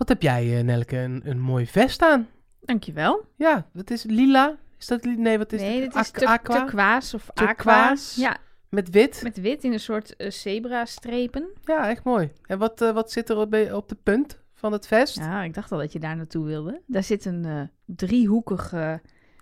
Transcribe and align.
Wat 0.00 0.08
heb 0.08 0.22
jij, 0.22 0.58
eh, 0.58 0.64
Nelke, 0.64 0.96
een, 0.96 1.20
een 1.24 1.40
mooi 1.40 1.66
vest 1.66 2.02
aan? 2.02 2.28
Dankjewel. 2.60 3.24
Ja, 3.36 3.66
wat 3.72 3.90
is 3.90 4.02
lila? 4.02 4.56
Is 4.78 4.86
dat 4.86 5.04
Nee, 5.04 5.38
wat 5.38 5.52
is 5.52 5.60
nee, 5.60 5.80
dit 5.80 5.94
is 5.94 6.12
aqua? 6.12 6.38
turquoise 6.38 7.16
of 7.16 7.30
aqua. 7.34 7.96
Ja, 8.14 8.36
Met 8.68 8.90
wit? 8.90 9.20
met 9.22 9.40
wit 9.40 9.64
in 9.64 9.72
een 9.72 9.80
soort 9.80 10.16
eh, 10.16 10.30
zebra-strepen. 10.30 11.48
Ja, 11.64 11.88
echt 11.88 12.04
mooi. 12.04 12.32
En 12.46 12.58
wat, 12.58 12.80
eh, 12.80 12.92
wat 12.92 13.12
zit 13.12 13.28
er 13.30 13.36
op, 13.36 13.54
op 13.72 13.88
de 13.88 13.96
punt 14.02 14.38
van 14.54 14.72
het 14.72 14.86
vest? 14.86 15.16
Ja, 15.16 15.42
ik 15.42 15.54
dacht 15.54 15.72
al 15.72 15.78
dat 15.78 15.92
je 15.92 15.98
daar 15.98 16.16
naartoe 16.16 16.44
wilde. 16.44 16.80
Daar 16.86 17.04
zit 17.04 17.24
een 17.24 17.44
eh, 17.44 17.62
driehoekige, 17.84 19.00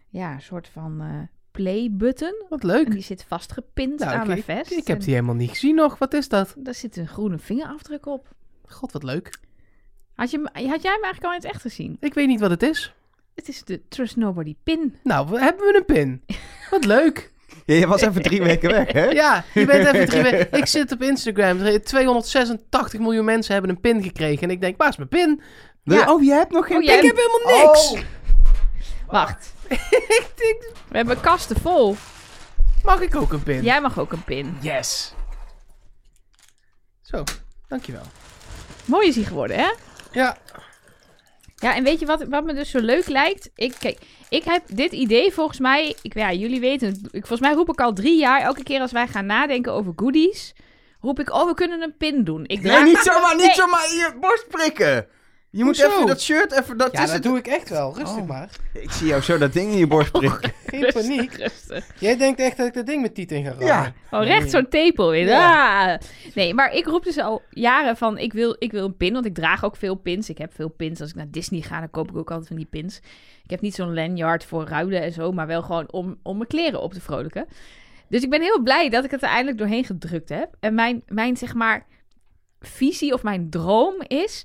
ja, 0.09 0.39
soort 0.39 0.69
van 0.69 1.29
play-button. 1.51 2.45
Wat 2.49 2.63
leuk. 2.63 2.87
En 2.87 2.93
die 2.93 3.03
zit 3.03 3.25
vastgepind 3.25 3.99
Nou, 3.99 4.17
aan 4.17 4.27
mijn 4.27 4.43
vest. 4.43 4.71
Ik 4.71 4.87
heb 4.87 5.01
die 5.01 5.15
helemaal 5.15 5.35
niet 5.35 5.51
gezien 5.51 5.75
nog. 5.75 5.99
Wat 5.99 6.15
is 6.15 6.29
dat? 6.29 6.55
Daar 6.59 6.75
zit 6.75 6.97
een 6.97 7.09
groene 7.09 7.39
vingerafdruk 7.39 8.07
op. 8.07 8.29
God, 8.67 8.93
wat 8.93 9.03
leuk. 9.03 9.47
Had, 10.19 10.31
je, 10.31 10.39
had 10.53 10.83
jij 10.83 10.93
hem 10.93 11.03
eigenlijk 11.03 11.25
al 11.25 11.31
in 11.33 11.37
het 11.37 11.45
echt 11.45 11.61
gezien? 11.61 11.97
Ik 12.01 12.15
weet 12.15 12.27
niet 12.27 12.41
wat 12.41 12.51
het 12.51 12.63
is. 12.63 12.93
Het 13.35 13.49
is 13.49 13.63
de 13.65 13.89
Trust 13.89 14.17
Nobody 14.17 14.57
pin. 14.63 14.99
Nou, 15.03 15.29
we- 15.29 15.39
hebben 15.41 15.67
we 15.67 15.77
een 15.77 15.85
pin? 15.85 16.25
Wat 16.71 16.85
leuk. 16.85 17.33
Ja, 17.65 17.75
je 17.75 17.87
was 17.87 18.01
even 18.01 18.23
drie 18.23 18.43
weken 18.43 18.71
weg, 18.71 18.93
hè? 18.93 19.05
Ja, 19.05 19.45
je 19.55 19.65
bent 19.67 19.87
even 19.95 20.07
drie 20.09 20.23
weken- 20.23 20.59
Ik 20.59 20.67
zit 20.67 20.93
op 20.93 21.03
Instagram. 21.03 21.59
286 21.83 23.01
miljoen 23.01 23.25
mensen 23.25 23.53
hebben 23.53 23.71
een 23.71 23.81
pin 23.81 24.03
gekregen. 24.03 24.43
En 24.43 24.51
ik 24.51 24.61
denk, 24.61 24.77
waar 24.77 24.89
is 24.89 24.97
mijn 24.97 25.09
pin? 25.09 25.41
Ja. 25.83 26.13
Oh, 26.13 26.23
je 26.25 26.31
hebt 26.33 26.53
nog 26.53 26.67
geen... 26.67 26.77
Oh, 26.77 26.83
jij 26.83 26.97
Ik 26.99 27.03
heb 27.03 27.17
helemaal 27.17 27.67
niks. 27.67 27.91
Oh. 27.93 28.01
Wacht, 29.21 29.53
Ik 30.19 30.33
denk, 30.37 30.73
we 30.89 30.97
hebben 30.97 31.21
kasten 31.21 31.61
vol. 31.61 31.97
mag 32.85 33.01
ik 33.01 33.17
ook 33.17 33.33
een 33.33 33.43
pin? 33.43 33.63
Jij 33.63 33.81
mag 33.81 33.99
ook 33.99 34.13
een 34.13 34.25
pin. 34.25 34.57
Yes. 34.61 35.15
Zo, 37.03 37.25
dankjewel. 37.69 38.03
Mooi 38.85 39.09
is 39.09 39.15
hij 39.15 39.25
geworden, 39.25 39.57
hè? 39.59 39.71
Ja, 40.13 40.37
Ja, 41.57 41.75
en 41.75 41.85
weet 41.85 42.01
je 42.01 42.07
wat, 42.07 42.23
wat 42.29 42.45
me 42.45 42.55
dus 42.55 42.71
zo 42.71 42.79
leuk 42.81 43.09
lijkt? 43.09 43.51
Ik, 43.55 43.75
kijk, 43.79 43.99
ik 44.29 44.45
heb 44.45 44.63
dit 44.67 44.93
idee 44.93 45.33
volgens 45.33 45.59
mij... 45.59 45.97
Ik, 46.03 46.15
ja, 46.15 46.33
jullie 46.33 46.61
weten 46.61 46.89
het. 46.89 46.99
Ik, 47.03 47.27
volgens 47.27 47.41
mij 47.41 47.53
roep 47.53 47.69
ik 47.69 47.81
al 47.81 47.93
drie 47.93 48.19
jaar... 48.19 48.41
Elke 48.41 48.63
keer 48.63 48.81
als 48.81 48.93
wij 48.93 49.07
gaan 49.07 49.27
nadenken 49.27 49.73
over 49.73 49.93
goodies... 49.97 50.55
roep 51.01 51.21
ik, 51.21 51.33
oh, 51.35 51.47
we 51.47 51.55
kunnen 51.55 51.83
een 51.83 51.97
pin 51.97 52.25
doen. 52.25 52.43
Ik 52.47 52.61
Nee, 52.63 52.73
draag- 52.73 52.85
niet 52.85 52.99
zomaar, 52.99 53.35
niet 53.37 53.45
Nee. 53.45 53.55
zomaar 53.55 53.85
in 53.91 53.97
je 53.97 54.17
borst 54.21 54.49
prikken. 54.49 55.07
Je 55.51 55.65
moet 55.65 55.81
Hoezo? 55.81 55.95
even 55.95 56.07
dat 56.07 56.21
shirt, 56.21 56.53
even 56.53 56.77
dat 56.77 56.93
ja 56.93 56.99
is 57.01 57.05
dat 57.07 57.15
het. 57.15 57.23
doe 57.23 57.39
ik 57.39 57.47
echt 57.47 57.69
wel. 57.69 57.95
Rustig 57.97 58.19
Oh. 58.23 58.27
maar. 58.29 58.51
Ik 58.73 58.91
zie 58.91 59.07
jou 59.07 59.23
zo 59.23 59.39
dat 59.39 59.53
ding 59.53 59.71
in 59.73 59.79
je 59.79 59.87
borst 59.87 60.13
prikken. 60.13 60.53
Geen 60.67 60.81
Rustig, 60.83 61.03
paniek. 61.03 61.33
rustig. 61.33 61.87
Jij 61.99 62.17
denkt 62.17 62.41
echt 62.41 62.57
dat 62.57 62.67
ik 62.67 62.75
dat 62.75 62.87
ding 62.87 63.03
met 63.03 63.15
Tiet 63.15 63.33
in 63.33 63.43
ga 63.45 63.49
rammen. 63.49 63.67
Ja. 63.67 63.93
Oh, 64.11 64.25
recht 64.25 64.51
zo'n 64.51 64.69
tepel 64.69 65.11
weer. 65.11 65.27
Ja. 65.27 65.93
Ah. 65.93 66.01
Nee, 66.35 66.55
maar 66.55 66.73
ik 66.73 66.87
roep 66.87 67.05
dus 67.05 67.19
al 67.19 67.43
jaren 67.51 67.97
van... 67.97 68.19
Ik 68.19 68.33
wil, 68.33 68.57
ik 68.59 68.73
wil 68.73 68.85
een 68.85 68.97
pin, 68.97 69.13
want 69.13 69.27
ik 69.27 69.35
draag 69.35 69.65
ook 69.65 69.77
veel 69.77 69.95
pins. 69.95 70.29
Ik 70.29 70.39
heb 70.39 70.55
veel 70.55 70.69
pins. 70.69 71.01
Als 71.01 71.11
ik 71.11 71.17
naar 71.17 71.31
Disney 71.31 71.61
ga, 71.61 71.79
dan 71.79 71.91
koop 71.91 72.11
ik 72.11 72.17
ook 72.17 72.31
altijd 72.31 72.49
van 72.49 72.57
die 72.57 72.67
pins. 72.71 72.97
Ik 73.45 73.51
heb 73.51 73.61
niet 73.61 73.75
zo'n 73.75 73.95
lanyard 73.95 74.45
voor 74.45 74.65
ruilen 74.69 75.03
en 75.03 75.13
zo... 75.13 75.33
maar 75.33 75.47
wel 75.47 75.63
gewoon 75.63 75.93
om, 75.93 76.19
om 76.23 76.37
mijn 76.37 76.49
kleren 76.49 76.81
op 76.83 76.93
te 76.93 77.01
vrolijken. 77.01 77.47
Dus 78.09 78.23
ik 78.23 78.31
ben 78.31 78.41
heel 78.43 78.63
blij 78.63 78.89
dat 78.89 79.05
ik 79.05 79.11
het 79.11 79.23
er 79.23 79.29
eindelijk 79.29 79.59
doorheen 79.59 79.85
gedrukt 79.85 80.29
heb. 80.29 80.55
En 80.61 80.75
mijn, 80.75 81.03
mijn 81.07 81.37
zeg 81.37 81.55
maar, 81.55 81.87
visie 82.61 83.13
of 83.13 83.23
mijn 83.23 83.51
droom 83.51 83.95
is... 84.07 84.45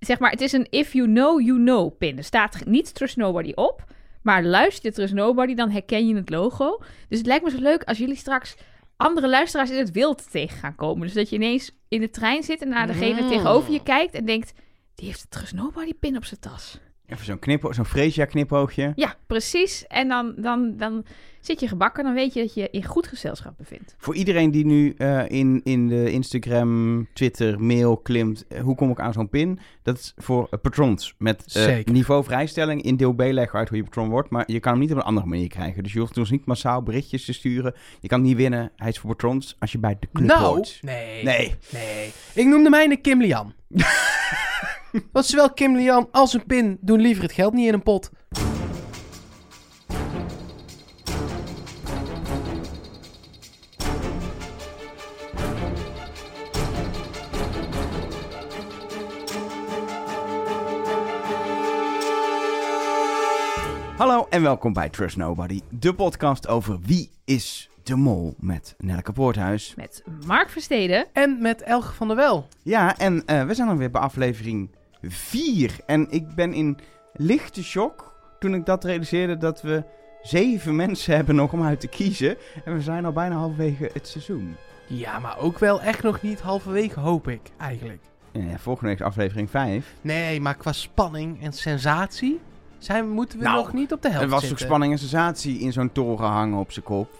Zeg 0.00 0.18
maar, 0.18 0.30
het 0.30 0.40
is 0.40 0.52
een 0.52 0.66
if 0.70 0.92
you 0.92 1.06
know, 1.06 1.40
you 1.40 1.58
know 1.58 1.98
pin. 1.98 2.16
Er 2.16 2.24
staat 2.24 2.64
niet 2.64 2.94
Trust 2.94 3.16
Nobody 3.16 3.52
op... 3.54 3.84
Maar 4.22 4.44
luister 4.44 4.84
je 4.84 4.92
Trust 4.92 5.14
Nobody, 5.14 5.54
dan 5.54 5.70
herken 5.70 6.08
je 6.08 6.14
het 6.14 6.30
logo. 6.30 6.82
Dus 7.08 7.18
het 7.18 7.26
lijkt 7.26 7.44
me 7.44 7.50
zo 7.50 7.60
leuk 7.60 7.82
als 7.82 7.98
jullie 7.98 8.16
straks 8.16 8.56
andere 8.96 9.28
luisteraars 9.28 9.70
in 9.70 9.78
het 9.78 9.90
wild 9.90 10.30
tegen 10.30 10.58
gaan 10.58 10.74
komen. 10.74 11.06
Dus 11.06 11.12
dat 11.12 11.28
je 11.28 11.36
ineens 11.36 11.78
in 11.88 12.00
de 12.00 12.10
trein 12.10 12.42
zit 12.42 12.62
en 12.62 12.68
naar 12.68 12.86
degene 12.86 13.22
Mm. 13.22 13.28
tegenover 13.28 13.72
je 13.72 13.82
kijkt 13.82 14.14
en 14.14 14.24
denkt... 14.24 14.52
Die 14.94 15.06
heeft 15.08 15.22
de 15.22 15.28
Trust 15.28 15.52
Nobody 15.52 15.94
pin 15.94 16.16
op 16.16 16.24
zijn 16.24 16.40
tas. 16.40 16.78
Even 17.10 17.24
zo'n 17.24 17.38
knip, 17.38 17.66
zo'n 17.70 17.84
Freesia 17.84 18.24
knipoogje. 18.24 18.92
Ja, 18.96 19.14
precies. 19.26 19.86
En 19.86 20.08
dan, 20.08 20.34
dan, 20.36 20.76
dan 20.76 21.04
zit 21.40 21.60
je 21.60 21.68
gebakken. 21.68 22.04
Dan 22.04 22.14
weet 22.14 22.34
je 22.34 22.40
dat 22.40 22.54
je 22.54 22.68
in 22.70 22.84
goed 22.84 23.06
gezelschap 23.06 23.54
bevindt. 23.58 23.94
Voor 23.98 24.14
iedereen 24.14 24.50
die 24.50 24.64
nu 24.66 24.94
eh, 24.98 25.28
in, 25.28 25.60
in 25.64 25.88
de 25.88 26.10
Instagram, 26.12 27.06
Twitter, 27.12 27.60
mail 27.62 27.96
klimt, 27.96 28.46
eh, 28.48 28.60
hoe 28.60 28.74
kom 28.74 28.90
ik 28.90 29.00
aan 29.00 29.12
zo'n 29.12 29.28
pin? 29.28 29.58
Dat 29.82 29.98
is 29.98 30.14
voor 30.16 30.46
eh, 30.50 30.60
patrons 30.60 31.14
met 31.18 31.54
eh, 31.56 31.84
niveau 31.84 32.24
vrijstelling. 32.24 32.82
In 32.82 32.96
deel 32.96 33.12
B 33.12 33.20
leggen 33.20 33.58
uit 33.58 33.68
hoe 33.68 33.76
je 33.78 33.84
patron 33.84 34.08
wordt, 34.08 34.30
maar 34.30 34.44
je 34.46 34.60
kan 34.60 34.72
hem 34.72 34.80
niet 34.80 34.90
op 34.90 34.96
een 34.96 35.02
andere 35.02 35.26
manier 35.26 35.48
krijgen. 35.48 35.82
Dus 35.82 35.92
je 35.92 35.98
hoeft 35.98 36.18
ons 36.18 36.30
niet 36.30 36.46
massaal 36.46 36.82
berichtjes 36.82 37.24
te 37.24 37.32
sturen. 37.32 37.74
Je 38.00 38.08
kan 38.08 38.18
hem 38.18 38.28
niet 38.28 38.36
winnen. 38.36 38.70
Hij 38.76 38.88
is 38.88 38.98
voor 38.98 39.10
patrons 39.10 39.56
als 39.58 39.72
je 39.72 39.78
bij 39.78 39.96
de 40.00 40.08
club 40.12 40.26
Nou, 40.26 40.44
hoort. 40.44 40.78
nee. 40.82 41.24
Nee. 41.24 41.54
Nee. 41.72 42.12
Ik 42.34 42.46
noemde 42.46 42.70
mij 42.70 42.84
een 42.90 43.00
Kim 43.00 43.20
Lian. 43.20 43.52
Want 45.12 45.26
zowel 45.26 45.52
Kim 45.52 45.76
Lian 45.76 46.08
als 46.10 46.32
een 46.32 46.46
pin 46.46 46.78
doen 46.80 47.00
liever 47.00 47.22
het 47.22 47.32
geld 47.32 47.52
niet 47.52 47.66
in 47.66 47.74
een 47.74 47.82
pot. 47.82 48.10
Hallo 63.96 64.26
en 64.30 64.42
welkom 64.42 64.72
bij 64.72 64.88
Trust 64.88 65.16
Nobody, 65.16 65.60
de 65.70 65.94
podcast 65.94 66.48
over 66.48 66.78
wie 66.80 67.10
is 67.24 67.70
de 67.82 67.96
mol 67.96 68.34
met 68.38 68.74
Nelke 68.78 69.12
Poorthuis. 69.12 69.74
Met 69.76 70.02
Mark 70.26 70.48
Versteden. 70.48 71.06
En 71.12 71.42
met 71.42 71.62
Elge 71.62 71.94
van 71.94 72.06
der 72.06 72.16
Wel. 72.16 72.48
Ja, 72.62 72.98
en 72.98 73.26
eh, 73.26 73.44
we 73.44 73.54
zijn 73.54 73.68
dan 73.68 73.76
weer 73.76 73.90
bij 73.90 74.00
aflevering 74.00 74.70
4. 75.02 75.76
En 75.86 76.06
ik 76.10 76.34
ben 76.34 76.52
in 76.52 76.78
lichte 77.12 77.64
shock 77.64 78.14
toen 78.38 78.54
ik 78.54 78.66
dat 78.66 78.84
realiseerde 78.84 79.36
dat 79.36 79.62
we 79.62 79.82
zeven 80.22 80.76
mensen 80.84 81.14
hebben 81.16 81.34
nog 81.34 81.52
om 81.52 81.62
uit 81.62 81.80
te 81.80 81.88
kiezen. 81.88 82.36
En 82.64 82.74
we 82.74 82.80
zijn 82.80 83.04
al 83.04 83.12
bijna 83.12 83.34
halverwege 83.36 83.90
het 83.92 84.08
seizoen. 84.08 84.56
Ja, 84.86 85.18
maar 85.18 85.38
ook 85.38 85.58
wel 85.58 85.80
echt 85.80 86.02
nog 86.02 86.22
niet 86.22 86.40
halverwege, 86.40 87.00
hoop 87.00 87.28
ik, 87.28 87.40
eigenlijk. 87.58 88.02
En 88.32 88.48
ja, 88.48 88.58
volgende 88.58 88.88
week 88.90 88.98
is 89.00 89.06
aflevering 89.06 89.50
5. 89.50 89.94
Nee, 90.00 90.40
maar 90.40 90.54
qua 90.54 90.72
spanning 90.72 91.42
en 91.42 91.52
sensatie 91.52 92.40
zijn, 92.78 93.08
moeten 93.10 93.38
we 93.38 93.44
Nou, 93.44 93.56
nog 93.56 93.72
niet 93.72 93.92
op 93.92 94.02
de 94.02 94.08
helft 94.08 94.24
Er 94.24 94.30
was 94.30 94.48
toch 94.48 94.58
spanning 94.58 94.92
en 94.92 94.98
sensatie 94.98 95.58
in 95.58 95.72
zo'n 95.72 95.92
toren 95.92 96.28
hangen 96.28 96.58
op 96.58 96.72
zijn 96.72 96.84
kop. 96.84 97.10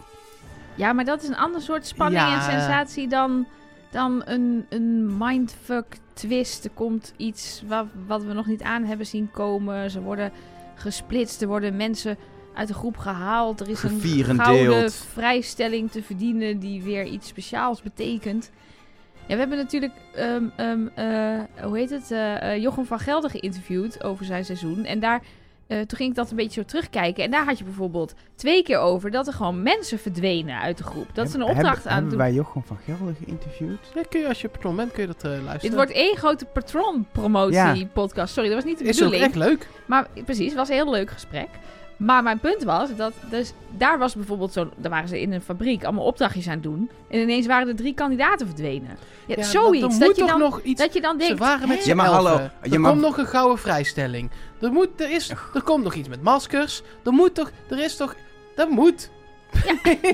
Ja, 0.75 0.93
maar 0.93 1.05
dat 1.05 1.21
is 1.21 1.27
een 1.27 1.35
ander 1.37 1.61
soort 1.61 1.87
spanning 1.87 2.21
Ja. 2.21 2.35
en 2.35 2.41
sensatie 2.41 3.07
dan, 3.07 3.47
dan 3.91 4.21
een, 4.25 4.65
een 4.69 5.17
mindfuck 5.17 5.97
twist. 6.21 6.65
Er 6.65 6.71
komt 6.73 7.13
iets 7.17 7.63
wat, 7.67 7.85
wat 8.07 8.23
we 8.23 8.33
nog 8.33 8.45
niet 8.45 8.61
aan 8.61 8.83
hebben 8.83 9.05
zien 9.05 9.31
komen. 9.31 9.91
Ze 9.91 10.01
worden 10.01 10.31
gesplitst. 10.75 11.41
Er 11.41 11.47
worden 11.47 11.75
mensen 11.75 12.17
uit 12.53 12.67
de 12.67 12.73
groep 12.73 12.97
gehaald. 12.97 13.59
Er 13.59 13.69
is 13.69 13.83
een 13.83 14.39
gouden 14.39 14.91
vrijstelling 14.91 15.91
te 15.91 16.03
verdienen 16.03 16.59
die 16.59 16.83
weer 16.83 17.05
iets 17.05 17.27
speciaals 17.27 17.81
betekent. 17.81 18.51
Ja, 19.27 19.33
we 19.33 19.39
hebben 19.39 19.57
natuurlijk, 19.57 19.93
ehm, 20.15 20.45
ehm, 20.55 20.87
eh, 20.95 21.63
hoe 21.63 21.77
heet 21.77 21.89
het, 21.89 22.11
eh, 22.11 22.57
Jochem 22.57 22.85
van 22.85 22.99
Gelder 22.99 23.29
geïnterviewd 23.29 24.03
over 24.03 24.25
zijn 24.25 24.45
seizoen. 24.45 24.85
En 24.85 24.99
daar, 24.99 25.21
eh, 25.71 25.77
toen 25.77 25.97
ging 25.97 26.09
ik 26.09 26.15
dat 26.15 26.29
een 26.29 26.35
beetje 26.35 26.61
zo 26.61 26.67
terugkijken. 26.67 27.23
En 27.23 27.31
daar 27.31 27.45
had 27.45 27.57
je 27.57 27.63
bijvoorbeeld 27.63 28.13
twee 28.35 28.63
keer 28.63 28.77
over 28.77 29.11
dat 29.11 29.27
er 29.27 29.33
gewoon 29.33 29.63
mensen 29.63 29.99
verdwenen 29.99 30.59
uit 30.59 30.77
de 30.77 30.83
groep. 30.83 31.07
Dat 31.13 31.29
ze 31.29 31.35
een 31.37 31.43
opdracht 31.43 31.63
hebben, 31.75 31.83
aan 31.91 31.91
Hebben 31.93 32.09
doen. 32.09 32.19
wij 32.19 32.33
Jochem 32.33 32.63
van 32.63 32.77
Gelder 32.85 33.15
geïnterviewd? 33.25 33.79
Ja, 33.95 34.01
kun 34.09 34.19
je, 34.19 34.27
als 34.27 34.41
je 34.41 34.49
patron 34.49 34.75
bent, 34.75 34.91
kun 34.91 35.01
je 35.01 35.07
dat 35.07 35.23
eh, 35.23 35.29
luisteren. 35.31 35.59
Dit 35.61 35.73
wordt 35.73 35.91
één 35.91 36.17
grote 36.17 36.45
patron-promotie-podcast. 36.45 38.33
Sorry, 38.33 38.49
dat 38.49 38.57
was 38.63 38.67
niet 38.71 38.77
de 38.79 38.83
is 38.83 39.03
ook 39.03 39.09
bedoeling. 39.11 39.23
echt 39.23 39.35
leuk. 39.35 39.67
Maar 39.85 40.07
precies, 40.25 40.45
het 40.47 40.55
was 40.55 40.69
een 40.69 40.75
heel 40.75 40.91
leuk 40.91 41.09
gesprek. 41.11 41.49
Maar 42.05 42.23
mijn 42.23 42.39
punt 42.39 42.63
was 42.63 42.95
dat 42.95 43.13
dus 43.29 43.53
daar 43.77 43.99
was 43.99 44.15
bijvoorbeeld 44.15 44.53
zo, 44.53 44.69
daar 44.75 44.91
waren 44.91 45.09
ze 45.09 45.21
in 45.21 45.31
een 45.31 45.41
fabriek 45.41 45.83
allemaal 45.83 46.05
opdrachtjes 46.05 46.47
aan 46.47 46.53
het 46.53 46.63
doen. 46.63 46.89
En 47.09 47.19
ineens 47.19 47.45
waren 47.47 47.67
er 47.67 47.75
drie 47.75 47.93
kandidaten 47.93 48.47
verdwenen. 48.47 48.97
Ja, 49.25 49.35
Ja, 49.37 49.43
zoiets. 49.43 49.81
Dat, 49.81 50.07
moet 50.07 50.15
je 50.15 50.21
toch 50.21 50.29
dan, 50.29 50.39
nog 50.39 50.61
iets... 50.61 50.81
dat 50.81 50.93
je 50.93 51.01
dan 51.01 51.17
denkt. 51.17 51.37
Ze 51.37 51.43
waren 51.43 51.67
met 51.67 51.85
Ja, 51.85 51.95
maar 51.95 52.05
elfen. 52.05 52.23
hallo, 52.23 52.39
Er 52.61 52.71
je 52.71 52.81
komt 52.81 53.01
nog 53.01 53.17
een 53.17 53.25
gouden 53.25 53.57
vrijstelling. 53.57 54.29
Er, 54.61 54.71
moet, 54.71 54.89
er, 54.95 55.11
is, 55.11 55.29
er 55.29 55.61
komt 55.63 55.83
nog 55.83 55.93
iets 55.93 56.07
met 56.09 56.21
maskers. 56.21 56.81
Er 57.03 57.11
moet 57.11 57.35
toch... 57.35 57.51
Er 57.69 57.79
is 57.79 57.95
toch... 57.95 58.15
Dat 58.55 58.69
moet. 58.69 59.09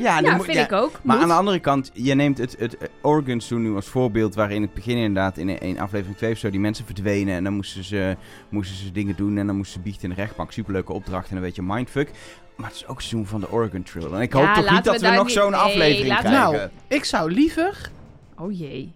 Ja, 0.01 0.19
ja, 0.19 0.35
moet- 0.35 0.45
vind 0.45 0.57
ja, 0.57 0.63
ik 0.63 0.71
ook. 0.71 0.91
Maar 1.03 1.15
Moet. 1.15 1.23
aan 1.23 1.29
de 1.29 1.35
andere 1.35 1.59
kant, 1.59 1.91
je 1.93 2.13
neemt 2.15 2.37
het, 2.37 2.55
het 2.59 2.77
Oregon 3.01 3.41
Zoo 3.41 3.57
nu 3.57 3.75
als 3.75 3.87
voorbeeld, 3.87 4.35
waarin 4.35 4.55
in 4.55 4.61
het 4.61 4.73
begin 4.73 4.97
inderdaad 4.97 5.37
in, 5.37 5.49
in 5.61 5.79
aflevering 5.79 6.17
2 6.17 6.31
of 6.31 6.37
zo 6.37 6.49
die 6.49 6.59
mensen 6.59 6.85
verdwenen 6.85 7.35
en 7.35 7.43
dan 7.43 7.53
moesten 7.53 7.83
ze, 7.83 8.15
moesten 8.49 8.77
ze 8.77 8.91
dingen 8.91 9.15
doen 9.15 9.37
en 9.37 9.47
dan 9.47 9.55
moesten 9.55 9.73
ze 9.77 9.79
biechten 9.83 10.09
in 10.09 10.15
de 10.15 10.21
rechtbank. 10.21 10.51
Superleuke 10.51 10.93
opdracht 10.93 11.29
en 11.29 11.35
een 11.35 11.41
beetje 11.41 11.61
mindfuck. 11.63 12.11
Maar 12.55 12.67
het 12.67 12.75
is 12.75 12.87
ook 12.87 12.97
het 12.97 13.05
seizoen 13.05 13.25
van 13.27 13.39
de 13.39 13.51
Oregon 13.51 13.83
Trail. 13.83 14.15
En 14.15 14.21
ik 14.21 14.33
Ja, 14.33 14.39
hoop 14.45 14.55
toch 14.63 14.71
niet 14.71 14.83
dat 14.83 15.01
we 15.01 15.09
nog 15.09 15.29
zo'n 15.29 15.51
nee, 15.51 15.59
aflevering 15.59 16.17
krijgen. 16.17 16.31
Nou, 16.31 16.69
ik 16.87 17.03
zou 17.03 17.31
liever... 17.31 17.89
Oh 18.37 18.57
jee. 18.57 18.93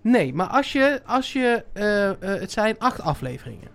Nee, 0.00 0.34
maar 0.34 0.46
als 0.46 0.72
je... 0.72 1.00
Als 1.06 1.32
je 1.32 1.64
eh, 1.72 2.08
eh, 2.08 2.16
het 2.20 2.52
zijn 2.52 2.78
acht 2.78 3.00
afleveringen. 3.00 3.68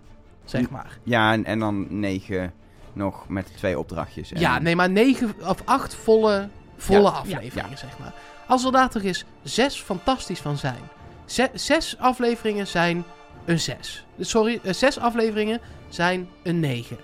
Zeg 0.45 0.69
maar. 0.69 0.97
Ja, 1.03 1.33
en, 1.33 1.45
en 1.45 1.59
dan 1.59 1.99
negen 1.99 2.53
nog 2.93 3.27
met 3.29 3.57
twee 3.57 3.79
opdrachtjes. 3.79 4.31
En- 4.31 4.39
Ja, 4.39 4.59
nee, 4.59 4.75
maar 4.75 4.89
negen 4.89 5.33
of 5.45 5.61
acht 5.65 5.95
volle, 5.95 6.47
volle 6.77 7.01
Ja, 7.01 7.07
afleveringen, 7.09 7.69
ja. 7.71 7.77
zeg 7.77 7.99
maar. 7.99 8.13
Als 8.47 8.65
er 8.65 8.71
daar 8.71 8.89
toch 8.89 9.03
eens 9.03 9.25
zes 9.43 9.81
fantastisch 9.81 10.39
van 10.39 10.57
zijn. 10.57 10.79
Ze- 11.25 11.49
zes 11.53 11.95
afleveringen 11.99 12.67
zijn 12.67 13.03
een 13.45 13.59
6. 13.59 14.05
Sorry, 14.19 14.59
eh, 14.63 14.73
zes 14.73 14.99
afleveringen 14.99 15.59
zijn 15.89 16.29
een 16.43 16.59
9. 16.59 16.97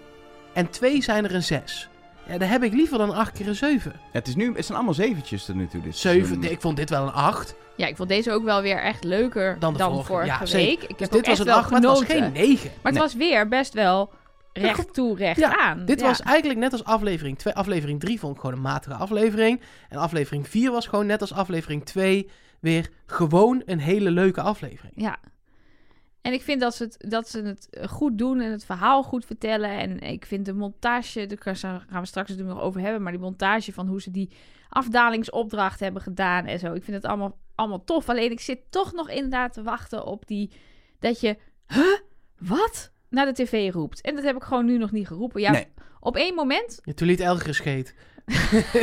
En 0.53 0.69
twee 0.69 1.01
zijn 1.03 1.23
er 1.25 1.35
een 1.35 1.43
6. 1.43 1.89
Ja, 2.27 2.37
daar 2.37 2.49
heb 2.49 2.63
ik 2.63 2.73
liever 2.73 2.97
dan 2.97 3.13
8 3.15 3.31
keer 3.31 3.47
een 3.47 3.55
7. 3.55 3.91
Ja, 3.91 3.99
het, 4.11 4.27
is 4.27 4.35
nu, 4.35 4.55
het 4.55 4.65
zijn 4.65 4.77
allemaal 4.77 4.93
zeventjes 4.95 5.45
tot 5.45 5.55
nu 5.55 5.67
toe. 5.67 5.81
Dus 5.81 6.01
7, 6.01 6.43
ik 6.51 6.61
vond 6.61 6.77
dit 6.77 6.89
wel 6.89 7.03
een 7.03 7.13
8. 7.13 7.55
Ja, 7.77 7.87
ik 7.87 7.95
vond 7.95 8.09
deze 8.09 8.31
ook 8.31 8.43
wel 8.43 8.61
weer 8.61 8.81
echt 8.81 9.03
leuker 9.03 9.59
Dan 9.59 9.73
dan, 9.73 9.87
de 9.89 9.93
vorige. 9.93 10.05
vorige, 10.11 10.45
Ja, 10.57 10.65
week. 10.65 10.81
Ik 10.83 10.87
Dus 10.87 10.97
heb 10.97 11.11
dit 11.11 11.27
was 11.27 11.39
een 11.39 11.45
wel 11.45 11.55
8, 11.55 11.69
maar 11.71 11.79
het 11.81 11.89
was 11.89 12.03
geen 12.03 12.31
9. 12.31 12.69
Maar 12.81 12.91
het 12.91 12.93
Nee. 12.93 13.01
was 13.01 13.13
weer 13.15 13.47
best 13.47 13.73
wel 13.73 14.09
recht 14.61 14.93
toe, 14.93 15.15
recht 15.17 15.39
Ja, 15.39 15.57
aan. 15.57 15.85
Dit 15.85 15.99
Ja. 15.99 16.05
was 16.05 16.21
eigenlijk 16.21 16.59
net 16.59 16.71
als 16.71 16.83
aflevering 16.83 17.37
2. 17.37 17.53
Aflevering 17.53 17.99
3 17.99 18.19
vond 18.19 18.35
ik 18.35 18.39
gewoon 18.41 18.55
een 18.55 18.61
matige 18.61 18.95
aflevering. 18.95 19.61
En 19.89 19.97
aflevering 19.97 20.47
4 20.47 20.71
was 20.71 20.87
gewoon 20.87 21.05
net 21.05 21.21
als 21.21 21.33
aflevering 21.33 21.85
2 21.85 22.29
weer 22.59 22.89
gewoon 23.05 23.61
een 23.65 23.79
hele 23.79 24.11
leuke 24.11 24.41
aflevering. 24.41 24.93
Ja. 24.95 25.17
En 26.21 26.33
ik 26.33 26.41
vind 26.41 26.61
dat 26.61 26.75
ze, 26.75 26.83
het, 26.83 27.05
dat 27.09 27.29
ze 27.29 27.41
het 27.41 27.69
goed 27.89 28.17
doen 28.17 28.39
en 28.39 28.51
het 28.51 28.65
verhaal 28.65 29.03
goed 29.03 29.25
vertellen. 29.25 29.69
En 29.69 29.99
ik 29.99 30.25
vind 30.25 30.45
de 30.45 30.53
montage, 30.53 31.25
daar 31.25 31.55
gaan 31.89 32.01
we 32.01 32.05
straks 32.05 32.29
het 32.29 32.39
nog 32.45 32.61
over 32.61 32.81
hebben, 32.81 33.01
maar 33.01 33.11
die 33.11 33.21
montage 33.21 33.73
van 33.73 33.87
hoe 33.87 34.01
ze 34.01 34.11
die 34.11 34.29
afdalingsopdracht 34.69 35.79
hebben 35.79 36.01
gedaan 36.01 36.45
en 36.45 36.59
zo. 36.59 36.73
Ik 36.73 36.83
vind 36.83 36.95
het 36.95 37.05
allemaal, 37.05 37.37
allemaal 37.55 37.83
tof. 37.83 38.09
Alleen 38.09 38.31
ik 38.31 38.39
zit 38.39 38.59
toch 38.69 38.93
nog 38.93 39.09
inderdaad 39.09 39.53
te 39.53 39.63
wachten 39.63 40.05
op 40.05 40.27
die, 40.27 40.51
dat 40.99 41.19
je, 41.19 41.37
huh, 41.67 41.99
wat? 42.37 42.91
Naar 43.15 43.25
de 43.25 43.43
tv 43.43 43.73
roept. 43.73 44.01
En 44.01 44.15
dat 44.15 44.23
heb 44.23 44.35
ik 44.35 44.43
gewoon 44.43 44.65
nu 44.65 44.77
nog 44.77 44.91
niet 44.91 45.07
geroepen. 45.07 45.41
Ja, 45.41 45.51
Nee. 45.51 45.67
op 45.99 46.15
één 46.15 46.35
moment 46.35 46.79
Ja, 46.83 46.93
toen 46.93 47.07
liet 47.07 47.19
Elger 47.19 47.53
scheet. 47.55 47.95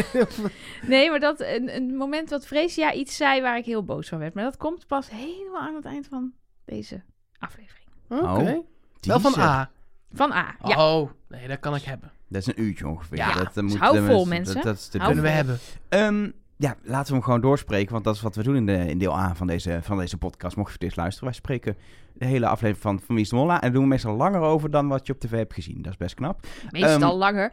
Nee, 0.86 1.10
maar 1.10 1.20
dat 1.20 1.40
een, 1.40 1.74
een 1.76 1.96
moment 1.96 2.28
dat 2.28 2.46
Freesia 2.46 2.92
iets 2.92 3.16
zei 3.16 3.40
waar 3.40 3.56
ik 3.56 3.64
heel 3.64 3.84
boos 3.84 4.08
van 4.08 4.18
werd. 4.18 4.34
Maar 4.34 4.44
dat 4.44 4.56
komt 4.56 4.86
pas 4.86 5.10
helemaal 5.10 5.60
aan 5.60 5.74
het 5.74 5.84
eind 5.84 6.06
van 6.06 6.32
deze 6.64 7.02
aflevering. 7.38 7.86
Oké. 8.08 8.22
Oh, 8.24 8.66
Wel 9.00 9.20
van. 9.20 9.38
A. 9.38 9.70
Van 10.12 10.32
A. 10.32 10.56
Ja, 10.64 10.92
Oh, 10.94 11.10
nee, 11.28 11.48
dat 11.48 11.58
kan 11.60 11.74
ik 11.74 11.82
hebben. 11.82 12.12
Dat 12.28 12.40
is 12.40 12.46
een 12.46 12.62
uurtje 12.62 12.88
ongeveer. 12.88 13.16
Ja, 13.16 13.32
dat, 13.34 13.54
dus 13.54 13.62
moet, 13.62 13.76
hou 13.78 13.98
vol, 14.06 14.18
dat- 14.18 14.26
mensen. 14.26 14.54
Dat, 14.54 14.62
dat 14.64 14.76
is 14.76 14.88
te. 14.88 14.98
Kunnen 14.98 15.22
we 15.22 15.28
hebben. 15.28 15.58
Ehm, 15.88 16.30
ja, 16.56 16.76
laten 16.82 17.06
we 17.06 17.12
hem 17.14 17.22
gewoon 17.22 17.40
doorspreken, 17.40 17.92
want 17.92 18.04
dat 18.04 18.14
is 18.14 18.20
wat 18.20 18.36
we 18.36 18.42
doen 18.42 18.56
in, 18.56 18.66
de, 18.66 18.72
in 18.76 18.98
deel 18.98 19.18
A 19.18 19.34
van 19.34 19.46
deze, 19.46 19.78
van 19.82 19.98
deze 19.98 20.16
podcast. 20.16 20.56
Mocht 20.56 20.68
je 20.68 20.74
het 20.74 20.82
eerst 20.82 20.96
luisteren, 20.96 21.28
wij 21.28 21.36
spreken 21.38 21.76
de 22.22 22.28
hele 22.28 22.46
aflevering 22.46 22.82
van, 22.82 23.00
van 23.06 23.14
Wie 23.14 23.24
is 23.24 23.30
de 23.30 23.36
Molla. 23.36 23.54
En 23.54 23.60
daar 23.60 23.72
doen 23.72 23.82
we 23.82 23.88
meestal 23.88 24.16
langer 24.16 24.40
over 24.40 24.70
dan 24.70 24.88
wat 24.88 25.06
je 25.06 25.12
op 25.12 25.20
tv 25.20 25.30
hebt 25.30 25.54
gezien. 25.54 25.82
Dat 25.82 25.92
is 25.92 25.98
best 25.98 26.14
knap. 26.14 26.46
meestal 26.70 27.10
Ehm, 27.10 27.18
langer. 27.18 27.52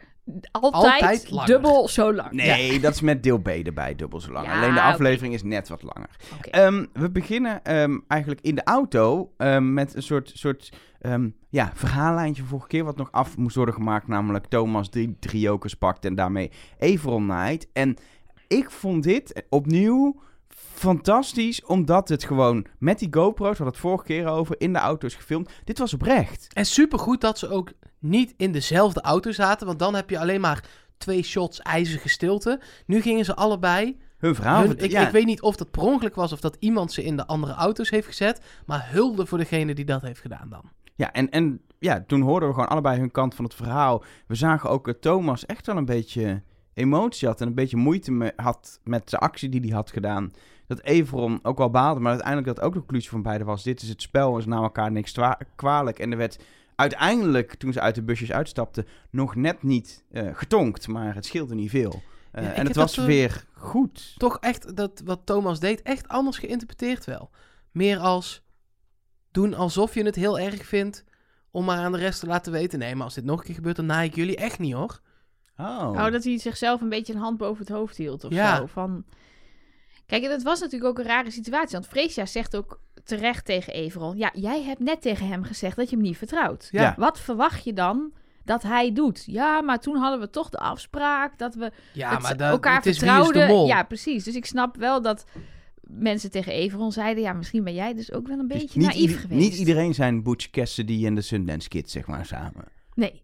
Altijd, 0.52 0.84
altijd 0.84 1.30
langer. 1.32 1.48
dubbel 1.48 1.88
zo 1.88 2.14
lang. 2.14 2.32
Nee, 2.32 2.80
dat 2.80 2.94
is 2.94 3.02
met 3.02 3.24
deel 3.24 3.38
B 3.38 3.48
erbij 3.48 3.96
dubbel 3.96 4.20
zo 4.20 4.32
lang. 4.32 4.46
Ja, 4.46 4.58
Alleen 4.58 4.74
de 4.74 4.82
aflevering 4.82 5.34
is 5.34 5.44
net 5.44 5.70
wat 5.70 5.84
langer. 5.84 6.16
Ehm, 6.42 6.86
we 6.94 7.12
beginnen 7.12 7.64
ehm, 7.64 7.98
eigenlijk 8.08 8.42
in 8.42 8.56
de 8.56 8.64
auto 8.64 9.34
ehm, 9.38 9.74
met 9.74 9.96
een 9.96 10.04
soort, 10.04 10.32
soort 10.36 10.74
ehm, 11.02 11.30
ja, 11.50 11.72
verhaallijntje 11.74 12.42
van 12.42 12.50
vorige 12.50 12.68
keer... 12.68 12.84
wat 12.84 12.98
nog 12.98 13.12
af 13.12 13.38
moest 13.38 13.56
worden 13.56 13.74
gemaakt. 13.74 14.08
Namelijk 14.08 14.46
Thomas 14.46 14.90
drie, 14.90 15.18
drie 15.20 15.42
jokers 15.42 15.74
pakt 15.74 16.06
en 16.06 16.16
daarmee 16.16 16.52
Everon 16.78 17.26
naait. 17.26 17.70
En 17.74 17.98
ik 18.48 18.72
vond 18.72 19.04
dit 19.04 19.46
opnieuw 19.50 20.22
fantastisch... 20.74 21.66
omdat 21.66 22.10
het 22.10 22.24
gewoon 22.24 22.66
met 22.78 23.00
die 23.00 23.08
GoPro's... 23.12 23.58
we 23.58 23.64
hadden 23.64 23.68
het 23.68 23.78
vorige 23.78 24.04
keer 24.04 24.28
over, 24.28 24.56
in 24.60 24.74
de 24.74 24.80
auto 24.80 25.08
is 25.08 25.16
gefilmd. 25.16 25.50
Dit 25.64 25.80
was 25.80 25.94
oprecht. 25.94 26.48
En 26.54 26.66
supergoed 26.66 27.22
dat 27.22 27.40
ze 27.40 27.50
ook 27.50 27.72
niet 28.00 28.34
in 28.38 28.52
dezelfde 28.52 29.02
auto 29.02 29.32
zaten. 29.32 29.68
Want 29.68 29.80
dan 29.80 29.96
heb 29.96 30.10
je 30.10 30.20
alleen 30.20 30.42
maar 30.42 30.64
twee 30.98 31.24
shots 31.24 31.60
ijzige 31.60 32.10
stilte. 32.10 32.62
Nu 32.86 33.02
gingen 33.02 33.26
ze 33.26 33.36
allebei. 33.36 34.00
Hun 34.18 34.36
verhaal... 34.36 34.64
hun- 34.64 34.78
ik, 34.78 34.92
ja, 34.92 35.06
ik 35.06 35.12
weet 35.12 35.26
niet 35.26 35.42
of 35.42 35.56
dat 35.56 35.72
per 35.72 35.82
ongeluk 35.82 36.16
was 36.16 36.32
of 36.32 36.40
dat 36.40 36.58
iemand 36.60 36.92
ze 36.92 37.04
in 37.04 37.16
de 37.16 37.28
andere 37.28 37.54
auto's 37.54 37.90
heeft 37.90 38.08
gezet. 38.08 38.42
Maar 38.66 38.88
hulde 38.92 39.26
voor 39.26 39.38
degene 39.38 39.76
die 39.76 39.86
dat 39.86 40.02
heeft 40.02 40.22
gedaan 40.22 40.50
dan. 40.50 40.64
Ja, 40.96 41.12
en, 41.12 41.30
en 41.30 41.62
ja, 41.80 42.04
toen 42.08 42.22
hoorden 42.22 42.50
we 42.50 42.54
gewoon 42.54 42.70
allebei 42.70 43.00
hun 43.00 43.12
kant 43.12 43.36
van 43.36 43.46
het 43.46 43.54
verhaal. 43.54 44.04
We 44.28 44.36
zagen 44.36 44.70
ook 44.70 44.86
dat 44.86 45.02
Thomas 45.02 45.46
echt 45.46 45.66
wel 45.66 45.78
een 45.78 45.86
beetje 45.86 46.44
emotie 46.80 47.28
had 47.28 47.42
en 47.42 47.48
een 47.48 47.54
beetje 47.54 47.78
moeite 47.78 48.12
me, 48.12 48.34
had 48.36 48.80
met 48.84 49.10
de 49.10 49.18
actie 49.18 49.50
die 49.50 49.62
hij 49.62 49.70
had 49.70 49.92
gedaan. 49.92 50.32
Dat 50.68 50.82
Everon 50.82 51.40
ook 51.44 51.58
wel 51.58 51.70
baalde, 51.70 52.00
maar 52.00 52.12
uiteindelijk 52.12 52.56
dat 52.56 52.66
ook 52.66 52.74
de 52.74 52.80
conclusie 52.80 53.10
van 53.10 53.22
beiden 53.22 53.48
was. 53.48 53.64
Dit 53.64 53.82
is 53.82 53.90
het 53.90 54.02
spel, 54.02 54.38
is 54.38 54.46
na 54.46 54.56
elkaar 54.56 54.92
niks 54.92 55.16
kwalijk. 55.56 56.00
En 56.00 56.12
er 56.12 56.18
werd 56.18 56.40
uiteindelijk, 56.76 57.56
toen 57.56 57.74
ze 57.74 57.82
uit 57.82 57.96
de 57.96 58.04
busjes 58.04 58.32
uitstapten, 58.32 58.88
nog 59.10 59.36
net 59.36 59.64
niet 59.64 60.04
eh, 60.12 60.28
getonkt. 60.34 60.88
Maar 60.88 61.16
het 61.16 61.26
scheelde 61.26 61.56
niet 61.56 61.70
veel. 61.70 62.02
Eh, 62.32 62.44
Ja, 62.44 62.54
en 62.54 62.68
het 62.68 62.76
was 62.76 62.98
eh, 62.98 63.06
weer 63.06 63.46
goed. 63.54 64.14
Toch 64.18 64.38
echt 64.40 64.76
dat 64.76 65.02
wat 65.06 65.22
Thomas 65.24 65.60
deed, 65.60 65.82
echt 65.82 66.08
anders 66.08 66.38
geïnterpreteerd 66.38 67.06
wel. 67.06 67.30
Meer 67.72 67.98
als 67.98 68.44
doen 69.32 69.54
alsof 69.54 69.94
je 69.94 70.04
het 70.04 70.16
heel 70.16 70.40
erg 70.40 70.66
vindt. 70.66 71.04
Om 71.52 71.66
maar 71.66 71.78
aan 71.78 71.92
de 71.92 71.98
rest 71.98 72.20
te 72.20 72.28
laten 72.28 72.52
weten. 72.52 72.80
Nee, 72.80 72.96
maar 72.96 73.06
als 73.06 73.14
dit 73.14 73.24
nog 73.24 73.40
een 73.40 73.46
keer 73.46 73.56
gebeurt, 73.56 73.76
dan 73.76 73.86
naai 73.86 74.08
ik 74.08 74.16
jullie 74.16 74.36
echt 74.36 74.60
niet 74.60 74.74
hoor. 74.74 75.02
Oh. 75.60 75.90
Oh, 75.96 76.12
dat 76.12 76.24
hij 76.24 76.38
zichzelf 76.38 76.82
een 76.82 76.90
beetje 76.90 77.14
een 77.14 77.20
hand 77.20 77.38
boven 77.38 77.66
het 77.66 77.76
hoofd 77.76 77.98
hield 77.98 78.24
of 78.24 78.32
Ja. 78.32 78.56
zo. 78.58 78.66
Van... 78.66 79.04
Kijk, 80.06 80.24
en 80.24 80.30
dat 80.30 80.44
was 80.44 80.60
natuurlijk 80.60 80.90
ook 80.92 81.00
een 81.00 81.12
rare 81.12 81.32
situatie. 81.32 81.72
Want 81.72 81.88
Freesia 81.88 82.26
zegt 82.26 82.56
ook 82.56 82.80
terecht 83.04 83.46
tegen 83.46 83.74
Everon... 83.74 84.18
Ja, 84.18 84.30
jij 84.34 84.64
hebt 84.64 84.80
net 84.80 85.02
tegen 85.02 85.28
hem 85.28 85.44
gezegd 85.44 85.76
dat 85.76 85.90
je 85.90 85.96
hem 85.96 86.06
niet 86.06 86.18
vertrouwt. 86.18 86.68
Ja. 86.72 86.94
Wat 86.98 87.20
verwacht 87.20 87.64
je 87.64 87.74
dan 87.74 88.12
dat 88.44 88.62
hij 88.64 88.94
doet? 88.94 89.24
Ja, 89.26 89.62
maar 89.62 89.80
toen 89.80 89.96
hadden 89.96 90.20
we 90.20 90.30
toch 90.30 90.50
de 90.50 90.58
afspraak 90.58 91.38
dat 91.38 91.56
we 91.56 91.72
Ja, 91.94 92.12
het 92.12 92.22
maar 92.22 92.38
dat, 92.38 92.52
elkaar 92.52 92.76
het 92.76 92.86
is 92.86 93.00
wie 93.00 93.10
is 93.10 93.14
vertrouwden. 93.16 93.48
de 93.48 93.54
mol. 93.54 93.68
Ja, 93.68 93.84
precies. 93.84 94.24
Dus 94.24 94.36
ik 94.36 94.46
snap 94.46 94.76
wel 94.78 95.02
dat 95.02 95.26
mensen 95.82 96.32
tegen 96.32 96.52
Everon 96.54 96.92
zeiden... 96.92 97.24
Ja, 97.24 97.34
misschien 97.34 97.64
ben 97.64 97.74
jij 97.74 97.94
dus 97.94 98.12
ook 98.12 98.28
wel 98.28 98.40
een 98.40 98.48
Dus 98.48 98.58
beetje 98.62 98.80
niet, 98.80 98.88
naïef 98.88 99.22
geweest. 99.22 99.40
niet 99.42 99.58
iedereen 99.58 99.94
zijn 99.94 100.24
Butch 100.24 100.50
Cassidy 100.50 101.06
en 101.06 101.16
de 101.16 101.22
Sundance 101.22 101.68
Kid, 101.68 101.90
zeg 101.90 102.08
maar, 102.08 102.26
samen. 102.26 102.66
Nee. 102.94 103.24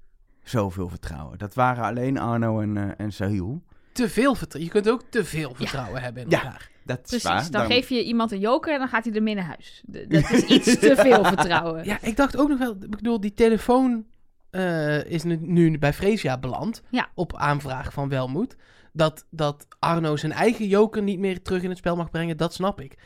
Zoveel 0.50 0.90
vertrouwen. 0.90 1.38
Dat 1.38 1.54
waren 1.54 1.84
alleen 1.84 2.18
Arno 2.18 2.60
en, 2.62 2.78
eh 2.78 2.84
en 3.06 3.12
Sahil. 3.14 3.62
Te 3.92 4.10
veel 4.10 4.36
vertrouwen. 4.36 4.74
Je 4.74 4.82
kunt 4.82 4.94
ook 4.94 5.04
te 5.10 5.26
veel 5.26 5.54
vertrouwen 5.56 6.02
hebben 6.02 6.24
in 6.24 6.30
Ja. 6.30 6.44
elkaar. 6.44 6.70
Dat 6.84 6.98
is 7.04 7.04
Precies, 7.10 7.24
waar. 7.30 7.42
dan 7.42 7.52
Daarom- 7.52 7.72
geef 7.72 7.90
je 7.90 8.04
iemand 8.04 8.32
een 8.32 8.40
joker 8.40 8.74
en 8.74 8.80
dan 8.80 8.88
gaat 8.88 9.06
hij 9.06 9.14
ermee 9.14 9.36
naar 9.36 9.46
huis. 9.46 9.84
Dat 9.88 10.32
is 10.32 10.44
iets 10.56 10.80
te 10.80 10.96
veel 10.96 11.24
vertrouwen. 11.26 11.86
Ja, 11.86 11.98
ik 12.02 12.16
dacht 12.16 12.38
ook 12.38 12.50
nog 12.50 12.58
wel... 12.60 12.72
Ik 12.72 12.90
bedoel, 12.90 13.20
die 13.20 13.34
telefoon 13.34 14.06
eh, 14.50 15.04
is 15.06 15.24
nu, 15.24 15.38
nu 15.42 15.78
bij 15.80 15.94
Freesia 15.94 16.38
beland. 16.38 16.82
Ja. 16.90 17.08
Op 17.16 17.36
aanvraag 17.36 17.94
van 17.94 18.10
Welmoed. 18.10 18.56
Dat, 18.94 19.26
dat 19.30 19.68
Arno 19.80 20.16
zijn 20.18 20.32
eigen 20.32 20.68
joker 20.68 21.02
niet 21.04 21.20
meer 21.20 21.42
terug 21.42 21.64
in 21.64 21.70
het 21.70 21.78
spel 21.78 21.96
mag 21.96 22.10
brengen, 22.10 22.38
dat 22.38 22.54
snap 22.54 22.82
ik. 22.82 22.98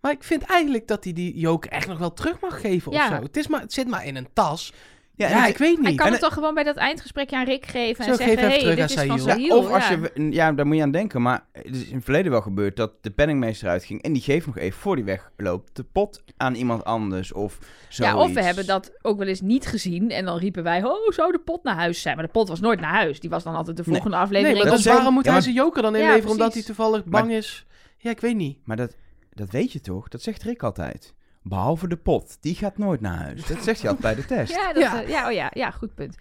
Maar 0.00 0.12
ik 0.12 0.22
vind 0.24 0.42
eigenlijk 0.42 0.86
dat 0.88 1.04
hij 1.04 1.12
die 1.12 1.38
joker 1.38 1.70
echt 1.70 1.86
nog 1.88 1.98
wel 1.98 2.12
terug 2.12 2.40
mag 2.40 2.60
geven 2.60 2.92
Ja. 2.92 3.08
of 3.08 3.16
zo. 3.16 3.22
Het, 3.22 3.36
is 3.36 3.46
maar, 3.48 3.60
het 3.60 3.72
zit 3.72 3.88
maar 3.88 4.06
in 4.06 4.16
een 4.16 4.28
tas. 4.32 4.72
Ja, 5.16 5.28
Ja, 5.28 5.34
en 5.34 5.40
het- 5.40 5.50
ik 5.50 5.58
weet 5.58 5.78
Hij 5.78 5.86
niet. 5.90 5.96
kan 5.96 6.06
En 6.06 6.12
het 6.12 6.20
toch 6.22 6.32
gewoon 6.32 6.54
bij 6.54 6.62
dat 6.64 6.76
eindgesprekje 6.76 7.36
aan 7.36 7.44
Rick 7.44 7.66
geven 7.66 8.04
Zo, 8.04 8.10
en 8.10 8.16
geef 8.16 8.26
zeggen, 8.26 8.48
hey, 8.48 8.58
terug 8.58 8.74
dit 8.76 8.98
aan 8.98 9.04
is 9.04 9.10
van 9.10 9.18
Sahil. 9.18 9.46
Ja, 9.46 9.54
of 9.56 9.70
als 9.72 9.88
ja. 9.88 9.98
je, 10.14 10.28
ja, 10.32 10.52
daar 10.52 10.66
moet 10.66 10.76
je 10.76 10.82
aan 10.82 10.90
denken. 10.90 11.22
Maar 11.22 11.46
het 11.52 11.74
is 11.76 11.86
in 11.88 11.94
het 11.94 12.04
verleden 12.04 12.30
wel 12.30 12.40
gebeurd 12.40 12.76
dat 12.76 12.92
de 13.02 13.10
penningmeester 13.10 13.68
uitging. 13.68 14.02
En 14.02 14.12
die 14.12 14.22
geeft 14.22 14.46
nog 14.46 14.58
even 14.58 14.80
voor 14.80 14.96
die 14.96 15.04
wegloopt 15.04 15.76
de 15.76 15.84
pot 15.84 16.22
aan 16.36 16.54
iemand 16.54 16.84
anders. 16.84 17.32
Of 17.32 17.58
Ja, 17.88 18.16
of 18.16 18.32
we 18.32 18.42
hebben 18.42 18.66
dat 18.66 18.92
ook 19.02 19.18
wel 19.18 19.26
eens 19.26 19.40
niet 19.40 19.66
gezien. 19.66 20.10
En 20.10 20.24
dan 20.24 20.38
riepen 20.38 20.62
wij, 20.62 20.84
oh, 20.84 21.08
zou 21.10 21.32
de 21.32 21.38
pot 21.38 21.62
naar 21.62 21.74
huis 21.76 22.02
zijn? 22.02 22.16
Maar 22.16 22.24
de 22.26 22.32
pot 22.32 22.48
was 22.48 22.60
nooit 22.60 22.80
naar 22.80 22.92
huis. 22.94 23.20
Die 23.20 23.30
was 23.30 23.42
dan 23.44 23.54
altijd 23.54 23.76
de 23.76 23.82
Nee. 23.86 23.92
volgende 23.92 24.16
Nee, 24.16 24.24
aflevering. 24.26 24.56
maar 24.56 24.66
dat 24.66 24.74
dus 24.74 24.82
zijn- 24.84 24.96
waarom 24.96 25.14
moet 25.14 25.24
ja, 25.24 25.30
hij 25.30 25.38
maar- 25.40 25.48
zijn 25.50 25.64
joker 25.64 25.82
dan 25.82 25.92
Ja, 25.92 25.98
inleveren 26.00 26.30
omdat 26.30 26.54
hij 26.54 26.62
toevallig 26.62 27.04
bang 27.04 27.30
is? 27.30 27.66
Ja, 27.98 28.10
ik 28.10 28.20
weet 28.20 28.36
niet. 28.36 28.58
Maar 28.64 28.76
dat, 28.76 28.96
dat 29.32 29.50
weet 29.50 29.72
je 29.72 29.80
toch? 29.80 30.08
Dat 30.08 30.22
zegt 30.22 30.42
Rick 30.42 30.62
altijd. 30.62 31.14
Behalve 31.46 31.88
de 31.88 31.96
pot. 31.96 32.36
Die 32.40 32.54
gaat 32.54 32.78
nooit 32.78 33.00
naar 33.00 33.16
huis. 33.16 33.46
Dat 33.46 33.62
zegt 33.62 33.80
hij 33.82 33.90
altijd 33.90 34.14
bij 34.14 34.14
de 34.14 34.24
test. 34.28 34.52
Ja, 34.60 34.72
dat, 34.72 34.82
Ja. 34.82 35.02
eh, 35.02 35.08
ja, 35.08 35.26
oh 35.26 35.32
ja, 35.32 35.50
ja, 35.54 35.70
goed 35.70 35.94
punt. 35.94 36.16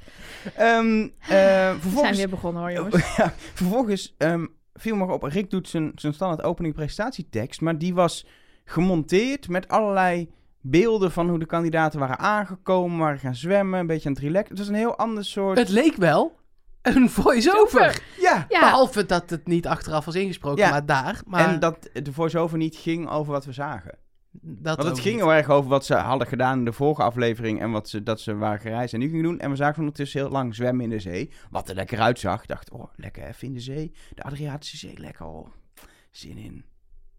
Ehm, 0.55 1.01
eh, 1.03 1.07
We 1.19 1.27
zijn 1.27 1.79
vervolgens 1.79 2.17
weer 2.17 2.29
begonnen 2.29 2.61
hoor, 2.61 2.71
jongens. 2.71 3.15
ja, 3.17 3.33
vervolgens 3.53 4.15
ehm, 4.17 4.45
viel 4.73 4.95
me 4.95 5.11
op. 5.11 5.23
Rick 5.23 5.49
doet 5.49 5.69
zijn, 5.69 5.91
zijn 5.95 6.13
standaard 6.13 6.43
opening 6.43 6.73
presentatietekst. 6.73 7.61
Maar 7.61 7.77
die 7.77 7.93
was 7.93 8.25
gemonteerd 8.65 9.47
met 9.47 9.67
allerlei 9.67 10.31
beelden 10.61 11.11
van 11.11 11.29
hoe 11.29 11.39
de 11.39 11.45
kandidaten 11.45 11.99
waren 11.99 12.19
aangekomen. 12.19 12.97
Waren 12.99 13.19
gaan 13.19 13.35
zwemmen. 13.35 13.79
Een 13.79 13.87
beetje 13.87 14.07
aan 14.07 14.13
het 14.15 14.23
relaxen. 14.23 14.49
Het 14.49 14.59
was 14.59 14.67
een 14.67 14.75
heel 14.75 14.97
ander 14.97 15.25
soort... 15.25 15.57
Het 15.57 15.69
leek 15.69 15.95
wel 15.95 16.35
een 16.81 17.09
voice-over. 17.09 18.01
Ja. 18.19 18.45
Ja, 18.49 18.59
Behalve 18.59 19.05
dat 19.05 19.29
het 19.29 19.47
niet 19.47 19.67
achteraf 19.67 20.05
was 20.05 20.15
ingesproken, 20.15 20.63
Ja. 20.63 20.69
maar 20.69 20.85
daar. 20.85 21.21
Maar 21.27 21.47
En 21.53 21.59
dat 21.59 21.89
de 22.03 22.13
voice-over 22.13 22.57
niet 22.57 22.75
ging 22.75 23.09
over 23.09 23.31
wat 23.31 23.45
we 23.45 23.51
zagen. 23.51 23.97
Dat 24.45 24.75
Want 24.75 24.89
het 24.89 24.99
ging 24.99 25.15
heel 25.19 25.33
erg 25.33 25.49
over 25.49 25.69
wat 25.69 25.85
ze 25.85 25.95
hadden 25.95 26.27
gedaan 26.27 26.57
in 26.57 26.65
de 26.65 26.73
vorige 26.73 27.03
aflevering. 27.03 27.61
En 27.61 27.71
wat 27.71 27.89
ze, 27.89 28.03
dat 28.03 28.21
ze 28.21 28.35
waren 28.35 28.59
gereisd 28.59 28.93
en 28.93 28.99
nu 28.99 29.07
gingen 29.07 29.23
doen. 29.23 29.39
En 29.39 29.49
we 29.49 29.55
zagen 29.55 29.79
ondertussen 29.79 30.19
heel 30.19 30.29
lang 30.29 30.55
zwemmen 30.55 30.83
in 30.83 30.89
de 30.89 30.99
zee. 30.99 31.31
Wat 31.49 31.69
er 31.69 31.75
lekker 31.75 31.99
uitzag. 31.99 32.41
Ik 32.41 32.47
dacht, 32.47 32.71
oh, 32.71 32.83
lekker 32.95 33.27
even 33.27 33.47
in 33.47 33.53
de 33.53 33.59
zee. 33.59 33.91
De 34.13 34.23
Adriatische 34.23 34.77
Zee, 34.77 34.99
lekker. 34.99 35.25
Oh, 35.25 35.47
zin 36.11 36.37
in. 36.37 36.65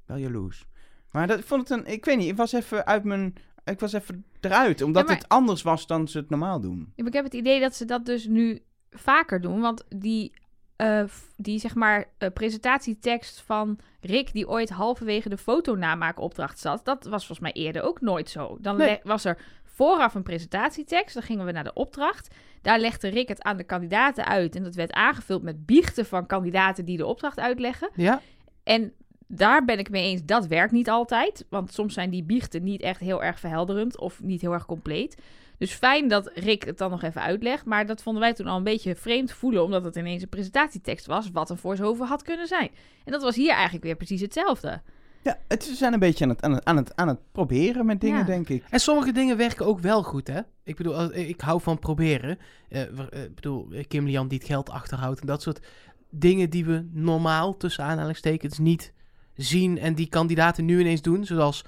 Wel 0.06 0.16
jaloers. 0.16 0.66
Maar 1.10 1.26
dat, 1.26 1.38
ik 1.38 1.44
vond 1.44 1.68
het 1.68 1.78
een... 1.78 1.92
Ik 1.92 2.04
weet 2.04 2.16
niet, 2.16 2.28
ik 2.28 2.36
was 2.36 2.52
even 2.52 2.86
uit 2.86 3.04
mijn... 3.04 3.34
Ik 3.64 3.80
was 3.80 3.92
even 3.92 4.24
eruit. 4.40 4.82
Omdat 4.82 5.02
Ja, 5.02 5.08
maar- 5.08 5.18
het 5.18 5.28
anders 5.28 5.62
was 5.62 5.86
dan 5.86 6.08
ze 6.08 6.18
het 6.18 6.30
normaal 6.30 6.60
doen. 6.60 6.92
Ja, 6.94 7.06
ik 7.06 7.12
heb 7.12 7.24
het 7.24 7.34
idee 7.34 7.60
dat 7.60 7.74
ze 7.74 7.84
dat 7.84 8.06
dus 8.06 8.26
nu 8.26 8.62
vaker 8.90 9.40
doen. 9.40 9.60
Want 9.60 9.84
die, 9.88 10.32
eh, 10.76 11.02
die 11.36 11.58
zeg 11.58 11.74
maar, 11.74 12.04
eh, 12.18 12.28
presentatietekst 12.32 13.40
van 13.40 13.78
Rick, 14.00 14.32
die 14.32 14.48
ooit 14.48 14.70
halverwege 14.70 15.28
de 15.28 15.36
fotonamaakopdracht 15.38 16.58
zat, 16.58 16.84
dat 16.84 17.04
was 17.04 17.26
volgens 17.26 17.52
mij 17.52 17.52
eerder 17.52 17.82
ook 17.82 18.00
nooit 18.00 18.30
zo. 18.30 18.56
Dan 18.60 18.76
Nee. 18.76 19.00
was 19.02 19.24
er 19.24 19.38
vooraf 19.64 20.14
een 20.14 20.22
presentatietekst. 20.22 21.14
Dan 21.14 21.22
gingen 21.22 21.46
we 21.46 21.52
naar 21.52 21.64
de 21.64 21.72
opdracht. 21.72 22.34
Daar 22.62 22.78
legde 22.78 23.08
Rick 23.08 23.28
het 23.28 23.42
aan 23.42 23.56
de 23.56 23.64
kandidaten 23.64 24.24
uit. 24.26 24.56
En 24.56 24.62
dat 24.62 24.74
werd 24.74 24.92
aangevuld 24.92 25.42
met 25.42 25.66
biechten 25.66 26.06
van 26.06 26.26
kandidaten 26.26 26.84
die 26.84 26.96
de 26.96 27.06
opdracht 27.06 27.38
uitleggen. 27.40 27.90
Ja? 27.94 28.20
En 28.62 28.92
daar 29.26 29.64
ben 29.64 29.78
ik 29.78 29.90
mee 29.90 30.04
eens, 30.04 30.24
dat 30.24 30.46
werkt 30.46 30.72
niet 30.72 30.88
altijd. 30.90 31.46
Want 31.48 31.72
soms 31.72 31.94
zijn 31.94 32.10
die 32.10 32.22
biechten 32.24 32.62
niet 32.62 32.80
echt 32.82 33.00
heel 33.00 33.22
erg 33.22 33.38
verhelderend 33.40 33.98
of 33.98 34.22
niet 34.22 34.40
heel 34.40 34.52
erg 34.52 34.66
compleet. 34.66 35.16
Dus 35.64 35.72
fijn 35.74 36.08
dat 36.08 36.30
Rick 36.34 36.64
het 36.64 36.78
dan 36.78 36.90
nog 36.90 37.02
even 37.02 37.22
uitlegt. 37.22 37.64
Maar 37.64 37.86
dat 37.86 38.02
vonden 38.02 38.22
wij 38.22 38.32
toen 38.32 38.46
al 38.46 38.56
een 38.56 38.62
beetje 38.64 38.94
vreemd 38.96 39.32
voelen, 39.32 39.62
omdat 39.64 39.84
het 39.84 39.96
ineens 39.96 40.22
een 40.22 40.28
presentatietekst 40.28 41.06
was, 41.06 41.30
wat 41.32 41.50
een 41.50 41.56
voice-over 41.58 42.06
had 42.06 42.22
kunnen 42.22 42.46
zijn. 42.46 42.70
En 43.04 43.12
dat 43.12 43.22
was 43.22 43.36
hier 43.36 43.52
eigenlijk 43.52 43.84
weer 43.84 43.96
precies 43.96 44.20
hetzelfde. 44.20 44.80
Ja, 45.22 45.38
het, 45.48 45.64
ze 45.64 45.74
zijn 45.74 45.92
een 45.92 45.98
beetje 45.98 46.24
aan 46.24 46.30
het, 46.30 46.42
aan 46.42 46.52
het, 46.54 46.64
aan 46.64 46.76
het, 46.76 46.96
aan 46.96 47.08
het 47.08 47.18
proberen 47.32 47.86
met 47.86 48.00
dingen, 48.00 48.18
Ja. 48.18 48.24
denk 48.24 48.48
ik. 48.48 48.64
En 48.70 48.80
sommige 48.80 49.12
dingen 49.12 49.36
werken 49.36 49.66
ook 49.66 49.80
wel 49.80 50.02
goed, 50.02 50.26
hè? 50.26 50.40
Ik 50.64 50.76
bedoel, 50.76 50.94
als- 50.94 51.10
ik 51.10 51.40
hou 51.40 51.60
van 51.60 51.78
proberen. 51.78 52.38
Eh, 52.68 52.82
eh, 52.82 53.22
ik 53.24 53.34
bedoel, 53.34 53.68
eh, 53.72 53.84
Kim 53.88 54.06
Lian 54.06 54.28
die 54.28 54.38
het 54.38 54.46
geld 54.46 54.70
achterhoudt 54.70 55.20
en 55.20 55.26
dat 55.26 55.42
soort 55.42 55.66
dingen 56.10 56.50
die 56.50 56.64
we 56.64 56.88
normaal, 56.92 57.56
tussen 57.56 57.84
aanhalingstekens, 57.84 58.58
niet 58.58 58.92
zien 59.34 59.78
en 59.78 59.94
die 59.94 60.08
kandidaten 60.08 60.64
nu 60.64 60.80
ineens 60.80 61.02
doen. 61.02 61.24
Zoals 61.24 61.64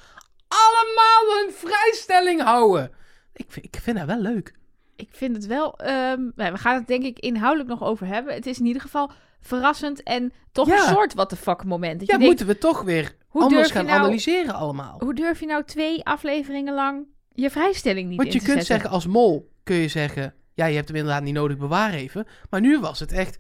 allemaal 0.49 1.45
een 1.47 1.53
vrijstelling 1.53 2.43
houden. 2.43 2.91
Ik 3.37 3.47
vind, 3.49 3.65
ik 3.67 3.77
vind 3.83 3.97
dat 3.97 4.07
wel 4.07 4.21
leuk. 4.21 4.55
Ik 4.97 5.09
vind 5.11 5.37
het 5.37 5.47
wel. 5.47 5.79
ehm, 5.79 6.21
nou, 6.35 6.53
we 6.53 6.59
gaan 6.59 6.75
het 6.75 6.87
denk 6.87 7.03
ik 7.05 7.19
inhoudelijk 7.19 7.69
nog 7.71 7.83
over 7.83 8.07
hebben. 8.07 8.35
Het 8.35 8.47
is 8.47 8.59
in 8.59 8.67
ieder 8.67 8.83
geval 8.83 9.11
verrassend 9.41 10.03
en 10.03 10.33
toch 10.53 10.69
Ja. 10.69 10.75
een 10.89 10.95
soort 10.95 11.15
what 11.15 11.29
the 11.29 11.37
fuck 11.37 11.65
moment. 11.65 11.99
Dat 11.99 12.09
Ja, 12.09 12.13
denkt, 12.19 12.27
moeten 12.27 12.47
we 12.47 12.59
toch 12.59 12.83
weer 12.83 13.15
hoe 13.29 13.43
anders 13.43 13.71
gaan 13.71 13.85
nou- 13.87 13.99
analyseren 13.99 14.55
allemaal. 14.55 14.97
hoe 14.99 15.15
durf 15.15 15.41
je 15.41 15.47
nou 15.47 15.65
twee 15.65 16.05
afleveringen 16.05 16.75
lang 16.75 17.07
je 17.33 17.51
vrijstelling 17.51 18.09
niet 18.09 18.17
Want 18.19 18.33
je 18.33 18.39
kunt 18.39 18.51
zetten? 18.51 18.67
zeggen 18.67 18.91
als 18.91 19.07
mol, 19.07 19.51
kun 19.63 19.77
je 19.77 19.89
zeggen, 19.89 20.35
ja, 20.55 20.67
je 20.67 20.75
hebt 20.77 20.89
hem 20.89 20.97
inderdaad 20.97 21.23
niet 21.23 21.35
nodig, 21.35 21.57
bewaar 21.57 21.93
even. 21.93 22.27
Maar 22.51 22.61
nu 22.61 22.81
was 22.81 23.01
het 23.01 23.13
echt, 23.13 23.39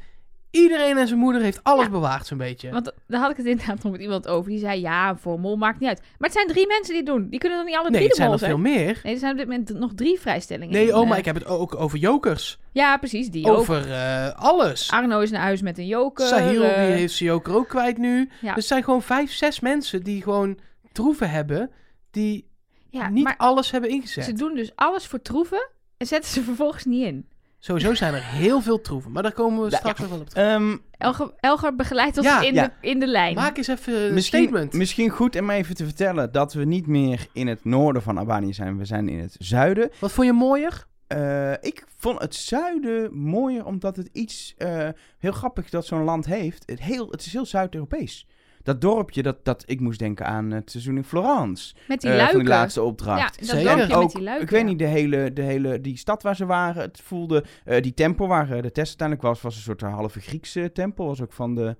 iedereen 0.56 0.96
en 0.98 1.06
zijn 1.06 1.18
moeder 1.20 1.42
heeft 1.42 1.60
alles 1.62 1.84
Ja. 1.84 1.90
bewaard 1.90 2.26
zo'n 2.26 2.38
beetje. 2.38 2.70
Want 2.70 2.92
daar 3.06 3.20
had 3.20 3.30
ik 3.30 3.36
het 3.36 3.46
inderdaad 3.46 3.82
nog 3.82 3.92
met 3.92 4.00
iemand 4.00 4.28
over. 4.28 4.50
Die 4.50 4.58
zei, 4.58 4.80
ja, 4.80 5.16
voor 5.16 5.34
een 5.34 5.40
mol 5.40 5.56
maakt 5.56 5.80
niet 5.80 5.88
uit. 5.88 6.00
Maar 6.00 6.28
het 6.28 6.32
zijn 6.32 6.46
drie 6.46 6.66
mensen 6.66 6.94
die 6.94 6.96
het 7.02 7.06
doen. 7.06 7.28
Die 7.30 7.38
kunnen 7.40 7.58
dan 7.58 7.66
niet 7.66 7.76
alle 7.76 7.90
nee, 7.90 7.98
drie 7.98 8.08
de 8.08 8.14
zijn 8.14 8.26
mol 8.26 8.34
er 8.36 8.44
zijn. 8.44 8.50
veel 8.50 8.60
meer. 8.60 9.00
Nee, 9.02 9.12
er 9.12 9.18
zijn 9.18 9.32
op 9.32 9.38
dit 9.38 9.46
moment 9.48 9.78
nog 9.78 9.92
drie 9.94 10.20
vrijstellingen. 10.20 10.72
Nee, 10.74 10.86
in, 10.86 10.94
oh, 10.94 11.02
eh, 11.02 11.08
maar 11.08 11.18
ik 11.18 11.24
heb 11.24 11.34
het 11.34 11.46
ook 11.46 11.74
over 11.74 11.98
jokers. 11.98 12.58
Ja, 12.72 12.96
precies, 12.96 13.30
die. 13.30 13.46
Over 13.50 13.90
eh, 13.92 14.32
alles. 14.34 14.90
Arno 14.90 15.20
is 15.20 15.30
naar 15.30 15.40
huis 15.42 15.62
met 15.62 15.78
een 15.78 15.86
joker. 15.86 16.26
Sahil, 16.26 16.62
eh, 16.62 16.74
die 16.86 16.92
heeft 16.94 17.14
zijn 17.14 17.28
joker 17.28 17.54
ook 17.54 17.68
kwijt 17.68 17.98
nu. 17.98 18.18
Ja. 18.18 18.28
Dus 18.40 18.54
het 18.54 18.64
zijn 18.64 18.84
gewoon 18.84 19.02
vijf, 19.02 19.32
zes 19.32 19.60
mensen 19.60 20.02
die 20.02 20.22
gewoon 20.22 20.58
troeven 20.92 21.30
hebben, 21.30 21.70
die 22.10 22.48
ja, 22.90 23.08
niet 23.08 23.34
alles 23.36 23.70
hebben 23.70 23.90
ingezet. 23.90 24.24
ze 24.24 24.32
doen 24.32 24.54
dus 24.54 24.72
alles 24.74 25.06
voor 25.06 25.22
troeven 25.22 25.68
en 25.96 26.06
zetten 26.06 26.30
ze 26.30 26.42
vervolgens 26.42 26.84
niet 26.84 27.04
in. 27.06 27.28
Sowieso 27.66 27.94
zijn 27.94 28.14
er 28.14 28.22
heel 28.22 28.60
veel 28.60 28.80
troeven, 28.80 29.12
maar 29.12 29.22
daar 29.22 29.32
komen 29.32 29.62
we 29.62 29.74
straks 29.74 29.98
ja. 29.98 30.02
nog 30.02 30.12
wel 30.12 30.20
op 30.20 30.28
terug. 30.28 30.44
Ehm, 30.44 30.76
Elger, 30.98 31.32
Elger 31.40 31.76
begeleidt 31.76 32.16
ons 32.16 32.26
Ja, 32.26 32.40
in, 32.40 32.54
ja. 32.54 32.64
De, 32.80 32.88
in 32.88 33.00
de 33.00 33.06
lijn. 33.06 33.34
Maak 33.34 33.56
eens 33.56 33.68
even 33.68 34.04
een 34.04 34.14
misschien, 34.14 34.42
statement. 34.42 34.72
misschien 34.72 35.10
goed 35.10 35.40
om 35.40 35.50
even 35.50 35.74
te 35.74 35.84
vertellen 35.84 36.32
dat 36.32 36.52
we 36.52 36.64
niet 36.64 36.86
meer 36.86 37.26
in 37.32 37.46
het 37.46 37.64
noorden 37.64 38.02
van 38.02 38.18
Albanië 38.18 38.54
zijn. 38.54 38.78
We 38.78 38.84
zijn 38.84 39.08
in 39.08 39.18
het 39.18 39.36
zuiden. 39.38 39.90
Wat 39.98 40.12
vond 40.12 40.26
je 40.26 40.32
mooier? 40.32 40.86
Eh, 41.06 41.52
ik 41.52 41.84
vond 41.96 42.20
het 42.20 42.34
zuiden 42.34 43.14
mooier 43.14 43.64
omdat 43.64 43.96
het 43.96 44.08
iets 44.12 44.54
eh, 44.56 44.88
heel 45.18 45.32
grappig 45.32 45.70
dat 45.70 45.86
zo'n 45.86 46.04
land 46.04 46.26
heeft. 46.26 46.62
Het, 46.66 46.80
heel, 46.80 47.10
het 47.10 47.26
is 47.26 47.32
heel 47.32 47.46
Zuid-Europees. 47.46 48.26
Dat 48.66 48.80
dorpje, 48.80 49.22
dat, 49.22 49.44
dat, 49.44 49.62
ik 49.66 49.80
moest 49.80 49.98
denken 49.98 50.26
aan 50.26 50.50
het 50.50 50.70
seizoen 50.70 50.96
in 50.96 51.04
Florence. 51.04 51.74
met 51.88 52.00
die 52.00 52.10
eh, 52.10 52.16
luiken. 52.16 52.36
van 52.36 52.44
die 52.46 52.54
laatste 52.54 52.80
ja, 52.80 52.86
opdracht. 52.86 53.38
dat 53.38 53.48
Zeker. 53.48 53.64
dorpje 53.64 53.82
En 53.82 53.88
met 53.88 53.96
ook, 53.96 54.12
die 54.12 54.22
luiken. 54.22 54.44
ik 54.44 54.50
weet 54.50 54.60
ja. 54.60 54.66
niet, 54.66 54.78
de 54.78 54.84
hele, 54.84 55.32
de 55.32 55.42
hele, 55.42 55.80
die 55.80 55.96
stad 55.96 56.22
waar 56.22 56.36
ze 56.36 56.46
waren, 56.46 56.82
het 56.82 57.00
voelde, 57.00 57.44
eh, 57.64 57.82
die 57.82 57.94
tempel 57.94 58.28
waar 58.28 58.50
eh, 58.50 58.62
de 58.62 58.72
test 58.72 58.88
uiteindelijk 58.88 59.28
was, 59.28 59.40
was 59.40 59.56
een 59.56 59.62
soort 59.62 59.80
halve 59.80 60.20
Griekse 60.20 60.70
tempel, 60.72 61.06
was 61.06 61.22
ook 61.22 61.32
van 61.32 61.54
de, 61.54 61.76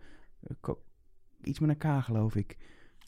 eh, 0.63 0.75
iets 1.43 1.59
met 1.59 1.71
een 1.71 1.79
K 1.79 2.05
geloof 2.05 2.35
ik, 2.35 2.57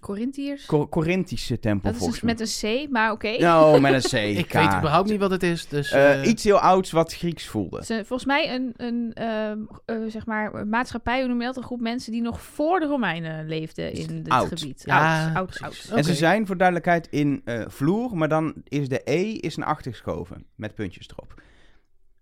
Corinthiërs. 0.00 0.66
Corinthische 0.90 1.58
tempel 1.60 1.82
dat 1.82 1.92
is 1.92 1.98
volgens 1.98 2.20
dus 2.20 2.28
mij. 2.28 2.46
met 2.62 2.80
een 2.80 2.86
C, 2.88 2.90
maar 2.92 3.12
oké. 3.12 3.38
Nou, 3.38 3.80
met 3.80 3.92
een 3.94 4.10
C. 4.10 4.36
Ik 4.38 4.52
weet 4.52 4.74
überhaupt 4.76 5.08
niet 5.10 5.20
wat 5.20 5.30
het 5.30 5.42
is, 5.42 5.68
dus... 5.68 5.90
Eh, 5.92 6.20
eh, 6.22 6.28
iets 6.28 6.44
heel 6.44 6.58
ouds 6.58 6.90
wat 6.90 7.14
Grieks 7.14 7.46
voelde. 7.46 7.76
Het 7.76 7.90
is 7.90 7.96
een- 7.96 8.06
volgens 8.06 8.28
mij 8.28 8.54
een, 8.54 8.72
een 8.76 9.10
ehm, 9.14 9.58
eh, 9.84 9.96
zeg 10.08 10.26
maar, 10.26 10.54
een 10.54 10.68
maatschappij, 10.68 11.18
hoe 11.18 11.28
noem 11.28 11.40
je 11.40 11.46
dat? 11.46 11.56
Een 11.56 11.62
groep 11.62 11.80
mensen 11.80 12.12
die 12.12 12.22
nog 12.22 12.40
voor 12.42 12.80
de 12.80 12.86
Romeinen 12.86 13.48
leefden 13.48 13.92
in 13.92 14.22
dit 14.22 14.28
Oud. 14.32 14.48
gebied. 14.48 14.82
Ja, 14.86 15.24
oud, 15.26 15.34
oud, 15.36 15.58
oud. 15.62 15.90
En 15.98 16.04
ze 16.04 16.14
zijn 16.14 16.46
voor 16.46 16.56
duidelijkheid 16.56 17.06
in 17.10 17.40
eh, 17.44 17.62
vloer, 17.68 18.16
maar 18.16 18.28
dan 18.28 18.54
is 18.64 18.88
de 18.88 19.00
E 19.04 19.22
is 19.32 19.56
naar 19.56 19.68
achter 19.68 19.90
geschoven. 19.92 20.44
Met 20.54 20.74
puntjes 20.74 21.08
erop. 21.08 21.42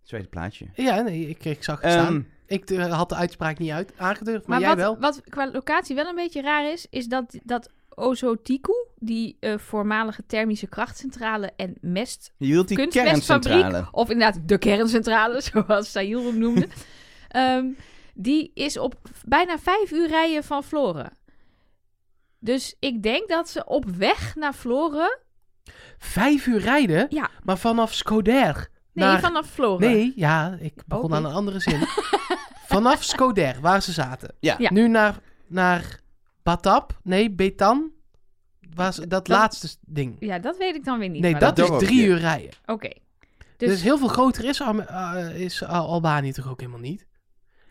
Tweede 0.02 0.28
plaatje. 0.28 0.66
Ja, 0.74 1.00
nee, 1.00 1.28
ik, 1.28 1.44
ik 1.44 1.64
zag 1.64 1.80
het 1.80 1.92
Ehm, 1.92 2.00
staan. 2.04 2.26
Ik 2.46 2.70
eh, 2.70 2.92
had 2.96 3.08
de 3.08 3.14
uitspraak 3.14 3.58
niet 3.58 3.70
uit, 3.70 3.92
aangedurfd, 3.96 4.46
maar, 4.46 4.60
Maar 4.60 4.68
jij 4.68 4.84
wat, 4.84 4.98
wel. 5.00 5.10
wat 5.10 5.22
qua 5.28 5.50
locatie 5.50 5.94
wel 5.94 6.06
een 6.06 6.14
beetje 6.14 6.42
raar 6.42 6.72
is, 6.72 6.86
is 6.90 7.06
dat, 7.06 7.38
dat 7.44 7.70
Ozotiku, 7.94 8.72
die 8.98 9.36
eh, 9.40 9.58
voormalige 9.58 10.26
thermische 10.26 10.66
krachtcentrale 10.66 11.52
en 11.56 11.74
mest 11.80 12.32
je 12.36 12.52
wilt 12.52 12.68
die 12.68 12.76
kunstmestfabriek, 12.76 13.52
kerncentrale. 13.52 13.88
of 13.92 14.10
inderdaad 14.10 14.48
de 14.48 14.58
kerncentrale, 14.58 15.40
zoals 15.52 15.90
Sahil 15.90 16.24
hem 16.24 16.38
noemde, 16.38 16.68
ehm, 17.28 17.66
die 18.14 18.50
is 18.54 18.78
op 18.78 18.94
bijna 19.24 19.58
vijf 19.58 19.90
uur 19.90 20.08
rijden 20.08 20.44
van 20.44 20.62
Floren. 20.62 21.12
Dus 22.38 22.76
ik 22.78 23.02
denk 23.02 23.28
dat 23.28 23.48
ze 23.48 23.64
op 23.64 23.84
weg 23.84 24.34
naar 24.34 24.52
Floren, 24.52 25.18
Vijf 25.98 26.46
uur 26.46 26.60
rijden, 26.60 27.06
Ja. 27.10 27.30
maar 27.42 27.58
vanaf 27.58 27.94
Skoder 27.94 28.70
nee, 28.92 29.06
naar... 29.06 29.20
vanaf 29.20 29.46
Floren. 29.46 29.90
Nee, 29.90 30.12
ja, 30.16 30.56
ik 30.60 30.82
begon 30.86 31.14
aan 31.14 31.24
een 31.24 31.32
andere 31.32 31.58
zin. 31.60 31.80
vanaf 32.82 33.02
Skoder, 33.02 33.60
waar 33.60 33.82
ze 33.82 33.92
zaten. 33.92 34.34
Ja. 34.40 34.54
Ja. 34.58 34.72
Nu 34.72 34.88
naar, 34.88 35.18
naar 35.46 36.00
Batap, 36.42 36.98
nee, 37.02 37.30
Betan. 37.30 37.90
Waar 38.74 38.92
ze, 38.92 39.00
dat, 39.00 39.10
Dat- 39.10 39.28
laatste 39.28 39.68
ding. 39.80 40.16
Ja, 40.20 40.38
dat 40.38 40.56
weet 40.56 40.74
ik 40.74 40.84
dan 40.84 40.98
weer 40.98 41.08
niet. 41.08 41.20
Nee, 41.22 41.30
maar 41.32 41.40
dat 41.40 41.58
is 41.58 41.70
drie 41.78 42.04
uur 42.06 42.18
rijden. 42.18 42.50
Oké. 42.66 42.88
Dus, 43.56 43.68
Dus, 43.68 43.82
heel 43.82 43.98
veel 43.98 44.08
groter 44.08 44.44
is, 44.44 44.60
Arme- 44.62 44.82
eh, 44.84 45.40
is 45.40 45.64
Al- 45.64 45.86
Albanië 45.88 46.32
toch 46.32 46.48
ook 46.50 46.60
helemaal 46.60 46.80
niet? 46.80 47.06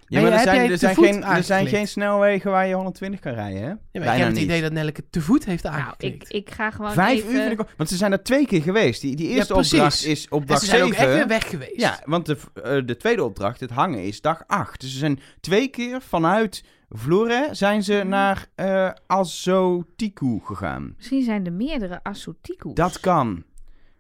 Ja, 0.08 0.22
maar 0.22 0.32
er 0.32 0.40
zijn, 0.40 0.72
er, 0.72 0.78
zijn 0.78 0.96
geen, 0.96 1.06
er 1.06 1.22
zijn 1.22 1.24
aangeklikt? 1.24 1.70
geen 1.76 1.88
snelwegen 1.88 2.52
waar 2.52 2.68
je 2.68 2.74
120 2.74 3.20
kan 3.20 3.34
rijden, 3.34 3.62
hè? 3.62 3.68
Ja, 3.68 3.76
maar 3.94 4.02
ik 4.02 4.08
heb 4.08 4.20
het 4.26 4.34
niet. 4.34 4.44
idee 4.44 4.62
dat 4.62 4.72
Nelleke 4.72 5.04
te 5.10 5.22
voet 5.22 5.46
heeft 5.46 5.64
nou, 5.64 5.76
ik, 5.76 5.82
aangeklikt. 5.82 6.34
ik 6.34 6.50
ga 6.50 6.72
gewoon 6.72 6.92
Vijf 6.94 7.18
even... 7.20 7.32
uur 7.34 7.40
vind 7.42 7.52
ik 7.52 7.60
ook- 7.62 7.74
Want 7.78 7.90
ze 7.90 7.96
zijn 7.98 8.12
er 8.12 8.24
twee 8.24 8.46
keer 8.48 8.62
geweest. 8.62 9.02
Die, 9.02 9.16
die 9.16 9.28
eerste 9.28 9.56
opdracht 9.56 10.06
is 10.06 10.26
en 10.26 10.32
opdracht 10.32 10.62
ze 10.62 10.66
zijn 10.68 10.82
ook 10.84 10.94
7. 10.94 11.06
echt 11.06 11.16
weer 11.16 11.28
weg 11.28 11.50
geweest. 11.50 11.80
Ja, 11.82 12.00
want 12.06 12.26
de, 12.26 12.38
eh, 12.64 12.82
de 12.86 12.98
tweede 12.98 13.24
opdracht, 13.24 13.60
het 13.60 13.72
hangen, 13.72 14.04
is 14.04 14.22
dag 14.22 14.44
8. 14.48 14.82
Dus 14.82 14.92
ze 14.92 14.98
zijn 14.98 15.20
twee 15.40 15.68
keer 15.68 16.02
vanuit 16.02 16.64
Vlore 16.90 17.48
zijn 17.52 17.84
ze 17.84 17.94
Mhm. 17.94 18.08
naar 18.08 18.46
eh 18.56 18.90
Azotiku 19.08 20.40
gegaan. 20.44 20.94
Misschien 20.98 21.24
zijn 21.24 21.46
er 21.46 21.54
meerdere 21.54 22.00
Asotikus. 22.04 22.74
Dat 22.74 23.00
kan. 23.00 23.44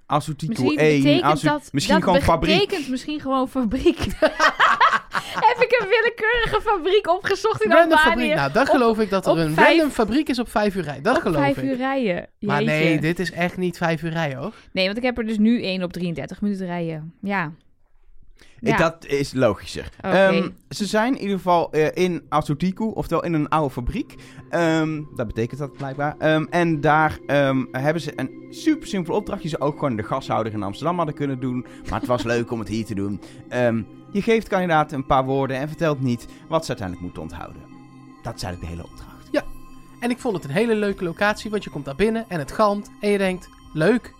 Azotiku 0.05 0.47
Misschien 0.61 0.79
1, 0.79 1.01
betekent 1.03 1.23
Azo- 1.31 1.47
dat... 1.47 1.69
misschien 1.71 1.95
dat 1.95 2.03
gewoon 2.03 2.21
fabriek. 2.21 2.59
betekent 2.59 2.89
misschien 2.89 3.19
gewoon 3.19 3.49
fabriek. 3.49 3.97
Heb 5.49 5.57
ik 5.63 5.81
een 5.81 5.87
willekeurige 5.87 6.61
fabriek 6.61 7.07
opgezocht 7.09 7.63
in 7.63 7.71
Random 7.71 7.91
Albanië? 7.97 8.09
fabriek. 8.11 8.33
Nou, 8.35 8.51
dat 8.51 8.67
Op- 8.69 8.73
geloof 8.75 8.99
ik 8.99 9.09
dat 9.09 9.25
er 9.27 9.37
een 9.37 9.53
vijf- 9.53 9.67
random 9.67 9.89
fabriek 9.89 10.29
is 10.29 10.39
op 10.39 10.49
vijf 10.49 10.75
uur 10.75 10.83
rijden. 10.83 11.03
Dat 11.03 11.15
op 11.15 11.21
geloof 11.21 11.37
vijf 11.41 11.57
ik. 11.57 11.63
uur 11.63 11.75
rijden. 11.75 12.27
Maar 12.39 12.63
nee, 12.63 12.99
dit 12.99 13.19
is 13.19 13.31
echt 13.31 13.57
niet 13.57 13.77
vijf 13.77 14.03
uur 14.03 14.11
rijden, 14.11 14.37
hoor. 14.37 14.53
Nee, 14.71 14.85
want 14.85 14.97
ik 14.97 15.03
heb 15.03 15.17
er 15.17 15.25
dus 15.25 15.37
nu 15.37 15.63
één 15.63 15.83
op 15.83 15.93
33 15.93 16.41
minuten 16.41 16.65
rijden. 16.65 17.13
Ja. 17.21 17.51
Ja. 18.69 18.77
Dat 18.77 19.05
is 19.05 19.33
logischer. 19.33 19.89
Oké. 19.97 20.15
Ehm, 20.15 20.49
ze 20.69 20.85
zijn 20.85 21.15
in 21.15 21.21
ieder 21.21 21.37
geval 21.37 21.71
eh, 21.71 22.03
in 22.03 22.23
Azotiku, 22.29 22.83
oftewel 22.83 23.23
in 23.23 23.33
een 23.33 23.49
oude 23.49 23.73
fabriek. 23.73 24.15
Ehm, 24.49 25.01
dat 25.15 25.27
betekent 25.27 25.59
dat 25.59 25.71
blijkbaar. 25.71 26.15
Ehm, 26.19 26.45
en 26.49 26.81
daar 26.81 27.19
ehm, 27.27 27.63
hebben 27.71 28.01
ze 28.01 28.13
een 28.15 28.45
super 28.49 28.87
simpel 28.87 29.15
opdracht. 29.15 29.41
Die 29.41 29.49
ze 29.49 29.59
ook 29.59 29.73
gewoon 29.73 29.95
de 29.95 30.03
gashouder 30.03 30.53
in 30.53 30.63
Amsterdam 30.63 30.97
hadden 30.97 31.15
kunnen 31.15 31.39
doen. 31.39 31.65
Maar 31.89 31.99
het 31.99 32.07
was 32.07 32.23
leuk 32.33 32.51
om 32.51 32.59
het 32.59 32.67
hier 32.67 32.85
te 32.85 32.95
doen. 32.95 33.21
Ehm, 33.49 33.81
je 34.11 34.21
geeft 34.21 34.47
kandidaten 34.47 34.97
een 34.97 35.05
paar 35.05 35.25
woorden 35.25 35.57
en 35.57 35.67
vertelt 35.67 36.01
niet 36.01 36.27
wat 36.47 36.61
ze 36.65 36.67
uiteindelijk 36.67 37.05
moeten 37.05 37.21
onthouden. 37.21 37.61
Dat 38.23 38.35
is 38.35 38.43
eigenlijk 38.43 38.61
de 38.61 38.67
hele 38.67 38.91
opdracht. 38.91 39.15
En 40.05 40.11
ik 40.11 40.19
vond 40.19 40.35
het 40.35 40.43
een 40.43 40.51
hele 40.51 40.75
leuke 40.75 41.03
locatie, 41.03 41.51
want 41.51 41.63
je 41.63 41.69
komt 41.69 41.85
daar 41.85 41.95
binnen 41.95 42.25
en 42.27 42.39
het 42.39 42.51
galmt. 42.51 42.91
En 42.99 43.09
je 43.09 43.17
denkt, 43.17 43.49
leuk. 43.73 44.13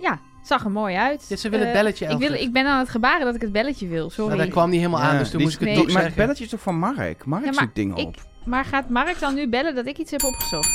ja, 0.00 0.18
zag 0.46 0.64
er 0.64 0.70
mooi 0.70 0.94
uit. 0.96 1.22
Ze 1.22 1.48
willen 1.48 1.66
het 1.66 1.76
Eh, 1.76 1.82
belletje 1.82 2.06
ik, 2.06 2.18
wil, 2.18 2.32
ik 2.32 2.52
ben 2.52 2.66
aan 2.66 2.78
het 2.78 2.88
gebaren 2.88 3.24
dat 3.26 3.34
ik 3.34 3.40
het 3.40 3.52
belletje 3.52 3.86
wil, 3.86 4.10
sorry. 4.10 4.28
Maar 4.28 4.38
daar 4.38 4.48
kwam 4.48 4.70
niet 4.70 4.78
helemaal 4.80 5.00
Ja, 5.00 5.08
aan, 5.08 5.18
dus 5.18 5.28
toen 5.28 5.36
die- 5.38 5.46
moest 5.46 5.60
ik 5.60 5.66
het 5.66 5.76
nee. 5.76 5.84
toch 5.84 5.94
maar 5.94 6.02
het 6.04 6.14
belletje 6.14 6.44
is 6.44 6.50
toch 6.50 6.60
van 6.60 6.78
Mark? 6.78 7.24
Mark 7.24 7.44
Ja, 7.44 7.50
maar 7.50 7.62
zoekt 7.62 7.74
dingen 7.74 7.96
ik- 7.96 8.06
op. 8.06 8.16
Maar 8.44 8.64
gaat 8.64 8.88
Mark 8.88 9.18
dan 9.20 9.34
nu 9.34 9.48
bellen 9.48 9.74
dat 9.74 9.86
ik 9.86 9.98
iets 9.98 10.10
heb 10.10 10.22
opgezocht? 10.24 10.68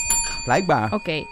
Blijkbaar. 0.43 0.93
Oké. 0.93 1.23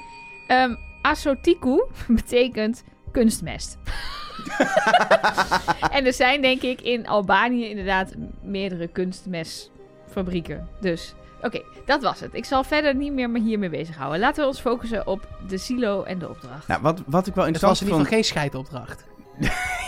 Ehm 0.47 0.75
asotiku 1.01 1.83
betekent 2.07 2.83
kunstmest. 3.11 3.77
en 5.91 6.05
er 6.05 6.13
zijn 6.13 6.41
denk 6.41 6.61
ik 6.61 6.81
in 6.81 7.07
Albanië 7.07 7.69
inderdaad 7.69 8.13
meerdere 8.43 8.87
kunstmestfabrieken. 8.87 10.67
Dus 10.81 11.13
Oké, 11.41 11.61
dat 11.85 12.01
was 12.01 12.19
het. 12.19 12.33
Ik 12.33 12.45
zal 12.45 12.63
verder 12.63 12.95
niet 12.95 13.13
meer 13.13 13.29
me 13.29 13.39
hiermee 13.39 13.69
bezighouden. 13.69 14.19
Laten 14.19 14.41
we 14.41 14.49
ons 14.49 14.59
focussen 14.59 15.07
op 15.07 15.27
de 15.47 15.57
silo 15.57 16.03
en 16.03 16.19
de 16.19 16.29
opdracht. 16.29 16.67
Nou, 16.67 16.81
wat, 16.81 17.01
wat 17.05 17.27
ik 17.27 17.35
wel 17.35 17.45
Het 17.45 17.53
interessant 17.55 17.61
was 17.61 17.81
in 17.81 17.85
ieder 17.85 17.95
vond... 17.95 18.07
geval 18.07 18.13
geen 18.13 18.23
scheidopdracht. 18.23 19.05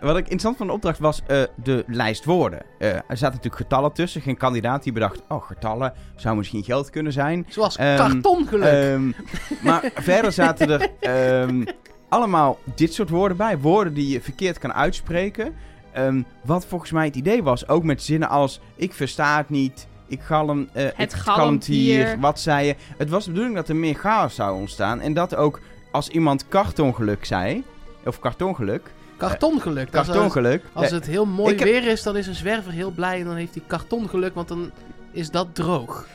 Wat 0.00 0.16
ik 0.16 0.22
interessant 0.22 0.56
van 0.56 0.66
de 0.66 0.72
opdracht 0.72 0.98
was 0.98 1.22
eh, 1.26 1.42
de 1.54 1.84
lijst 1.86 2.24
woorden. 2.24 2.62
Eh, 2.78 2.88
er 2.88 3.02
zaten 3.08 3.26
natuurlijk 3.26 3.56
getallen 3.56 3.92
tussen. 3.92 4.20
Geen 4.20 4.36
kandidaat 4.36 4.82
die 4.82 4.92
bedacht, 4.92 5.22
oh, 5.28 5.46
getallen 5.46 5.92
zou 6.16 6.36
misschien 6.36 6.64
geld 6.64 6.90
kunnen 6.90 7.12
zijn. 7.12 7.46
Zoals 7.48 7.76
Ehm, 7.76 7.96
kartongeluk. 7.96 8.72
Ehm, 8.72 9.12
maar 9.62 9.90
verder 10.10 10.32
zaten 10.32 10.70
er 10.70 10.90
ehm, 11.00 11.64
allemaal 12.08 12.58
dit 12.74 12.94
soort 12.94 13.08
woorden 13.08 13.36
bij. 13.36 13.58
Woorden 13.58 13.94
die 13.94 14.08
je 14.08 14.20
verkeerd 14.20 14.58
kan 14.58 14.72
uitspreken. 14.72 15.54
Ehm, 15.92 16.22
wat 16.44 16.66
volgens 16.66 16.90
mij 16.90 17.04
het 17.04 17.16
idee 17.16 17.42
was, 17.42 17.68
ook 17.68 17.82
met 17.84 18.02
zinnen 18.02 18.28
als... 18.28 18.60
Ik 18.76 18.92
versta 18.92 19.36
het 19.36 19.50
niet, 19.50 19.86
ik 20.10 20.20
galm, 20.20 20.68
eh, 20.72 20.86
het 20.94 21.14
galmt 21.14 21.64
hier. 21.66 22.16
Wat 22.20 22.40
zei 22.40 22.66
je? 22.66 22.74
Het 22.96 23.10
was 23.10 23.24
de 23.24 23.30
bedoeling 23.30 23.56
dat 23.56 23.68
er 23.68 23.76
meer 23.76 23.94
chaos 23.94 24.34
zou 24.34 24.56
ontstaan. 24.60 25.00
En 25.00 25.14
dat 25.14 25.34
ook 25.34 25.60
als 25.90 26.08
iemand 26.08 26.48
kartongeluk 26.48 27.24
zei... 27.24 27.64
Of 28.04 28.18
kartongeluk. 28.18 28.90
kartongeluk. 29.16 29.92
Dat 29.92 30.02
is 30.02 30.08
als, 30.08 30.16
Kartongeluk. 30.18 30.64
als 30.72 30.86
eh, 30.86 30.92
het 30.92 31.06
heel 31.06 31.26
mooi 31.26 31.54
heb- 31.54 31.64
weer 31.64 31.86
is, 31.86 32.02
dan 32.02 32.16
is 32.16 32.26
een 32.26 32.34
zwerver 32.34 32.72
heel 32.72 32.90
blij 32.90 33.18
en 33.20 33.24
dan 33.24 33.34
heeft 33.36 33.54
hij 33.54 33.62
kartongeluk, 33.66 34.34
want 34.34 34.48
dan 34.48 34.70
is 35.12 35.30
dat 35.30 35.46
droog. 35.52 36.06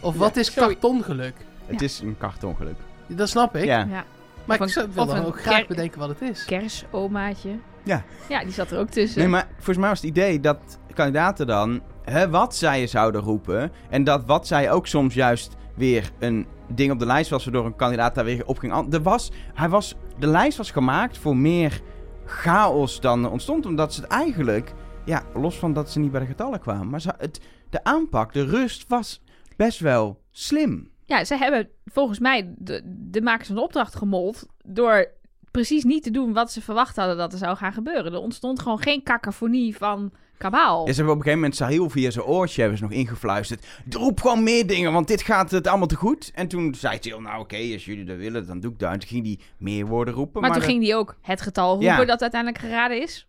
Of 0.00 0.16
wat 0.16 0.36
is 0.36 0.52
sorry. 0.52 0.68
kartongeluk? 0.68 1.34
het 1.66 1.82
is 1.82 2.00
een 2.00 2.16
kartongeluk. 2.18 2.76
Dat 3.06 3.28
snap 3.28 3.56
ik. 3.56 3.64
Ja. 3.64 3.78
Ja. 3.78 3.86
Maar 3.86 4.04
Of 4.46 4.54
ik 4.54 4.60
een- 4.60 4.68
zou- 4.68 4.88
wil 4.92 5.06
dan 5.06 5.24
ook 5.24 5.40
graag 5.40 5.58
ker- 5.58 5.66
bedenken 5.66 5.98
wat 5.98 6.08
het 6.08 6.20
is. 6.20 6.44
Kersomaatje. 6.44 7.50
Ja. 7.82 8.02
Ja, 8.28 8.40
die 8.44 8.52
zat 8.52 8.70
er 8.70 8.78
ook 8.78 8.88
tussen. 8.90 9.18
Nee, 9.18 9.28
maar 9.28 9.46
volgens 9.54 9.76
mij 9.76 9.88
was 9.88 9.98
het 10.00 10.08
idee 10.10 10.40
dat 10.40 10.58
kandidaten 10.94 11.46
dan 11.46 11.80
hè, 12.10 12.30
wat 12.30 12.54
zij 12.54 12.86
zouden 12.86 13.20
roepen. 13.20 13.72
En 13.90 14.04
dat 14.04 14.24
wat 14.24 14.46
zij 14.46 14.70
ook 14.70 14.86
soms 14.86 15.14
juist 15.14 15.56
weer 15.74 16.10
een 16.18 16.46
ding 16.74 16.92
op 16.92 16.98
de 16.98 17.06
lijst 17.06 17.30
was, 17.30 17.44
waardoor 17.44 17.66
een 17.66 17.76
kandidaat 17.76 18.14
daar 18.14 18.24
weer 18.24 18.46
op 18.46 18.58
ging. 18.58 18.94
Er 18.94 19.02
was, 19.02 19.30
hij 19.54 19.68
was, 19.68 19.94
de 20.18 20.26
lijst 20.26 20.56
was 20.56 20.70
gemaakt 20.70 21.18
voor 21.18 21.36
meer 21.36 21.80
chaos 22.24 23.00
dan 23.00 23.24
er 23.24 23.30
ontstond. 23.30 23.66
Omdat 23.66 23.94
ze 23.94 24.00
het 24.00 24.10
eigenlijk, 24.10 24.74
ja, 25.04 25.22
los 25.34 25.58
van 25.58 25.72
dat 25.72 25.90
ze 25.90 25.98
niet 25.98 26.10
bij 26.10 26.20
de 26.20 26.26
getallen 26.26 26.60
kwamen. 26.60 26.88
Maar 26.88 27.14
het, 27.18 27.40
de 27.70 27.84
aanpak, 27.84 28.32
de 28.32 28.44
rust 28.44 28.84
was 28.88 29.22
best 29.56 29.78
wel 29.78 30.22
slim. 30.30 30.90
Ja, 31.04 31.24
ze 31.24 31.36
hebben 31.36 31.68
volgens 31.84 32.18
mij 32.18 32.54
de, 32.56 32.82
de 32.84 33.22
makers 33.22 33.46
van 33.46 33.56
de 33.56 33.62
opdracht 33.62 33.94
gemold 33.94 34.46
door 34.64 35.06
precies 35.50 35.84
niet 35.84 36.02
te 36.02 36.10
doen 36.10 36.32
wat 36.32 36.52
ze 36.52 36.62
verwacht 36.62 36.96
hadden 36.96 37.16
dat 37.16 37.32
er 37.32 37.38
zou 37.38 37.56
gaan 37.56 37.72
gebeuren. 37.72 38.12
Er 38.12 38.18
ontstond 38.18 38.60
gewoon 38.60 38.82
geen 38.82 39.02
cacophonie 39.02 39.76
van 39.76 40.12
kabaal. 40.38 40.86
Ja, 40.86 40.90
ze 40.92 40.96
hebben 40.96 41.14
op 41.14 41.18
een 41.18 41.24
gegeven 41.24 41.38
moment 41.40 41.56
Sahil 41.56 41.90
via 41.90 42.10
zijn 42.10 42.24
oortje 42.24 42.60
hebben 42.60 42.78
ze 42.78 42.84
nog 42.84 42.92
ingefluisterd. 42.92 43.66
Roep 43.90 44.20
gewoon 44.20 44.42
meer 44.42 44.66
dingen, 44.66 44.92
want 44.92 45.08
dit 45.08 45.22
gaat 45.22 45.50
het 45.50 45.66
allemaal 45.66 45.86
te 45.86 45.94
goed. 45.96 46.30
En 46.34 46.48
toen 46.48 46.74
zei 46.74 46.98
Sahil, 47.00 47.20
nou 47.20 47.40
oké, 47.40 47.56
als 47.72 47.84
jullie 47.84 48.04
dat 48.04 48.16
willen, 48.16 48.46
dan 48.46 48.60
doe 48.60 48.72
ik 48.72 48.78
dat. 48.78 48.92
En 48.92 48.98
toen 48.98 49.08
ging 49.08 49.24
hij 49.26 49.38
meer 49.58 49.86
woorden 49.86 50.14
roepen. 50.14 50.40
maar, 50.40 50.50
Maar, 50.50 50.58
toen 50.58 50.68
ging 50.68 50.82
die 50.82 50.94
ook 50.94 51.16
het 51.22 51.40
getal 51.40 51.68
roepen 51.70 51.86
Ja. 51.86 52.04
dat 52.04 52.20
uiteindelijk 52.22 52.62
geraden 52.62 53.02
is. 53.02 53.28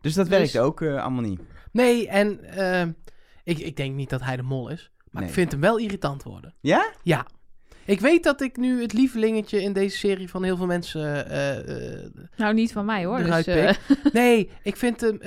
Dus 0.00 0.14
dat 0.14 0.28
Dus- 0.28 0.38
werkte 0.38 0.60
ook 0.60 0.80
eh, 0.80 1.02
allemaal 1.02 1.22
niet. 1.22 1.40
Nee, 1.72 2.08
en 2.08 2.44
eh, 2.44 2.82
ik, 3.44 3.58
ik 3.58 3.76
denk 3.76 3.94
niet 3.94 4.10
dat 4.10 4.22
hij 4.22 4.36
de 4.36 4.42
mol 4.42 4.68
is. 4.68 4.90
Maar 5.10 5.22
ik 5.22 5.30
vind 5.30 5.50
hem 5.52 5.60
wel 5.60 5.76
irritant 5.78 6.22
worden. 6.22 6.54
Ja? 6.60 6.90
Ja. 7.02 7.26
Ik 7.84 8.00
weet 8.00 8.24
dat 8.24 8.40
ik 8.40 8.56
nu 8.56 8.80
het 8.82 8.92
lievelingetje 8.92 9.62
in 9.62 9.72
deze 9.72 9.96
serie 9.96 10.28
van 10.28 10.42
heel 10.44 10.56
veel 10.56 10.66
mensen 10.66 11.28
eh, 11.30 11.94
eh, 12.02 12.10
Nou, 12.36 12.54
niet 12.54 12.72
van 12.72 12.84
mij 12.84 13.04
hoor. 13.04 13.18
Dus, 13.22 13.46
eh. 13.46 13.70
Nee, 14.12 14.50
ik 14.62 14.76
vind 14.76 15.00
hem... 15.00 15.18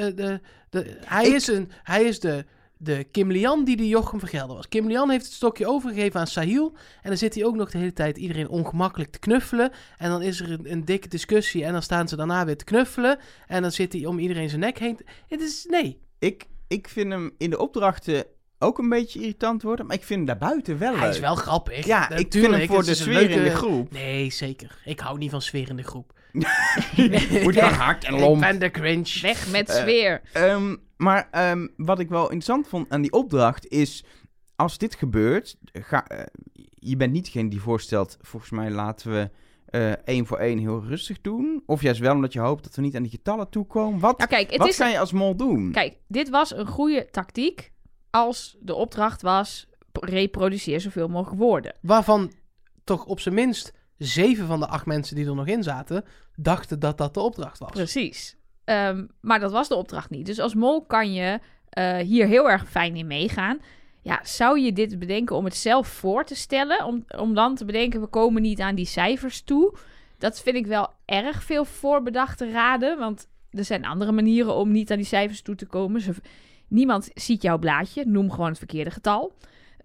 de, 0.74 0.98
hij, 1.06 1.26
Ik- 1.28 1.34
is 1.34 1.48
een, 1.48 1.72
hij 1.84 2.04
is 2.04 2.20
de, 2.20 2.46
de 2.78 3.04
Kim 3.12 3.32
Lian 3.32 3.64
die 3.64 3.76
de 3.78 3.88
Jochem 3.88 4.20
Vergelder 4.20 4.56
was. 4.56 4.68
Kim 4.68 4.88
Lian 4.88 5.10
heeft 5.10 5.26
het 5.26 5.34
stokje 5.34 5.68
overgegeven 5.68 6.20
aan 6.20 6.28
Sahil. 6.28 6.74
En 7.02 7.10
dan 7.10 7.18
zit 7.18 7.36
hij 7.36 7.46
ook 7.46 7.56
nog 7.56 7.72
de 7.72 7.78
hele 7.78 7.94
tijd 7.94 8.18
iedereen 8.18 8.48
ongemakkelijk 8.50 9.12
te 9.12 9.20
knuffelen. 9.20 9.72
En 9.98 10.10
dan 10.10 10.22
is 10.22 10.40
er 10.40 10.52
een, 10.52 10.72
een 10.72 10.86
dikke 10.86 11.08
discussie. 11.08 11.66
En 11.66 11.72
dan 11.74 11.82
staan 11.82 12.08
ze 12.08 12.16
daarna 12.16 12.46
weer 12.46 12.58
te 12.58 12.64
knuffelen. 12.64 13.20
En 13.48 13.62
dan 13.62 13.72
zit 13.72 13.94
hij 13.94 14.06
om 14.06 14.20
iedereen 14.20 14.50
zijn 14.50 14.62
nek 14.62 14.80
heen. 14.80 14.96
te- 14.96 15.06
Het 15.28 15.42
is... 15.42 15.66
Nee. 15.70 16.00
Ik, 16.20 16.46
ik 16.68 16.88
vind 16.88 17.12
hem 17.12 17.34
in 17.38 17.50
de 17.50 17.58
opdrachten 17.60 18.26
ook 18.60 18.78
een 18.78 18.90
beetje 18.90 19.20
irritant 19.20 19.62
worden. 19.64 19.86
Maar 19.86 19.96
ik 19.96 20.04
vind 20.04 20.18
hem 20.20 20.28
daarbuiten 20.40 20.78
wel 20.78 20.96
Hij 20.98 21.10
is 21.10 21.20
wel 21.20 21.36
grappig. 21.36 21.86
Ja, 21.86 22.10
ik 22.10 22.32
vind 22.32 22.56
hem 22.56 22.68
voor 22.68 22.84
de 22.86 22.96
sfeer 22.96 23.30
in 23.30 23.44
de 23.44 23.50
groep. 23.56 23.92
Nee, 23.92 24.32
zeker. 24.32 24.78
Ik 24.86 25.00
hou 25.00 25.18
niet 25.18 25.32
van 25.32 25.42
sfeer 25.42 25.70
in 25.70 25.76
de 25.76 25.84
groep. 25.84 26.14
Wordt 27.44 27.60
hard 27.60 28.04
en 28.04 28.14
Ik 28.14 28.20
lomp. 28.20 28.42
ben 28.42 28.60
de 28.60 28.72
cringe. 28.72 29.20
weg 29.22 29.52
met 29.52 29.70
Eh, 29.70 29.76
sfeer. 29.76 30.22
Ehm, 30.34 30.76
maar 30.98 31.28
ehm, 31.32 31.68
wat 31.78 32.00
ik 32.00 32.10
wel 32.10 32.24
interessant 32.24 32.68
vond 32.68 32.90
aan 32.90 33.02
die 33.02 33.12
opdracht 33.12 33.68
is... 33.68 34.04
Als 34.56 34.78
dit 34.78 34.96
gebeurt... 34.96 35.56
Ga, 35.72 36.08
eh, 36.08 36.26
je 36.74 36.98
bent 36.98 37.12
niet 37.14 37.26
degene 37.26 37.50
die 37.50 37.62
voorstelt... 37.62 38.18
Volgens 38.22 38.52
mij 38.52 38.70
laten 38.72 39.12
we 39.12 39.30
eh, 39.66 39.92
één 39.92 40.26
voor 40.26 40.38
één 40.38 40.58
heel 40.58 40.84
rustig 40.84 41.22
doen. 41.22 41.64
Of 41.66 41.82
juist 41.82 42.00
wel 42.00 42.14
omdat 42.16 42.34
je 42.34 42.40
hoopt 42.40 42.64
dat 42.64 42.76
we 42.76 42.82
niet 42.82 42.96
aan 42.96 43.02
die 43.02 43.12
getallen 43.12 43.50
toekomen. 43.50 44.00
Wat, 44.00 44.18
Nou 44.18 44.30
kijk, 44.30 44.58
wat 44.58 44.68
is... 44.68 44.78
kan 44.78 44.92
je 44.92 45.00
als 45.00 45.12
mol 45.12 45.36
doen? 45.36 45.72
Kijk, 45.72 45.96
dit 46.08 46.30
was 46.30 46.56
een 46.56 46.68
goede 46.68 47.08
tactiek 47.12 47.72
als 48.10 48.58
de 48.60 48.74
opdracht 48.76 49.22
was... 49.22 49.68
reproduceer 49.92 50.82
zoveel 50.82 51.08
mogelijk 51.08 51.42
woorden. 51.42 51.76
Waarvan 51.82 52.32
toch 52.84 53.06
op 53.06 53.20
zijn 53.20 53.36
minst 53.36 53.74
zeven 54.06 54.48
van 54.48 54.60
de 54.60 54.68
acht 54.68 54.86
mensen 54.86 55.16
die 55.16 55.26
er 55.26 55.36
nog 55.36 55.48
in 55.48 55.64
zaten... 55.64 56.04
dachten 56.36 56.80
dat 56.80 56.98
dat 56.98 57.14
de 57.14 57.20
opdracht 57.20 57.60
was. 57.60 57.72
Precies. 57.72 58.36
Ehm, 58.64 59.06
maar 59.22 59.40
dat 59.40 59.52
was 59.52 59.68
de 59.68 59.76
opdracht 59.76 60.10
niet. 60.10 60.26
Dus 60.26 60.40
als 60.40 60.56
mol 60.56 60.86
kan 60.86 61.14
je 61.14 61.40
eh, 61.70 61.98
hier 61.98 62.28
heel 62.28 62.50
erg 62.50 62.70
fijn 62.70 62.96
in 62.96 63.08
meegaan. 63.08 63.60
Ja, 64.02 64.20
zou 64.24 64.60
je 64.60 64.74
dit 64.74 65.00
bedenken 65.00 65.36
om 65.36 65.46
het 65.46 65.56
zelf 65.56 65.88
voor 65.88 66.26
te 66.26 66.36
stellen? 66.36 66.86
Om, 66.86 67.06
om 67.18 67.34
dan 67.34 67.56
te 67.56 67.66
bedenken, 67.66 68.02
we 68.02 68.08
komen 68.08 68.42
niet 68.42 68.60
aan 68.60 68.76
die 68.76 68.86
cijfers 68.86 69.42
toe. 69.42 69.78
Dat 70.18 70.42
vind 70.42 70.56
ik 70.56 70.66
wel 70.66 70.90
erg 71.06 71.44
veel 71.44 71.66
voorbedachte 71.66 72.52
raden. 72.52 72.98
Want 72.98 73.28
er 73.52 73.64
zijn 73.64 73.86
andere 73.86 74.12
manieren 74.12 74.56
om 74.56 74.72
niet 74.72 74.92
aan 74.92 74.98
die 74.98 75.06
cijfers 75.06 75.42
toe 75.42 75.56
te 75.56 75.66
komen. 75.66 76.02
Niemand 76.68 77.10
ziet 77.14 77.42
jouw 77.42 77.58
blaadje. 77.58 78.06
Noem 78.06 78.32
gewoon 78.32 78.50
het 78.50 78.58
verkeerde 78.58 78.92
getal. 78.92 79.34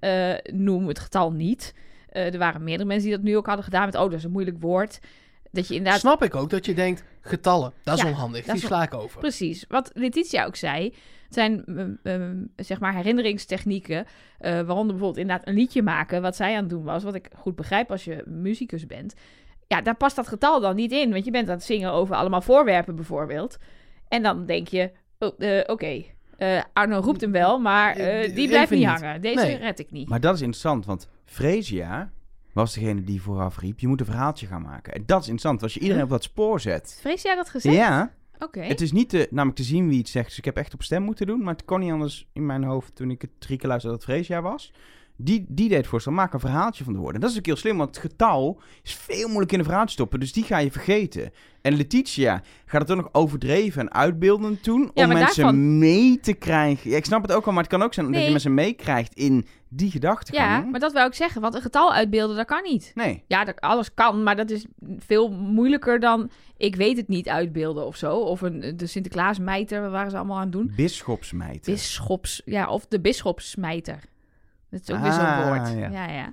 Eh, 0.00 0.34
noem 0.52 0.88
het 0.88 0.98
getal 0.98 1.32
niet. 1.32 1.74
Eh, 2.08 2.32
er 2.32 2.38
waren 2.38 2.64
meerdere 2.64 2.88
mensen 2.88 3.08
die 3.08 3.16
dat 3.16 3.26
nu 3.26 3.36
ook 3.36 3.46
hadden 3.46 3.64
gedaan 3.64 3.84
met... 3.84 3.94
oh, 3.94 4.02
dat 4.02 4.12
is 4.12 4.24
een 4.24 4.30
moeilijk 4.30 4.60
woord. 4.60 4.98
Dat 5.50 5.68
je 5.68 5.74
inderdaad 5.74 6.00
Snap 6.00 6.22
ik 6.22 6.34
ook 6.34 6.50
dat 6.50 6.66
je 6.66 6.74
denkt, 6.74 7.04
getallen, 7.20 7.72
dat 7.82 7.96
is 7.96 8.02
Ja, 8.02 8.08
onhandig. 8.08 8.44
dat 8.44 8.56
Die 8.56 8.66
sla 8.66 8.82
ik 8.82 8.94
over. 8.94 9.20
Precies. 9.20 9.64
Wat 9.68 9.90
Letitia 9.94 10.44
ook 10.44 10.56
zei, 10.56 10.94
zijn 11.28 11.62
mm, 11.66 11.98
mm, 12.02 12.52
zeg 12.56 12.80
maar 12.80 12.94
herinneringstechnieken, 12.94 14.06
eh, 14.38 14.52
waaronder 14.52 14.86
bijvoorbeeld 14.86 15.16
inderdaad 15.16 15.48
een 15.48 15.54
liedje 15.54 15.82
maken, 15.82 16.22
wat 16.22 16.36
zij 16.36 16.54
aan 16.54 16.60
het 16.60 16.70
doen 16.70 16.84
was, 16.84 17.02
wat 17.02 17.14
ik 17.14 17.30
goed 17.36 17.56
begrijp 17.56 17.90
als 17.90 18.04
je 18.04 18.22
muzikus 18.26 18.86
bent. 18.86 19.14
Ja, 19.66 19.82
daar 19.82 19.96
past 19.96 20.16
dat 20.16 20.28
getal 20.28 20.60
dan 20.60 20.76
niet 20.76 20.92
in, 20.92 21.12
want 21.12 21.24
je 21.24 21.30
bent 21.30 21.48
aan 21.48 21.54
het 21.54 21.64
zingen 21.64 21.92
over 21.92 22.16
allemaal 22.16 22.42
voorwerpen 22.42 22.96
bijvoorbeeld. 22.96 23.56
En 24.08 24.22
dan 24.22 24.46
denk 24.46 24.68
je, 24.68 24.90
oh, 25.18 25.34
eh, 25.38 25.62
oké, 25.66 26.04
eh, 26.38 26.62
Arno 26.72 26.98
roept 27.00 27.20
hem 27.20 27.32
wel, 27.32 27.58
maar 27.58 27.96
eh, 27.96 28.24
Eh, 28.24 28.34
die 28.34 28.48
blijft 28.48 28.70
niet 28.70 28.78
niet. 28.80 28.88
hangen. 28.88 29.20
Deze 29.20 29.44
Nee. 29.44 29.56
red 29.56 29.78
ik 29.78 29.90
niet. 29.90 30.08
Maar 30.08 30.20
dat 30.20 30.34
is 30.34 30.40
interessant, 30.40 30.86
want 30.86 31.08
Fresia 31.24 32.10
was 32.52 32.74
degene 32.74 33.04
die 33.04 33.22
vooraf 33.22 33.58
riep... 33.58 33.78
je 33.80 33.88
moet 33.88 34.00
een 34.00 34.06
verhaaltje 34.06 34.46
gaan 34.46 34.62
maken. 34.62 34.92
En 34.92 35.02
dat 35.06 35.20
is 35.22 35.28
interessant, 35.28 35.62
als 35.62 35.74
je 35.74 35.80
iedereen 35.80 36.02
op 36.02 36.08
dat 36.10 36.22
spoor 36.22 36.60
zet... 36.60 36.98
Vrees 37.00 37.22
jij 37.22 37.34
dat 37.34 37.48
gezegd? 37.48 37.74
Ja, 37.74 38.12
Oké. 38.38 38.60
het 38.60 38.80
is 38.80 38.92
niet 38.92 39.08
te, 39.08 39.28
namelijk 39.30 39.56
te 39.58 39.64
zien 39.64 39.88
wie 39.88 39.98
het 39.98 40.08
zegt. 40.08 40.28
Dus 40.28 40.38
ik 40.38 40.44
heb 40.44 40.56
echt 40.56 40.74
op 40.74 40.82
stem 40.82 41.02
moeten 41.02 41.26
doen. 41.26 41.42
Maar 41.42 41.54
het 41.54 41.64
kon 41.64 41.80
niet 41.80 41.92
anders 41.92 42.28
in 42.32 42.46
mijn 42.46 42.64
hoofd 42.64 42.94
toen 42.94 43.10
ik 43.10 43.20
het 43.22 43.30
drie 43.38 43.58
keer 43.58 43.68
luisterde 43.68 43.96
dat 43.96 44.06
het 44.06 44.14
Freesia 44.14 44.42
was. 44.42 44.72
Die, 45.20 45.44
die 45.48 45.68
deed 45.68 45.76
het 45.78 45.86
voorstel, 45.86 46.12
maak 46.12 46.32
een 46.32 46.40
verhaaltje 46.40 46.84
van 46.84 46.92
de 46.92 46.98
woorden. 46.98 47.20
Dat 47.20 47.30
is 47.30 47.38
ook 47.38 47.46
heel 47.46 47.56
slim, 47.56 47.76
want 47.76 47.88
het 47.96 48.04
getal 48.04 48.60
is 48.82 48.94
veel 48.94 49.26
moeilijk 49.28 49.52
in 49.52 49.58
een 49.58 49.64
verhaal 49.64 49.86
te 49.86 49.92
stoppen. 49.92 50.20
Dus 50.20 50.32
die 50.32 50.44
ga 50.44 50.58
je 50.58 50.70
vergeten. 50.70 51.30
En 51.62 51.76
Letitia 51.76 52.42
gaat 52.66 52.80
het 52.80 52.90
ook 52.90 52.96
nog 52.96 53.08
overdreven 53.12 53.80
en 53.80 53.92
uitbeeldend 53.92 54.64
doen. 54.64 54.90
Ja, 54.94 55.02
om 55.04 55.12
mensen 55.12 55.42
daarvan- 55.42 55.78
mee 55.78 56.20
te 56.20 56.32
krijgen. 56.32 56.90
Ja, 56.90 56.96
ik 56.96 57.04
snap 57.04 57.22
het 57.22 57.32
ook 57.32 57.46
al, 57.46 57.52
maar 57.52 57.62
het 57.62 57.72
kan 57.72 57.82
ook 57.82 57.94
zijn 57.94 58.12
dat 58.12 58.22
je 58.24 58.30
mensen 58.30 58.54
meekrijgt 58.54 59.14
in 59.14 59.46
die 59.68 59.90
gedachtegang. 59.90 60.64
ja, 60.64 60.70
maar 60.70 60.80
dat 60.80 60.92
wou 60.92 61.06
ik 61.06 61.14
zeggen, 61.14 61.40
want 61.40 61.54
een 61.54 61.62
getal 61.62 61.92
uitbeelden, 61.92 62.36
dat 62.36 62.46
kan 62.46 62.62
niet. 62.62 62.92
Nee. 62.94 63.22
Ja, 63.26 63.44
dat, 63.44 63.60
alles 63.60 63.94
kan, 63.94 64.22
maar 64.22 64.36
dat 64.36 64.50
is 64.50 64.66
veel 64.98 65.30
moeilijker 65.30 66.00
dan 66.00 66.30
ik 66.56 66.76
weet 66.76 66.96
het 66.96 67.08
niet 67.08 67.28
uitbeelden 67.28 67.86
of 67.86 67.96
zo. 67.96 68.16
Of 68.16 68.40
een, 68.40 68.72
de 68.76 68.86
Sinterklaasmijter, 68.86 69.80
wat 69.82 69.90
waren 69.90 70.10
ze 70.10 70.16
allemaal 70.16 70.36
aan 70.36 70.42
het 70.42 70.52
doen? 70.52 70.72
Bisschopsmijter. 70.76 71.72
Bisschops, 71.72 72.42
ja, 72.44 72.68
of 72.68 72.86
de 72.86 73.00
bisschopsmijter. 73.00 73.98
Dat 74.70 74.80
is 74.80 74.90
ook 74.90 75.02
weer 75.02 75.12
zo'n 75.12 75.20
Ah, 75.24 75.46
woord. 75.46 75.78
ja. 75.78 75.88
Ja, 75.90 76.08
ja. 76.12 76.32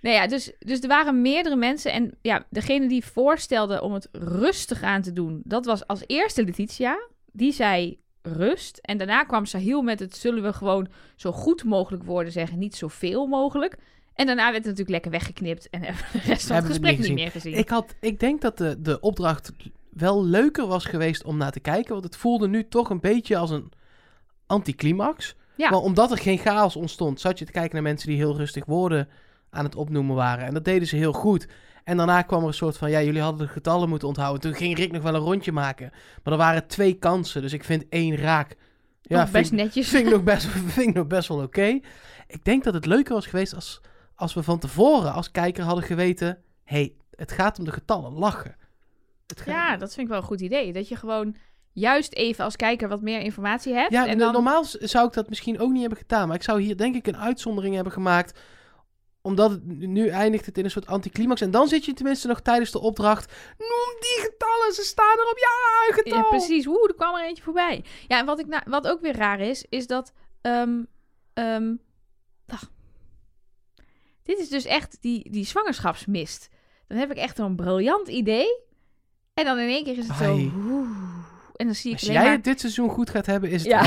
Nou 0.00 0.14
ja, 0.14 0.26
dus, 0.26 0.52
dus 0.58 0.80
er 0.80 0.88
waren 0.88 1.22
meerdere 1.22 1.56
mensen. 1.56 1.92
En 1.92 2.14
ja, 2.22 2.44
degene 2.50 2.88
die 2.88 3.04
voorstelde 3.04 3.82
om 3.82 3.92
het 3.92 4.08
rustig 4.12 4.82
aan 4.82 5.02
te 5.02 5.12
doen, 5.12 5.40
dat 5.44 5.64
was 5.64 5.86
als 5.86 6.02
eerste 6.06 6.44
Letitia. 6.44 6.98
Die 7.32 7.52
zei 7.52 7.98
rust. 8.22 8.78
En 8.78 8.98
daarna 8.98 9.24
kwam 9.24 9.44
Sahil 9.44 9.82
met 9.82 10.00
het 10.00 10.16
zullen 10.16 10.42
we 10.42 10.52
gewoon 10.52 10.88
zo 11.16 11.32
goed 11.32 11.64
mogelijk 11.64 12.04
woorden 12.04 12.32
zeggen, 12.32 12.58
niet 12.58 12.76
zoveel 12.76 13.26
mogelijk. 13.26 13.76
En 14.14 14.26
daarna 14.26 14.42
werd 14.42 14.54
het 14.56 14.64
natuurlijk 14.64 14.90
lekker 14.90 15.10
weggeknipt 15.10 15.70
en 15.70 15.82
hebben 15.84 16.04
we 16.12 16.18
de 16.18 16.24
rest 16.26 16.46
van 16.46 16.56
het 16.56 16.66
gesprek 16.66 16.98
niet 16.98 17.06
niet 17.06 17.14
meer 17.14 17.30
gezien. 17.30 17.54
Ik, 17.54 17.68
had, 17.68 17.94
ik 18.00 18.20
denk 18.20 18.40
dat 18.40 18.58
de, 18.58 18.80
de 18.80 19.00
opdracht 19.00 19.52
wel 19.90 20.24
leuker 20.24 20.66
was 20.66 20.84
geweest 20.84 21.24
om 21.24 21.36
naar 21.36 21.52
te 21.52 21.60
kijken. 21.60 21.92
Want 21.92 22.04
het 22.04 22.16
voelde 22.16 22.48
nu 22.48 22.68
toch 22.68 22.90
een 22.90 23.00
beetje 23.00 23.36
als 23.36 23.50
een 23.50 23.72
anticlimax. 24.46 25.34
Ja. 25.56 25.70
Maar 25.70 25.78
omdat 25.80 26.10
er 26.10 26.18
geen 26.18 26.38
chaos 26.38 26.76
ontstond, 26.76 27.20
zat 27.20 27.38
je 27.38 27.44
te 27.44 27.52
kijken 27.52 27.74
naar 27.74 27.82
mensen 27.82 28.08
die 28.08 28.16
heel 28.16 28.36
rustig 28.36 28.64
woorden 28.64 29.08
aan 29.50 29.64
het 29.64 29.74
opnoemen 29.74 30.16
waren. 30.16 30.46
En 30.46 30.54
dat 30.54 30.64
deden 30.64 30.88
ze 30.88 30.96
heel 30.96 31.12
goed. 31.12 31.48
En 31.84 31.96
daarna 31.96 32.22
kwam 32.22 32.40
er 32.42 32.46
een 32.46 32.54
soort 32.54 32.76
van, 32.76 32.90
ja, 32.90 33.02
jullie 33.02 33.20
hadden 33.20 33.46
de 33.46 33.52
getallen 33.52 33.88
moeten 33.88 34.08
onthouden. 34.08 34.40
Toen 34.40 34.54
ging 34.54 34.76
Rick 34.76 34.92
nog 34.92 35.02
wel 35.02 35.14
een 35.14 35.20
rondje 35.20 35.52
maken. 35.52 35.90
Maar 36.22 36.32
er 36.32 36.38
waren 36.38 36.66
twee 36.66 36.94
kansen, 36.94 37.42
dus 37.42 37.52
ik 37.52 37.64
vind 37.64 37.88
één 37.88 38.16
raak. 38.16 38.56
Ja, 39.02 39.20
Nog 39.20 39.30
best 39.30 39.48
vind, 39.48 39.60
ik- 39.60 39.66
netjes. 39.66 39.88
vind 39.88 40.06
ik 40.06 40.12
nog 40.12 40.22
best, 40.22 40.46
vind 40.74 40.88
ik 40.88 40.94
nog 40.94 41.06
best 41.06 41.28
wel 41.28 41.42
oké. 41.42 41.78
Ik 42.26 42.44
denk 42.44 42.64
dat 42.64 42.74
het 42.74 42.86
leuker 42.86 43.14
was 43.14 43.26
geweest 43.26 43.54
als, 43.54 43.80
als 44.14 44.34
we 44.34 44.42
van 44.42 44.58
tevoren 44.58 45.12
als 45.12 45.30
kijker 45.30 45.64
hadden 45.64 45.84
geweten... 45.84 46.38
hey, 46.64 46.94
het 47.14 47.32
gaat 47.32 47.58
om 47.58 47.64
de 47.64 47.72
getallen, 47.72 48.12
lachen. 48.12 48.56
Gaat- 49.36 49.46
Ja, 49.46 49.76
dat 49.76 49.88
vind 49.94 50.00
ik 50.06 50.08
wel 50.12 50.16
een 50.20 50.26
goed 50.28 50.40
idee. 50.40 50.72
Dat 50.72 50.88
je 50.88 50.96
gewoon 50.96 51.36
juist 51.72 52.12
even 52.14 52.44
als 52.44 52.56
kijker 52.56 52.88
wat 52.88 53.00
meer 53.00 53.20
informatie 53.20 53.74
hebt. 53.74 53.92
Ja, 53.92 54.06
en 54.06 54.16
no- 54.16 54.24
dan... 54.24 54.32
normaal 54.32 54.64
zou 54.64 55.06
ik 55.06 55.12
dat 55.12 55.28
misschien 55.28 55.60
ook 55.60 55.70
niet 55.70 55.80
hebben 55.80 55.98
gedaan. 55.98 56.26
Maar 56.26 56.36
ik 56.36 56.42
zou 56.42 56.60
hier 56.60 56.76
denk 56.76 56.94
ik 56.94 57.06
een 57.06 57.16
uitzondering 57.16 57.74
hebben 57.74 57.92
gemaakt. 57.92 58.38
Omdat 59.22 59.50
het, 59.50 59.64
nu 59.66 60.08
eindigt 60.08 60.46
het 60.46 60.58
in 60.58 60.64
een 60.64 60.70
soort 60.70 60.86
anticlimax. 60.86 61.40
En 61.40 61.50
dan 61.50 61.68
zit 61.68 61.84
je 61.84 61.92
tenminste 61.92 62.26
nog 62.26 62.40
tijdens 62.40 62.70
de 62.70 62.80
opdracht. 62.80 63.32
Noem 63.58 64.00
die 64.00 64.20
getallen, 64.22 64.72
ze 64.72 64.82
staan 64.82 65.16
erop. 65.18 65.38
Ja, 65.38 65.88
een 65.88 65.94
getal. 65.94 66.18
Ja, 66.18 66.28
precies. 66.28 66.66
Oeh, 66.66 66.88
er 66.88 66.94
kwam 66.94 67.14
er 67.14 67.24
eentje 67.24 67.42
voorbij. 67.42 67.84
Ja, 68.08 68.18
en 68.18 68.26
wat, 68.26 68.38
ik 68.38 68.46
na- 68.46 68.64
wat 68.66 68.86
ook 68.86 69.00
weer 69.00 69.16
raar 69.16 69.40
is, 69.40 69.66
is 69.68 69.86
dat... 69.86 70.12
ach. 72.46 72.70
dit 74.22 74.38
is 74.38 74.48
dus 74.48 74.64
echt 74.64 74.96
die, 75.00 75.30
die 75.30 75.44
zwangerschapsmist. 75.44 76.48
Dan 76.88 76.98
heb 76.98 77.10
ik 77.10 77.16
echt 77.16 77.36
zo'n 77.36 77.56
briljant 77.56 78.08
idee. 78.08 78.58
En 79.34 79.44
dan 79.44 79.58
in 79.58 79.68
één 79.68 79.84
keer 79.84 79.98
is 79.98 80.08
het 80.08 80.16
zo... 80.16 80.50
en 81.60 81.66
dan 81.66 81.74
zie 81.74 81.92
ik 81.92 81.98
Als 81.98 82.08
jij 82.08 82.22
maar... 82.22 82.32
het 82.32 82.44
dit 82.44 82.60
seizoen 82.60 82.88
goed 82.90 83.10
gaat 83.10 83.26
hebben, 83.26 83.50
is 83.50 83.62
het 83.64 83.72
Ja. 83.72 83.82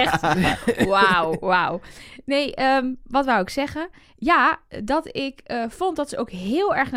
echt... 0.00 0.20
Wauw, 0.88 1.38
wauw. 1.40 1.80
Nee, 2.24 2.54
ehm, 2.54 2.94
wat 3.04 3.24
wou 3.24 3.40
ik 3.40 3.50
zeggen? 3.50 3.88
Ja, 4.16 4.58
dat 4.84 5.16
ik 5.16 5.40
eh, 5.44 5.64
vond 5.68 5.96
dat 5.96 6.08
ze 6.08 6.18
ook 6.18 6.30
heel 6.30 6.74
erg 6.74 6.92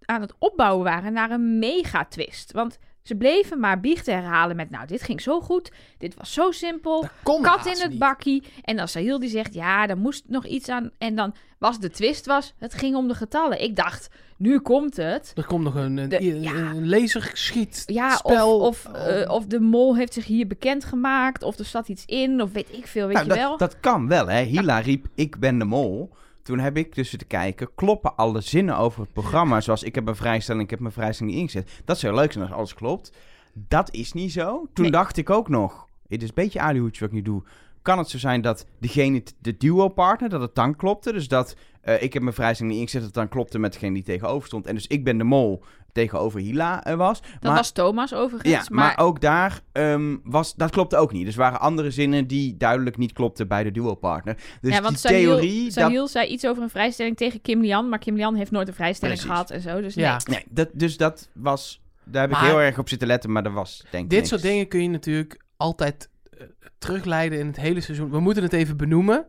aan 0.00 0.20
het 0.20 0.34
opbouwen 0.38 0.84
waren 0.84 1.12
naar 1.12 1.30
een 1.30 1.58
mega-twist. 1.58 2.52
Want 2.52 2.78
ze 3.02 3.14
bleven 3.16 3.60
maar 3.60 3.80
biechten 3.80 4.14
herhalen 4.14 4.56
met... 4.56 4.70
Nou, 4.70 4.86
dit 4.86 5.02
ging 5.02 5.20
zo 5.20 5.40
goed. 5.40 5.72
Dit 5.98 6.14
was 6.14 6.32
zo 6.32 6.50
simpel. 6.50 7.08
Kat 7.22 7.66
in 7.66 7.80
het 7.80 7.90
niet. 7.90 7.98
bakkie. 7.98 8.44
En 8.62 8.76
dan 8.76 8.88
Sahil 8.88 9.18
die 9.18 9.28
zegt... 9.28 9.54
Ja, 9.54 9.86
daar 9.86 9.98
moest 9.98 10.24
nog 10.26 10.46
iets 10.46 10.68
aan. 10.68 10.90
En 10.98 11.14
dan 11.14 11.34
was 11.58 11.78
de 11.78 11.90
twist 11.90 12.26
was... 12.26 12.54
Het 12.58 12.74
ging 12.74 12.96
om 12.96 13.08
de 13.08 13.14
getallen. 13.14 13.62
Ik 13.62 13.76
dacht, 13.76 14.08
nu 14.38 14.58
komt 14.60 14.96
het. 14.96 15.32
Er 15.34 15.46
komt 15.46 15.64
nog 15.64 15.74
een, 15.74 15.96
een, 15.96 16.08
De- 16.08 16.20
een, 16.20 16.42
ja. 16.42 16.52
een 16.54 16.88
laserschiet 16.88 17.82
Ja, 17.86 18.10
spel. 18.16 18.58
of, 18.60 18.86
of, 18.86 18.92
eh, 18.94 19.30
of 19.30 19.46
de 19.46 19.60
mol 19.60 19.96
heeft 19.96 20.12
zich 20.14 20.24
hier 20.26 20.46
bekendgemaakt. 20.46 21.42
Of 21.42 21.58
er 21.58 21.64
zat 21.64 21.88
iets 21.88 22.04
in. 22.06 22.42
Of 22.42 22.52
weet 22.52 22.68
ik 22.76 22.86
veel, 22.86 23.06
weet 23.06 23.16
Nou, 23.16 23.28
je 23.28 23.34
wel. 23.34 23.50
dat, 23.50 23.58
dat 23.58 23.80
kan 23.80 24.08
wel, 24.08 24.26
hè. 24.28 24.42
Hila 24.42 24.78
riep, 24.78 25.06
ik 25.14 25.38
ben 25.38 25.58
de 25.58 25.64
mol. 25.64 26.10
Toen 26.42 26.58
heb 26.58 26.76
ik 26.76 26.94
dus 26.94 27.10
te 27.10 27.24
kijken, 27.24 27.68
kloppen 27.74 28.16
alle 28.16 28.40
zinnen 28.40 28.76
over 28.76 29.00
het 29.00 29.12
programma... 29.12 29.60
zoals 29.68 29.82
ik 29.82 29.94
heb 29.94 30.06
een 30.08 30.16
vrijstelling, 30.16 30.64
ik 30.64 30.70
heb 30.70 30.80
mijn 30.80 30.92
vrijstelling 30.92 31.34
niet 31.36 31.42
ingezet. 31.44 31.80
Dat 31.84 31.98
zou 31.98 32.14
leuk 32.14 32.32
zijn 32.32 32.44
als 32.44 32.54
alles 32.54 32.74
klopt. 32.74 33.12
Dat 33.54 33.94
is 33.94 34.12
niet 34.12 34.32
zo. 34.32 34.66
Toen 34.72 34.84
Nee. 34.84 34.92
dacht 34.92 35.16
ik 35.16 35.30
ook 35.30 35.48
nog, 35.48 35.86
het 36.08 36.22
is 36.22 36.28
een 36.28 36.34
beetje 36.34 36.60
alihoedje 36.60 37.00
wat 37.00 37.08
ik 37.08 37.14
nu 37.14 37.22
doe... 37.22 37.42
kan 37.82 37.98
het 37.98 38.08
zo 38.08 38.18
zijn 38.18 38.40
dat 38.40 38.66
degene, 38.80 39.22
de 39.40 39.56
duo-partner, 39.56 40.28
dat 40.28 40.40
het 40.40 40.54
dan 40.54 40.76
klopte? 40.76 41.12
Dus 41.12 41.28
dat 41.28 41.56
eh, 41.88 42.02
ik 42.02 42.12
heb 42.12 42.22
mijn 42.22 42.34
vrijstelling 42.34 42.74
niet 42.74 42.82
ingezet, 42.82 43.00
dat 43.00 43.10
het 43.14 43.18
dan 43.18 43.28
klopte 43.28 43.58
met 43.58 43.72
degene 43.72 43.94
die 43.94 44.02
tegenover 44.02 44.46
stond. 44.46 44.66
En 44.66 44.74
dus 44.74 44.86
ik 44.86 45.04
ben 45.04 45.18
de 45.18 45.24
mol 45.24 45.62
tegenover 45.92 46.40
Hila 46.40 46.84
eh, 46.84 46.94
was. 46.94 47.20
Dat 47.20 47.42
maar, 47.42 47.54
was 47.54 47.70
Thomas 47.70 48.14
overigens. 48.14 48.52
ja, 48.52 48.62
maar, 48.70 48.84
maar, 48.96 49.06
ook 49.06 49.20
daar 49.20 49.60
ehm, 49.72 50.16
was, 50.24 50.54
dat 50.54 50.70
klopte 50.70 50.96
ook 50.96 51.12
niet. 51.12 51.24
Dus 51.24 51.34
er 51.34 51.40
waren 51.40 51.60
andere 51.60 51.90
zinnen 51.90 52.26
die 52.26 52.56
duidelijk 52.56 52.96
niet 52.96 53.12
klopten 53.12 53.48
bij 53.48 53.62
de 53.64 53.70
duo-partner. 53.70 54.36
Dus 54.60 54.74
ja, 54.74 54.82
want 54.82 55.02
die 55.02 55.10
theorie... 55.10 55.70
Sahil, 55.70 56.00
dat, 56.00 56.10
zei 56.10 56.28
iets 56.28 56.46
over 56.46 56.62
een 56.62 56.70
vrijstelling 56.70 57.16
tegen 57.16 57.40
Kim 57.40 57.60
Lian. 57.60 57.88
Maar 57.88 57.98
Kim 57.98 58.16
Lian 58.16 58.34
heeft 58.34 58.50
nooit 58.50 58.68
een 58.68 58.74
vrijstelling 58.74 59.18
Precies. 59.18 59.36
gehad 59.36 59.50
en 59.50 59.60
zo. 59.60 59.80
Dus 59.80 59.94
Ja. 59.94 60.20
nee. 60.24 60.36
nee, 60.36 60.44
dat, 60.50 60.68
dus 60.72 60.96
dat 60.96 61.28
was... 61.34 61.82
Daar 62.04 62.22
heb 62.22 62.30
ik 62.30 62.36
heel 62.36 62.60
erg 62.60 62.78
op 62.78 62.88
zitten 62.88 63.08
letten, 63.08 63.32
maar 63.32 63.42
dat 63.42 63.52
was 63.52 63.84
denk 63.90 64.04
ik 64.04 64.10
Dit 64.10 64.18
niks. 64.18 64.28
soort 64.28 64.42
dingen 64.42 64.68
kun 64.68 64.82
je 64.82 64.88
natuurlijk 64.88 65.44
altijd 65.56 66.10
eh, 66.30 66.46
terugleiden 66.78 67.38
in 67.38 67.46
het 67.46 67.56
hele 67.56 67.80
seizoen. 67.80 68.10
We 68.10 68.20
moeten 68.20 68.42
het 68.42 68.52
even 68.52 68.76
benoemen. 68.76 69.26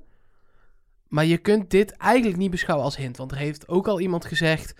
Maar 1.10 1.26
je 1.26 1.38
kunt 1.38 1.70
dit 1.70 1.92
eigenlijk 1.92 2.38
niet 2.38 2.52
beschouwen 2.52 2.86
als 2.86 2.98
hint. 2.98 3.18
Want 3.18 3.32
er 3.32 3.38
heeft 3.38 3.68
ook 3.68 3.88
al 3.88 4.00
iemand 4.00 4.26
gezegd... 4.26 4.74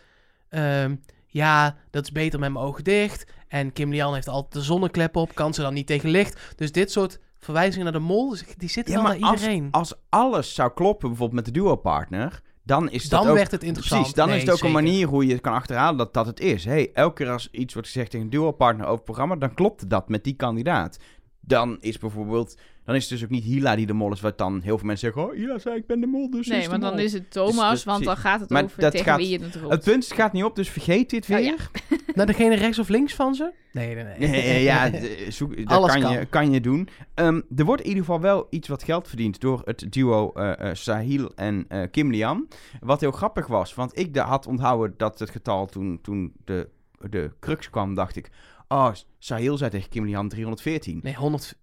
ehm, 0.50 0.96
ja, 1.28 1.76
dat 1.90 2.04
is 2.04 2.12
beter 2.12 2.40
met 2.40 2.52
mijn 2.52 2.66
ogen 2.66 2.84
dicht. 2.84 3.32
En 3.48 3.74
Kim 3.74 3.90
Lian 3.92 4.14
heeft 4.14 4.28
altijd 4.28 4.54
de 4.54 4.62
zonneklep 4.62 5.16
op. 5.16 5.36
Kan 5.36 5.54
ze 5.54 5.62
dan 5.62 5.74
niet 5.74 5.88
tegen 5.88 6.10
licht. 6.10 6.54
Dus 6.56 6.72
dit 6.72 6.92
soort 6.92 7.20
verwijzingen 7.38 7.84
naar 7.84 7.94
de 8.02 8.08
mol... 8.08 8.36
die 8.58 8.70
zitten 8.70 8.94
Ja, 8.94 9.02
wel 9.02 9.12
naar 9.12 9.22
als, 9.30 9.40
iedereen. 9.42 9.68
als 9.72 9.94
alles 10.10 10.54
zou 10.54 10.72
kloppen, 10.74 11.08
bijvoorbeeld 11.10 11.46
met 11.46 11.54
de 11.54 11.60
duo-partner... 11.62 12.42
Dan 12.64 12.90
is 12.90 13.10
dan 13.10 13.22
dat 13.22 13.30
ook... 13.30 13.36
werd 13.38 13.52
het 13.52 13.64
interessant. 13.64 14.00
Precies, 14.02 14.18
dan 14.18 14.28
Nee, 14.28 14.36
is 14.36 14.42
het 14.42 14.52
ook 14.52 14.58
zeker. 14.58 14.78
een 14.78 14.84
manier 14.84 15.08
hoe 15.08 15.26
je 15.26 15.32
het 15.32 15.42
kan 15.42 15.54
achterhalen 15.54 15.98
dat 15.98 16.14
dat 16.14 16.26
het 16.26 16.40
is. 16.40 16.66
Hey, 16.66 16.92
elke 16.94 17.14
keer 17.24 17.32
als 17.32 17.50
iets 17.52 17.74
wordt 17.74 17.88
gezegd 17.88 18.10
tegen 18.12 18.26
een 18.26 18.32
duo-partner 18.32 18.84
over 18.86 18.96
het 18.96 19.04
programma, 19.06 19.36
dan 19.36 19.54
klopt 19.54 19.90
dat 19.90 20.10
met 20.10 20.24
die 20.24 20.34
kandidaat. 20.34 21.00
Dan 21.40 21.78
is 21.80 21.98
bijvoorbeeld, 21.98 22.58
dan 22.90 22.98
is 22.98 23.10
het 23.10 23.12
dus 23.20 23.24
ook 23.24 23.30
niet 23.34 23.44
Hila 23.44 23.76
die 23.76 23.86
de 23.86 23.94
mol 23.94 24.12
is, 24.12 24.22
wat 24.22 24.38
dan 24.38 24.62
heel 24.62 24.78
veel 24.78 24.88
mensen 24.88 25.12
zeggen, 25.14 25.32
oh 25.32 25.38
Hila 25.38 25.60
zei 25.60 25.76
ik 25.76 25.86
ben 25.88 26.00
de 26.00 26.08
mol, 26.08 26.30
dus 26.30 26.48
Nee, 26.48 26.70
want 26.70 26.82
dan 26.82 27.00
is 27.00 27.14
het 27.14 27.32
Thomas, 27.32 27.72
Dus- 27.72 27.84
want 27.84 28.04
dan 28.04 28.18
gaat 28.18 28.40
het 28.40 28.50
Maar 28.50 28.64
over 28.64 28.82
dat 28.82 28.92
tegen 28.92 29.06
gaat- 29.08 29.18
wie 29.20 29.30
je 29.30 29.40
het 29.44 29.56
roept. 29.56 29.74
Het 29.74 29.84
punt 29.84 30.04
het 30.04 30.14
gaat 30.14 30.34
niet 30.34 30.44
op, 30.44 30.56
dus 30.56 30.70
vergeet 30.70 31.10
dit 31.10 31.22
Oh, 31.24 31.28
weer. 31.30 31.42
ja. 31.42 31.56
Naar 32.16 32.26
degene 32.26 32.56
rechts 32.56 32.80
of 32.80 32.88
links 32.90 33.14
van 33.16 33.36
ze? 33.36 33.52
Nee, 33.72 33.96
nee, 33.96 34.04
nee. 34.04 34.30
Nee, 34.30 34.64
ja, 34.64 34.92
zoek, 35.32 35.58
dat 35.58 35.68
Alles 35.78 35.92
kan, 35.92 36.02
kan. 36.02 36.12
Je, 36.12 36.26
kan 36.26 36.52
je 36.52 36.62
doen. 36.62 36.90
Ehm, 37.14 37.42
er 37.56 37.66
wordt 37.66 37.82
in 37.82 37.88
ieder 37.88 38.04
geval 38.04 38.22
wel 38.22 38.48
iets 38.50 38.68
wat 38.68 38.84
geld 38.84 39.08
verdiend 39.08 39.40
door 39.40 39.62
het 39.66 39.86
duo 39.90 40.32
eh, 40.32 40.70
eh, 40.70 40.76
Sahil 40.76 41.32
en 41.36 41.66
eh, 41.68 41.82
Kim 41.92 42.12
Lian. 42.12 42.48
Wat 42.80 43.02
heel 43.02 43.12
grappig 43.12 43.48
was, 43.48 43.74
want 43.74 44.00
ik 44.00 44.16
had 44.16 44.48
onthouden 44.48 44.94
dat 44.98 45.20
het 45.20 45.30
getal 45.30 45.66
toen, 45.66 46.00
toen 46.02 46.34
de, 46.46 46.70
de 47.10 47.32
crux 47.40 47.70
kwam, 47.70 47.96
dacht 47.96 48.16
ik... 48.16 48.30
Oh, 48.68 48.92
Sahil 49.20 49.58
zei 49.58 49.70
tegen 49.70 49.90
Kim 49.90 50.06
Lian 50.06 50.30
314. 50.30 51.00
Nee, 51.04 51.16
100... 51.16 51.58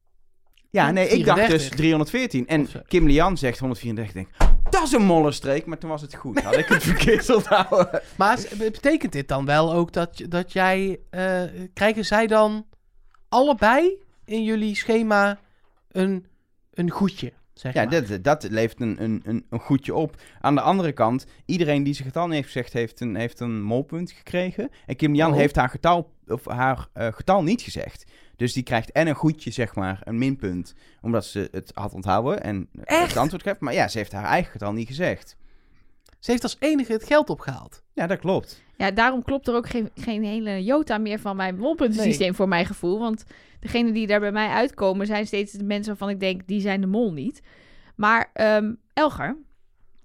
Ja, 0.70 0.90
nee, 0.90 1.09
ik 1.09 1.24
dacht 1.24 1.38
34. 1.38 1.68
dus 1.68 1.76
314. 1.79 2.46
En. 2.46 2.68
Kim 2.87 3.07
Lian 3.07 3.37
zegt 3.38 3.59
134. 3.59 4.22
Ik 4.22 4.26
denk, 4.38 4.50
dat 4.70 4.83
is 4.83 4.92
een 4.92 5.02
mollenstreek. 5.05 5.66
Maar 5.66 5.79
toen 5.79 5.90
was 5.90 6.02
het 6.02 6.14
goed. 6.14 6.42
Had 6.42 6.57
ik 6.57 6.66
het 6.66 6.83
verkeerd 6.92 7.35
onthouden. 7.35 8.00
Maar 8.16 8.38
s- 8.38 8.57
betekent 8.57 9.12
dit 9.12 9.29
dan 9.29 9.44
wel 9.44 9.72
ook 9.72 9.92
dat, 9.92 10.22
dat 10.29 10.52
jij... 10.52 10.98
eh, 11.11 11.42
krijgen 11.74 12.05
zij 12.05 12.26
dan 12.26 12.66
allebei 13.29 14.02
in 14.24 14.44
jullie 14.44 14.74
schema 14.76 15.38
een, 15.90 16.26
een 16.72 16.90
goedje, 16.90 17.33
zeg 17.55 17.72
Ja, 17.74 17.85
maar? 17.85 18.07
dat, 18.07 18.24
dat 18.24 18.50
levert 18.50 18.81
een, 18.81 19.02
een, 19.02 19.22
een, 19.24 19.46
een 19.50 19.61
goedje 19.61 19.94
op. 19.94 20.14
Aan 20.40 20.55
de 20.55 20.61
andere 20.61 20.92
kant, 20.92 21.26
iedereen 21.44 21.83
die 21.83 21.94
zijn 21.94 22.07
getal 22.09 22.24
niet 22.26 22.35
heeft 22.35 22.46
gezegd, 22.52 22.72
heeft 22.72 23.00
een, 23.00 23.16
heeft 23.16 23.40
een 23.40 23.62
molpunt 23.62 24.11
gekregen. 24.12 24.70
En 24.87 24.96
Kim 24.96 25.14
Jan 25.14 25.31
Oh. 25.31 25.37
heeft 25.37 25.57
haar 25.57 25.68
getal, 25.68 26.11
of 26.26 26.44
haar 26.46 26.88
eh, 26.92 27.09
getal 27.12 27.42
niet 27.42 27.62
gezegd. 27.62 28.05
Dus 28.37 28.53
die 28.53 28.62
krijgt 28.62 28.92
en 28.92 29.07
een 29.07 29.14
goedje, 29.14 29.51
zeg 29.51 29.75
maar, 29.75 30.01
een 30.05 30.18
minpunt. 30.18 30.75
Omdat 31.01 31.25
ze 31.25 31.49
het 31.51 31.70
had 31.75 31.94
onthouden 31.94 32.42
en 32.42 32.68
Echt? 32.85 33.09
het 33.09 33.16
antwoord 33.16 33.42
geeft. 33.42 33.61
Maar 33.61 33.75
ja, 33.75 33.88
ze 33.88 33.99
heeft 33.99 34.12
haar 34.12 34.25
eigen 34.25 34.51
getal 34.53 34.72
niet 34.72 34.87
gezegd. 34.87 35.37
Ze 36.18 36.31
heeft 36.31 36.42
als 36.42 36.57
enige 36.59 36.92
het 36.92 37.05
geld 37.05 37.31
opgehaald. 37.31 37.83
Ja, 37.92 38.07
dat 38.07 38.18
klopt. 38.18 38.62
Ja, 38.77 38.90
daarom 38.90 39.22
klopt 39.22 39.49
er 39.49 39.55
ook 39.55 39.68
geen, 39.68 39.90
geen 39.94 40.25
hele 40.25 40.64
jota 40.64 40.99
meer 40.99 41.18
van 41.18 41.37
mijn 41.37 41.59
molpuntensysteem 41.59 42.35
voor 42.35 42.49
mijn 42.49 42.66
gevoel. 42.66 42.99
Want 42.99 43.25
degenen 43.61 43.92
die 43.92 44.07
daar 44.07 44.20
bij 44.20 44.33
mij 44.33 44.49
uitkomen 44.49 45.07
zijn 45.07 45.27
steeds 45.27 45.53
de 45.53 45.64
mensen 45.64 45.88
waarvan 45.88 46.09
ik 46.09 46.20
denk, 46.20 46.46
die 46.46 46.61
zijn 46.61 46.81
de 46.81 46.87
mol 46.87 47.12
niet. 47.12 47.42
Maar 47.96 48.31
ehm, 48.33 48.75
Elger, 48.92 49.37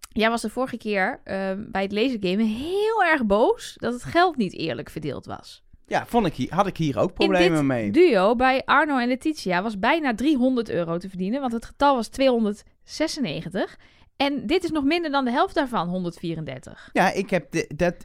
jij 0.10 0.30
was 0.30 0.42
de 0.42 0.50
vorige 0.50 0.78
keer 0.78 1.20
ehm, 1.24 1.64
bij 1.72 1.82
het 1.82 1.92
lasergamen 1.92 2.46
heel 2.46 3.04
erg 3.04 3.26
boos 3.26 3.76
dat 3.80 3.94
het 3.94 4.04
geld 4.04 4.38
niet 4.38 4.54
eerlijk 4.54 4.90
verdeeld 4.90 5.26
was. 5.26 5.64
Ja, 5.92 6.06
vond 6.06 6.26
ik 6.26 6.34
hier, 6.34 6.54
had 6.54 6.68
ik 6.68 6.78
hier 6.78 7.00
ook 7.00 7.10
In 7.10 7.16
problemen 7.16 7.58
dit 7.58 7.64
mee. 7.64 7.92
duo 7.92 8.36
bij 8.36 8.62
Arno 8.66 8.98
en 8.98 9.08
Letitia 9.08 9.62
was 9.64 9.80
bijna 9.80 10.16
300 10.16 10.70
euro 10.70 10.98
te 10.98 11.10
verdienen, 11.10 11.42
want 11.42 11.54
het 11.54 11.66
getal 11.66 11.96
was 11.96 12.08
296. 12.08 13.78
En 14.18 14.48
dit 14.48 14.64
is 14.64 14.70
nog 14.72 14.84
minder 14.84 15.12
dan 15.12 15.26
de 15.26 15.32
helft 15.32 15.56
daarvan, 15.56 15.88
134. 15.90 16.90
Ja, 16.94 17.12
ik 17.12 17.30
heb 17.30 17.52
de- 17.52 17.70
dat... 17.76 17.96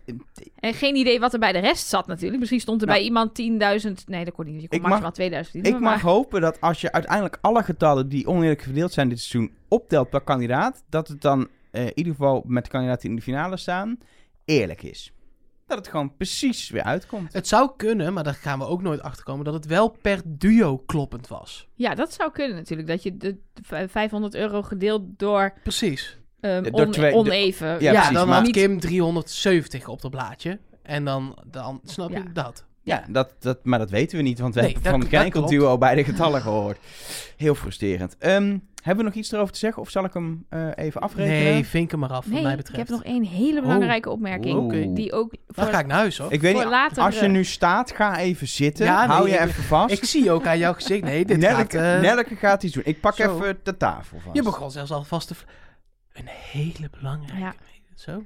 En 0.61 0.75
geen 0.75 0.97
idee 0.97 1.21
wat 1.21 1.33
er 1.33 1.39
bij 1.39 1.53
de 1.53 1.59
rest 1.59 1.87
zat 1.89 2.07
natuurlijk. 2.07 2.39
Misschien 2.39 2.61
stond 2.61 2.81
er 2.81 2.87
Nou. 2.87 2.99
bij 2.99 3.07
iemand 3.09 3.35
10.000... 3.89 3.93
Nee, 4.07 4.25
dat 4.25 4.35
kon 4.35 4.45
niet. 4.47 4.61
Je 4.63 4.69
kon 4.69 4.77
Ik 4.77 4.83
mag- 4.83 4.91
maximaal 4.91 5.13
2000 5.13 5.55
verdienen. 5.57 5.81
Ik 5.81 5.87
mag 5.95 6.03
hopen 6.03 6.41
dat 6.41 6.61
als 6.61 6.81
je 6.81 6.93
uiteindelijk 6.93 7.39
alle 7.41 7.63
getallen 7.63 8.09
die 8.09 8.27
oneerlijk 8.27 8.63
verdeeld 8.63 8.93
zijn 8.93 9.09
dit 9.09 9.21
seizoen 9.21 9.55
optelt 9.69 10.11
per 10.11 10.21
kandidaat, 10.21 10.85
dat 10.89 11.09
het 11.09 11.21
dan 11.21 11.49
eh, 11.71 11.83
in 11.85 11.93
ieder 11.95 12.13
geval 12.13 12.43
met 12.47 12.65
de 12.65 12.71
kandidaten 12.71 13.01
die 13.03 13.11
in 13.11 13.17
de 13.17 13.23
finale 13.23 13.57
staan, 13.57 13.99
eerlijk 14.45 14.83
is. 14.83 15.13
Dat 15.67 15.79
het 15.79 15.89
gewoon 15.89 16.17
precies 16.17 16.71
weer 16.71 16.83
uitkomt. 16.83 17.33
Het 17.33 17.49
zou 17.49 17.71
kunnen, 17.77 18.13
maar 18.13 18.25
daar 18.25 18.35
gaan 18.35 18.59
we 18.59 18.67
ook 18.67 18.83
nooit 18.83 19.03
achter 19.03 19.25
komen, 19.25 19.45
dat 19.45 19.55
het 19.55 19.67
wel 19.67 19.89
per 20.03 20.21
duo 20.25 20.79
kloppend 20.79 21.29
was. 21.29 21.69
Ja, 21.75 21.95
dat 21.95 22.13
zou 22.13 22.31
kunnen 22.33 22.57
natuurlijk. 22.57 22.89
Dat 22.89 23.03
je 23.03 23.17
de 23.17 23.37
v- 23.63 23.91
500 23.91 24.35
euro 24.35 24.63
gedeeld 24.63 25.03
door 25.17 25.53
Preven. 25.63 25.99
ehm, 26.41 26.63
Door 26.63 26.73
on- 26.87 26.91
twee- 26.91 27.15
oneven. 27.15 27.67
Ja, 27.69 27.79
Ja, 27.79 27.93
precies, 27.93 28.13
dan 28.15 28.29
maar- 28.29 28.41
had 28.43 28.51
Kim 28.51 28.81
370 28.81 29.89
op 29.89 30.01
dat 30.03 30.11
blaadje. 30.11 30.59
En 30.83 31.05
dan, 31.05 31.39
dan 31.47 31.81
snap 31.85 32.11
je 32.11 32.17
Ja. 32.17 32.25
dat. 32.33 32.65
Ja, 32.83 33.05
dat, 33.09 33.35
dat, 33.39 33.65
maar 33.65 33.79
dat 33.79 33.91
weten 33.91 34.17
we 34.17 34.23
niet, 34.23 34.39
want 34.39 34.55
we 34.55 34.61
Nee, 34.61 34.73
hebben 34.73 34.91
dat- 34.93 35.01
van 35.01 35.11
geen 35.11 35.21
enkel 35.25 35.47
duo 35.47 35.79
beide 35.79 36.05
getallen 36.05 36.41
gehoord. 36.41 36.79
Heel 37.37 37.55
frustrerend. 37.55 38.17
Ehm, 38.19 38.59
hebben 38.87 39.05
we 39.05 39.11
nog 39.11 39.19
iets 39.21 39.33
erover 39.33 39.53
te 39.53 39.59
zeggen 39.59 39.83
of 39.83 39.91
zal 39.91 40.05
ik 40.05 40.13
hem 40.13 40.47
eh, 40.49 40.69
even 40.75 41.01
afrekenen? 41.01 41.43
Nee, 41.43 41.65
vink 41.65 41.91
hem 41.91 42.01
maar 42.01 42.11
af, 42.11 42.25
wat 42.25 42.33
Nee, 42.35 42.43
mij 42.43 42.51
ik 42.51 42.57
betreft. 42.57 42.79
heb 42.79 42.89
nog 42.89 43.05
één 43.05 43.25
hele 43.25 43.61
belangrijke 43.61 44.11
opmerking. 44.11 44.59
Oké. 44.59 44.93
Die 44.93 45.13
ook 45.13 45.31
Dan 45.31 45.41
voor, 45.65 45.73
ga 45.75 45.79
ik 45.81 45.87
naar 45.87 45.97
huis, 45.99 46.19
hoor. 46.19 46.33
Ik 46.33 46.41
weet 46.41 46.53
voor 46.53 46.61
niet, 46.63 46.71
later, 46.71 47.03
als 47.03 47.19
je 47.21 47.27
nu 47.29 47.45
staat, 47.45 47.93
ga 47.93 48.19
even 48.19 48.49
zitten. 48.49 48.85
Ja, 48.85 48.99
nee, 49.07 49.17
Hou 49.17 49.29
je 49.29 49.35
ik- 49.35 49.41
even 49.41 49.63
vast. 49.63 49.95
Ik 49.95 50.05
zie 50.05 50.31
ook 50.31 50.47
aan 50.47 50.59
jouw 50.59 50.73
gezicht. 50.73 51.03
Nee, 51.03 51.25
dit 51.25 51.39
Nelke, 51.39 51.57
gaat... 51.57 51.75
eh, 51.75 52.01
Nelke 52.01 52.37
gaat 52.37 52.63
iets 52.63 52.75
doen. 52.75 52.83
Ik 52.87 53.01
pak 53.01 53.15
zo. 53.15 53.35
even 53.37 53.59
de 53.63 53.77
tafel 53.77 54.19
vast. 54.21 54.37
je 54.37 54.43
begon 54.43 54.71
zelfs 54.71 54.91
alvast 54.91 55.29
te... 55.29 55.35
v- 55.35 55.43
Een 56.13 56.29
hele 56.29 56.91
belangrijke... 56.99 57.39
Ja. 57.41 57.55
Zo? 57.95 58.25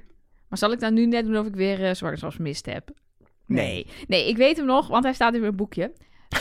Maar 0.49 0.57
zal 0.57 0.71
ik 0.71 0.79
dan 0.79 0.93
nu 0.93 1.05
net 1.05 1.25
doen 1.25 1.37
of 1.37 1.45
ik 1.45 1.55
weer 1.55 1.79
uh, 1.79 1.93
zwangerschapsmist 1.93 2.65
heb? 2.65 2.89
Nee. 3.45 3.87
Nee, 4.07 4.27
ik 4.27 4.37
weet 4.37 4.57
hem 4.57 4.65
nog, 4.65 4.87
want 4.87 5.03
hij 5.03 5.13
staat 5.13 5.33
in 5.33 5.41
mijn 5.41 5.55
boekje. 5.55 5.91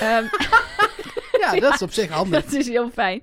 Ehm, 0.01 0.25
Ja, 1.41 1.61
dat 1.61 1.75
is 1.75 1.83
op 1.83 1.93
zich 1.93 2.11
handig. 2.19 2.45
dat 2.45 2.53
is 2.53 2.69
heel 2.69 2.91
fijn. 2.91 3.23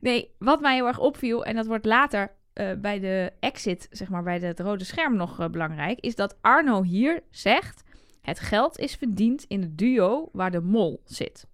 Nee, 0.00 0.34
wat 0.38 0.60
mij 0.60 0.74
heel 0.74 0.86
erg 0.86 0.98
opviel, 0.98 1.44
en 1.44 1.56
dat 1.56 1.66
wordt 1.66 1.84
later 1.84 2.32
eh, 2.52 2.72
bij 2.78 3.00
de 3.00 3.32
exit, 3.40 3.88
zeg 3.90 4.08
maar 4.08 4.22
bij 4.22 4.38
het 4.38 4.60
rode 4.60 4.84
scherm 4.84 5.16
nog 5.16 5.40
eh, 5.40 5.48
belangrijk, 5.48 6.00
is 6.00 6.14
dat 6.14 6.36
Arno 6.40 6.82
hier 6.82 7.22
zegt: 7.30 7.82
het 8.22 8.40
geld 8.40 8.78
is 8.78 8.94
verdiend 8.94 9.44
in 9.48 9.60
het 9.62 9.78
duo 9.78 10.28
waar 10.32 10.50
de 10.50 10.60
mol 10.60 11.02
zit. 11.04 11.46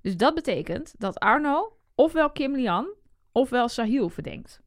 Dus 0.00 0.16
dat 0.16 0.34
betekent 0.34 0.94
dat 0.98 1.18
Arno 1.18 1.76
ofwel 1.94 2.30
Kim 2.30 2.54
Lian 2.56 2.86
ofwel 3.32 3.68
Sahil 3.68 4.08
verdenkt. 4.08 4.60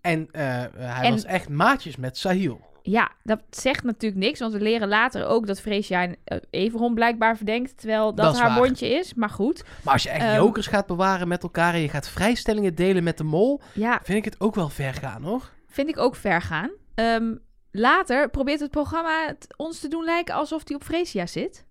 En 0.00 0.28
eh, 0.30 0.42
hij 0.74 1.04
En- 1.06 1.12
was 1.12 1.24
echt 1.24 1.48
maatjes 1.48 1.96
met 1.96 2.16
Sahil. 2.16 2.60
Ja, 2.86 3.10
dat 3.22 3.40
zegt 3.50 3.82
natuurlijk 3.84 4.22
niks, 4.22 4.40
want 4.40 4.52
we 4.52 4.60
leren 4.60 4.88
later 4.88 5.26
ook 5.26 5.46
dat 5.46 5.60
Freesia 5.60 6.06
uh, 6.08 6.14
Everon 6.50 6.94
blijkbaar 6.94 7.36
verdenkt, 7.36 7.76
terwijl 7.78 8.14
dat, 8.14 8.24
Dat 8.24 8.34
is 8.34 8.40
haar 8.40 8.48
waar. 8.50 8.58
bondje 8.62 8.88
is. 8.88 9.14
Maar 9.14 9.30
goed, 9.30 9.64
Maar 9.84 9.92
als 9.92 10.02
je 10.02 10.08
echt 10.10 10.22
Ehm, 10.24 10.34
jokers 10.36 10.66
gaat 10.66 10.86
bewaren 10.86 11.28
met 11.28 11.42
elkaar 11.42 11.74
en 11.74 11.80
je 11.80 11.88
gaat 11.88 12.08
vrijstellingen 12.08 12.74
delen 12.74 13.04
met 13.04 13.18
de 13.18 13.24
mol, 13.24 13.60
ja, 13.74 14.00
vind 14.02 14.18
ik 14.18 14.24
het 14.24 14.40
ook 14.40 14.54
wel 14.54 14.68
ver 14.68 14.94
gaan, 14.94 15.22
hoor. 15.22 15.50
vind 15.66 15.88
ik 15.88 15.98
ook 15.98 16.16
ver 16.16 16.42
gaan. 16.42 16.70
Ehm, 16.94 17.34
later 17.70 18.30
probeert 18.30 18.60
het 18.60 18.70
programma 18.70 19.26
het 19.26 19.46
ons 19.56 19.80
te 19.80 19.88
doen 19.88 20.04
lijken 20.04 20.34
alsof 20.34 20.62
hij 20.64 20.76
op 20.76 20.84
Freesia 20.84 21.26
zit. 21.26 21.64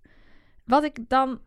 Wat 0.64 0.84
ik 0.84 0.98
dan 1.08 1.40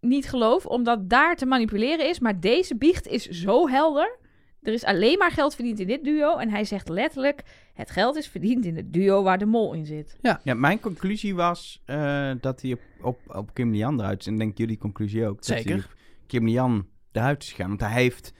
niet 0.00 0.28
geloof, 0.28 0.66
omdat 0.66 1.10
daar 1.10 1.36
te 1.36 1.46
manipuleren 1.46 2.08
is. 2.08 2.18
Maar 2.20 2.40
deze 2.40 2.76
biecht 2.76 3.06
is 3.06 3.24
zo 3.28 3.68
helder. 3.68 4.18
Er 4.62 4.72
is 4.72 4.84
alleen 4.84 5.18
maar 5.18 5.30
geld 5.30 5.54
verdiend 5.54 5.80
in 5.80 5.86
dit 5.86 6.04
duo. 6.04 6.36
En 6.36 6.50
hij 6.50 6.64
zegt 6.64 6.88
letterlijk: 6.88 7.42
het 7.74 7.90
geld 7.90 8.16
is 8.16 8.28
verdiend 8.28 8.64
in 8.64 8.76
het 8.76 8.92
duo 8.92 9.22
waar 9.22 9.38
de 9.38 9.46
mol 9.46 9.72
in 9.72 9.86
zit. 9.86 10.16
Ja, 10.20 10.40
mijn 10.54 10.80
conclusie 10.80 11.34
was 11.34 11.82
eh, 11.84 12.30
dat 12.40 12.62
hij 12.62 12.72
op, 12.72 12.80
op, 13.02 13.18
op 13.36 13.54
Kim 13.54 13.70
Lian 13.72 14.00
eruit 14.00 14.20
is. 14.20 14.26
En 14.26 14.38
denk 14.38 14.58
jullie 14.58 14.78
conclusie 14.78 15.26
ook. 15.26 15.36
Dat 15.36 15.44
Zeker. 15.44 15.70
hij 15.70 15.78
op 15.78 15.94
Kim 16.26 16.44
Lian 16.44 16.86
eruit 17.12 17.42
is 17.42 17.48
gegaan. 17.48 17.68
Want 17.68 17.80
hij 17.80 17.92
heeft 17.92 18.32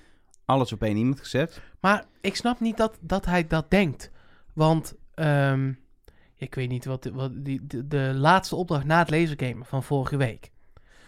alles 0.44 0.72
op 0.72 0.82
één 0.82 0.96
iemand 0.96 1.20
gezet. 1.20 1.60
Maar 1.80 2.04
ik 2.20 2.36
snap 2.36 2.60
niet 2.60 2.76
dat, 2.76 2.98
dat 3.00 3.24
hij 3.24 3.46
dat 3.46 3.70
denkt. 3.70 4.10
Want 4.54 4.94
ehm, 5.14 5.72
ik 6.34 6.54
weet 6.54 6.68
niet 6.68 6.84
wat, 6.84 7.04
wat 7.04 7.44
die, 7.44 7.66
de, 7.66 7.86
de 7.86 8.12
laatste 8.14 8.56
opdracht 8.56 8.84
na 8.84 8.98
het 8.98 9.10
lasergame 9.10 9.64
van 9.64 9.82
vorige 9.82 10.16
week. 10.16 10.50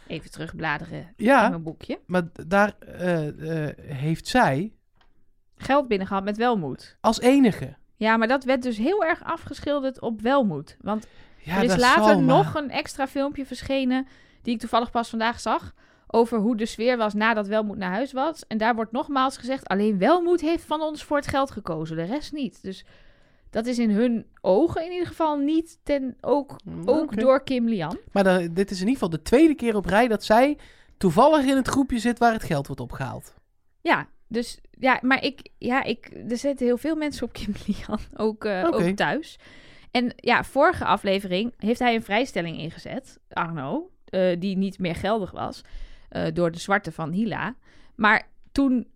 Even 0.06 0.30
terugbladeren 0.30 0.98
in 1.16 1.24
Ja, 1.24 1.48
mijn 1.48 1.62
boekje. 1.62 2.00
maar 2.06 2.22
daar 2.46 2.78
eh, 2.78 3.66
eh, 3.68 3.74
heeft 3.78 4.26
zij 4.28 4.72
Geld 5.56 5.88
binnengehaald 5.88 6.24
met 6.24 6.36
welmoed. 6.36 6.96
als 7.00 7.20
enige. 7.20 7.74
Ja, 7.96 8.16
maar 8.16 8.28
dat 8.28 8.44
werd 8.44 8.62
dus 8.62 8.76
heel 8.76 9.04
erg 9.04 9.24
afgeschilderd 9.24 10.00
op 10.00 10.20
welmoed. 10.20 10.76
Want 10.80 11.06
Ja, 11.38 11.56
er 11.56 11.64
is 11.64 11.76
later 11.76 12.22
nog 12.22 12.54
een 12.54 12.70
extra 12.70 13.06
filmpje 13.06 13.46
verschenen, 13.46 14.06
die 14.42 14.54
ik 14.54 14.60
toevallig 14.60 14.90
pas 14.90 15.08
vandaag 15.08 15.40
zag, 15.40 15.74
over 16.06 16.38
hoe 16.38 16.56
de 16.56 16.66
sfeer 16.66 16.96
was 16.96 17.14
nadat 17.14 17.46
Welmoed 17.46 17.76
naar 17.76 17.90
huis 17.90 18.12
was. 18.12 18.46
En 18.46 18.58
daar 18.58 18.74
wordt 18.74 18.92
nogmaals 18.92 19.36
gezegd, 19.36 19.68
alleen 19.68 19.98
Welmoed 19.98 20.40
heeft 20.40 20.64
van 20.64 20.80
ons 20.80 21.04
voor 21.04 21.16
het 21.16 21.26
geld 21.26 21.50
gekozen, 21.50 21.96
de 21.96 22.02
rest 22.02 22.32
niet. 22.32 22.62
Dus 22.62 22.84
dat 23.50 23.66
is 23.66 23.78
in 23.78 23.90
hun 23.90 24.26
ogen 24.40 24.84
in 24.84 24.92
ieder 24.92 25.06
geval 25.06 25.36
niet 25.36 25.78
ten, 25.82 26.16
ook, 26.20 26.56
ook 26.84 27.02
Oké. 27.02 27.16
door 27.16 27.42
Kim 27.42 27.68
Lian. 27.68 27.98
Maar 28.12 28.24
dan, 28.24 28.48
dit 28.52 28.70
is 28.70 28.80
in 28.80 28.86
ieder 28.88 29.02
geval 29.02 29.18
de 29.18 29.22
tweede 29.22 29.54
keer 29.54 29.76
op 29.76 29.86
rij 29.86 30.08
dat 30.08 30.24
zij 30.24 30.58
toevallig 30.96 31.44
in 31.44 31.56
het 31.56 31.68
groepje 31.68 31.98
zit 31.98 32.18
waar 32.18 32.32
het 32.32 32.42
geld 32.42 32.66
wordt 32.66 32.82
opgehaald. 32.82 33.34
Ja, 33.80 34.06
dus 34.28 34.60
ja, 34.78 34.98
maar 35.02 35.24
ik, 35.24 35.48
ja, 35.58 35.82
ik, 35.82 36.10
er 36.28 36.36
zitten 36.36 36.66
heel 36.66 36.76
veel 36.76 36.96
mensen 36.96 37.26
op 37.26 37.32
Kim 37.32 37.52
Lian, 37.66 37.98
ook, 38.16 38.44
eh, 38.44 38.68
ook 38.70 38.82
thuis. 38.82 39.38
En 39.90 40.12
ja, 40.16 40.44
vorige 40.44 40.84
aflevering 40.84 41.54
heeft 41.56 41.78
hij 41.78 41.94
een 41.94 42.02
vrijstelling 42.02 42.58
ingezet, 42.58 43.20
Arno, 43.28 43.90
eh, 44.04 44.40
die 44.40 44.56
niet 44.56 44.78
meer 44.78 44.94
geldig 44.94 45.30
was 45.30 45.64
eh, 46.08 46.26
door 46.32 46.50
de 46.50 46.58
zwarte 46.58 46.92
van 46.92 47.12
Hila. 47.12 47.54
Maar 47.94 48.28
toen 48.52 48.86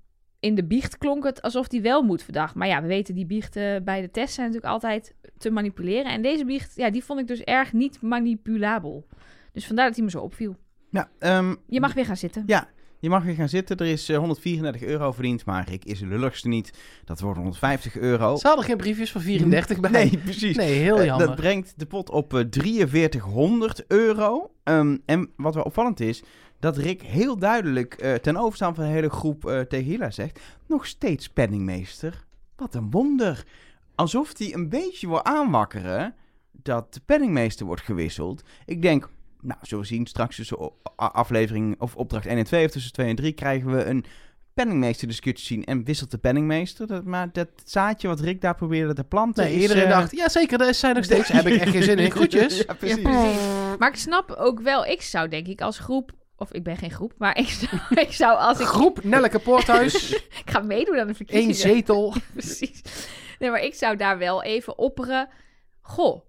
in 0.41 0.55
de 0.55 0.65
biecht 0.65 0.99
klonk 0.99 1.25
het 1.25 1.43
alsof 1.43 1.71
hij 1.71 1.83
wel 1.83 2.03
moet 2.03 2.23
verdacht. 2.23 2.55
Maar 2.55 2.69
ja, 2.69 2.83
we 2.83 2.89
weten 2.89 3.15
die 3.15 3.27
biechten 3.27 3.85
bij 3.85 4.01
de 4.01 4.11
test 4.11 4.35
zijn 4.35 4.47
natuurlijk 4.47 4.73
altijd 4.73 5.15
te 5.39 5.51
manipuleren. 5.51 6.13
En 6.13 6.23
deze 6.23 6.45
biecht, 6.45 6.77
ja, 6.77 6.91
die 6.91 7.05
vond 7.05 7.21
ik 7.21 7.27
dus 7.27 7.41
erg 7.41 7.73
niet 7.73 8.01
manipulabel. 8.03 9.07
Dus 9.53 9.67
vandaar 9.67 9.87
dat 9.87 9.97
hij 9.97 10.05
me 10.05 10.11
zo 10.11 10.21
opviel. 10.21 10.57
Ja, 10.91 11.11
ehm, 11.19 11.55
Je 11.67 11.81
mag 11.81 11.95
weer 11.95 12.07
gaan 12.07 12.17
zitten. 12.17 12.43
Ja, 12.47 12.69
je 13.01 13.09
mag 13.09 13.23
weer 13.25 13.35
gaan 13.35 13.49
zitten. 13.49 13.77
Er 13.77 13.87
is 13.87 14.09
eh, 14.09 14.17
134 14.19 14.83
euro 14.83 15.13
verdiend, 15.13 15.45
maar 15.45 15.73
ik 15.73 15.85
is 15.85 15.99
de 15.99 16.07
lulligste 16.07 16.49
niet. 16.49 16.73
Dat 17.05 17.21
wordt 17.21 17.37
150 17.39 17.97
euro. 17.97 18.37
Ze 18.37 18.47
hadden 18.47 18.65
geen 18.65 18.77
briefjes 18.77 19.13
van 19.13 19.21
34 19.21 19.81
bij. 19.81 19.91
Nee, 19.91 20.19
precies. 20.19 20.57
Nee, 20.57 20.73
heel 20.73 20.99
Eh, 20.99 21.05
jammer. 21.05 21.27
dat 21.27 21.37
brengt 21.37 21.73
de 21.77 21.87
pot 21.87 22.11
op 22.11 22.35
eh, 22.35 22.45
4300 22.51 23.85
euro. 23.89 24.51
Ehm, 24.65 24.97
en 25.07 25.31
wat 25.37 25.55
wel 25.55 25.65
opvallend 25.65 26.01
is, 26.01 26.23
dat 26.61 26.77
Rick 26.77 27.03
heel 27.03 27.39
duidelijk 27.39 27.95
eh, 27.95 28.15
ten 28.15 28.37
overstaan 28.37 28.75
van 28.75 28.85
de 28.85 28.91
hele 28.91 29.11
groep 29.11 29.47
eh, 29.47 29.61
tegen 29.61 29.87
Hila 29.91 30.11
zegt... 30.11 30.41
Nog 30.67 30.87
steeds 30.87 31.29
penningmeester. 31.29 32.25
Wat 32.57 32.75
een 32.75 32.91
wonder. 32.91 33.45
Alsof 33.95 34.39
hij 34.39 34.55
een 34.55 34.69
beetje 34.69 35.09
wil 35.09 35.25
aanwakkeren 35.25 36.15
dat 36.53 36.95
de 36.95 37.01
penningmeester 37.07 37.67
wordt 37.67 37.83
gewisseld. 37.83 38.43
Ik 38.67 38.83
denk, 38.83 39.09
nou, 39.41 39.61
zo 39.63 39.83
zien 39.83 40.07
straks 40.07 40.37
tussen 40.37 40.73
aflevering 40.97 41.81
of 41.81 41.97
opdracht 41.97 42.27
1 42.27 42.39
en 42.39 42.45
2 42.45 42.65
of 42.65 42.71
tussen 42.71 42.93
2 42.93 43.09
en 43.09 43.17
3 43.17 43.33
krijgen 43.33 43.77
we 43.77 43.85
een 43.85 44.05
penningmeester 44.55 45.09
discussie 45.09 45.47
zien 45.47 45.65
en 45.65 45.85
wisselt 45.85 46.11
de 46.11 46.19
penningmeester. 46.19 46.87
Dat, 46.87 47.05
maar 47.05 47.33
dat 47.33 47.49
zaadje 47.65 48.09
wat 48.09 48.21
Rick 48.21 48.41
daar 48.41 48.55
probeerde 48.55 48.95
te 48.95 49.05
planten 49.05 49.45
Nee, 49.45 49.55
is, 49.55 49.61
iedereen 49.63 49.85
eh, 49.85 49.91
dacht, 49.91 50.17
ja 50.17 50.29
zeker, 50.29 50.59
daar 50.59 50.75
zijn 50.75 50.95
nog 50.95 51.05
steeds. 51.11 51.29
Heb 51.29 51.47
ik 51.47 51.61
echt 51.61 51.71
geen 51.71 51.83
zin 51.83 51.99
in. 51.99 52.11
Groetjes. 52.11 52.59
Ja, 52.59 52.75
precies. 52.75 53.03
Maar 53.79 53.89
ik 53.89 53.97
snap 53.97 54.31
ook 54.31 54.61
wel, 54.61 54.85
ik 54.85 55.03
zou 55.03 55.29
denk 55.29 55.47
ik 55.47 55.61
als 55.61 55.79
groep, 55.79 56.13
of 56.37 56.53
ik 56.53 56.63
ben 56.63 56.77
geen 56.77 56.91
groep, 56.91 57.13
maar 57.19 57.39
ik 57.39 57.49
zou, 57.49 57.71
ik 58.07 58.13
zou 58.13 58.39
als 58.39 58.61
ik, 58.61 58.67
Groep 58.67 59.05
Nelleke 59.05 59.39
Poorthuis. 59.39 60.13
ik 60.45 60.51
ga 60.51 60.61
meedoen 60.61 60.99
aan 60.99 61.07
de 61.07 61.09
Eén 61.09 61.15
verkiezingen. 61.17 61.55
zetel. 61.55 62.15
Precies. 62.33 62.83
Nee, 63.39 63.51
maar 63.51 63.63
ik 63.63 63.75
zou 63.75 63.97
daar 63.97 64.19
wel 64.19 64.43
even 64.43 64.79
opperen. 64.79 65.29
Goh, 65.81 66.28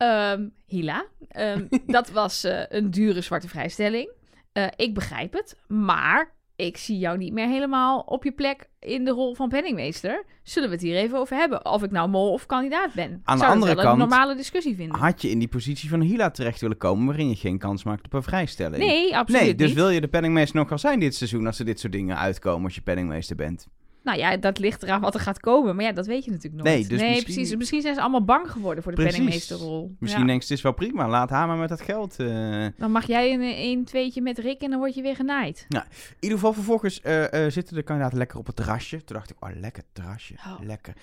ehm, 0.00 0.48
Hila, 0.66 1.04
ehm, 1.28 1.66
dat 1.86 2.10
was 2.10 2.44
eh, 2.44 2.62
een 2.68 2.90
dure 2.90 3.20
zwarte 3.20 3.48
vrijstelling. 3.48 4.10
Eh, 4.52 4.66
ik 4.76 4.94
begrijp 4.94 5.32
het, 5.32 5.56
maar 5.68 6.34
ik 6.56 6.76
zie 6.76 6.98
jou 6.98 7.18
niet 7.18 7.32
meer 7.32 7.48
helemaal 7.48 8.00
op 8.00 8.24
je 8.24 8.32
plek 8.32 8.68
in 8.80 9.04
de 9.04 9.10
rol 9.10 9.34
van 9.34 9.48
penningmeester. 9.48 10.24
Zullen 10.42 10.68
we 10.68 10.74
het 10.74 10.84
hier 10.84 10.96
even 10.96 11.18
over 11.18 11.36
hebben? 11.36 11.64
Of 11.66 11.82
ik 11.82 11.90
nou 11.90 12.08
mol 12.08 12.32
of 12.32 12.46
kandidaat 12.46 12.94
ben. 12.94 13.20
Aan 13.24 13.36
de 13.38 13.42
zou 13.44 13.54
andere 13.54 13.74
kant- 13.74 13.86
een 13.92 13.98
normale 13.98 14.34
discussie 14.34 14.74
vinden. 14.76 14.98
Had 14.98 15.22
je 15.22 15.30
in 15.30 15.38
die 15.38 15.48
positie 15.48 15.88
van 15.88 16.00
Hila 16.00 16.30
terecht 16.30 16.60
willen 16.60 16.76
komen 16.76 17.06
waarin 17.06 17.28
je 17.28 17.34
geen 17.36 17.58
kans 17.58 17.84
maakt 17.84 18.04
op 18.04 18.12
een 18.12 18.22
vrijstelling? 18.22 18.76
Nee, 18.84 19.16
absoluut 19.16 19.42
Nee, 19.42 19.54
dus 19.54 19.66
niet. 19.66 19.76
wil 19.76 19.90
je 19.90 20.00
de 20.00 20.08
penningmeester 20.08 20.56
nog 20.56 20.68
wel 20.68 20.78
zijn 20.78 21.00
dit 21.00 21.14
seizoen 21.14 21.46
als 21.46 21.58
er 21.58 21.64
dit 21.64 21.80
soort 21.80 21.92
dingen 21.92 22.18
uitkomen 22.18 22.64
als 22.64 22.74
je 22.74 22.80
penningmeester 22.80 23.36
bent? 23.36 23.66
Nou 24.02 24.18
ja, 24.18 24.36
dat 24.36 24.58
ligt 24.58 24.82
eraan 24.82 25.00
wat 25.00 25.14
er 25.14 25.20
gaat 25.20 25.40
komen. 25.40 25.76
Maar 25.76 25.84
ja, 25.84 25.92
dat 25.92 26.06
weet 26.06 26.24
je 26.24 26.30
natuurlijk 26.30 26.62
nooit. 26.62 26.74
Nee, 26.76 26.86
dus 26.86 27.00
misschien- 27.00 27.22
precies. 27.34 27.56
Misschien 27.56 27.80
zijn 27.80 27.94
ze 27.94 28.00
allemaal 28.00 28.24
bang 28.24 28.50
geworden 28.50 28.82
voor 28.82 28.92
de 28.92 28.98
Precies. 28.98 29.16
penningmeesterrol. 29.16 29.96
Misschien 29.98 30.22
Ja. 30.22 30.28
denk 30.28 30.42
je, 30.42 30.48
het 30.48 30.56
is 30.56 30.62
wel 30.62 30.72
prima, 30.72 31.08
laat 31.08 31.30
haar 31.30 31.46
maar 31.46 31.56
met 31.56 31.68
dat 31.68 31.80
geld. 31.80 32.18
eh. 32.18 32.66
Dan 32.76 32.90
mag 32.90 33.06
jij 33.06 33.32
een, 33.32 33.40
een 33.42 33.84
tweetje 33.84 34.22
met 34.22 34.38
Rick 34.38 34.60
en 34.62 34.70
dan 34.70 34.78
word 34.78 34.94
je 34.94 35.02
weer 35.02 35.16
genaaid. 35.16 35.66
In 35.68 35.80
ieder 36.20 36.38
geval, 36.38 36.52
vervolgens 36.52 37.00
eh, 37.00 37.44
eh, 37.44 37.52
zitten 37.52 37.74
de 37.74 37.82
kandidaten 37.82 38.18
lekker 38.18 38.38
op 38.38 38.46
het 38.46 38.56
terrasje. 38.56 39.04
Toen 39.04 39.16
dacht 39.16 39.30
ik, 39.30 39.36
oh 39.40 39.48
lekker 39.54 39.82
terrasje, 39.92 40.34
Oh. 40.34 40.58
lekker. 40.66 40.94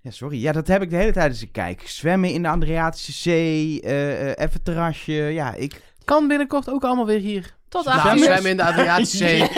Ja, 0.00 0.10
sorry. 0.10 0.40
Ja, 0.42 0.52
dat 0.52 0.66
heb 0.66 0.82
ik 0.82 0.90
de 0.90 0.96
hele 0.96 1.12
tijd 1.12 1.30
als 1.30 1.42
ik 1.42 1.52
kijk. 1.52 1.80
Zwemmen 1.88 2.30
in 2.30 2.42
de 2.42 2.48
Adriatische 2.48 3.12
Zee, 3.12 3.80
even 4.36 4.62
terrasje. 4.62 5.12
Ja, 5.12 5.54
ik... 5.54 5.92
Kan 6.04 6.28
binnenkort 6.28 6.70
ook 6.70 6.84
allemaal 6.84 7.06
weer 7.06 7.18
hier. 7.18 7.54
Tot 7.68 7.84
Nou, 7.84 7.96
Nou, 7.96 8.08
18 8.08 8.24
zwemmen 8.24 8.50
in 8.50 8.56
de 8.56 8.62
Adriatische 8.62 9.16
Zee. 9.16 9.38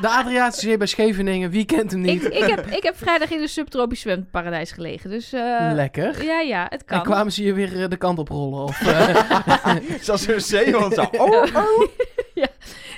De 0.00 0.08
Adriatische 0.08 0.66
Zee 0.66 0.76
bij 0.76 0.86
Scheveningen, 0.86 1.50
wie 1.50 1.64
kent 1.64 1.90
hem 1.90 2.04
ik, 2.04 2.22
niet? 2.22 2.34
ik, 2.34 2.44
heb, 2.44 2.66
ik 2.66 2.82
heb 2.82 2.96
vrijdag 2.96 3.30
in 3.30 3.40
een 3.40 3.48
subtropisch 3.48 4.00
zwemparadijs 4.00 4.72
gelegen. 4.72 5.10
Dus 5.10 5.32
eh, 5.32 5.70
Lekker. 5.72 6.24
ja, 6.24 6.40
ja, 6.40 6.66
het 6.68 6.84
kan. 6.84 6.98
En 6.98 7.04
kwamen 7.04 7.32
ze 7.32 7.44
je 7.44 7.52
weer 7.52 7.82
eh, 7.82 7.88
de 7.88 7.96
kant 7.96 8.18
op 8.18 8.28
rollen? 8.28 8.62
Of, 8.62 8.80
eh, 8.80 9.16
Zoals 10.00 10.26
een 10.26 10.40
zeehond 10.40 10.94
zo. 10.94 11.08
Oh, 11.12 11.30
oh. 11.54 11.86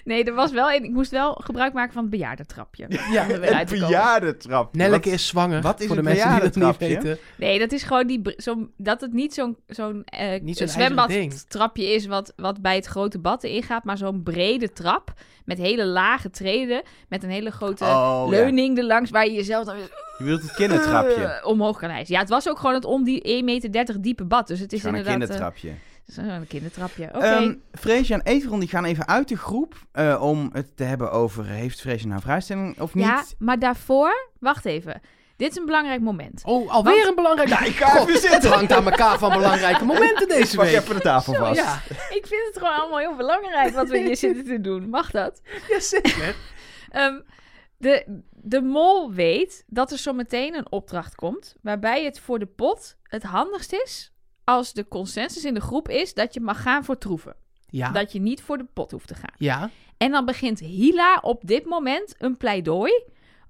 Nee, 0.05 0.25
er 0.25 0.35
was 0.35 0.51
wel 0.53 0.71
een. 0.73 0.85
Ik 0.85 0.91
moest 0.91 1.11
wel 1.11 1.33
gebruik 1.45 1.73
maken 1.73 1.93
van 1.93 2.03
het 2.03 2.11
bejaardentrapje. 2.11 2.87
Ja, 3.11 3.25
Om 3.25 3.31
er 3.31 3.41
weer 3.41 3.53
uit 3.55 3.69
te 3.69 3.75
Een 3.75 3.81
komen. 3.81 3.97
bejaardentrap. 3.99 4.75
Nelleke 4.75 5.11
Wat- 5.11 5.19
is 5.19 5.27
zwanger. 5.27 5.63
wat 5.63 5.81
is 5.81 5.87
voor 5.87 5.95
de 5.97 6.01
een 6.03 6.09
mensen 6.09 6.31
die 6.31 6.41
dat 6.41 6.45
niet 6.45 6.55
bejaardentrapje? 6.55 7.09
weten. 7.09 7.19
Nee, 7.39 7.59
dat 7.59 7.73
is 7.73 7.83
gewoon 7.83 8.07
die. 8.07 8.21
Zo, 8.37 8.69
dat 8.77 9.01
het 9.01 9.13
niet 9.13 9.35
zo'n 9.35 9.57
zo'n 9.67 10.03
eh, 10.05 10.41
Niet 10.41 10.57
zo'n 10.57 10.67
ijzeren 10.67 11.07
ding. 11.09 11.33
zwembadtrapje 11.33 11.85
is 11.95 12.07
wat, 12.07 12.33
wat 12.37 12.61
bij 12.63 12.75
het 12.75 12.87
grote 12.87 13.19
bad 13.19 13.45
ingaat, 13.45 13.85
maar 13.85 13.97
zo'n 13.97 14.23
brede 14.23 14.73
trap 14.73 15.13
met 15.45 15.59
hele 15.59 15.85
lage 15.85 16.31
treden, 16.31 16.83
met 17.09 17.23
een 17.23 17.31
hele 17.31 17.51
grote 17.51 17.85
Oh, 17.85 18.23
ja. 18.25 18.29
leuning 18.31 18.79
erlangs 18.79 19.11
waar 19.11 19.27
je 19.27 19.33
jezelf 19.33 19.65
dan 19.65 19.75
weer 19.77 19.91
Je 20.19 20.25
wilt 20.25 20.43
het 20.43 20.53
kindertrapje. 20.55 21.25
eh, 21.25 21.47
omhoog 21.47 21.79
kan 21.79 21.91
hijsen. 21.91 22.15
Ja, 22.15 22.21
het 22.21 22.29
was 22.29 22.49
ook 22.49 22.59
gewoon 22.59 22.75
het 22.75 22.85
om 22.85 23.05
die 23.05 23.21
1,30 23.41 23.45
meter 23.71 24.03
diepe 24.03 24.25
bad, 24.25 24.47
dus 24.47 24.61
het 24.61 24.73
is 24.73 24.81
Gewoon 24.81 24.95
een 24.95 25.01
inderdaad 25.05 25.29
eh, 25.29 25.35
kindertrapje. 25.37 25.69
het 25.69 25.77
is 25.92 25.92
een 26.17 26.47
kindertrapje. 26.47 27.09
Oké. 27.15 27.19
Ehm 27.27 27.55
Freesje 27.73 28.15
en 28.15 28.23
Everon 28.23 28.61
die 28.61 28.69
gaan 28.69 28.85
even 28.85 29.09
uit 29.09 29.29
de 29.29 29.37
groep 29.37 29.75
eh, 29.93 30.23
om 30.23 30.51
het 30.53 30.77
te 30.77 30.85
hebben 30.85 31.11
over 31.13 31.47
heeft 31.47 31.81
Freesje 31.81 32.07
nou 32.07 32.21
vrijstelling 32.21 32.81
of 32.81 32.95
niet. 32.95 33.05
ja, 33.05 33.25
maar 33.39 33.59
daarvoor, 33.59 34.31
wacht 34.41 34.65
even. 34.65 35.01
Dit 35.37 35.51
is 35.51 35.57
een 35.57 35.65
belangrijk 35.65 36.01
moment. 36.01 36.43
Oh, 36.45 36.71
alweer 36.71 36.95
Want- 36.95 37.09
een 37.09 37.15
belangrijk... 37.15 37.49
Ja, 37.49 37.61
ik 37.61 37.75
ga 37.77 37.87
God, 37.89 38.09
even 38.09 38.21
zitten. 38.21 38.41
Het 38.41 38.51
hangt 38.51 38.73
aan 38.73 38.85
elkaar 38.91 39.19
van 39.19 39.33
belangrijke 39.33 39.85
momenten 39.95 40.29
deze 40.29 40.57
week. 40.61 40.75
even 40.75 40.95
de 40.95 41.01
tafel 41.01 41.35
vast. 41.35 41.61
Ja, 41.61 41.75
Ik 42.17 42.27
vind 42.27 42.47
het 42.47 42.59
gewoon 42.59 42.75
allemaal 42.81 42.99
heel 42.99 43.17
belangrijk 43.17 43.75
wat 43.75 43.89
we 43.89 43.99
hier 43.99 44.17
zitten 44.27 44.45
te 44.45 44.61
doen. 44.61 44.89
Mag 44.89 45.11
dat? 45.11 45.41
ja, 45.69 45.81
zeker. 45.81 46.35
Ehm, 46.91 47.21
de, 47.77 48.23
de 48.31 48.61
mol 48.63 49.13
weet 49.13 49.65
dat 49.67 49.91
er 49.93 49.99
zo 49.99 50.13
meteen 50.13 50.55
een 50.55 50.71
opdracht 50.73 51.15
komt. 51.15 51.55
Waarbij 51.63 52.05
het 52.05 52.21
voor 52.21 52.39
de 52.39 52.47
pot 52.47 52.97
het 53.03 53.23
handigst 53.23 53.73
is. 53.73 54.12
Als 54.45 54.73
de 54.73 54.89
consensus 54.89 55.45
in 55.45 55.55
de 55.55 55.61
groep 55.61 55.89
is 55.89 56.15
dat 56.15 56.35
je 56.35 56.41
mag 56.41 56.63
gaan 56.63 56.85
voor 56.85 56.99
troeven. 56.99 57.35
Ja, 57.69 57.91
Dat 57.91 58.13
je 58.13 58.21
niet 58.21 58.43
voor 58.43 58.59
de 58.59 58.67
pot 58.73 58.91
hoeft 58.91 59.09
te 59.09 59.15
gaan. 59.15 59.35
ja. 59.39 59.71
En 59.97 60.11
dan 60.11 60.25
begint 60.25 60.59
Hila 60.59 61.19
op 61.23 61.41
dit 61.47 61.65
moment 61.65 62.15
een 62.19 62.37
pleidooi 62.37 63.03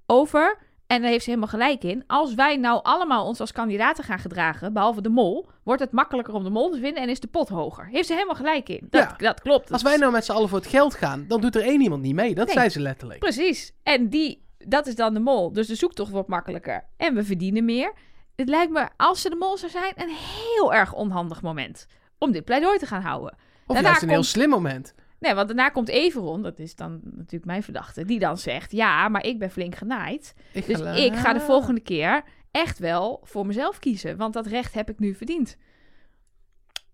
over. 0.05 0.57
En 0.87 1.01
daar 1.01 1.09
heeft 1.11 1.23
ze 1.23 1.29
helemaal 1.29 1.49
gelijk 1.51 1.83
in. 1.83 2.03
Als 2.07 2.33
wij 2.33 2.55
nou 2.57 2.79
allemaal 2.83 3.25
ons 3.25 3.39
als 3.39 3.51
kandidaten 3.51 4.03
gaan 4.03 4.19
gedragen, 4.19 4.73
behalve 4.73 5.01
de 5.01 5.09
mol, 5.09 5.49
wordt 5.63 5.81
het 5.81 5.91
makkelijker 5.91 6.33
om 6.33 6.43
de 6.43 6.49
mol 6.49 6.69
te 6.71 6.79
vinden 6.79 7.03
en 7.03 7.09
is 7.09 7.19
de 7.19 7.27
pot 7.27 7.49
hoger. 7.49 7.87
Heeft 7.87 8.07
ze 8.07 8.13
helemaal 8.13 8.35
gelijk 8.35 8.69
in. 8.69 8.87
Dat, 8.89 9.01
Ja. 9.01 9.15
dat 9.17 9.41
klopt. 9.41 9.71
Als 9.71 9.81
wij 9.81 9.97
nou 9.97 10.11
met 10.11 10.25
z'n 10.25 10.31
allen 10.31 10.49
voor 10.49 10.57
het 10.59 10.67
geld 10.67 10.93
gaan, 10.95 11.25
dan 11.27 11.41
doet 11.41 11.55
er 11.55 11.61
één 11.61 11.81
iemand 11.81 12.01
niet 12.01 12.15
mee. 12.15 12.35
Dat 12.35 12.45
Nee. 12.45 12.55
zei 12.55 12.69
ze 12.69 12.79
letterlijk. 12.79 13.19
Precies. 13.19 13.73
En 13.83 14.09
die, 14.09 14.45
dat 14.57 14.87
is 14.87 14.95
dan 14.95 15.13
de 15.13 15.19
mol. 15.19 15.51
Dus 15.53 15.67
de 15.67 15.75
zoektocht 15.75 16.11
wordt 16.11 16.27
makkelijker. 16.29 16.83
En 16.97 17.15
we 17.15 17.23
verdienen 17.23 17.65
meer. 17.65 17.93
Het 18.35 18.49
lijkt 18.49 18.71
me, 18.71 18.87
als 18.97 19.21
ze 19.21 19.29
de 19.29 19.35
mol 19.35 19.57
zou 19.57 19.71
zijn, 19.71 19.93
een 19.95 20.15
heel 20.55 20.73
erg 20.73 20.93
onhandig 20.93 21.41
moment. 21.41 21.85
Om 22.17 22.31
dit 22.31 22.45
pleidooi 22.45 22.77
te 22.77 22.85
gaan 22.85 23.01
houden. 23.01 23.31
Of 23.67 23.73
Daarna 23.73 23.81
juist 23.89 24.01
een 24.03 24.09
heel 24.09 24.23
slim 24.23 24.49
moment. 24.49 24.93
Nee, 25.19 25.33
want 25.33 25.47
daarna 25.47 25.69
komt 25.69 25.87
Everon, 25.89 26.41
dat 26.41 26.59
is 26.59 26.75
dan 26.75 26.99
natuurlijk 27.03 27.45
mijn 27.45 27.63
verdachte, 27.63 28.05
die 28.05 28.19
dan 28.19 28.37
zegt: 28.37 28.71
Ja, 28.71 29.07
maar 29.09 29.25
ik 29.25 29.39
ben 29.39 29.51
flink 29.51 29.75
genaaid. 29.75 30.33
Ik 30.53 30.65
Dus 30.65 30.77
ga- 30.81 30.91
ik 30.91 31.15
ga 31.15 31.33
de 31.33 31.39
volgende 31.39 31.79
keer 31.81 32.23
echt 32.51 32.79
wel 32.79 33.19
voor 33.23 33.45
mezelf 33.45 33.79
kiezen. 33.79 34.17
Want 34.17 34.33
dat 34.33 34.45
recht 34.45 34.73
heb 34.73 34.89
ik 34.89 34.99
nu 34.99 35.13
verdiend. 35.15 35.57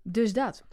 Dus 0.04 0.34
dat. 0.34 0.64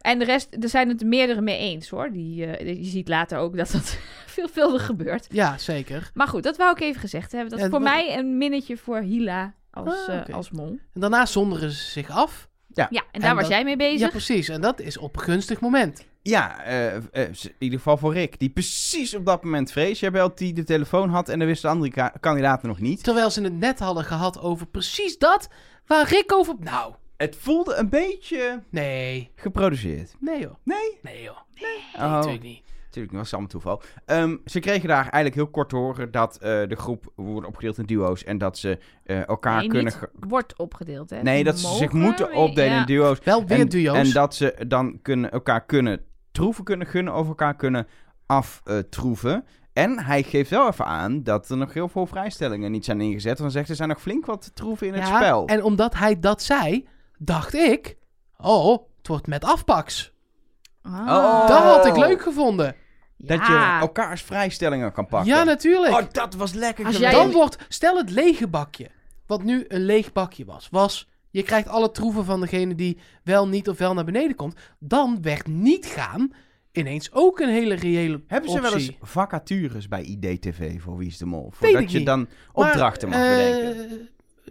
En 0.00 0.18
de 0.18 0.24
rest, 0.24 0.56
er 0.60 0.68
zijn 0.68 0.88
het 0.88 1.00
er 1.00 1.06
meerdere 1.06 1.40
mee 1.40 1.58
eens 1.58 1.88
hoor. 1.88 2.10
Die, 2.10 2.46
eh, 2.46 2.76
je 2.82 2.84
ziet 2.90 3.08
later 3.08 3.38
ook 3.38 3.56
dat 3.56 3.70
dat 3.70 3.98
veelvuldig 4.36 4.86
gebeurt. 4.86 5.26
Ja, 5.30 5.58
zeker. 5.58 6.10
Maar 6.14 6.28
goed, 6.28 6.42
dat 6.42 6.56
wou 6.56 6.70
ik 6.72 6.80
even 6.80 7.00
gezegd 7.00 7.32
hebben. 7.32 7.50
Dat 7.50 7.58
is 7.58 7.64
voor 7.64 7.80
wat- 7.80 7.88
mij 7.92 8.18
een 8.18 8.38
minnetje 8.38 8.76
voor 8.76 8.98
Hila 9.00 9.54
als, 9.72 10.08
Ah, 10.08 10.28
eh, 10.28 10.34
als 10.34 10.50
mol. 10.50 10.78
En 10.94 11.00
daarna 11.00 11.26
zonderen 11.26 11.70
ze 11.70 11.90
zich 11.90 12.10
af. 12.10 12.48
Ja, 12.74 12.86
en 12.88 13.20
daar 13.20 13.30
En 13.30 13.34
was 13.34 13.44
dat- 13.44 13.52
jij 13.52 13.64
mee 13.64 13.76
bezig. 13.76 14.00
Ja, 14.00 14.08
precies. 14.08 14.48
En 14.48 14.60
dat 14.60 14.80
is 14.80 14.98
op 14.98 15.16
een 15.16 15.22
gunstig 15.22 15.60
moment. 15.60 16.06
Ja, 16.22 16.62
eh, 16.64 16.96
eh, 16.96 17.02
in 17.12 17.54
ieder 17.58 17.78
geval 17.78 17.96
voor 17.96 18.12
Rick. 18.12 18.38
Die 18.38 18.50
precies 18.50 19.14
op 19.14 19.26
dat 19.26 19.44
moment 19.44 19.72
Freesje 19.72 20.10
belt, 20.10 20.38
die 20.38 20.52
de 20.52 20.64
telefoon 20.64 21.08
had 21.10 21.28
en 21.28 21.38
dan 21.38 21.48
wisten 21.48 21.68
de 21.70 21.74
andere 21.76 21.92
ka- 21.92 22.12
kandidaten 22.20 22.68
nog 22.68 22.78
niet. 22.80 23.02
Terwijl 23.04 23.30
ze 23.30 23.42
het 23.42 23.58
net 23.58 23.78
hadden 23.78 24.04
gehad 24.04 24.40
over 24.40 24.66
precies 24.66 25.18
dat 25.18 25.48
waar 25.86 26.08
Rick 26.08 26.32
over... 26.32 26.54
Nou, 26.58 26.94
Het 27.16 27.36
voelde 27.40 27.74
een 27.74 27.88
beetje 27.88 28.62
nee. 28.70 29.30
geproduceerd. 29.36 30.14
Nee 30.20 30.40
joh. 30.40 30.54
Nee? 30.64 30.98
Nee 31.02 31.22
joh. 31.22 31.36
Oh. 31.36 31.60
Nee, 31.60 32.08
natuurlijk 32.10 32.42
niet. 32.42 32.62
Natuurlijk, 32.94 33.14
dat 33.14 33.22
was 33.22 33.32
allemaal 33.32 33.50
toeval. 33.50 33.82
Ehm, 34.06 34.36
ze 34.44 34.60
kregen 34.60 34.88
daar 34.88 35.02
eigenlijk 35.02 35.34
heel 35.34 35.46
kort 35.46 35.68
te 35.68 35.76
horen 35.76 36.10
dat 36.10 36.36
eh, 36.36 36.40
de 36.68 36.76
groep 36.76 37.12
wordt 37.14 37.46
opgedeeld 37.46 37.78
in 37.78 37.86
duo's 37.86 38.24
en 38.24 38.38
dat 38.38 38.58
ze 38.58 38.78
eh, 39.04 39.28
elkaar 39.28 39.58
nee, 39.58 39.68
kunnen... 39.68 39.92
wordt 40.12 40.58
opgedeeld, 40.58 41.10
hè? 41.10 41.22
Nee, 41.22 41.44
dat 41.44 41.58
ze 41.58 41.74
zich 41.74 41.92
moeten 41.92 42.32
opdelen 42.32 42.72
ja. 42.72 42.80
in 42.80 42.86
duo's. 42.86 43.18
Wel 43.24 43.46
weer 43.46 43.60
En, 43.60 43.68
duo's. 43.68 43.96
en 43.96 44.12
dat 44.12 44.34
ze 44.34 44.54
dan 44.66 44.98
kunnen, 45.02 45.30
elkaar 45.30 45.64
kunnen 45.64 46.00
troeven 46.32 46.64
kunnen 46.64 46.86
gunnen, 46.86 47.12
over 47.12 47.28
elkaar 47.28 47.56
kunnen 47.56 47.86
aftroeven. 48.26 49.44
en 49.72 49.98
hij 49.98 50.22
geeft 50.22 50.50
wel 50.50 50.68
even 50.68 50.86
aan 50.86 51.22
dat 51.22 51.48
er 51.48 51.56
nog 51.56 51.72
heel 51.72 51.88
veel 51.88 52.06
vrijstellingen 52.06 52.70
niet 52.70 52.84
zijn 52.84 53.00
ingezet. 53.00 53.38
Want 53.38 53.40
hij 53.40 53.50
zegt, 53.50 53.68
er 53.68 53.76
zijn 53.76 53.88
nog 53.88 54.00
flink 54.00 54.26
wat 54.26 54.50
troeven 54.54 54.86
in 54.86 54.92
het 54.92 55.08
ja, 55.08 55.16
spel. 55.16 55.46
En 55.46 55.62
omdat 55.62 55.94
hij 55.94 56.20
dat 56.20 56.42
zei, 56.42 56.88
dacht 57.18 57.54
ik... 57.54 57.96
Oh, 58.36 58.86
het 58.96 59.08
wordt 59.08 59.26
met 59.26 59.44
afpaks. 59.44 60.12
Ah. 60.82 61.48
Dat 61.48 61.62
had 61.62 61.86
ik 61.86 61.96
leuk 61.96 62.22
gevonden. 62.22 62.74
Dat 63.24 63.46
je 63.46 63.76
elkaars 63.80 64.22
vrijstellingen 64.22 64.92
kan 64.92 65.06
pakken. 65.06 65.28
Ja, 65.34 65.44
natuurlijk. 65.44 65.92
Oh, 65.94 66.02
dat 66.12 66.34
was 66.34 66.52
lekker 66.52 66.84
Als 66.84 66.94
geweest. 66.94 67.12
jij- 67.12 67.22
Dan 67.22 67.32
wordt, 67.32 67.56
stel 67.68 67.96
het 67.96 68.10
lege 68.10 68.48
bakje, 68.48 68.88
wat 69.26 69.42
nu 69.42 69.64
een 69.68 69.84
leeg 69.84 70.12
bakje 70.12 70.44
was, 70.44 70.68
was 70.70 71.08
je 71.30 71.42
krijgt 71.42 71.68
alle 71.68 71.90
troeven 71.90 72.24
van 72.24 72.40
degene 72.40 72.74
die 72.74 72.98
wel 73.24 73.48
niet 73.48 73.68
of 73.68 73.78
wel 73.78 73.94
naar 73.94 74.04
beneden 74.04 74.36
komt. 74.36 74.56
Dan 74.78 75.18
werd 75.22 75.46
niet 75.46 75.86
gaan 75.86 76.32
ineens 76.72 77.12
ook 77.12 77.38
een 77.40 77.48
hele 77.48 77.74
reële 77.74 78.20
Hebben 78.26 78.50
ze 78.50 78.60
wel 78.60 78.74
eens 78.74 78.90
vacatures 79.00 79.88
bij 79.88 80.02
IDTV 80.02 80.80
voor 80.80 80.96
Wie 80.96 81.08
is 81.08 81.18
de 81.18 81.26
Mol? 81.26 81.42
Weet 81.44 81.54
Voordat 81.54 81.80
ik 81.82 81.88
je 81.88 81.96
niet. 81.98 82.06
dan 82.06 82.18
Maar, 82.54 82.66
opdrachten 82.68 83.08
mag 83.08 83.18
eh, 83.18 83.28
bedenken. 83.30 84.08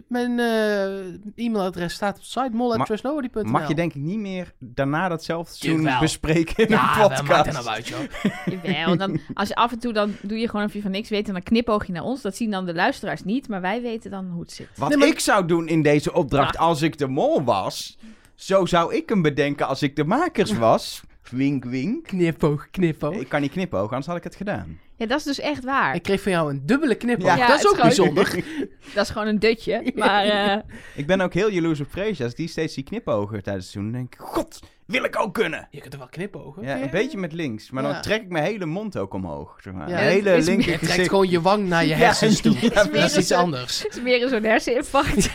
Mijn 0.08 0.38
eh, 0.38 1.44
e-mailadres 1.46 1.94
staat 1.94 2.16
op 2.16 2.22
site 2.22 2.50
mol.trustnobody.nl. 2.52 3.42
Mag 3.50 3.68
je 3.68 3.74
denk 3.74 3.94
ik 3.94 4.02
niet 4.02 4.18
meer 4.18 4.52
daarna 4.58 5.08
datzelfde 5.08 5.54
seizoen 5.56 5.90
bespreken 6.00 6.64
in 6.66 6.70
Ja, 6.74 6.94
een 6.94 7.00
podcast. 7.02 7.22
maakt 7.28 7.46
er 7.46 7.52
nou 7.52 7.66
uit, 7.66 7.88
joh. 7.88 7.98
Jawel, 8.44 8.96
dan, 8.96 9.20
als 9.34 9.48
je 9.48 9.54
af 9.54 9.72
en 9.72 9.78
toe, 9.78 9.92
dan 9.92 10.14
doe 10.22 10.38
je 10.38 10.48
gewoon 10.48 10.66
of 10.66 10.72
je 10.72 10.82
van 10.82 10.90
niks 10.90 11.08
weet 11.08 11.26
en 11.26 11.32
dan 11.32 11.42
knipoog 11.42 11.86
je 11.86 11.92
naar 11.92 12.02
ons. 12.02 12.22
Dat 12.22 12.36
zien 12.36 12.50
dan 12.50 12.66
de 12.66 12.74
luisteraars 12.74 13.24
niet, 13.24 13.48
maar 13.48 13.60
wij 13.60 13.82
weten 13.82 14.10
dan 14.10 14.26
hoe 14.30 14.40
het 14.40 14.52
zit. 14.52 14.68
Wat 14.76 14.88
Nee, 14.88 14.98
maar- 14.98 15.08
ik 15.08 15.20
zou 15.20 15.46
doen 15.46 15.68
in 15.68 15.82
deze 15.82 16.12
opdracht 16.12 16.58
als 16.58 16.82
ik 16.82 16.98
de 16.98 17.06
mol 17.08 17.44
was, 17.44 17.98
zo 18.34 18.66
zou 18.66 18.94
ik 18.94 19.08
hem 19.08 19.22
bedenken 19.22 19.66
als 19.66 19.82
ik 19.82 19.96
de 19.96 20.04
makers 20.04 20.52
was. 20.68 21.02
Wink, 21.30 21.64
wink. 21.64 22.06
Knipoog, 22.06 22.68
knipoog. 22.70 23.14
Ik 23.14 23.28
kan 23.28 23.40
niet 23.40 23.50
knipogen, 23.50 23.88
anders 23.88 24.06
had 24.06 24.16
ik 24.16 24.24
het 24.24 24.36
gedaan. 24.36 24.78
Ja, 24.96 25.06
dat 25.06 25.18
is 25.18 25.24
dus 25.24 25.40
echt 25.40 25.64
waar. 25.64 25.94
Ik 25.94 26.02
kreeg 26.02 26.22
van 26.22 26.32
jou 26.32 26.50
een 26.50 26.62
dubbele 26.66 26.94
knipoog. 26.94 27.26
Ja. 27.26 27.36
Ja, 27.36 27.46
dat 27.46 27.58
is 27.58 27.68
ook 27.68 27.80
bijzonder. 27.82 28.44
Dat 28.94 29.04
is 29.04 29.10
gewoon 29.10 29.26
een 29.28 29.38
dutje. 29.38 29.92
Maar 29.94 30.24
eh, 30.24 30.58
Ik 30.94 31.06
ben 31.06 31.20
ook 31.20 31.34
heel 31.34 31.50
jaloers 31.50 31.80
op 31.80 31.90
Freesje. 31.90 32.24
Als 32.24 32.34
die 32.34 32.48
steeds 32.48 32.74
die 32.74 32.84
knipogen 32.84 33.42
tijdens 33.42 33.64
het 33.64 33.72
seizoen, 33.72 33.92
dan 33.92 34.00
denk 34.00 34.14
ik, 34.14 34.20
god, 34.20 34.60
wil 34.92 35.04
ik 35.04 35.18
ook 35.18 35.34
kunnen. 35.34 35.68
Je 35.70 35.80
kunt 35.80 35.92
er 35.92 35.98
wel 35.98 36.08
knipogen. 36.08 36.62
Ja, 36.62 36.80
een 36.82 36.90
beetje 36.90 37.18
met 37.18 37.32
links, 37.32 37.70
maar 37.70 37.82
dan 37.82 38.02
trek 38.02 38.22
ik 38.22 38.28
mijn 38.28 38.44
hele 38.44 38.66
mond 38.66 38.96
ook 38.96 39.14
omhoog. 39.14 39.58
Zeg 39.62 39.72
maar. 39.72 39.88
Mijn 39.88 40.08
hele 40.08 40.36
is 40.36 40.46
linker 40.46 40.72
Je 40.72 40.78
trekt 40.78 41.08
gewoon 41.08 41.28
je 41.28 41.40
wang 41.40 41.68
naar 41.68 41.82
je 41.82 41.88
Ja, 41.88 41.96
hersens 41.96 42.40
toe. 42.40 42.56
ja, 42.60 42.84
dat 42.84 42.94
is 42.94 43.16
iets 43.16 43.32
anders. 43.32 43.82
het 43.82 43.96
is 43.96 44.02
meer 44.02 44.28
zo'n 44.28 44.44
herseninfarct. 44.44 45.30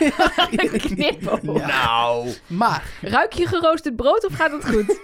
Een 0.50 0.80
knipoog. 0.80 1.66
Nou, 1.66 2.32
Maar, 2.46 2.90
Ruik 3.00 3.32
je 3.32 3.46
geroosterd 3.46 3.96
brood 3.96 4.26
of 4.26 4.34
gaat 4.34 4.52
het 4.52 4.68
goed? 4.68 5.00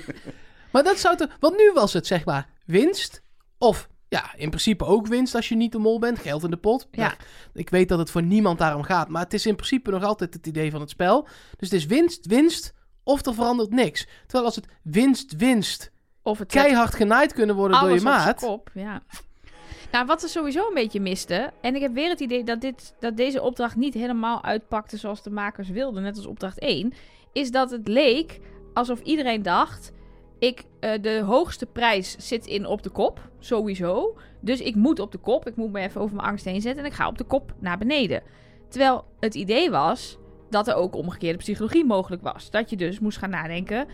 maar 0.72 0.82
dat 0.82 0.98
zou 0.98 1.16
toch... 1.16 1.36
Want 1.40 1.56
nu 1.56 1.72
was 1.74 1.92
het 1.92 2.06
zeg 2.06 2.24
maar 2.24 2.48
winst. 2.64 3.22
Of 3.58 3.88
ja, 4.08 4.34
in 4.36 4.48
principe 4.48 4.84
ook 4.84 5.06
winst 5.06 5.34
als 5.34 5.48
je 5.48 5.56
niet 5.56 5.72
de 5.72 5.78
mol 5.78 5.98
bent. 5.98 6.18
Geld 6.18 6.44
in 6.44 6.50
de 6.50 6.56
pot. 6.56 6.88
Ja. 6.90 7.14
Ik 7.54 7.70
weet 7.70 7.88
dat 7.88 7.98
het 7.98 8.10
voor 8.10 8.22
niemand 8.22 8.58
daarom 8.58 8.82
gaat. 8.82 9.08
Maar 9.08 9.22
het 9.22 9.34
is 9.34 9.46
in 9.46 9.54
principe 9.54 9.90
nog 9.90 10.02
altijd 10.04 10.34
het 10.34 10.46
idee 10.46 10.70
van 10.70 10.80
het 10.80 10.90
spel. 10.90 11.22
Dus 11.56 11.70
het 11.70 11.72
is 11.72 11.86
winst, 11.86 12.26
winst. 12.26 12.74
Of 13.04 13.26
er 13.26 13.34
verandert 13.34 13.70
niks. 13.70 14.06
Terwijl 14.22 14.44
als 14.44 14.56
het 14.56 14.66
winst, 14.82 15.36
winst. 15.36 15.90
Of 16.22 16.38
het 16.38 16.52
Keihard 16.52 16.94
genaaid 16.94 17.32
kunnen 17.32 17.56
worden 17.56 17.80
door 17.80 17.88
je 17.88 17.94
alles 17.94 18.04
op 18.04 18.10
zijn 18.10 18.26
maat. 18.26 18.40
kop, 18.40 18.70
ja. 18.74 19.02
Nou, 19.92 20.06
wat 20.06 20.22
er 20.22 20.28
sowieso 20.28 20.68
een 20.68 20.74
beetje 20.74 21.00
miste, 21.00 21.52
en 21.60 21.74
ik 21.74 21.80
heb 21.80 21.94
weer 21.94 22.08
het 22.08 22.20
idee 22.20 22.44
dat, 22.44 22.60
dit, 22.60 22.94
dat 23.00 23.16
deze 23.16 23.42
opdracht 23.42 23.76
niet 23.76 23.94
helemaal 23.94 24.42
uitpakte 24.44 24.96
zoals 24.96 25.22
de 25.22 25.30
makers 25.30 25.68
wilden, 25.68 26.02
net 26.02 26.16
als 26.16 26.26
opdracht 26.26 26.58
1, 26.58 26.92
is 27.32 27.50
dat 27.50 27.70
het 27.70 27.88
leek 27.88 28.40
alsof 28.74 29.00
iedereen 29.00 29.42
dacht, 29.42 29.92
ik, 30.38 30.64
eh, 30.80 30.92
de 31.00 31.22
hoogste 31.26 31.66
prijs 31.66 32.16
zit 32.18 32.46
in 32.46 32.66
op 32.66 32.82
de 32.82 32.90
kop, 32.90 33.30
sowieso. 33.38 34.16
Dus 34.40 34.60
ik 34.60 34.74
moet 34.74 34.98
op 34.98 35.12
de 35.12 35.18
kop, 35.18 35.46
ik 35.46 35.56
moet 35.56 35.72
me 35.72 35.80
even 35.80 36.00
over 36.00 36.16
mijn 36.16 36.28
angst 36.28 36.44
heen 36.44 36.60
zetten 36.60 36.84
en 36.84 36.90
ik 36.90 36.96
ga 36.96 37.06
op 37.06 37.18
de 37.18 37.24
kop 37.24 37.54
naar 37.58 37.78
beneden. 37.78 38.22
Terwijl 38.68 39.04
het 39.20 39.34
idee 39.34 39.70
was 39.70 40.18
dat 40.50 40.68
er 40.68 40.74
ook 40.74 40.94
omgekeerde 40.94 41.38
psychologie 41.38 41.84
mogelijk 41.84 42.22
was. 42.22 42.50
Dat 42.50 42.70
je 42.70 42.76
dus 42.76 42.98
moest 42.98 43.18
gaan 43.18 43.30
nadenken, 43.30 43.86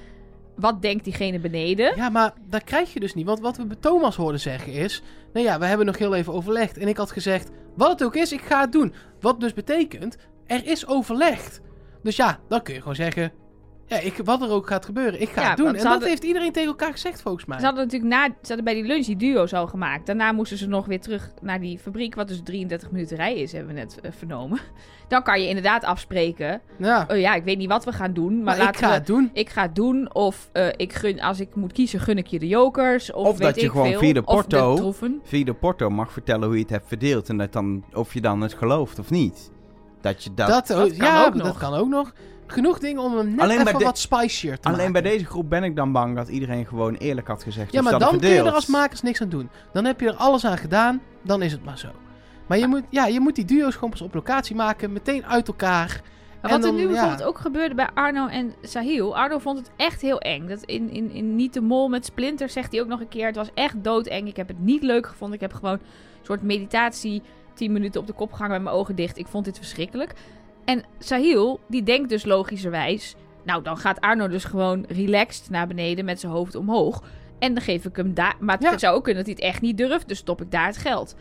wat 0.56 0.82
denkt 0.82 1.04
diegene 1.04 1.38
beneden? 1.38 1.96
Ja, 1.96 2.08
maar 2.08 2.32
dat 2.48 2.64
krijg 2.64 2.92
je 2.92 3.00
dus 3.00 3.14
niet. 3.14 3.26
Want 3.26 3.40
wat 3.40 3.56
we 3.56 3.64
bij 3.64 3.76
Thomas 3.80 4.16
hoorden 4.16 4.40
zeggen 4.40 4.72
is... 4.72 5.02
Nou 5.32 5.46
ja, 5.46 5.58
we 5.58 5.66
hebben 5.66 5.86
nog 5.86 5.98
heel 5.98 6.14
even 6.14 6.32
overlegd. 6.32 6.78
En 6.78 6.88
ik 6.88 6.96
had 6.96 7.10
gezegd, 7.10 7.50
wat 7.74 7.88
het 7.88 8.04
ook 8.04 8.16
is, 8.16 8.32
ik 8.32 8.40
ga 8.40 8.60
het 8.60 8.72
doen. 8.72 8.94
Wat 9.20 9.40
dus 9.40 9.52
betekent, 9.52 10.16
er 10.46 10.66
is 10.66 10.86
overlegd. 10.86 11.60
Dus 12.02 12.16
ja, 12.16 12.38
dan 12.48 12.62
kun 12.62 12.74
je 12.74 12.80
gewoon 12.80 12.94
zeggen... 12.94 13.32
Ja, 13.88 13.98
ik, 13.98 14.20
wat 14.24 14.42
er 14.42 14.50
ook 14.50 14.66
gaat 14.66 14.84
gebeuren, 14.84 15.20
ik 15.20 15.28
ga 15.28 15.40
Ja, 15.42 15.48
het 15.48 15.56
doen. 15.56 15.74
En 15.74 15.82
dat 15.84 16.04
heeft 16.04 16.24
iedereen 16.24 16.52
tegen 16.52 16.68
elkaar 16.68 16.92
gezegd, 16.92 17.22
volgens 17.22 17.44
mij. 17.44 17.58
Ze 17.58 17.64
hadden 17.64 17.84
natuurlijk 17.84 18.12
na, 18.12 18.24
ze 18.24 18.32
hadden 18.46 18.64
bij 18.64 18.74
die 18.74 18.84
lunch 18.84 19.04
die 19.04 19.16
duo's 19.16 19.52
al 19.52 19.66
gemaakt. 19.66 20.06
Daarna 20.06 20.32
moesten 20.32 20.58
ze 20.58 20.68
nog 20.68 20.86
weer 20.86 21.00
terug 21.00 21.30
naar 21.42 21.60
die 21.60 21.78
fabriek, 21.78 22.14
wat 22.14 22.28
dus 22.28 22.40
33 22.44 22.90
minuten 22.90 23.16
rij 23.16 23.34
is, 23.34 23.52
hebben 23.52 23.74
we 23.74 23.80
net 23.80 24.00
eh, 24.02 24.10
vernomen. 24.16 24.58
Dan 25.08 25.22
kan 25.22 25.40
je 25.42 25.48
inderdaad 25.48 25.84
afspreken. 25.84 26.60
Ja, 26.78 27.06
Oh 27.10 27.18
ja, 27.18 27.34
ik 27.34 27.44
weet 27.44 27.58
niet 27.58 27.68
wat 27.68 27.84
we 27.84 27.92
gaan 27.92 28.12
doen, 28.12 28.34
maar, 28.34 28.44
maar 28.44 28.54
ik 28.56 28.60
laten 28.62 28.80
ga 28.80 28.88
we. 28.88 28.94
het 28.94 29.06
doen. 29.06 29.30
Ik 29.32 29.48
ga 29.50 29.62
het 29.62 29.74
doen, 29.74 30.14
of 30.14 30.48
eh, 30.52 30.66
ik 30.76 30.92
gun, 30.92 31.20
als 31.20 31.40
ik 31.40 31.54
moet 31.54 31.72
kiezen, 31.72 32.00
gun 32.00 32.18
ik 32.18 32.26
je 32.26 32.38
de 32.38 32.48
jokers. 32.48 33.12
Of, 33.12 33.26
Of 33.26 33.38
weet 33.38 33.46
dat 33.46 33.54
je 33.54 33.60
ik 33.66 33.70
gewoon 33.70 33.86
veel. 33.90 33.98
via 33.98 34.12
de 34.12 34.24
Of 34.24 34.34
porto- 34.34 34.92
de. 35.00 35.18
Via 35.22 35.44
de 35.44 35.54
porto 35.54 35.90
mag 35.90 36.12
vertellen 36.12 36.44
hoe 36.46 36.54
je 36.56 36.62
het 36.62 36.70
hebt 36.70 36.88
verdeeld. 36.88 37.28
En 37.28 37.36
dat 37.36 37.52
dan, 37.52 37.84
of 37.92 38.14
je 38.14 38.20
dan 38.20 38.40
het 38.40 38.54
gelooft 38.54 38.98
of 38.98 39.10
niet. 39.10 39.50
Dat 40.00 40.24
je 40.24 40.34
dat... 40.34 40.48
Dat, 40.48 40.66
dat 40.66 40.76
ook- 40.78 40.88
kan 40.98 41.06
ja, 41.08 41.26
ook 41.26 41.36
dat 41.36 41.46
nog. 41.46 41.58
kan 41.58 41.74
ook 41.74 41.88
nog. 41.88 42.12
Genoeg 42.46 42.78
dingen 42.78 43.02
om 43.02 43.16
hem 43.16 43.28
net 43.30 43.40
Alleen 43.40 43.56
bij 43.56 43.66
even 43.66 43.78
de- 43.78 43.84
wat 43.84 43.98
spicier 43.98 44.58
te 44.58 44.68
Alleen 44.68 44.76
maken. 44.78 44.92
bij 44.92 45.02
deze 45.02 45.24
groep 45.24 45.50
ben 45.50 45.64
ik 45.64 45.76
dan 45.76 45.92
bang 45.92 46.16
dat 46.16 46.28
iedereen 46.28 46.66
gewoon 46.66 46.94
eerlijk 46.94 47.26
had 47.26 47.42
gezegd. 47.42 47.72
Ja, 47.72 47.82
maar 47.82 47.98
dan 47.98 48.18
kun 48.18 48.28
je 48.28 48.38
er 48.42 48.50
als 48.52 48.66
makers 48.66 49.02
niks 49.02 49.20
aan 49.22 49.28
doen. 49.28 49.48
Dan 49.72 49.84
heb 49.84 50.00
je 50.00 50.06
er 50.08 50.14
alles 50.14 50.44
aan 50.46 50.58
gedaan, 50.58 51.00
dan 51.22 51.42
is 51.42 51.52
het 51.52 51.64
maar 51.64 51.78
zo. 51.78 51.88
Maar 52.46 52.58
je 52.58 52.66
moet, 52.66 52.82
ja, 52.90 53.06
je 53.06 53.20
moet 53.20 53.34
die 53.34 53.44
duo's 53.44 53.74
gewoon 53.74 53.90
pas 53.90 54.00
op 54.00 54.14
locatie 54.14 54.56
maken, 54.56 54.92
meteen 54.92 55.26
uit 55.26 55.48
elkaar. 55.48 56.00
En 56.40 56.50
wat 56.50 56.58
er 56.60 56.66
dan, 56.66 56.74
nu 56.74 56.82
ja. 56.82 56.88
bijvoorbeeld 56.88 57.22
ook 57.22 57.38
gebeurde 57.38 57.74
bij 57.74 57.88
Arno 57.94 58.26
en 58.26 58.52
Sahil. 58.62 59.16
Arno 59.16 59.38
vond 59.38 59.58
het 59.58 59.70
echt 59.76 60.00
heel 60.00 60.18
eng. 60.20 60.46
Dat 60.48 60.62
in, 60.62 60.90
in, 60.90 61.10
in 61.10 61.36
Niet 61.36 61.52
de 61.54 61.60
Mol 61.60 61.88
met 61.88 62.04
Splinter 62.04 62.48
zegt 62.48 62.72
hij 62.72 62.80
ook 62.80 62.86
nog 62.86 63.00
een 63.00 63.08
keer. 63.08 63.26
Het 63.26 63.36
was 63.36 63.50
echt 63.54 63.74
doodeng. 63.84 64.28
Ik 64.28 64.36
heb 64.36 64.48
het 64.48 64.58
niet 64.58 64.82
leuk 64.82 65.06
gevonden. 65.06 65.34
Ik 65.36 65.42
heb 65.42 65.52
gewoon 65.52 65.72
een 65.72 65.80
soort 66.22 66.42
meditatie 66.42 67.22
10 67.54 67.72
minuten 67.72 68.00
op 68.00 68.06
de 68.06 68.12
kop 68.12 68.32
gehangen 68.32 68.54
met 68.54 68.62
mijn 68.62 68.76
ogen 68.76 68.94
dicht. 68.94 69.18
Ik 69.18 69.26
vond 69.26 69.44
dit 69.44 69.56
verschrikkelijk. 69.58 70.12
En 70.66 70.82
Sahil, 70.98 71.60
die 71.68 71.82
denkt 71.82 72.08
dus 72.08 72.24
logischerwijs... 72.24 73.14
Nou, 73.44 73.62
dan 73.62 73.76
gaat 73.76 74.00
Arno 74.00 74.28
dus 74.28 74.44
gewoon 74.44 74.84
relaxed 74.88 75.50
naar 75.50 75.66
beneden 75.66 76.04
met 76.04 76.20
zijn 76.20 76.32
hoofd 76.32 76.54
omhoog. 76.54 77.02
En 77.38 77.54
dan 77.54 77.62
geef 77.62 77.84
ik 77.84 77.96
hem 77.96 78.14
daar... 78.14 78.36
Maar 78.40 78.62
Ja. 78.62 78.70
het 78.70 78.80
zou 78.80 78.96
ook 78.96 79.04
kunnen 79.04 79.24
dat 79.24 79.34
hij 79.34 79.44
het 79.44 79.52
echt 79.54 79.62
niet 79.62 79.76
durft. 79.78 80.08
Dus 80.08 80.18
stop 80.18 80.40
ik 80.40 80.50
daar 80.50 80.66
het 80.66 80.76
geld. 80.76 81.16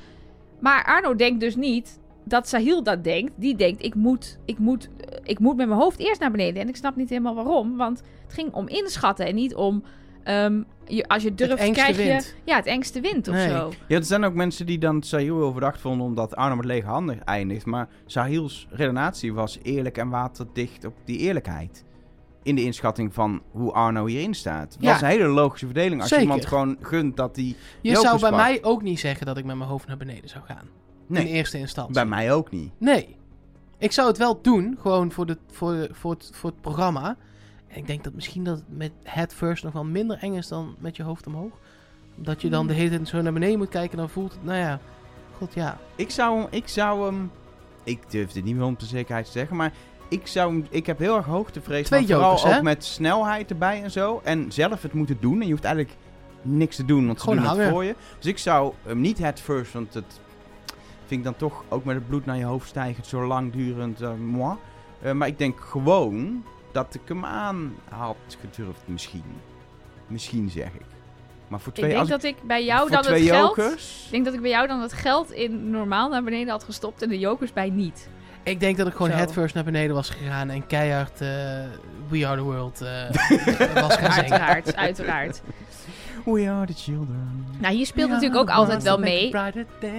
Maar 0.60 0.84
Arno 0.86 1.16
denkt 1.16 1.40
dus 1.40 1.56
niet 1.56 2.00
dat 2.24 2.48
Sahil 2.48 2.84
dat 2.84 3.04
denkt. 3.04 3.32
Die 3.36 3.56
denkt, 3.56 3.84
ik 3.84 3.96
moet, 3.96 4.40
ik, 4.46 4.58
moet, 4.60 4.90
eh, 5.00 5.18
ik 5.24 5.40
moet 5.40 5.56
met 5.56 5.68
mijn 5.68 5.80
hoofd 5.80 6.00
eerst 6.00 6.20
naar 6.20 6.32
beneden. 6.32 6.62
En 6.62 6.68
ik 6.68 6.76
snap 6.76 6.96
niet 6.96 7.10
helemaal 7.10 7.36
waarom. 7.36 7.78
Want 7.78 8.02
het 8.24 8.34
ging 8.34 8.54
om 8.54 8.68
inschatten 8.68 9.26
en 9.26 9.36
niet 9.36 9.56
om... 9.56 9.84
ehm, 10.24 10.62
je, 10.88 11.08
als 11.08 11.24
je 11.24 11.36
durft, 11.36 11.72
krijg 11.72 11.98
je... 11.98 12.04
wint. 12.04 12.36
Ja, 12.44 12.56
het 12.56 12.66
engste 12.66 13.00
wint 13.00 13.28
of 13.28 13.34
Nee. 13.34 13.50
zo. 13.50 13.72
Ja, 13.88 13.98
er 13.98 14.04
zijn 14.04 14.24
ook 14.24 14.34
mensen 14.34 14.66
die 14.66 14.78
dan 14.78 15.04
Sahil 15.04 15.38
heel 15.38 15.52
verdacht 15.52 15.82
vonden 15.82 16.08
omdat 16.08 16.36
Arno 16.36 16.56
met 16.56 16.66
lege 16.66 16.88
handen 16.88 17.24
eindigt. 17.24 17.66
Maar 17.66 17.88
Sahil's 18.06 18.68
redenatie 18.70 19.34
was 19.34 19.60
eerlijk 19.62 19.98
en 19.98 20.10
waterdicht 20.10 20.86
op 20.86 20.94
die 21.06 21.18
eerlijkheid. 21.18 21.84
In 22.44 22.56
de 22.56 22.64
inschatting 22.64 23.14
van 23.14 23.42
hoe 23.52 23.72
Arno 23.72 24.06
hierin 24.06 24.34
staat. 24.34 24.78
Ja. 24.80 24.92
was 24.92 25.02
een 25.02 25.08
hele 25.08 25.28
logische 25.28 25.66
verdeling. 25.66 26.02
Als 26.02 26.10
je 26.10 26.20
iemand 26.20 26.46
gewoon 26.46 26.78
gunt 26.82 27.18
dat 27.18 27.36
hij... 27.36 27.56
Je 27.82 27.96
zou 27.96 28.20
bij 28.20 28.32
mij 28.32 28.60
ook 28.64 28.82
niet 28.82 29.00
zeggen 29.00 29.26
dat 29.26 29.38
ik 29.38 29.46
met 29.46 29.56
mijn 29.56 29.70
hoofd 29.70 29.88
naar 29.88 29.98
beneden 29.98 30.30
zou 30.30 30.44
gaan. 30.46 30.68
In 31.10 31.26
eerste 31.26 31.58
instantie. 31.58 31.94
bij 31.94 32.06
mij 32.06 32.34
ook 32.34 32.52
niet. 32.52 32.72
Nee. 32.78 33.16
Ik 33.78 33.92
zou 33.92 34.08
het 34.08 34.18
wel 34.18 34.42
doen, 34.42 34.78
gewoon 34.80 35.12
voor, 35.12 35.26
de, 35.26 35.38
voor, 35.52 35.88
voor, 35.92 36.12
het, 36.12 36.30
voor 36.34 36.50
het 36.50 36.62
programma. 36.62 37.18
Ik 37.76 37.88
denk 37.88 38.04
dat 38.04 38.14
misschien 38.14 38.44
dat 38.44 38.56
het 38.58 38.78
met 38.78 38.92
head 39.04 39.34
first 39.34 39.64
nog 39.64 39.74
wel 39.74 39.84
minder 39.84 40.18
eng 40.22 40.34
is 40.34 40.48
dan 40.48 40.76
met 40.80 40.96
je 40.96 41.04
hoofd 41.04 41.28
omhoog. 41.28 41.52
Dat 42.16 42.42
je 42.42 42.50
dan 42.50 42.68
de 42.68 42.74
hele 42.74 42.90
tijd 42.90 43.08
zo 43.08 43.22
naar 43.22 43.34
beneden 43.34 43.58
moet 43.58 43.70
kijken, 43.70 43.98
dan 43.98 44.10
voelt 44.10 44.32
het, 44.32 44.44
nou 44.44 44.58
ja, 44.58 44.80
god 45.38 45.54
ja. 45.54 45.78
Ik 45.96 46.10
zou 46.10 46.40
hem... 46.40 46.48
Ik 46.50 46.68
zou 46.68 47.06
hem... 47.06 47.32
Ik 47.84 48.00
durf 48.12 48.32
dit 48.32 48.44
niet 48.44 48.56
meer 48.56 48.66
om 48.66 48.76
de 48.78 48.86
zekerheid 48.86 49.26
te 49.26 49.32
zeggen, 49.32 49.56
maar... 49.56 49.74
Ik, 50.10 50.28
zou, 50.28 50.52
hem- 50.52 50.68
ik 50.70 50.86
heb 50.86 51.00
heel 51.00 51.16
erg 51.18 51.26
hoogtevrees. 51.26 51.86
Twee 51.86 52.06
vooral 52.08 52.44
hè? 52.44 52.56
ook 52.58 52.62
met 52.64 52.84
snelheid 52.84 53.50
erbij 53.50 53.84
en 53.84 53.92
zo. 53.92 54.22
En 54.24 54.52
zelf 54.52 54.82
het 54.82 54.94
moeten 54.94 55.18
doen. 55.20 55.40
En 55.42 55.46
je 55.46 55.52
hoeft 55.52 55.64
eigenlijk 55.64 55.98
niks 56.42 56.76
te 56.76 56.86
doen, 56.86 57.06
want 57.06 57.18
ze 57.18 57.24
Gewoon 57.24 57.38
doen 57.40 57.48
het 57.48 57.58
hangen. 57.58 57.72
voor 57.74 57.84
je. 57.84 57.96
Dus 58.18 58.26
ik 58.26 58.38
zou 58.38 58.74
hem 58.84 59.02
niet 59.02 59.18
head 59.18 59.40
first, 59.40 59.74
want 59.74 59.94
het 59.94 60.20
vind 61.06 61.20
ik 61.20 61.24
dan 61.24 61.36
toch 61.36 61.64
ook 61.70 61.84
met 61.84 61.96
het 61.96 62.08
bloed 62.08 62.26
naar 62.26 62.38
je 62.38 62.44
hoofd 62.44 62.68
stijgend, 62.68 63.08
zo 63.08 63.28
langdurend, 63.28 64.18
moi. 64.18 64.56
Eh, 65.02 65.12
maar 65.12 65.28
ik 65.28 65.38
denk 65.38 65.60
gewoon 65.60 66.44
dat 66.76 66.94
ik 66.94 67.02
hem 67.06 67.26
aan 67.26 67.76
had 67.90 68.38
gedurfd, 68.42 68.82
misschien. 68.86 69.24
Misschien 70.08 70.50
zeg 70.50 70.68
ik. 70.68 70.82
Maar 71.48 71.60
voor 71.60 71.72
Ik 71.72 71.78
twee, 71.78 71.90
denk 71.90 72.02
als 72.02 72.10
dat 72.10 72.24
ik 72.24 72.36
bij 72.44 72.66
jou 72.66 72.80
voor 72.80 72.90
dan 72.90 72.98
het 72.98 73.08
twee 73.08 73.28
geld... 73.28 73.56
jokers... 73.56 74.04
Ik 74.06 74.12
denk 74.12 74.26
dat 74.26 74.34
ik 74.34 74.42
bij 74.42 74.50
jou 74.50 74.68
dan 74.68 74.82
het 74.82 74.94
geld 74.94 75.32
in 75.32 75.70
normaal 75.70 76.10
naar 76.10 76.24
beneden 76.24 76.50
had 76.50 76.64
gestopt 76.64 77.02
en 77.02 77.10
de 77.10 77.20
jokers 77.20 77.54
bij 77.54 77.70
niet. 77.70 78.10
Ik 78.44 78.60
denk 78.60 78.78
dat 78.78 78.88
ik 78.88 78.94
gewoon 78.94 79.12
Zo. 79.12 79.18
head 79.18 79.32
first 79.32 79.56
naar 79.56 79.64
beneden 79.64 79.96
was 79.96 80.10
gegaan 80.10 80.50
en 80.50 80.68
keihard 80.68 81.22
eh, 81.22 81.28
We 82.08 82.28
Are 82.28 82.38
The 82.38 82.44
World 82.44 82.82
eh, 82.82 83.10
was 83.84 83.96
gaan 83.96 84.12
zingen. 84.12 84.32
Uiteraard, 84.32 84.76
uiteraard. 84.76 85.42
We 86.26 86.50
are 86.50 86.66
the 86.66 86.74
children. 86.74 87.46
Nou, 87.60 87.76
hier 87.76 87.86
speelt 87.86 88.10
natuurlijk 88.10 88.42
ook 88.42 88.50
altijd 88.50 88.84
wel 88.84 88.98
mee. 88.98 89.34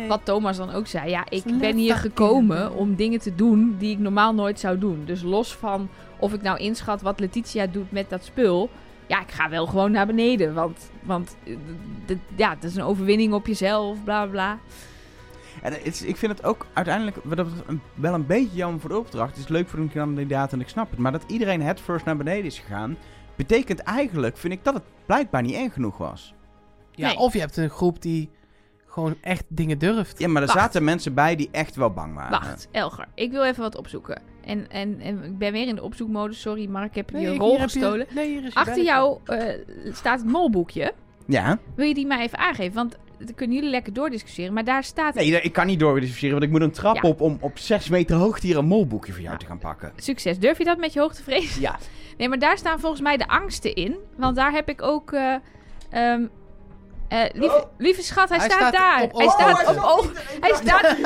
Wat 0.08 0.20
Thomas 0.24 0.56
dan 0.56 0.72
ook 0.72 0.86
zei. 0.86 1.10
Ja, 1.10 1.24
ik 1.28 1.58
ben 1.58 1.76
hier 1.76 1.96
gekomen 1.96 2.74
om 2.74 2.94
dingen 2.94 3.18
te 3.18 3.34
doen 3.34 3.76
die 3.78 3.92
ik 3.92 3.98
normaal 3.98 4.34
nooit 4.34 4.60
zou 4.60 4.78
doen. 4.78 5.02
Dus 5.04 5.22
los 5.22 5.54
van 5.54 5.88
of 6.18 6.32
ik 6.32 6.42
nou 6.42 6.58
inschat 6.58 7.02
wat 7.02 7.20
Letitia 7.20 7.66
doet 7.66 7.92
met 7.92 8.10
dat 8.10 8.24
spul. 8.24 8.70
Ja, 9.06 9.20
ik 9.20 9.30
ga 9.30 9.48
wel 9.48 9.66
gewoon 9.66 9.90
naar 9.90 10.06
beneden. 10.06 10.54
Want, 10.54 10.90
want 11.02 11.36
eh, 11.44 12.16
ja, 12.36 12.50
het 12.50 12.64
is 12.64 12.76
een 12.76 12.82
overwinning 12.82 13.32
op 13.32 13.46
jezelf, 13.46 14.04
bla 14.04 14.26
bla. 14.26 14.58
En 15.62 15.72
het 15.72 15.86
is- 15.86 16.02
ik 16.02 16.16
vind 16.16 16.32
het 16.32 16.44
ook 16.44 16.66
uiteindelijk 16.72 17.16
dat 17.36 17.46
een- 17.66 17.80
wel 17.94 18.14
een 18.14 18.26
beetje 18.26 18.56
jammer 18.56 18.80
voor 18.80 18.90
de 18.90 18.98
opdracht. 18.98 19.30
Het 19.30 19.38
is 19.44 19.48
leuk 19.48 19.68
voor 19.68 19.78
een 19.78 19.92
kandidaat 19.92 20.52
en 20.52 20.60
ik 20.60 20.68
snap 20.68 20.90
het. 20.90 20.98
Maar 20.98 21.12
dat 21.12 21.24
iedereen 21.26 21.62
head 21.62 21.80
first 21.80 22.04
naar 22.04 22.16
beneden 22.16 22.44
is 22.44 22.58
gegaan, 22.58 22.96
betekent 23.36 23.78
eigenlijk, 23.80 24.36
vind 24.36 24.52
ik, 24.52 24.64
dat 24.64 24.74
het 24.74 24.82
blijkbaar 25.06 25.42
niet 25.42 25.54
eng 25.54 25.70
genoeg 25.70 25.96
was. 25.98 26.34
Ja, 26.90 27.06
Nee. 27.06 27.16
of 27.16 27.32
je 27.32 27.38
hebt 27.38 27.56
een 27.56 27.70
groep 27.70 28.02
die 28.02 28.30
gewoon 28.96 29.16
echt 29.20 29.44
dingen 29.48 29.78
durft. 29.78 30.18
Ja, 30.18 30.28
maar 30.28 30.42
er 30.42 30.48
Wacht. 30.48 30.60
zaten 30.60 30.84
mensen 30.84 31.14
bij 31.14 31.36
die 31.36 31.48
echt 31.52 31.76
wel 31.76 31.90
bang 31.90 32.14
waren. 32.14 32.30
Wacht, 32.30 32.68
Elger. 32.70 33.06
Ik 33.14 33.30
wil 33.30 33.44
even 33.44 33.62
wat 33.62 33.76
opzoeken. 33.76 34.22
En, 34.44 34.70
en, 34.70 35.00
en 35.00 35.22
ik 35.24 35.38
ben 35.38 35.52
weer 35.52 35.66
in 35.68 35.74
de 35.74 35.82
opzoekmodus. 35.82 36.40
Sorry, 36.40 36.66
Mark, 36.68 36.88
ik 36.88 36.94
heb 36.94 37.10
je 37.10 37.32
ik- 37.32 37.38
rol 37.40 37.52
je- 37.52 37.60
gestolen. 37.60 38.06
nee, 38.14 38.28
hier 38.28 38.44
is 38.44 38.52
je 38.52 38.58
Achter 38.58 38.82
jou 38.84 39.18
eh, 39.24 39.44
staat 39.92 40.18
het 40.20 40.28
molboekje. 40.28 40.92
Ja? 41.26 41.58
Wil 41.74 41.86
je 41.86 41.94
die 41.94 42.06
mij 42.06 42.20
even 42.22 42.38
aangeven? 42.38 42.74
Want 42.74 42.96
dan 43.18 43.34
kunnen 43.34 43.56
jullie 43.56 43.70
lekker 43.70 43.92
doordiscussiëren. 43.92 44.52
Maar 44.52 44.64
daar 44.64 44.84
staat... 44.84 45.14
Nee, 45.14 45.40
ik 45.40 45.52
kan 45.52 45.66
niet 45.66 45.80
doordiscussiëren, 45.80 46.32
want 46.38 46.44
ik 46.44 46.50
moet 46.50 46.60
een 46.60 46.70
trap 46.70 46.94
Ja. 47.02 47.08
op 47.08 47.20
om 47.20 47.36
op 47.40 47.58
6 47.58 47.88
meter 47.88 48.16
hoogte 48.16 48.46
hier 48.46 48.56
een 48.58 48.66
molboekje 48.66 49.12
voor 49.12 49.20
jou 49.20 49.32
Ja. 49.32 49.38
te 49.38 49.46
gaan 49.46 49.58
pakken. 49.58 49.92
Succes. 49.96 50.38
Durf 50.38 50.58
je 50.58 50.64
dat 50.64 50.78
met 50.78 50.92
je 50.92 51.00
hoogtevrees? 51.00 51.56
Ja. 51.58 51.78
Nee, 52.18 52.28
maar 52.28 52.38
daar 52.38 52.58
staan 52.58 52.80
volgens 52.80 53.00
mij 53.02 53.16
de 53.16 53.28
angsten 53.28 53.74
in. 53.74 53.96
Want 54.16 54.36
daar 54.36 54.52
heb 54.52 54.68
ik 54.68 54.82
ook... 54.82 55.12
eh, 55.12 55.34
ehm, 55.90 56.26
eh, 57.08 57.18
lieve, 57.32 57.54
Oh. 57.56 57.62
lieve 57.78 58.02
schat, 58.02 58.28
hij, 58.28 58.38
Hij 58.38 58.48
staat, 58.50 58.58
staat 58.58 58.72
daar. 58.72 59.02
op 59.02 59.18
hij 59.18 59.28
staat 59.28 59.62
Oh, 59.62 59.68
op 59.68 59.76
hij 59.76 59.84
oog. 59.84 60.12
Hij 60.40 60.54
staat, 60.64 60.96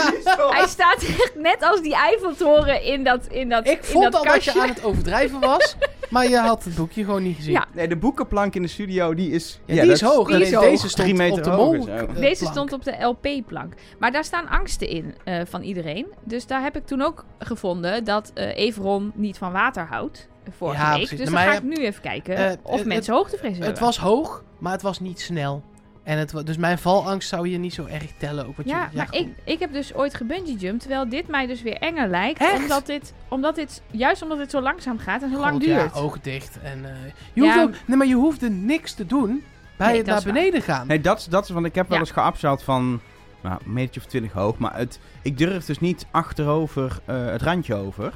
hij 0.55 0.67
staat 0.69 1.03
echt 1.03 1.33
net 1.37 1.63
als 1.63 1.81
die 1.83 1.95
Eiffeltoren 1.95 2.83
in 2.83 3.05
dat, 3.05 3.27
in 3.27 3.49
dat, 3.49 3.67
Ik 3.67 3.79
in 3.79 3.85
vond 3.85 4.05
dat 4.05 4.15
al 4.15 4.25
dat 4.25 4.33
kastje. 4.33 4.53
je 4.53 4.61
aan 4.61 4.69
het 4.69 4.85
overdrijven 4.85 5.41
was, 5.41 5.77
maar 6.11 6.29
je 6.29 6.37
had 6.39 6.65
het 6.65 6.75
boekje 6.75 7.05
gewoon 7.05 7.23
niet 7.23 7.37
gezien. 7.37 7.53
Ja. 7.53 7.67
Nee, 7.73 7.89
de 7.89 7.97
boekenplank 7.97 8.55
in 8.55 8.63
de 8.63 8.69
studio, 8.69 9.15
die 9.15 9.31
is... 9.31 9.61
Ja, 9.65 9.83
die 9.83 9.91
is 9.93 10.01
dat 10.01 10.15
hoog. 10.15 10.27
die 10.27 10.35
alleen 10.35 10.47
is 10.47 10.55
hoog. 10.55 10.65
Deze 10.65 10.89
stond 10.89 11.09
Drie 11.09 11.15
meter 11.19 11.39
op 11.39 11.45
de 11.45 11.51
mol. 11.51 11.89
eh, 11.89 12.15
Deze 12.15 12.47
stond 12.47 12.73
op 12.73 12.85
de 12.85 12.97
LP-plank. 13.03 13.75
Maar 13.99 14.13
daar 14.13 14.25
staan 14.25 14.49
angsten 14.49 14.89
in 14.89 15.15
eh, 15.25 15.41
van 15.49 15.63
iedereen. 15.63 16.07
Dus 16.25 16.47
daar 16.47 16.63
heb 16.63 16.77
ik 16.77 16.87
toen 16.87 17.03
ook 17.03 17.25
gevonden 17.39 18.05
dat 18.05 18.31
eh 18.35 18.57
Everon 18.57 19.13
niet 19.15 19.39
van 19.39 19.53
water 19.53 19.87
houdt. 19.91 20.29
Vorige 20.57 20.83
Ja, 20.83 20.89
week. 20.89 20.99
precies. 20.99 21.19
Dus 21.19 21.29
Nou, 21.31 21.45
dan 21.45 21.53
ga 21.55 21.59
ik 21.61 21.77
nu 21.79 21.85
even 21.85 22.03
kijken 22.03 22.59
of 22.63 22.85
mensen 22.85 23.15
hoogtevrees 23.15 23.51
hebben. 23.51 23.69
Het 23.69 23.79
was 23.79 23.99
hoog, 23.99 24.43
maar 24.59 24.73
het 24.73 24.83
was 24.83 25.01
niet 25.01 25.21
snel. 25.21 25.63
En 26.11 26.19
het, 26.19 26.47
dus 26.47 26.57
mijn 26.57 26.79
valangst 26.79 27.29
zou 27.29 27.49
je 27.49 27.59
niet 27.59 27.75
zo 27.75 27.85
erg 27.87 28.11
tellen. 28.17 28.47
Ook 28.47 28.57
wat 28.57 28.67
Ja, 28.69 28.89
je, 28.91 28.97
maar 28.97 29.07
goed. 29.07 29.15
ik, 29.17 29.29
ik 29.45 29.59
heb 29.59 29.73
dus 29.73 29.95
ooit 29.95 30.15
gebungee 30.15 30.57
jumpt, 30.57 30.81
terwijl 30.81 31.09
dit 31.09 31.29
mij 31.29 31.47
dus 31.47 31.63
weer 31.63 31.77
enger 31.77 32.09
lijkt. 32.09 32.41
Echt? 32.41 32.57
Omdat 32.63 32.87
dit, 32.87 33.13
omdat 33.29 33.55
dit, 33.55 33.83
juist 33.91 34.23
omdat 34.23 34.39
dit 34.39 34.51
zo 34.51 34.61
langzaam 34.61 34.99
gaat 34.99 35.23
en 35.23 35.31
zo 35.31 35.39
lang 35.39 35.61
duurt. 35.61 35.95
Ja, 35.95 36.01
ogen 36.01 36.21
dicht. 36.23 36.59
En, 36.63 36.85
eh, 36.85 36.91
je 37.33 37.43
Ja. 37.43 37.53
hoeft 37.55 37.67
ook, 37.67 37.75
nee, 37.87 37.97
maar 37.97 38.07
je 38.07 38.15
hoefde 38.15 38.51
niks 38.51 38.93
te 38.95 39.07
doen 39.07 39.43
bij 39.77 39.87
Nee, 39.89 39.97
het 39.97 40.07
dat 40.07 40.25
naar 40.25 40.33
beneden 40.35 40.63
gaan. 40.63 40.87
Nee, 40.87 41.01
dat, 41.01 41.19
is- 41.19 41.25
dat 41.25 41.45
is, 41.45 41.51
want 41.51 41.67
ik 41.67 41.75
heb 41.75 41.89
wel 41.89 41.99
Ja. 41.99 42.03
eens 42.05 42.13
geabzeld 42.13 42.63
van 42.63 43.01
nou, 43.41 43.59
een 43.65 43.73
metertje 43.73 44.01
of 44.01 44.07
twintig 44.07 44.33
hoog. 44.33 44.59
Maar 44.59 44.77
het, 44.77 44.99
ik 45.23 45.39
durf 45.39 45.65
dus 45.65 45.81
niet 45.81 46.07
achterover 46.11 46.99
eh, 47.05 47.27
het 47.27 47.43
randje 47.43 47.75
over. 47.75 48.13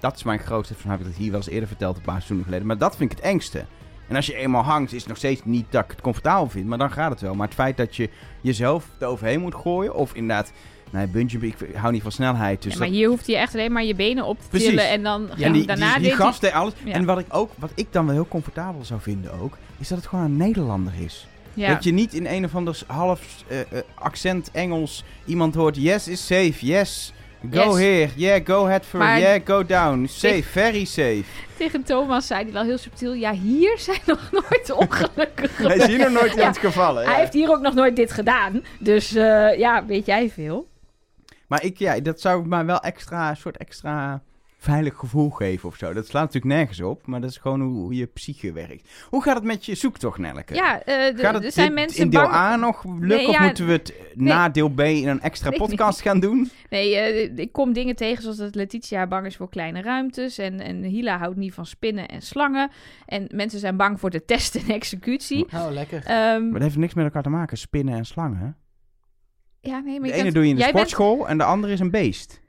Dat 0.00 0.16
is 0.16 0.22
mijn 0.22 0.38
grootste, 0.38 0.74
van 0.74 0.90
heb 0.90 1.00
ik 1.00 1.06
dat 1.06 1.14
hier 1.14 1.30
wel 1.30 1.40
eens 1.40 1.48
eerder 1.48 1.68
verteld, 1.68 1.96
een 1.96 2.02
paar 2.02 2.14
seizoenen 2.14 2.44
geleden. 2.44 2.66
Maar 2.66 2.78
dat 2.78 2.96
vind 2.96 3.10
ik 3.12 3.16
het 3.16 3.26
engste. 3.26 3.64
En 4.08 4.16
als 4.16 4.26
je 4.26 4.34
eenmaal 4.34 4.62
hangt, 4.62 4.92
is 4.92 4.98
het 4.98 5.08
nog 5.08 5.16
steeds 5.16 5.40
niet 5.44 5.64
dat 5.70 5.84
ik 5.84 5.90
het 5.90 6.00
comfortabel 6.00 6.48
vind, 6.50 6.66
maar 6.66 6.78
dan 6.78 6.90
gaat 6.92 7.10
het 7.10 7.20
wel. 7.20 7.34
Maar 7.34 7.46
het 7.46 7.54
feit 7.56 7.76
dat 7.76 7.96
je 7.96 8.08
jezelf 8.40 8.86
eroverheen 8.98 9.40
moet 9.40 9.54
gooien, 9.54 9.94
of 9.94 10.14
inderdaad, 10.14 10.52
nee, 10.90 11.06
bungee, 11.06 11.40
ik 11.40 11.56
hou 11.74 11.92
niet 11.92 12.02
van 12.02 12.12
snelheid. 12.12 12.62
Dus 12.62 12.72
Ja, 12.72 12.78
maar 12.78 12.88
dat- 12.88 12.96
hier 12.96 13.08
hoeft 13.08 13.26
hij 13.26 13.36
echt 13.36 13.54
alleen 13.54 13.72
maar 13.72 13.84
je 13.84 13.94
benen 13.94 14.24
op 14.24 14.40
te 14.40 14.48
Precies. 14.48 14.68
tillen 14.68 14.88
en 14.88 15.02
dan 15.02 15.30
en 15.30 15.52
die, 15.52 15.66
daarna 15.66 15.98
die, 15.98 16.16
die 16.16 16.32
deed 16.40 16.52
alles. 16.52 16.72
Ja. 16.84 16.92
En 16.92 17.04
wat 17.04 17.18
ik, 17.18 17.26
ook, 17.28 17.50
wat 17.58 17.70
ik 17.74 17.86
dan 17.90 18.04
wel 18.06 18.14
heel 18.14 18.28
comfortabel 18.28 18.84
zou 18.84 19.00
vinden 19.00 19.40
ook, 19.40 19.56
is 19.78 19.88
dat 19.88 19.98
het 19.98 20.06
gewoon 20.06 20.24
een 20.24 20.36
Nederlander 20.36 20.92
is. 21.04 21.26
Ja. 21.54 21.68
Dat 21.74 21.84
je 21.84 21.92
niet 21.92 22.14
in 22.14 22.26
een 22.26 22.44
of 22.44 22.54
ander 22.54 22.80
half 22.86 23.44
eh, 23.46 23.60
eh, 23.60 23.66
accent 23.94 24.50
Engels 24.50 25.04
iemand 25.24 25.54
hoort. 25.54 25.76
Yes 25.76 26.08
is 26.08 26.26
safe, 26.26 26.66
yes. 26.66 27.12
Go 27.50 27.78
Yes. 27.78 27.78
here. 27.78 28.08
Yeah, 28.16 28.46
go 28.46 28.66
head 28.66 28.84
for. 28.86 28.98
Maar- 28.98 29.18
Yeah, 29.20 29.40
go 29.46 29.64
down. 29.66 30.06
Safe, 30.10 30.42
very 30.42 30.84
safe. 30.84 31.24
Tegen 31.56 31.82
Thomas 31.82 32.26
zei 32.26 32.42
hij 32.42 32.52
wel 32.52 32.62
heel 32.62 32.78
subtiel... 32.78 33.12
Ja, 33.12 33.32
hier 33.32 33.78
zijn 33.78 34.00
nog 34.06 34.30
nooit 34.30 34.70
ongelukken 34.86 35.48
Hij 35.68 35.76
is 35.76 35.86
hier 35.86 35.98
nog 35.98 36.10
nooit 36.10 36.32
in 36.32 36.40
Ja. 36.40 36.46
het 36.46 36.58
gevallen. 36.58 37.04
Hij 37.04 37.14
heeft 37.18 37.32
hier 37.32 37.50
ook 37.50 37.60
nog 37.60 37.74
nooit 37.74 37.96
dit 37.96 38.12
gedaan. 38.12 38.62
Dus 38.78 39.14
eh, 39.14 39.58
ja, 39.58 39.86
weet 39.86 40.06
jij 40.06 40.30
veel. 40.30 40.68
Maar 41.46 41.64
ik, 41.64 41.78
ja, 41.78 42.00
dat 42.00 42.20
zou 42.20 42.46
mij 42.48 42.64
wel 42.64 42.80
extra, 42.80 43.30
een 43.30 43.36
soort 43.36 43.56
extra 43.56 44.22
veilig 44.60 44.96
gevoel 44.96 45.30
geven 45.30 45.68
of 45.68 45.76
zo. 45.76 45.92
Dat 45.92 46.06
slaat 46.06 46.22
natuurlijk 46.24 46.54
nergens 46.54 46.80
op, 46.80 47.06
maar 47.06 47.20
dat 47.20 47.30
is 47.30 47.36
gewoon 47.36 47.60
hoe, 47.60 47.76
hoe 47.76 47.94
je 47.94 48.06
psyche 48.06 48.52
werkt. 48.52 48.88
Hoe 49.08 49.22
gaat 49.22 49.34
het 49.34 49.44
met 49.44 49.64
je 49.66 49.74
zoektocht, 49.74 50.18
Nelleke? 50.18 50.54
Ja, 50.54 50.82
eh, 50.82 51.18
Gaat 51.18 51.34
het 51.34 51.44
er 51.44 51.52
zijn 51.52 51.66
dit 51.66 51.76
mensen 51.76 52.00
in 52.02 52.10
deel 52.10 52.20
bang... 52.20 52.34
A 52.34 52.56
nog 52.56 52.84
lukken 52.84 53.08
Nee, 53.08 53.26
of 53.28 53.32
ja, 53.34 53.42
moeten 53.44 53.66
we 53.66 53.72
het 53.72 53.94
na 54.14 54.48
deel 54.48 54.68
B 54.68 54.80
in 54.80 55.08
een 55.08 55.20
extra 55.20 55.50
podcast 55.50 56.00
gaan 56.00 56.20
doen? 56.20 56.50
Nee, 56.70 56.96
eh, 56.96 57.36
ik 57.38 57.52
kom 57.52 57.72
dingen 57.72 57.96
tegen 57.96 58.22
zoals 58.22 58.36
dat 58.36 58.54
Letitia 58.54 59.06
bang 59.06 59.26
is 59.26 59.36
voor 59.36 59.48
kleine 59.48 59.82
ruimtes. 59.82 60.38
En, 60.38 60.60
en 60.60 60.82
Hila 60.82 61.18
houdt 61.18 61.36
niet 61.36 61.54
van 61.54 61.66
spinnen 61.66 62.08
en 62.08 62.22
slangen. 62.22 62.70
En 63.06 63.28
mensen 63.34 63.58
zijn 63.58 63.76
bang 63.76 64.00
voor 64.00 64.10
de 64.10 64.24
test 64.24 64.54
en 64.56 64.68
executie. 64.68 65.44
Oh, 65.54 65.66
lekker. 65.70 66.02
Ehm, 66.04 66.42
Maar 66.42 66.52
dat 66.52 66.62
heeft 66.62 66.76
niks 66.76 66.94
met 66.94 67.04
elkaar 67.04 67.22
te 67.22 67.28
maken, 67.28 67.58
spinnen 67.58 67.94
en 67.94 68.04
slangen. 68.06 68.38
hè? 68.38 68.48
ja, 69.70 69.78
nee, 69.80 70.00
maar 70.00 70.08
De 70.08 70.14
ene 70.14 70.32
doe 70.32 70.42
je 70.42 70.48
in 70.48 70.54
de 70.54 70.60
jij 70.62 70.72
bent- 70.72 70.88
sportschool 70.88 71.28
en 71.28 71.38
de 71.38 71.44
andere 71.44 71.72
is 71.72 71.80
een 71.80 71.90
beest. 71.90 72.40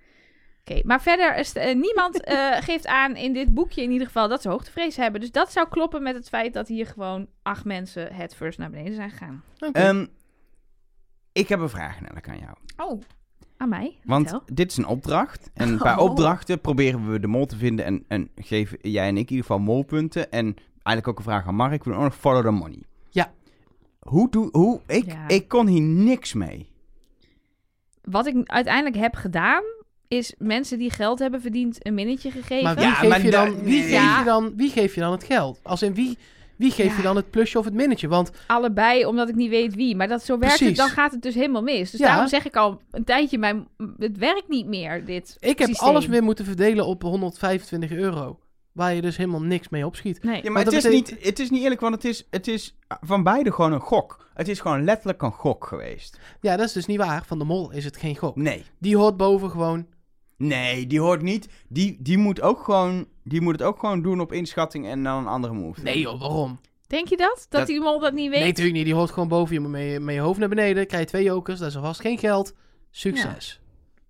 Oké, 0.69 0.81
maar 0.85 1.01
verder 1.01 1.37
is 1.37 1.53
eh, 1.53 1.75
niemand 1.75 2.23
eh, 2.23 2.55
geeft 2.67 2.87
aan 2.87 3.15
in 3.15 3.33
dit 3.33 3.53
boekje 3.53 3.81
in 3.83 3.91
ieder 3.91 4.07
geval 4.07 4.27
dat 4.27 4.41
ze 4.41 4.49
hoogtevrees 4.49 4.95
hebben. 4.95 5.21
Dus 5.21 5.31
dat 5.31 5.51
zou 5.51 5.67
kloppen 5.69 6.03
met 6.03 6.15
het 6.15 6.29
feit 6.29 6.53
dat 6.53 6.67
hier 6.67 6.85
gewoon 6.85 7.27
acht 7.41 7.65
mensen 7.65 8.13
het 8.13 8.35
first 8.35 8.57
naar 8.57 8.69
beneden 8.69 8.95
zijn 8.95 9.09
gegaan. 9.09 9.43
Ehm, 9.71 10.05
ik 11.31 11.47
heb 11.49 11.59
een 11.59 11.69
vraag, 11.69 12.01
Nelleke, 12.01 12.29
aan 12.29 12.37
jou. 12.39 12.55
Oh, 12.89 13.01
aan 13.57 13.69
mij? 13.69 13.97
Want 14.03 14.29
Vertel. 14.29 14.55
dit 14.55 14.71
is 14.71 14.77
een 14.77 14.85
opdracht. 14.87 15.49
En 15.53 15.77
bij 15.83 15.93
Oh. 15.95 15.99
opdrachten 16.09 16.61
proberen 16.61 17.11
we 17.11 17.19
de 17.19 17.27
mol 17.27 17.45
te 17.45 17.57
vinden. 17.57 17.85
En, 17.85 18.05
en 18.07 18.29
geven 18.35 18.77
jij 18.81 19.07
en 19.07 19.17
ik 19.17 19.29
in 19.29 19.35
ieder 19.35 19.45
geval 19.45 19.59
molpunten. 19.59 20.31
En 20.31 20.55
eigenlijk 20.83 21.07
ook 21.07 21.17
een 21.17 21.23
vraag 21.31 21.47
aan 21.47 21.55
Mark. 21.55 21.83
We 21.83 21.89
doen 21.89 21.99
ook 21.99 22.03
nog 22.05 22.15
follow 22.15 22.43
the 22.45 22.51
money. 22.51 22.83
Ja. 23.09 23.31
Hoe 23.99 24.29
doe... 24.29 24.49
Hoe, 24.51 24.81
ik, 24.87 25.05
Ja. 25.05 25.27
ik 25.27 25.47
kon 25.47 25.67
hier 25.67 25.81
niks 25.81 26.33
mee. 26.33 26.71
Wat 28.01 28.25
ik 28.25 28.49
uiteindelijk 28.49 28.95
heb 28.97 29.15
gedaan, 29.15 29.63
is 30.09 30.33
mensen 30.37 30.77
die 30.77 30.91
geld 30.91 31.19
hebben 31.19 31.41
verdiend 31.41 31.85
een 31.85 31.93
minnetje 31.93 32.31
gegeven. 32.31 32.63
maar 32.63 32.75
wie, 32.75 32.83
Ja, 32.83 32.93
geef 32.93 33.09
maar 33.09 33.23
je 33.23 33.31
da- 33.31 33.45
dan, 33.45 33.63
wie, 33.63 33.79
nee. 33.83 33.97
geef 33.99 34.17
je 34.19 34.23
dan, 34.25 34.53
wie 34.55 34.69
geef 34.69 34.95
je 34.95 35.01
dan 35.01 35.11
het 35.11 35.23
geld? 35.23 35.59
Als 35.63 35.81
in 35.81 35.93
wie, 35.93 36.17
wie 36.55 36.71
geef 36.71 36.95
je 36.97 37.01
dan 37.03 37.15
het 37.15 37.29
plusje 37.29 37.57
of 37.59 37.65
het 37.65 37.73
minnetje? 37.73 38.07
Want 38.07 38.31
Allebei, 38.47 39.05
omdat 39.05 39.29
ik 39.29 39.35
niet 39.35 39.49
weet 39.49 39.75
wie. 39.75 39.95
Maar 39.95 40.07
dat, 40.07 40.23
zo 40.25 40.37
werkt 40.37 40.59
het, 40.59 40.75
dan 40.75 40.89
gaat 40.89 41.11
het 41.11 41.21
dus 41.21 41.33
helemaal 41.33 41.61
mis. 41.61 41.91
Dus 41.91 41.99
Ja. 41.99 42.07
daarom 42.07 42.27
zeg 42.27 42.45
ik 42.45 42.55
al 42.55 42.81
een 42.91 43.03
tijdje, 43.03 43.37
mijn, 43.37 43.67
het 43.97 44.17
werkt 44.17 44.47
niet 44.47 44.67
meer, 44.67 45.05
dit 45.05 45.35
ik 45.39 45.59
heb 45.59 45.67
systeem. 45.67 45.87
alles 45.89 46.05
weer 46.05 46.23
moeten 46.23 46.45
verdelen 46.45 46.85
op 46.85 47.01
125 47.01 47.91
euro. 47.91 48.39
Waar 48.71 48.93
je 48.93 49.01
dus 49.01 49.17
helemaal 49.17 49.41
niks 49.41 49.69
mee 49.69 49.85
opschiet. 49.85 50.23
Nee. 50.23 50.43
Ja, 50.43 50.51
maar 50.51 50.63
het 50.63 50.73
is, 50.73 50.83
niet, 50.87 51.15
het 51.19 51.39
is 51.39 51.49
niet 51.49 51.63
eerlijk, 51.63 51.81
want 51.81 51.93
het 51.95 52.05
is, 52.05 52.27
het 52.29 52.47
is 52.47 52.75
van 53.01 53.23
beide 53.23 53.51
gewoon 53.51 53.71
een 53.73 53.79
gok. 53.79 54.27
Het 54.33 54.47
is 54.47 54.59
gewoon 54.59 54.83
letterlijk 54.83 55.21
een 55.21 55.31
gok 55.31 55.65
geweest. 55.67 56.19
Ja, 56.41 56.55
dat 56.57 56.65
is 56.67 56.73
dus 56.73 56.85
niet 56.85 56.97
waar. 56.97 57.23
Van 57.25 57.37
de 57.39 57.45
mol 57.45 57.71
is 57.71 57.85
het 57.85 57.97
geen 57.97 58.15
gok. 58.17 58.35
Nee. 58.35 58.63
Die 58.79 58.97
hoort 58.97 59.17
boven 59.17 59.49
gewoon... 59.49 59.85
Nee, 60.39 60.87
die 60.87 60.99
hoort 60.99 61.21
niet. 61.21 61.47
Die, 61.67 61.97
die, 61.99 62.17
moet 62.17 62.41
ook 62.41 62.63
gewoon, 62.63 63.07
die 63.23 63.41
moet 63.41 63.51
het 63.53 63.61
ook 63.63 63.79
gewoon 63.79 64.01
doen 64.01 64.19
op 64.19 64.31
inschatting 64.31 64.87
en 64.87 65.03
dan 65.03 65.17
een 65.17 65.27
andere 65.27 65.53
move. 65.53 65.81
Nee 65.81 65.99
joh, 65.99 66.19
waarom? 66.19 66.59
Denk 66.87 67.07
je 67.07 67.17
dat? 67.17 67.45
Dat, 67.49 67.59
Dat- 67.59 67.67
die 67.67 67.79
mol 67.79 67.99
dat 67.99 68.13
niet 68.13 68.29
weet? 68.29 68.39
Nee, 68.39 68.47
natuurlijk 68.47 68.75
niet. 68.75 68.85
Die 68.85 68.93
hoort 68.93 69.11
gewoon 69.11 69.27
boven. 69.27 69.53
Je 69.53 69.59
met 69.59 69.81
je, 69.91 69.99
met 69.99 70.15
je 70.15 70.21
hoofd 70.21 70.39
naar 70.39 70.49
beneden. 70.49 70.87
Krijg 70.87 71.03
je 71.03 71.09
twee 71.09 71.23
jokers. 71.23 71.59
Dat 71.59 71.69
is 71.69 71.75
alvast 71.75 72.01
geen 72.01 72.17
geld. 72.17 72.53
Succes. 72.91 73.59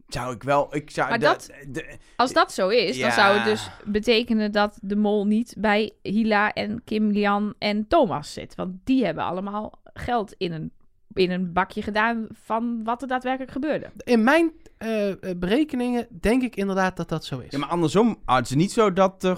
Zou 0.08 0.34
ik 0.36 0.44
wel... 0.44 0.76
Ik 0.76 0.90
zou, 0.90 1.10
Maar 1.10 1.20
dat- 1.20 1.50
de- 1.68 1.98
Als 2.16 2.34
dat 2.34 2.52
zo 2.54 2.68
is, 2.70 3.00
dan 3.00 3.12
zou 3.12 3.36
het 3.38 3.46
dus 3.46 3.70
betekenen 3.86 4.52
dat 4.52 4.78
de 4.82 4.96
mol 4.96 5.26
niet 5.26 5.56
bij 5.58 5.92
Hila 6.02 6.54
en 6.54 6.82
Kim 6.86 7.12
Lian 7.12 7.54
en 7.60 7.88
Thomas 7.88 8.34
zit. 8.34 8.56
Want 8.56 8.76
die 8.84 9.06
hebben 9.06 9.24
allemaal 9.24 9.80
geld 9.94 10.34
in 10.38 10.52
een, 10.52 10.72
in 11.14 11.32
een 11.32 11.54
bakje 11.54 11.82
gedaan 11.82 12.28
van 12.32 12.84
wat 12.84 13.02
er 13.02 13.08
daadwerkelijk 13.08 13.52
gebeurde. 13.52 13.90
In 14.04 14.24
mijn 14.24 14.52
eh, 14.80 15.10
eh, 15.10 15.38
berekeningen 15.38 16.08
denk 16.22 16.44
ik 16.44 16.56
inderdaad 16.56 16.98
dat 16.98 17.10
dat 17.10 17.26
zo 17.26 17.40
is. 17.40 17.52
Ja, 17.52 17.58
maar 17.58 17.70
andersom, 17.70 18.18
ah, 18.26 18.36
het 18.36 18.50
is 18.50 18.56
niet 18.56 18.72
zo 18.72 18.94
dat, 18.94 19.24
er, 19.24 19.38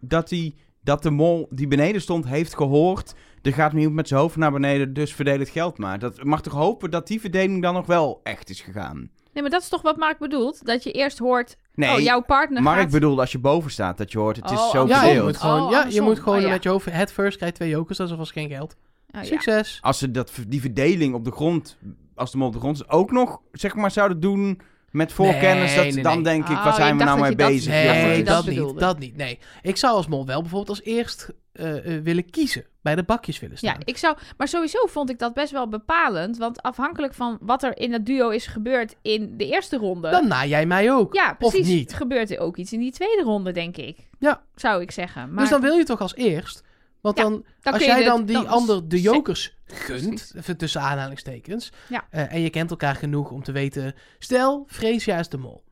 dat, 0.00 0.28
die, 0.28 0.54
dat 0.80 1.02
de 1.02 1.10
mol 1.10 1.46
die 1.50 1.66
beneden 1.66 2.00
stond 2.00 2.26
heeft 2.26 2.54
gehoord... 2.56 3.14
er 3.42 3.52
gaat 3.52 3.72
iemand 3.72 3.94
met 3.94 4.08
zijn 4.08 4.20
hoofd 4.20 4.36
naar 4.36 4.52
beneden, 4.52 4.92
dus 4.92 5.14
verdeel 5.14 5.38
het 5.38 5.48
geld 5.48 5.78
maar. 5.78 5.98
Dat 5.98 6.24
mag 6.24 6.42
toch 6.42 6.52
hopen 6.52 6.90
dat 6.90 7.06
die 7.06 7.20
verdeling 7.20 7.62
dan 7.62 7.74
nog 7.74 7.86
wel 7.86 8.20
echt 8.22 8.50
is 8.50 8.60
gegaan? 8.60 9.10
Nee, 9.32 9.42
maar 9.42 9.50
dat 9.50 9.62
is 9.62 9.68
toch 9.68 9.82
wat 9.82 9.96
Mark 9.96 10.18
bedoelt? 10.18 10.66
Dat 10.66 10.82
je 10.82 10.92
eerst 10.92 11.18
hoort, 11.18 11.56
Nee, 11.74 11.94
oh, 11.94 12.00
jouw 12.00 12.20
partner 12.20 12.62
Mark 12.62 12.80
gaat... 12.80 12.90
bedoelt 12.90 13.18
als 13.18 13.32
je 13.32 13.38
boven 13.38 13.70
staat, 13.70 13.98
dat 13.98 14.12
je 14.12 14.18
hoort 14.18 14.36
het 14.36 14.50
is 14.50 14.58
Oh, 14.58 14.70
zo 14.70 14.82
oh, 14.82 14.88
ja, 14.88 15.04
je 15.04 15.22
moet 15.22 15.36
gewoon, 15.36 15.62
Oh, 15.62 15.70
ja, 15.70 15.76
je 15.76 15.76
andersom. 15.76 16.04
moet 16.04 16.18
gewoon 16.18 16.38
Oh, 16.38 16.44
ja. 16.44 16.48
met 16.50 16.62
je 16.62 16.68
hoofd... 16.68 16.84
Head 16.84 17.12
first, 17.12 17.36
krijg 17.36 17.52
je 17.52 17.58
twee 17.58 17.70
jokers. 17.70 17.98
Dat 17.98 18.06
is 18.06 18.12
alvast 18.12 18.32
geen 18.32 18.48
geld. 18.48 18.76
Oh, 19.14 19.20
ja. 19.20 19.26
Succes. 19.26 19.78
Als 19.82 19.98
ze 19.98 20.10
dat, 20.10 20.32
die 20.48 20.60
verdeling 20.60 21.14
op 21.14 21.24
de 21.24 21.30
grond, 21.30 21.78
als 22.14 22.30
de 22.30 22.38
mol 22.38 22.46
op 22.46 22.52
de 22.52 22.58
grond 22.58 22.76
is, 22.76 22.88
ook 22.88 23.10
nog 23.10 23.40
zeg 23.52 23.74
maar 23.74 23.90
zouden 23.90 24.20
doen 24.20 24.60
met 24.90 25.12
voorkennis, 25.12 25.74
Nee, 25.74 25.84
dat, 25.84 25.94
nee, 25.94 26.02
dan 26.02 26.14
nee. 26.14 26.22
denk 26.22 26.44
ik, 26.48 26.56
Oh, 26.56 26.64
waar 26.64 26.74
zijn 26.74 26.92
ik 26.92 26.98
we 26.98 27.04
nou 27.04 27.20
mee 27.20 27.30
je 27.30 27.36
dat- 27.36 27.48
bezig? 27.48 27.72
Nee, 27.72 28.22
dat 28.22 28.46
niet. 28.46 28.78
Dat 28.78 28.98
niet. 28.98 29.16
Nee. 29.16 29.38
Ik 29.62 29.76
zou 29.76 29.94
als 29.94 30.06
mol 30.06 30.26
wel 30.26 30.40
bijvoorbeeld 30.40 30.78
als 30.78 30.82
eerst 30.86 31.28
eh, 31.52 31.96
eh, 31.96 32.02
willen 32.02 32.30
kiezen. 32.30 32.64
Bij 32.82 32.94
de 32.94 33.02
bakjes 33.02 33.40
willen 33.40 33.58
staan. 33.58 33.74
Ja, 33.78 33.80
ik 33.84 33.96
zou, 33.96 34.16
maar 34.36 34.48
sowieso 34.48 34.86
vond 34.86 35.10
ik 35.10 35.18
dat 35.18 35.34
best 35.34 35.52
wel 35.52 35.68
bepalend. 35.68 36.36
Want 36.36 36.62
afhankelijk 36.62 37.14
van 37.14 37.38
wat 37.40 37.62
er 37.62 37.78
in 37.78 37.92
het 37.92 38.06
duo 38.06 38.28
is 38.28 38.46
gebeurd 38.46 38.96
in 39.02 39.34
de 39.36 39.46
eerste 39.46 39.76
ronde. 39.76 40.10
Dan 40.10 40.28
na 40.28 40.44
jij 40.46 40.66
mij 40.66 40.92
ook. 40.92 41.14
ja, 41.14 41.30
of 41.40 41.50
precies. 41.50 41.66
niet. 41.66 41.94
Gebeurt 41.94 42.30
er 42.30 42.38
ook 42.38 42.56
iets 42.56 42.72
in 42.72 42.80
die 42.80 42.92
tweede 42.92 43.22
ronde, 43.22 43.52
denk 43.52 43.76
ik. 43.76 43.96
Ja. 44.18 44.42
Zou 44.54 44.82
ik 44.82 44.90
zeggen. 44.90 45.30
Maar 45.32 45.40
Dus 45.40 45.50
dan 45.50 45.60
wil 45.60 45.76
je 45.76 45.84
toch 45.84 46.00
als 46.00 46.14
eerst. 46.14 46.62
Want 47.06 47.18
dan, 47.18 47.44
dan 47.60 47.72
als 47.72 47.84
jij 47.84 48.04
dan 48.04 48.24
die 48.24 48.38
ander 48.38 48.88
de 48.88 49.00
jokers 49.00 49.56
gunt, 49.64 50.32
even 50.36 50.56
tussen 50.56 50.80
aanhalingstekens, 50.80 51.72
eh, 51.88 52.32
en 52.32 52.40
je 52.40 52.50
kent 52.50 52.70
elkaar 52.70 52.94
genoeg 52.94 53.30
om 53.30 53.42
te 53.42 53.52
weten, 53.52 53.94
stel, 54.18 54.64
Freesia 54.68 55.18
is 55.18 55.28
de 55.28 55.38
mol. 55.38 55.64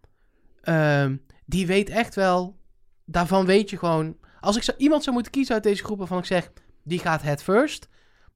Ehm, 0.61 1.17
die 1.47 1.67
weet 1.67 1.91
echt 1.91 2.15
wel, 2.15 2.59
daarvan 3.05 3.47
weet 3.47 3.71
je 3.71 3.79
gewoon, 3.79 4.17
als 4.41 4.57
ik 4.57 4.63
zou, 4.63 4.77
iemand 4.79 5.03
zou 5.03 5.15
moeten 5.15 5.33
kiezen 5.33 5.55
uit 5.55 5.63
deze 5.63 5.85
groep 5.85 5.99
waarvan 5.99 6.19
ik 6.19 6.25
zeg, 6.25 6.51
die 6.83 6.99
gaat 6.99 7.23
head 7.23 7.43
first, 7.43 7.89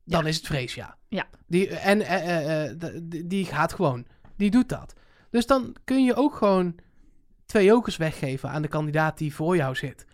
dan 0.04 0.26
is 0.26 0.36
het 0.36 0.46
Freesia. 0.46 0.96
Ja. 1.08 1.26
Die, 1.46 1.68
en 1.68 2.00
eh, 2.00 2.70
eh, 2.70 2.78
die 3.24 3.44
gaat 3.44 3.72
gewoon, 3.72 4.06
die 4.36 4.50
doet 4.50 4.68
dat. 4.68 4.94
Dus 5.30 5.46
dan 5.46 5.76
kun 5.84 6.04
je 6.04 6.14
ook 6.14 6.34
gewoon 6.34 6.74
twee 7.46 7.64
jokers 7.64 7.96
weggeven 7.96 8.50
aan 8.50 8.62
de 8.62 8.68
kandidaat 8.68 9.18
die 9.18 9.34
voor 9.34 9.56
jou 9.56 9.74
zit. 9.74 10.06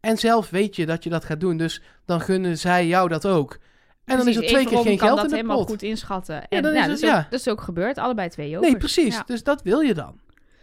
En 0.00 0.16
zelf 0.18 0.50
weet 0.50 0.76
je 0.76 0.86
dat 0.86 1.04
je 1.04 1.10
dat 1.10 1.24
gaat 1.24 1.40
doen, 1.40 1.56
dus 1.56 1.82
dan 2.04 2.20
gunnen 2.20 2.58
zij 2.58 2.86
jou 2.86 3.08
dat 3.08 3.26
ook. 3.26 3.58
En 4.04 4.16
dan 4.18 4.28
is 4.28 4.34
er 4.36 4.40
precies, 4.42 4.50
twee 4.58 4.66
keer 4.74 4.82
geen 4.86 4.96
kan 4.98 5.06
geld 5.06 5.16
dat 5.16 5.24
in 5.24 5.30
de 5.30 5.36
helemaal 5.36 5.58
pot. 5.58 5.68
goed 5.68 5.82
inschatten. 5.82 6.48
En 6.48 6.62
dan 6.62 6.72
ja, 6.72 6.80
is 6.80 6.86
dat, 6.86 6.90
het- 6.94 7.02
is 7.02 7.08
ook, 7.08 7.14
ja. 7.16 7.26
dat 7.30 7.40
is 7.40 7.48
ook 7.48 7.60
gebeurd. 7.60 7.98
Allebei 7.98 8.28
twee 8.28 8.48
jokers. 8.50 8.70
Nee, 8.70 8.78
precies. 8.80 9.14
Ja. 9.14 9.22
Dus 9.26 9.42
dat 9.42 9.62
wil 9.62 9.80
je 9.80 9.94
dan. 9.94 10.20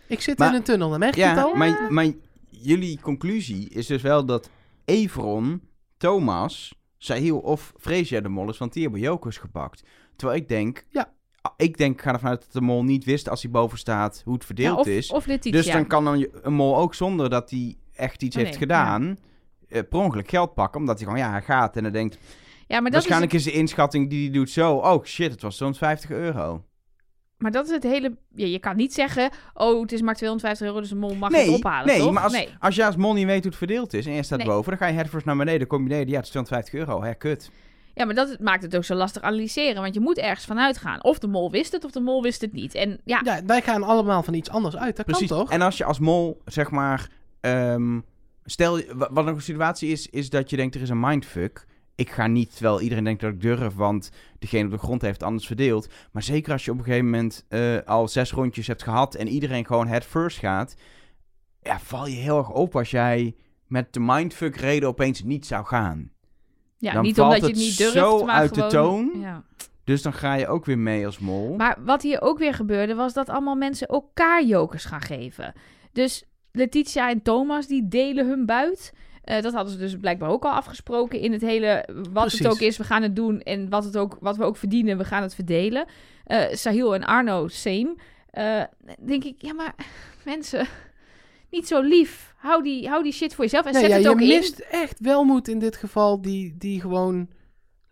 Ik 0.07 0.21
zit 0.21 0.37
Maar- 0.37 0.49
in 0.49 0.55
een 0.55 0.63
tunnel, 0.63 0.89
dan 0.89 0.99
merk 0.99 1.15
je 1.15 1.23
het 1.23 1.35
Ja, 1.37 1.41
al. 1.43 1.53
maar, 1.55 1.87
maar 1.89 2.11
jullie 2.49 2.99
conclusie 3.01 3.69
is 3.69 3.85
dus 3.87 4.01
wel 4.01 4.25
dat 4.25 4.49
Everon, 4.85 5.61
Thomas, 5.97 6.73
Sahil 6.97 7.37
of 7.39 7.73
Freesia 7.79 8.21
de 8.21 8.29
mol 8.29 8.49
is, 8.49 8.57
want 8.57 8.73
die 8.73 8.83
hebben 8.83 9.01
jokers 9.01 9.37
gepakt. 9.37 9.83
Terwijl 10.15 10.39
ik 10.39 10.47
denk, 10.47 10.85
Ja. 10.89 11.11
ik 11.57 11.77
denk, 11.77 11.93
ik 11.95 12.01
ga 12.01 12.13
ervan 12.13 12.29
uit 12.29 12.41
dat 12.41 12.51
de 12.53 12.61
mol 12.61 12.83
niet 12.83 13.03
wist 13.03 13.29
als 13.29 13.41
hij 13.41 13.51
boven 13.51 13.77
staat 13.77 14.21
hoe 14.25 14.33
het 14.33 14.45
verdeeld 14.45 14.75
Ja, 14.75 14.81
of, 14.81 14.87
is. 14.87 15.11
Of 15.11 15.25
Letitia. 15.25 15.51
Dus 15.61 15.71
dan 15.71 15.87
kan 15.87 16.05
dan 16.05 16.27
een 16.41 16.53
mol 16.53 16.77
ook 16.77 16.93
zonder 16.93 17.29
dat 17.29 17.49
hij 17.49 17.75
echt 17.95 18.23
iets 18.23 18.35
Oh, 18.35 18.41
heeft 18.41 18.59
nee, 18.59 18.67
gedaan, 18.67 19.17
eh, 19.69 19.81
per 19.89 19.99
ongeluk 19.99 20.29
geld 20.29 20.53
pakken. 20.53 20.79
Omdat 20.79 20.95
hij 20.99 21.07
gewoon, 21.07 21.21
ja, 21.21 21.31
hij 21.31 21.41
gaat 21.41 21.75
en 21.75 21.83
dan 21.83 21.91
denkt, 21.91 22.17
ja, 22.67 22.79
maar 22.79 22.91
dat, 22.91 23.01
is 23.01 23.07
waarschijnlijk 23.07 23.31
het, 23.31 23.41
is, 23.41 23.47
de 23.53 23.59
inschatting 23.59 24.09
die 24.09 24.23
hij 24.23 24.33
doet 24.33 24.49
zo, 24.49 24.73
oh 24.73 25.03
shit, 25.03 25.31
het 25.31 25.41
was 25.41 25.55
250 25.55 26.09
euro. 26.09 26.63
maar 27.37 27.51
dat 27.51 27.65
is 27.65 27.71
het 27.71 27.83
hele... 27.83 28.17
Ja, 28.35 28.45
je 28.45 28.59
kan 28.59 28.75
niet 28.75 28.93
zeggen, 28.93 29.29
oh, 29.53 29.81
het 29.81 29.91
is 29.91 30.01
maar 30.01 30.15
250 30.15 30.67
euro, 30.67 30.79
dus 30.79 30.91
een 30.91 30.97
mol 30.97 31.15
mag 31.15 31.29
nee, 31.29 31.45
het 31.45 31.55
ophalen, 31.55 31.87
nee 31.87 31.99
toch? 31.99 32.11
maar 32.11 32.23
als, 32.23 32.33
nee. 32.33 32.49
als 32.59 32.75
je 32.75 32.85
als 32.85 32.95
mol 32.95 33.13
niet 33.13 33.25
weet 33.25 33.37
hoe 33.37 33.47
het 33.47 33.55
verdeeld 33.55 33.93
is 33.93 34.05
en 34.05 34.13
je 34.13 34.23
staat 34.23 34.37
Nee. 34.37 34.47
boven, 34.47 34.69
dan 34.69 34.77
ga 34.77 34.87
je 34.87 34.93
headfirst 34.93 35.25
naar 35.25 35.35
beneden, 35.35 35.59
dan 35.59 35.67
kom 35.67 35.81
je 35.81 35.87
beneden, 35.87 36.09
ja, 36.09 36.15
het 36.15 36.25
is 36.25 36.31
250 36.31 36.73
euro, 36.79 37.03
hè, 37.03 37.13
kut. 37.13 37.51
Ja, 37.93 38.05
maar 38.05 38.15
dat 38.15 38.39
maakt 38.39 38.63
het 38.63 38.75
ook 38.75 38.83
zo 38.83 38.95
lastig 38.95 39.21
analyseren. 39.21 39.81
Want 39.81 39.93
je 39.93 39.99
moet 39.99 40.17
ergens 40.17 40.45
vanuit 40.45 40.77
gaan. 40.77 41.03
Of 41.03 41.19
de 41.19 41.27
mol 41.27 41.51
wist 41.51 41.71
het, 41.71 41.85
of 41.85 41.91
de 41.91 41.99
mol 41.99 42.21
wist 42.21 42.41
het 42.41 42.53
niet. 42.53 42.73
En 42.73 42.99
ja, 43.03 43.21
Ja, 43.23 43.39
wij 43.45 43.61
gaan 43.61 43.83
allemaal 43.83 44.23
van 44.23 44.33
iets 44.33 44.49
anders 44.49 44.77
uit. 44.77 44.95
Dat 44.95 45.05
Precies. 45.05 45.27
kan 45.27 45.37
toch? 45.37 45.51
En 45.51 45.61
als 45.61 45.77
je 45.77 45.85
als 45.85 45.99
mol, 45.99 46.41
zeg 46.45 46.71
maar, 46.71 47.09
ehm, 47.45 47.99
stel, 48.45 48.81
wa- 48.93 49.09
wat 49.11 49.27
een 49.27 49.41
situatie 49.41 49.89
is, 49.91 50.09
is 50.09 50.29
dat 50.29 50.49
je 50.49 50.55
denkt 50.55 50.75
er 50.75 50.81
is 50.81 50.89
een 50.89 50.99
mindfuck. 50.99 51.65
Ik 51.95 52.09
ga 52.09 52.27
niet, 52.27 52.53
terwijl 52.55 52.81
iedereen 52.81 53.03
denkt 53.03 53.21
dat 53.21 53.31
ik 53.33 53.41
durf, 53.41 53.73
want 53.75 54.11
degene 54.39 54.65
op 54.65 54.71
de 54.71 54.77
grond 54.77 55.01
heeft 55.01 55.23
anders 55.23 55.47
verdeeld. 55.47 55.87
Maar 56.11 56.23
zeker 56.23 56.51
als 56.51 56.65
je 56.65 56.71
op 56.71 56.77
een 56.77 56.83
gegeven 56.83 57.05
moment 57.05 57.45
eh, 57.47 57.77
al 57.85 58.07
zes 58.07 58.31
rondjes 58.31 58.67
hebt 58.67 58.83
gehad 58.83 59.15
en 59.15 59.27
iedereen 59.27 59.65
gewoon 59.65 59.87
head 59.87 60.03
first 60.03 60.37
gaat, 60.37 60.75
ja, 61.61 61.79
val 61.79 62.07
je 62.07 62.15
heel 62.15 62.37
erg 62.37 62.49
op 62.49 62.75
als 62.75 62.91
jij 62.91 63.35
met 63.67 63.93
de 63.93 63.99
mindfuck 63.99 64.55
reden 64.55 64.89
opeens 64.89 65.23
niet 65.23 65.45
zou 65.45 65.65
gaan. 65.65 66.11
ja 66.77 66.93
dan 66.93 67.03
niet 67.03 67.15
valt 67.15 67.33
omdat 67.33 67.49
je 67.49 67.55
het 67.55 67.65
niet 67.65 67.77
durft, 67.77 67.93
zo 67.93 68.25
maar 68.25 68.35
uit 68.35 68.55
de 68.55 68.67
toon. 68.67 69.11
Ja. 69.19 69.43
Dus 69.83 70.01
dan 70.01 70.13
ga 70.13 70.33
je 70.33 70.47
ook 70.47 70.65
weer 70.65 70.79
mee 70.79 71.05
als 71.05 71.19
mol. 71.19 71.55
Maar 71.55 71.77
wat 71.85 72.01
hier 72.01 72.21
ook 72.21 72.37
weer 72.37 72.53
gebeurde, 72.53 72.95
was 72.95 73.13
dat 73.13 73.29
allemaal 73.29 73.55
mensen 73.55 73.87
elkaar 73.87 74.45
jokers 74.45 74.85
gaan 74.85 75.01
geven. 75.01 75.53
Dus 75.91 76.23
Letitia 76.55 77.09
en 77.09 77.21
Thomas, 77.21 77.67
die 77.67 77.87
delen 77.87 78.27
hun 78.27 78.45
buit. 78.45 78.93
Eh, 79.23 79.41
dat 79.41 79.53
hadden 79.53 79.71
ze 79.73 79.79
dus 79.79 79.97
blijkbaar 79.97 80.29
ook 80.29 80.43
al 80.45 80.51
afgesproken 80.51 81.19
in 81.19 81.31
het 81.31 81.41
hele... 81.41 81.87
Wat 81.93 82.11
Precies. 82.13 82.39
het 82.39 82.47
ook 82.47 82.59
is, 82.59 82.77
we 82.77 82.83
gaan 82.83 83.01
het 83.01 83.15
doen. 83.15 83.41
En 83.41 83.69
wat, 83.69 83.83
het 83.83 83.97
ook, 83.97 84.17
wat 84.19 84.37
we 84.37 84.43
ook 84.43 84.57
verdienen, 84.57 84.97
we 84.97 85.03
gaan 85.05 85.21
het 85.21 85.35
verdelen. 85.35 85.85
Eh 86.25 86.43
Sahil 86.55 86.93
en 86.95 87.03
Arno, 87.03 87.47
same. 87.47 87.95
Eh, 88.29 88.63
denk 88.99 89.23
ik, 89.23 89.35
ja 89.37 89.53
maar 89.53 89.75
mensen, 90.25 90.67
niet 91.51 91.67
zo 91.67 91.81
lief. 91.81 92.33
Hou 92.37 92.63
die, 92.63 92.87
hou 92.87 93.03
die 93.03 93.11
shit 93.11 93.35
voor 93.35 93.43
jezelf 93.43 93.65
en 93.65 93.71
Nee, 93.73 93.81
zet 93.81 93.89
ja, 93.89 93.95
het 93.95 94.05
je 94.05 94.11
ook 94.11 94.21
in. 94.21 94.27
mist 94.27 94.59
echt 94.59 94.99
welmoed 94.99 95.47
in 95.47 95.59
dit 95.59 95.75
geval, 95.75 96.21
die, 96.21 96.55
die 96.57 96.81
gewoon 96.81 97.29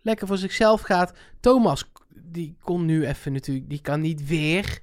lekker 0.02 0.26
voor 0.26 0.38
zichzelf 0.38 0.80
gaat. 0.80 1.12
Thomas, 1.40 1.90
die 2.14 2.56
kon 2.60 2.84
nu 2.84 3.06
even 3.06 3.32
natuurlijk, 3.32 3.68
die 3.68 3.80
kan 3.80 4.00
niet 4.00 4.26
weer. 4.26 4.78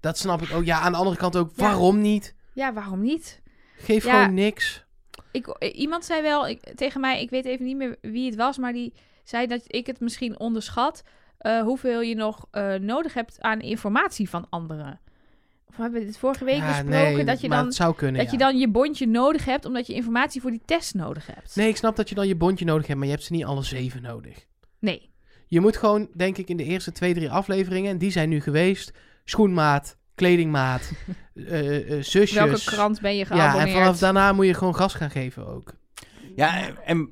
Dat 0.00 0.18
snap 0.18 0.42
ik 0.42 0.52
ook. 0.52 0.64
Ja, 0.64 0.80
aan 0.80 0.92
de 0.92 0.98
andere 0.98 1.16
kant 1.16 1.36
ook, 1.36 1.50
Ja. 1.54 1.62
waarom 1.62 2.00
niet? 2.00 2.34
Ja, 2.58 2.72
waarom 2.72 3.00
niet? 3.00 3.42
Geef 3.76 4.04
Ja. 4.04 4.20
gewoon 4.20 4.34
niks. 4.34 4.84
Ik, 5.30 5.46
eh, 5.46 5.78
iemand 5.78 6.04
zei 6.04 6.22
wel 6.22 6.48
ik, 6.48 6.72
tegen 6.74 7.00
mij, 7.00 7.22
ik 7.22 7.30
weet 7.30 7.44
even 7.44 7.66
niet 7.66 7.76
meer 7.76 7.96
wie 8.00 8.26
het 8.26 8.36
was, 8.36 8.58
maar 8.58 8.72
die 8.72 8.92
zei 9.24 9.46
dat 9.46 9.62
ik 9.66 9.86
het 9.86 10.00
misschien 10.00 10.38
onderschat 10.38 11.02
eh, 11.38 11.60
hoeveel 11.60 12.00
je 12.00 12.14
nog 12.14 12.46
eh, 12.50 12.74
nodig 12.74 13.14
hebt 13.14 13.40
aan 13.40 13.60
informatie 13.60 14.28
van 14.28 14.46
anderen. 14.48 15.00
Of 15.66 15.76
hebben 15.76 16.00
we 16.00 16.06
dit 16.06 16.18
vorige 16.18 16.44
week 16.44 16.56
ja, 16.56 16.66
besproken? 16.66 17.14
nee, 17.14 17.24
dat 17.24 17.40
je 17.40 17.48
dan, 17.48 17.72
zou 17.72 17.94
kunnen, 17.94 18.22
dat 18.22 18.30
je 18.30 18.38
dan 18.38 18.58
je 18.58 18.68
bondje 18.68 19.06
nodig 19.06 19.44
hebt 19.44 19.64
omdat 19.64 19.86
je 19.86 19.94
informatie 19.94 20.40
voor 20.40 20.50
die 20.50 20.62
test 20.64 20.94
nodig 20.94 21.26
hebt. 21.26 21.56
Nee, 21.56 21.68
ik 21.68 21.76
snap 21.76 21.96
dat 21.96 22.08
je 22.08 22.14
dan 22.14 22.28
je 22.28 22.36
bondje 22.36 22.64
nodig 22.64 22.86
hebt, 22.86 22.98
maar 22.98 23.08
je 23.08 23.14
hebt 23.14 23.26
ze 23.26 23.32
niet 23.32 23.44
alle 23.44 23.62
zeven 23.62 24.02
nodig. 24.02 24.46
Nee. 24.78 25.10
Je 25.46 25.60
moet 25.60 25.76
gewoon, 25.76 26.08
denk 26.14 26.38
ik, 26.38 26.48
in 26.48 26.56
de 26.56 26.64
eerste 26.64 26.92
twee, 26.92 27.14
drie 27.14 27.30
afleveringen, 27.30 27.90
en 27.90 27.98
die 27.98 28.10
zijn 28.10 28.28
nu 28.28 28.40
geweest, 28.40 28.92
schoenmaat, 29.24 29.97
kledingmaat, 30.18 30.92
eh, 31.34 31.92
eh, 31.92 32.02
zusjes. 32.02 32.32
Welke 32.32 32.64
krant 32.64 33.00
ben 33.00 33.12
je 33.12 33.18
Ja, 33.18 33.24
geabonneerd? 33.24 33.68
en 33.68 33.82
vanaf 33.82 33.98
daarna 33.98 34.32
moet 34.32 34.46
je 34.46 34.54
gewoon 34.54 34.74
gas 34.74 34.94
gaan 34.94 35.10
geven 35.10 35.46
ook. 35.46 35.74
Ja, 36.36 36.76
en 36.84 37.10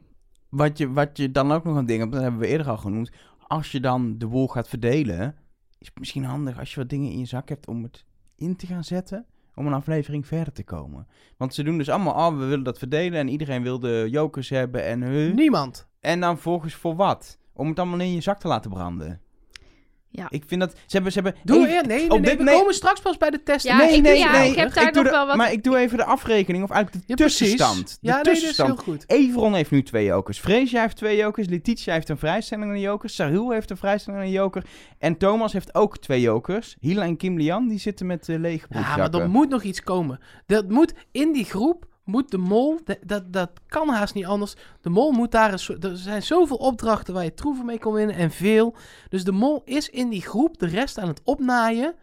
wat 0.49 0.79
je, 0.79 0.93
wat 0.93 1.17
je 1.17 1.31
dan 1.31 1.53
ook 1.53 1.65
nog 1.65 1.77
een 1.77 1.87
ding 1.87 2.01
hebt, 2.01 2.13
dat 2.13 2.23
hebben 2.23 2.41
we 2.41 2.47
eerder 2.47 2.69
al 2.69 2.77
genoemd. 2.77 3.11
Als 3.47 3.73
je 3.73 3.81
dan 3.81 4.19
de 4.19 4.27
wol 4.27 4.49
gaat 4.49 4.69
verdelen, 4.69 5.35
is 5.79 5.87
het 5.87 5.99
misschien 5.99 6.25
handig 6.25 6.59
als 6.59 6.75
je 6.75 6.81
wat 6.81 6.89
dingen 6.89 7.11
in 7.11 7.19
je 7.19 7.25
zak 7.25 7.49
hebt 7.49 7.69
om 7.69 7.83
het 7.83 8.05
in 8.37 8.57
te 8.57 8.67
gaan 8.67 8.85
zetten. 8.85 9.27
Om 9.55 9.67
een 9.67 9.73
aflevering 9.73 10.27
verder 10.27 10.53
te 10.53 10.65
komen. 10.65 11.07
Want 11.37 11.55
ze 11.55 11.63
doen 11.63 11.79
dus 11.79 11.89
allemaal, 11.89 12.15
oh, 12.15 12.39
we 12.39 12.45
willen 12.45 12.65
dat 12.65 12.79
verdelen. 12.79 13.19
En 13.19 13.29
iedereen 13.29 13.63
wil 13.63 13.79
de 13.79 14.07
jokers 14.11 14.49
hebben 14.49 14.85
en 14.85 15.03
hun. 15.03 15.35
Niemand. 15.35 15.89
En 16.01 16.21
dan 16.21 16.39
volgens 16.39 16.75
voor 16.75 16.97
wat? 16.97 17.39
Om 17.53 17.69
het 17.69 17.79
allemaal 17.79 18.01
in 18.01 18.13
je 18.13 18.21
zak 18.21 18.39
te 18.39 18.49
laten 18.49 18.71
branden. 18.71 19.21
Ja. 20.11 20.27
Ik 20.31 20.45
vind 20.47 20.61
dat... 20.61 20.71
Ze 20.73 20.79
hebben... 20.89 21.13
Ze 21.13 21.21
hebben 21.21 21.41
Doe 21.45 21.57
even- 21.59 21.71
eerst. 21.71 21.87
Nee, 21.87 21.97
nee, 21.99 22.11
op 22.11 22.21
nee, 22.21 22.29
dit- 22.31 22.39
we 22.39 22.45
nee. 22.45 22.55
komen 22.59 22.75
straks 22.75 23.01
pas 23.01 23.17
bij 23.17 23.31
de 23.31 23.43
testen. 23.43 23.71
Ja, 23.71 23.79
nee, 23.79 23.95
ik- 23.97 24.03
nee, 24.03 24.19
ja, 24.19 24.33
nee. 24.33 24.51
ik 24.51 24.57
heb 24.57 24.75
daar 24.75 24.93
doe 24.93 25.03
nog 25.03 25.05
de- 25.05 25.11
wel 25.19 25.27
wat- 25.27 25.37
Maar 25.37 25.53
ik 25.53 25.63
doe 25.65 25.77
even 25.79 25.97
de 25.97 26.05
afrekening, 26.05 26.65
of 26.65 26.71
eigenlijk 26.71 27.07
de 27.07 27.13
Ja, 27.13 27.15
precies. 27.25 27.39
tussenstand. 27.39 27.89
De 27.89 27.97
Ja, 28.01 28.15
nee, 28.15 28.23
dat 28.23 28.33
is 28.33 28.39
tussenstand. 28.39 28.85
heel 28.85 28.93
goed. 28.95 29.05
Everon 29.07 29.55
heeft 29.55 29.71
nu 29.71 29.83
twee 29.83 30.05
jokers. 30.05 30.39
Freesia 30.39 30.81
heeft 30.81 30.97
twee 30.97 31.17
jokers. 31.17 31.49
Letitia 31.49 31.93
heeft 31.93 32.09
een 32.09 32.19
vrijstelling 32.19 32.67
aan 32.67 32.75
een 32.75 32.81
joker. 32.81 33.09
Sahil 33.11 33.51
heeft 33.51 33.71
een 33.71 33.77
vrijstelling 33.77 34.21
aan 34.23 34.27
een 34.27 34.33
joker. 34.33 34.65
En 34.99 35.17
Thomas 35.17 35.53
heeft 35.53 35.75
ook 35.75 35.99
twee 35.99 36.21
jokers. 36.21 36.77
Hila 36.81 37.03
en 37.03 37.17
Kim 37.17 37.39
Lian, 37.39 37.69
die 37.69 37.79
zitten 37.79 38.07
met 38.07 38.29
uh, 38.29 38.39
lege 38.39 38.67
Ja, 38.71 38.97
maar 38.97 39.15
er 39.15 39.31
moet 39.31 39.49
nog 39.49 39.63
iets 39.63 39.83
komen. 39.83 40.21
Dat 40.47 40.69
moet 40.69 40.93
in 41.13 41.33
die 41.33 41.45
groep, 41.45 41.87
moet 42.07 42.31
de 42.31 42.39
mol, 42.39 42.81
dat, 43.05 43.23
dat, 43.33 43.51
kan 43.67 43.89
haast 43.89 44.15
niet 44.15 44.27
anders. 44.27 44.55
De 44.81 44.91
mol 44.91 45.13
moet 45.13 45.31
daar, 45.31 45.53
een, 45.53 45.81
er 45.81 45.97
zijn 45.97 46.23
zoveel 46.23 46.57
opdrachten 46.57 47.15
waar 47.15 47.25
je 47.25 47.35
troeven 47.35 47.67
mee 47.67 47.79
kon 47.79 47.93
winnen 47.93 48.17
en 48.17 48.31
veel. 48.31 48.75
Dus 49.09 49.25
de 49.25 49.33
mol 49.33 49.63
is 49.65 49.89
in 49.89 50.09
die 50.09 50.23
groep 50.23 50.59
de 50.59 50.67
rest 50.67 50.99
aan 50.99 51.09
het 51.09 51.21
opnaaien 51.25 51.95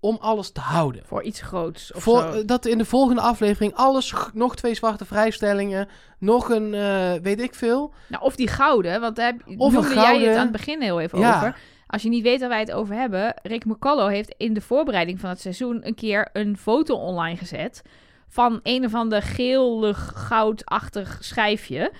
om 0.00 0.16
alles 0.20 0.50
te 0.50 0.60
houden. 0.60 1.02
Voor 1.06 1.22
iets 1.22 1.40
groots 1.40 1.92
of 1.92 2.02
Voor, 2.02 2.20
zo. 2.20 2.32
eh, 2.32 2.46
dat 2.46 2.66
in 2.66 2.78
de 2.78 2.84
volgende 2.84 3.20
aflevering 3.20 3.74
alles, 3.74 4.14
nog 4.34 4.56
twee 4.56 4.74
zwarte 4.74 5.04
vrijstellingen, 5.04 5.88
nog 6.18 6.48
een, 6.48 6.74
eh, 6.74 7.12
weet 7.22 7.40
ik 7.40 7.54
veel. 7.54 7.92
Nou, 8.08 8.22
of 8.24 8.36
die 8.36 8.48
gouden, 8.48 9.00
want 9.00 9.16
daar 9.16 9.36
noemde 9.44 9.94
jij 9.94 10.20
het 10.20 10.36
aan 10.36 10.42
het 10.42 10.52
begin 10.52 10.82
heel 10.82 11.00
even 11.00 11.18
Ja. 11.18 11.36
over. 11.36 11.56
Als 11.86 12.02
je 12.02 12.08
niet 12.08 12.22
weet 12.22 12.40
waar 12.40 12.48
wij 12.48 12.60
het 12.60 12.72
over 12.72 12.94
hebben, 12.94 13.34
Rick 13.42 13.64
McCullough 13.64 14.12
heeft 14.12 14.34
in 14.36 14.54
de 14.54 14.60
voorbereiding 14.60 15.20
van 15.20 15.30
het 15.30 15.40
seizoen 15.40 15.86
een 15.86 15.94
keer 15.94 16.28
een 16.32 16.56
foto 16.56 16.94
online 16.94 17.36
gezet 17.36 17.82
van 18.30 18.60
een 18.62 18.84
of 18.84 18.94
ander 18.94 19.22
geelig 19.22 20.12
goudachtig 20.14 21.18
schijfje. 21.20 21.92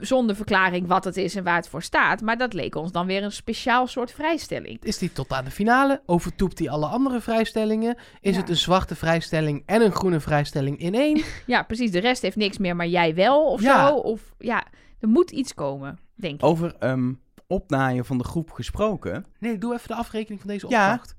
Zonder 0.00 0.36
verklaring 0.36 0.86
wat 0.86 1.04
het 1.04 1.16
is 1.16 1.34
en 1.36 1.44
waar 1.44 1.56
het 1.56 1.68
voor 1.68 1.82
staat. 1.82 2.20
Maar 2.20 2.38
dat 2.38 2.52
leek 2.52 2.74
ons 2.74 2.92
dan 2.92 3.06
weer 3.06 3.22
een 3.22 3.32
speciaal 3.32 3.86
soort 3.86 4.12
vrijstelling. 4.12 4.84
Is 4.84 4.98
die 4.98 5.12
tot 5.12 5.30
aan 5.32 5.44
de 5.44 5.50
finale? 5.50 6.02
Overtoept 6.06 6.56
die 6.56 6.70
alle 6.70 6.86
andere 6.86 7.20
vrijstellingen? 7.20 7.96
Is 8.20 8.34
Ja. 8.34 8.40
het 8.40 8.48
een 8.48 8.56
zwarte 8.56 8.94
vrijstelling 8.94 9.62
en 9.66 9.82
een 9.82 9.92
groene 9.92 10.20
vrijstelling 10.20 10.78
in 10.78 10.94
één? 10.94 11.22
Ja, 11.46 11.62
precies. 11.62 11.90
De 11.90 11.98
rest 11.98 12.22
heeft 12.22 12.36
niks 12.36 12.58
meer, 12.58 12.76
maar 12.76 12.86
jij 12.86 13.14
wel 13.14 13.44
of 13.46 13.62
Ja. 13.62 13.86
zo. 13.88 13.94
Of 13.94 14.34
ja, 14.38 14.64
er 14.98 15.08
moet 15.08 15.30
iets 15.30 15.54
komen, 15.54 15.98
denk 16.14 16.34
ik. 16.34 16.44
Over 16.44 16.74
ehm, 16.78 17.12
opnaaien 17.46 18.04
van 18.04 18.18
de 18.18 18.24
groep 18.24 18.50
gesproken. 18.50 19.26
Nee, 19.38 19.58
doe 19.58 19.74
even 19.74 19.88
de 19.88 19.94
afrekening 19.94 20.40
van 20.40 20.50
deze 20.50 20.68
Ja, 20.68 20.90
opdracht. 20.90 21.14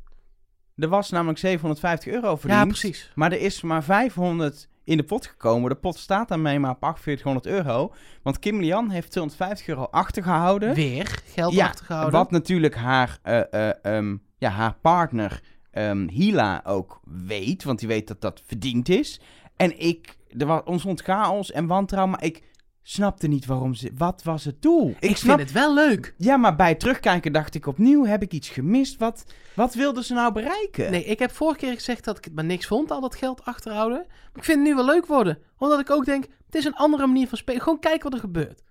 Er 0.81 0.89
was 0.89 1.09
namelijk 1.09 1.39
750 1.39 2.13
euro 2.13 2.29
Ja, 2.29 2.37
verdiend. 2.37 2.67
precies. 2.67 3.11
Maar 3.15 3.31
er 3.31 3.41
is 3.41 3.61
maar 3.61 3.83
500 3.83 4.69
in 4.83 4.97
de 4.97 5.03
pot 5.03 5.25
gekomen. 5.27 5.69
De 5.69 5.75
pot 5.75 5.97
staat 5.97 6.27
daarmee 6.27 6.59
maar 6.59 6.71
op 6.71 6.77
4800 6.77 7.45
euro. 7.45 7.93
Want 8.23 8.39
Kim 8.39 8.59
Lian 8.59 8.89
heeft 8.89 9.11
250 9.11 9.67
euro 9.67 9.83
achtergehouden. 9.91 10.73
Weer 10.73 11.21
geld 11.25 11.53
Ja, 11.53 11.65
achtergehouden. 11.65 12.19
Wat 12.19 12.31
natuurlijk 12.31 12.75
haar, 12.75 13.19
eh, 13.23 13.53
eh, 13.69 13.73
ehm, 13.81 14.15
ja, 14.37 14.49
haar 14.49 14.75
partner 14.81 15.41
ehm, 15.71 16.07
Hila 16.07 16.61
ook 16.65 16.99
weet. 17.25 17.63
Want 17.63 17.79
die 17.79 17.87
weet 17.87 18.07
dat 18.07 18.21
dat 18.21 18.41
verdiend 18.45 18.89
is. 18.89 19.21
En 19.55 19.79
ik, 19.79 20.17
er 20.37 20.45
was, 20.45 20.61
ontstond 20.65 21.01
chaos 21.01 21.51
en 21.51 21.67
wantrouwen. 21.67 22.11
Maar 22.11 22.23
ik 22.23 22.43
snapte 22.83 23.27
niet 23.27 23.45
waarom 23.45 23.73
ze... 23.73 23.91
Wat 23.97 24.23
was 24.23 24.45
het 24.45 24.61
doel? 24.61 24.95
Ik, 24.99 25.17
snap, 25.17 25.37
vind 25.37 25.49
het 25.49 25.59
wel 25.59 25.73
leuk. 25.73 26.13
Ja, 26.17 26.37
maar 26.37 26.55
bij 26.55 26.69
het 26.69 26.79
terugkijken 26.79 27.31
dacht 27.31 27.55
ik 27.55 27.65
opnieuw... 27.67 28.05
Heb 28.05 28.21
ik 28.21 28.31
iets 28.31 28.49
gemist? 28.49 28.97
Wat, 28.99 29.23
wat 29.55 29.73
wilden 29.73 30.03
ze 30.03 30.13
nou 30.13 30.33
bereiken? 30.33 30.91
Nee, 30.91 31.03
ik 31.03 31.19
heb 31.19 31.31
vorige 31.31 31.59
keer 31.59 31.73
gezegd 31.73 32.03
dat 32.03 32.17
ik 32.17 32.23
het 32.23 32.33
maar 32.35 32.43
niks 32.43 32.65
vond, 32.65 32.91
al 32.91 33.01
dat 33.01 33.15
geld 33.15 33.45
achterhouden. 33.45 33.97
Maar 34.07 34.35
ik 34.35 34.43
vind 34.43 34.57
het 34.57 34.67
nu 34.67 34.75
wel 34.75 34.85
leuk 34.85 35.05
worden. 35.05 35.37
Omdat 35.57 35.79
ik 35.79 35.89
ook 35.89 36.05
denk, 36.05 36.23
het 36.45 36.55
is 36.55 36.65
een 36.65 36.75
andere 36.75 37.07
manier 37.07 37.27
van 37.27 37.37
spelen. 37.37 37.61
Gewoon 37.61 37.79
kijken 37.79 38.03
wat 38.03 38.13
er 38.13 38.19
gebeurt. 38.19 38.63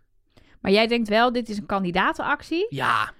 Maar 0.61 0.73
jij 0.73 0.87
denkt 0.87 1.09
wel, 1.09 1.33
dit 1.33 1.49
is 1.49 1.57
een 1.57 1.67
kandidatenactie. 1.67 2.67
Ja, 2.69 3.13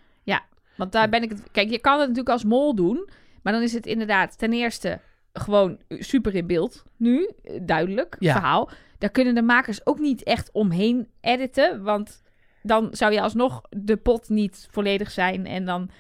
Want 0.77 0.93
daar 0.93 1.09
ben 1.09 1.23
ik 1.23 1.31
het. 1.31 1.43
Kijk, 1.53 1.71
je 1.71 1.79
kan 1.79 1.93
het 1.93 2.01
natuurlijk 2.09 2.29
als 2.29 2.45
mol 2.45 2.75
doen. 2.75 3.09
Maar 3.43 3.53
dan 3.53 3.63
is 3.63 3.73
het 3.73 3.87
inderdaad 3.87 4.39
ten 4.39 4.53
eerste 4.53 5.01
gewoon 5.33 5.79
super 5.89 6.35
in 6.35 6.47
beeld. 6.47 6.83
Nu, 6.97 7.31
eh, 7.43 7.61
duidelijk, 7.63 8.17
Ja. 8.19 8.33
verhaal. 8.33 8.71
Daar 9.01 9.11
kunnen 9.11 9.35
de 9.35 9.43
makers 9.43 9.87
ook 9.87 9.99
niet 9.99 10.23
echt 10.23 10.51
omheen 10.53 11.09
editen. 11.21 11.83
Want 11.83 12.23
dan 12.63 12.89
zou 12.91 13.13
je 13.13 13.21
alsnog 13.21 13.61
de 13.71 13.97
pot 13.97 14.29
niet 14.29 14.69
volledig 14.71 15.11
zijn. 15.11 15.47
En 15.47 15.65
dan, 15.65 15.91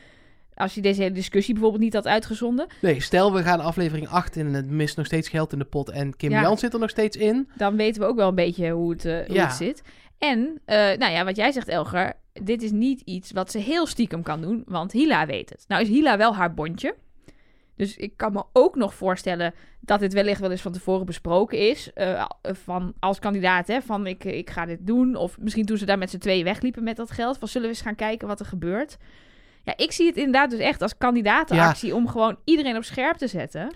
als 0.54 0.74
je 0.74 0.80
deze 0.80 1.02
hele 1.02 1.14
discussie 1.14 1.52
bijvoorbeeld 1.54 1.82
niet 1.82 1.94
had 1.94 2.06
uitgezonden. 2.06 2.66
nee, 2.80 3.00
stel 3.00 3.32
we 3.34 3.42
gaan 3.42 3.60
aflevering 3.60 4.08
8 4.08 4.36
in 4.36 4.46
en 4.46 4.52
het 4.54 4.70
mist 4.70 4.96
nog 4.96 5.06
steeds 5.06 5.28
geld 5.28 5.52
in 5.52 5.58
de 5.58 5.64
pot. 5.64 5.90
En 5.90 6.16
Kim 6.16 6.30
Ja. 6.30 6.40
Jan 6.42 6.58
zit 6.58 6.72
er 6.72 6.80
nog 6.80 6.90
steeds 6.90 7.16
in. 7.16 7.48
Dan 7.56 7.76
weten 7.76 8.00
we 8.02 8.08
ook 8.08 8.16
wel 8.16 8.28
een 8.28 8.34
beetje 8.34 8.70
hoe 8.70 8.90
het, 8.90 9.02
hoe 9.02 9.24
Ja. 9.28 9.46
het 9.46 9.54
zit. 9.56 9.82
En, 10.18 10.60
eh, 10.64 10.76
nou 10.76 11.12
ja, 11.12 11.24
wat 11.24 11.36
jij 11.36 11.52
zegt, 11.52 11.68
Elger. 11.68 12.12
Dit 12.32 12.62
is 12.62 12.70
niet 12.70 13.00
iets 13.04 13.32
wat 13.32 13.50
ze 13.50 13.58
heel 13.58 13.86
stiekem 13.86 14.22
kan 14.22 14.40
doen. 14.40 14.62
Want 14.66 14.92
Hila 14.92 15.26
weet 15.26 15.50
het. 15.50 15.64
Nou 15.68 15.82
is 15.82 15.88
Hila 15.88 16.16
wel 16.16 16.34
haar 16.34 16.54
bondje. 16.54 16.94
Dus 17.80 17.96
ik 17.96 18.16
kan 18.16 18.32
me 18.32 18.44
ook 18.52 18.76
nog 18.76 18.94
voorstellen 18.94 19.54
dat 19.80 20.00
dit 20.00 20.12
wellicht 20.12 20.40
wel 20.40 20.50
eens 20.50 20.60
van 20.60 20.72
tevoren 20.72 21.06
besproken 21.06 21.58
is. 21.58 21.92
eh, 21.92 22.24
van, 22.42 22.94
als 22.98 23.18
kandidaat, 23.18 23.66
hè, 23.66 23.80
van 23.82 24.06
ik, 24.06 24.24
ik 24.24 24.50
ga 24.50 24.66
dit 24.66 24.86
doen. 24.86 25.16
Of 25.16 25.38
misschien 25.38 25.64
toen 25.66 25.76
ze 25.76 25.84
daar 25.84 25.98
met 25.98 26.10
z'n 26.10 26.18
tweeën 26.18 26.44
wegliepen 26.44 26.82
met 26.82 26.96
dat 26.96 27.10
geld. 27.10 27.38
Van 27.38 27.48
zullen 27.48 27.68
we 27.68 27.74
eens 27.74 27.82
gaan 27.82 27.94
kijken 27.94 28.28
wat 28.28 28.40
er 28.40 28.46
gebeurt. 28.46 28.96
Ja, 29.64 29.76
ik 29.76 29.92
zie 29.92 30.06
het 30.06 30.16
inderdaad 30.16 30.50
dus 30.50 30.58
echt 30.60 30.82
als 30.82 30.96
kandidatenactie 30.96 31.94
om 31.94 32.08
gewoon 32.08 32.36
iedereen 32.44 32.76
op 32.76 32.84
scherp 32.84 33.16
te 33.16 33.26
zetten. 33.26 33.74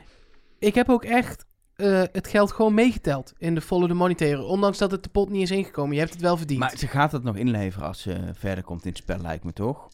Ik 0.58 0.74
heb 0.74 0.88
ook 0.88 1.04
echt 1.04 1.46
eh, 1.74 2.02
het 2.12 2.28
geld 2.28 2.52
gewoon 2.52 2.74
meegeteld 2.74 3.32
in 3.38 3.54
de 3.54 3.60
Follow 3.60 3.88
the 3.88 3.94
Money. 3.94 4.36
Ondanks 4.36 4.78
dat 4.78 4.90
het 4.90 5.02
de 5.02 5.08
pot 5.08 5.30
niet 5.30 5.42
is 5.42 5.50
ingekomen. 5.50 5.92
Je 5.94 6.00
hebt 6.00 6.12
het 6.12 6.22
wel 6.22 6.36
verdiend. 6.36 6.60
Maar 6.60 6.76
ze 6.76 6.86
gaat 6.86 7.12
het 7.12 7.22
nog 7.22 7.36
inleveren 7.36 7.88
als 7.88 8.02
ze 8.02 8.16
verder 8.32 8.64
komt 8.64 8.82
in 8.82 8.88
het 8.88 8.98
spel, 8.98 9.18
lijkt 9.18 9.44
me 9.44 9.52
toch? 9.52 9.88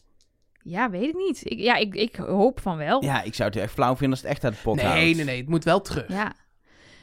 Ja, 0.63 0.89
weet 0.89 1.07
ik 1.07 1.15
niet. 1.15 1.41
Ik, 1.43 1.59
ja, 1.59 1.75
ik, 1.75 1.95
ik 1.95 2.15
hoop 2.15 2.59
van 2.59 2.77
wel. 2.77 3.03
Ja, 3.03 3.21
ik 3.23 3.33
zou 3.33 3.49
het 3.49 3.57
echt 3.57 3.73
flauw 3.73 3.95
vinden 3.95 4.09
als 4.09 4.21
het 4.21 4.29
echt 4.31 4.43
uit 4.43 4.53
de 4.53 4.59
pot 4.61 4.81
houdt. 4.81 4.95
nee, 4.95 5.15
nee, 5.15 5.25
nee. 5.25 5.37
Het 5.37 5.49
moet 5.49 5.63
wel 5.63 5.81
terug. 5.81 6.07
Ja. 6.07 6.33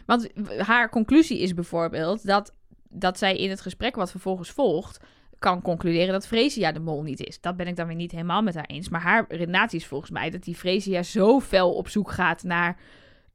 Want 0.06 0.28
haar 0.58 0.88
conclusie 0.90 1.38
is 1.38 1.54
bijvoorbeeld 1.54 2.26
dat, 2.26 2.54
dat 2.88 3.18
zij 3.18 3.36
in 3.36 3.50
het 3.50 3.60
gesprek 3.60 3.96
wat 3.96 4.10
vervolgens 4.10 4.50
volgt... 4.50 5.00
kan 5.38 5.62
concluderen 5.62 6.12
dat 6.12 6.26
Fresia 6.26 6.72
de 6.72 6.80
mol 6.80 7.02
niet 7.02 7.20
is. 7.26 7.40
Dat 7.40 7.56
ben 7.56 7.66
ik 7.66 7.76
dan 7.76 7.86
weer 7.86 7.96
niet 7.96 8.10
helemaal 8.10 8.42
met 8.42 8.54
haar 8.54 8.66
eens. 8.66 8.88
Maar 8.88 9.00
haar 9.00 9.24
redenatie 9.28 9.78
is 9.78 9.86
volgens 9.86 10.10
mij 10.10 10.30
dat 10.30 10.42
die 10.42 10.54
Fresia 10.54 11.02
zo 11.02 11.40
fel 11.40 11.74
op 11.74 11.88
zoek 11.88 12.10
gaat 12.10 12.42
naar... 12.42 12.76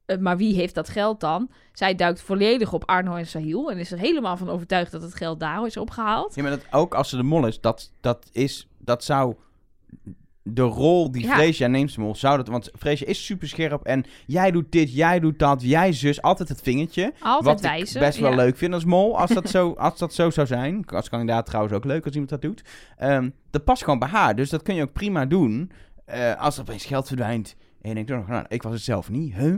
eh, 0.06 0.18
maar 0.18 0.36
wie 0.36 0.54
heeft 0.54 0.74
dat 0.74 0.88
geld 0.88 1.20
dan? 1.20 1.50
Zij 1.72 1.94
duikt 1.94 2.22
volledig 2.22 2.72
op 2.72 2.84
Arno 2.86 3.14
en 3.14 3.26
Sahil... 3.26 3.70
en 3.70 3.78
is 3.78 3.92
er 3.92 3.98
helemaal 3.98 4.36
van 4.36 4.48
overtuigd 4.50 4.92
dat 4.92 5.02
het 5.02 5.14
geld 5.14 5.40
daar 5.40 5.66
is 5.66 5.76
opgehaald. 5.76 6.34
Ja, 6.34 6.42
maar 6.42 6.50
dat 6.50 6.66
ook 6.70 6.94
als 6.94 7.08
ze 7.08 7.16
de 7.16 7.22
mol 7.22 7.46
is, 7.46 7.60
dat, 7.60 7.92
dat 8.00 8.28
is, 8.32 8.68
dat 8.78 9.04
zou 9.04 9.34
de 10.42 10.62
rol 10.62 11.10
die 11.10 11.22
Ja. 11.22 11.34
Freesia 11.34 11.66
neemt, 11.66 11.96
Mol, 11.96 12.14
zou 12.14 12.36
dat... 12.36 12.48
Want 12.48 12.70
Freesia 12.78 13.06
is 13.06 13.24
super 13.24 13.48
scherp 13.48 13.84
en 13.84 14.04
jij 14.26 14.50
doet 14.50 14.72
dit, 14.72 14.94
jij 14.94 15.20
doet 15.20 15.38
dat, 15.38 15.62
jij 15.62 15.92
zus, 15.92 16.22
altijd 16.22 16.48
het 16.48 16.60
vingertje. 16.60 17.12
Altijd 17.20 17.44
wat 17.44 17.60
wijzen. 17.60 18.00
ik 18.00 18.06
best 18.06 18.18
wel 18.18 18.30
ja. 18.30 18.36
leuk 18.36 18.56
vind 18.56 18.74
als 18.74 18.84
mol, 18.84 19.18
als 19.18 19.30
dat, 19.30 19.50
zo, 19.56 19.72
als 19.72 19.98
dat 19.98 20.14
zo 20.14 20.30
zou 20.30 20.46
zijn. 20.46 20.84
Als 20.86 21.08
kandidaat 21.08 21.46
trouwens 21.46 21.74
ook 21.74 21.84
leuk 21.84 22.04
als 22.04 22.12
iemand 22.12 22.30
dat 22.30 22.42
doet. 22.42 22.64
Ehm, 22.96 23.30
dat 23.50 23.64
past 23.64 23.84
gewoon 23.84 23.98
bij 23.98 24.08
haar, 24.08 24.36
dus 24.36 24.50
dat 24.50 24.62
kun 24.62 24.74
je 24.74 24.82
ook 24.82 24.92
prima 24.92 25.26
doen. 25.26 25.70
Eh, 26.04 26.40
als 26.40 26.56
er 26.56 26.62
opeens 26.62 26.84
geld 26.84 27.06
verdwijnt 27.06 27.56
en 27.80 27.88
je 27.88 27.94
denkt, 27.94 28.10
oh, 28.10 28.28
nou, 28.28 28.44
ik 28.48 28.62
was 28.62 28.72
het 28.72 28.82
zelf 28.82 29.10
niet, 29.10 29.34
huh? 29.34 29.54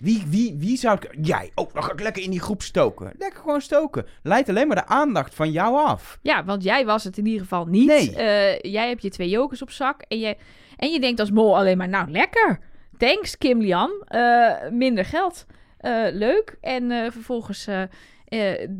Wie, 0.00 0.24
wie, 0.28 0.54
wie 0.58 0.76
zou 0.76 0.96
ik... 1.00 1.26
Jij, 1.26 1.50
oh, 1.54 1.72
dan 1.72 1.82
ga 1.82 1.92
ik 1.92 2.00
lekker 2.00 2.22
in 2.22 2.30
die 2.30 2.40
groep 2.40 2.62
stoken. 2.62 3.12
Lekker 3.18 3.40
gewoon 3.40 3.60
stoken. 3.60 4.06
Leidt 4.22 4.48
alleen 4.48 4.66
maar 4.66 4.76
de 4.76 4.86
aandacht 4.86 5.34
van 5.34 5.50
jou 5.50 5.76
af. 5.86 6.18
Ja, 6.22 6.44
want 6.44 6.62
jij 6.62 6.84
was 6.84 7.04
het 7.04 7.18
in 7.18 7.26
ieder 7.26 7.40
geval 7.42 7.64
niet. 7.66 7.86
Nee. 7.86 8.14
Eh, 8.16 8.72
jij 8.72 8.88
hebt 8.88 9.02
je 9.02 9.10
twee 9.10 9.28
jokers 9.28 9.62
op 9.62 9.70
zak. 9.70 10.02
En 10.08 10.18
je, 10.18 10.36
en 10.76 10.90
je 10.90 11.00
denkt 11.00 11.20
als 11.20 11.30
mol 11.30 11.56
alleen 11.56 11.76
maar, 11.78 11.88
nou 11.88 12.10
lekker. 12.10 12.60
Thanks 12.98 13.38
Kim 13.38 13.60
Lian. 13.60 13.90
Eh, 14.06 14.52
minder 14.70 15.04
geld. 15.04 15.46
Eh, 15.78 16.04
leuk. 16.12 16.56
En 16.60 16.90
eh, 16.90 17.10
vervolgens 17.10 17.68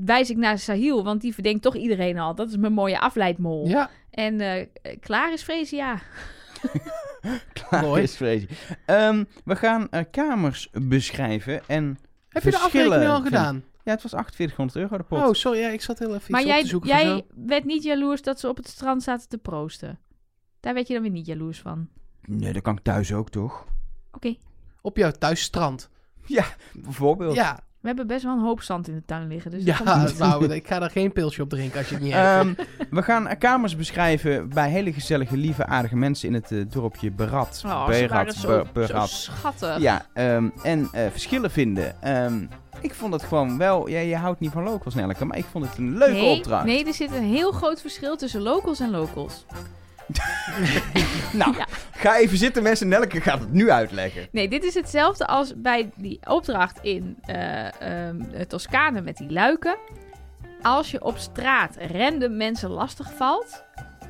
wijs 0.05 0.31
ik 0.31 0.37
naar 0.37 0.59
Sahil, 0.59 1.05
want 1.05 1.21
die 1.21 1.35
verdenkt 1.35 1.63
toch 1.63 1.77
iedereen 1.77 2.19
al. 2.19 2.35
Dat 2.35 2.49
is 2.49 2.57
mijn 2.57 2.73
mooie 2.73 3.01
afleidmol. 3.01 3.67
Ja, 3.67 3.91
En 4.11 4.41
eh, 4.41 4.67
klaar 5.01 5.33
is 5.33 5.43
Freesia. 5.43 5.99
Klaar 7.53 7.83
Mooi. 7.83 8.03
is 8.03 8.17
Freesia. 8.17 8.49
Ehm, 8.87 9.25
we 9.45 9.57
gaan 9.57 9.89
eh, 9.91 10.05
kamers 10.11 10.69
beschrijven 10.73 11.69
en... 11.69 11.99
heb 12.29 12.43
je 12.43 12.51
de 12.51 12.59
afrekening 12.59 13.11
al 13.11 13.23
gedaan? 13.23 13.65
Ja, 13.85 13.95
het 13.95 14.03
was 14.03 14.11
4800 14.11 14.77
euro 14.77 14.97
de 14.97 15.03
pot. 15.03 15.19
Oh, 15.29 15.33
sorry, 15.35 15.59
ja, 15.59 15.69
ik 15.69 15.81
zat 15.81 15.99
heel 15.99 16.09
even 16.09 16.21
iets 16.21 16.29
Maar 16.29 16.41
op 16.41 16.47
jij, 16.47 16.61
te 16.63 16.67
zoeken. 16.67 16.91
voor 16.91 16.99
jij 16.99 17.25
werd 17.47 17.65
niet 17.65 17.83
jaloers 17.83 18.23
dat 18.23 18.41
ze 18.41 18.49
op 18.49 18.57
het 18.57 18.69
strand 18.69 19.03
zaten 19.03 19.29
te 19.29 19.39
proosten. 19.39 19.99
Daar 20.61 20.75
werd 20.75 20.87
je 20.87 20.93
dan 20.95 21.03
weer 21.03 21.13
niet 21.13 21.27
jaloers 21.27 21.61
van. 21.61 21.89
Nee, 22.23 22.53
dat 22.53 22.63
kan 22.63 22.77
ik 22.77 22.83
thuis 22.83 23.13
ook, 23.13 23.31
toch? 23.31 23.67
Oké, 24.13 24.37
Op 24.81 24.97
jouw 24.97 25.11
thuisstrand. 25.11 25.91
Bijvoorbeeld. 26.73 27.35
Ja, 27.35 27.61
we 27.81 27.87
hebben 27.87 28.07
best 28.07 28.23
wel 28.23 28.33
een 28.33 28.43
hoop 28.43 28.63
zand 28.63 28.89
in 28.89 28.95
de 28.95 29.05
tuin 29.07 29.29
liggen. 29.29 29.51
Dus 29.51 29.65
ja 29.65 29.83
nou, 30.19 30.53
ik 30.55 30.67
ga 30.67 30.83
er 30.83 30.91
geen 30.91 31.13
pilsje 31.13 31.43
op 31.43 31.49
drinken 31.49 31.79
als 31.79 31.89
je 31.89 31.95
het 31.95 32.05
niet 32.05 32.13
vindt. 32.13 32.61
Ehm, 32.61 32.89
we 32.91 33.03
gaan 33.03 33.39
kamers 33.39 33.77
beschrijven 33.77 34.49
bij 34.49 34.71
hele 34.71 34.93
gezellige, 34.93 35.37
lieve, 35.37 35.67
aardige 35.67 35.97
mensen 35.97 36.29
in 36.29 36.35
het 36.35 36.53
eh, 36.53 36.65
dorpje 36.71 37.11
Berat. 37.11 37.63
Oh, 37.67 37.85
ze 37.85 37.91
Berat, 37.91 38.11
waren 38.11 38.33
zo, 38.33 38.49
Be- 38.49 38.65
zo 38.65 38.71
Berat. 38.73 39.09
schattig. 39.09 39.79
Ja, 39.79 40.07
ehm, 40.13 40.49
en 40.63 40.89
eh, 40.93 41.07
verschillen 41.11 41.51
vinden. 41.51 42.03
Ehm, 42.03 42.47
ik 42.81 42.95
vond 42.95 43.13
het 43.13 43.23
gewoon 43.23 43.59
wel... 43.59 43.89
Ja, 43.89 43.99
je 44.01 44.17
houdt 44.17 44.41
niet 44.41 44.51
van 44.53 44.63
locals, 44.63 44.95
Nelke, 44.95 45.25
maar 45.25 45.39
ik 45.39 45.45
vond 45.51 45.65
het 45.65 45.79
een 45.79 45.97
leuke 45.97 46.13
nee, 46.13 46.37
opdracht. 46.37 46.65
Nee, 46.65 46.87
er 46.87 46.95
zit 46.95 47.13
een 47.13 47.23
heel 47.23 47.53
groot 47.53 47.81
verschil 47.81 48.17
tussen 48.17 48.41
locals 48.41 48.81
en 48.81 48.91
locals. 48.91 49.45
Nou, 51.33 51.57
Ja. 51.57 51.67
ga 51.91 52.19
even 52.19 52.39
zitten 52.39 52.63
mensen. 52.63 52.89
Nelke 52.89 53.21
gaat 53.21 53.41
het 53.41 53.53
nu 53.53 53.71
uitleggen. 53.71 54.29
Nee, 54.33 54.49
dit 54.49 54.65
is 54.65 54.75
hetzelfde 54.75 55.27
als 55.27 55.53
bij 55.57 55.91
die 55.97 56.21
opdracht 56.29 56.79
in 56.83 57.19
eh 57.27 58.07
ehm, 58.09 58.47
Toscane 58.49 59.01
met 59.01 59.17
die 59.17 59.31
luiken. 59.31 59.77
Als 60.63 60.91
je 60.91 61.05
op 61.05 61.19
straat 61.19 61.77
random 61.93 62.37
mensen 62.37 62.71
lastig 62.71 63.13
valt, 63.17 63.65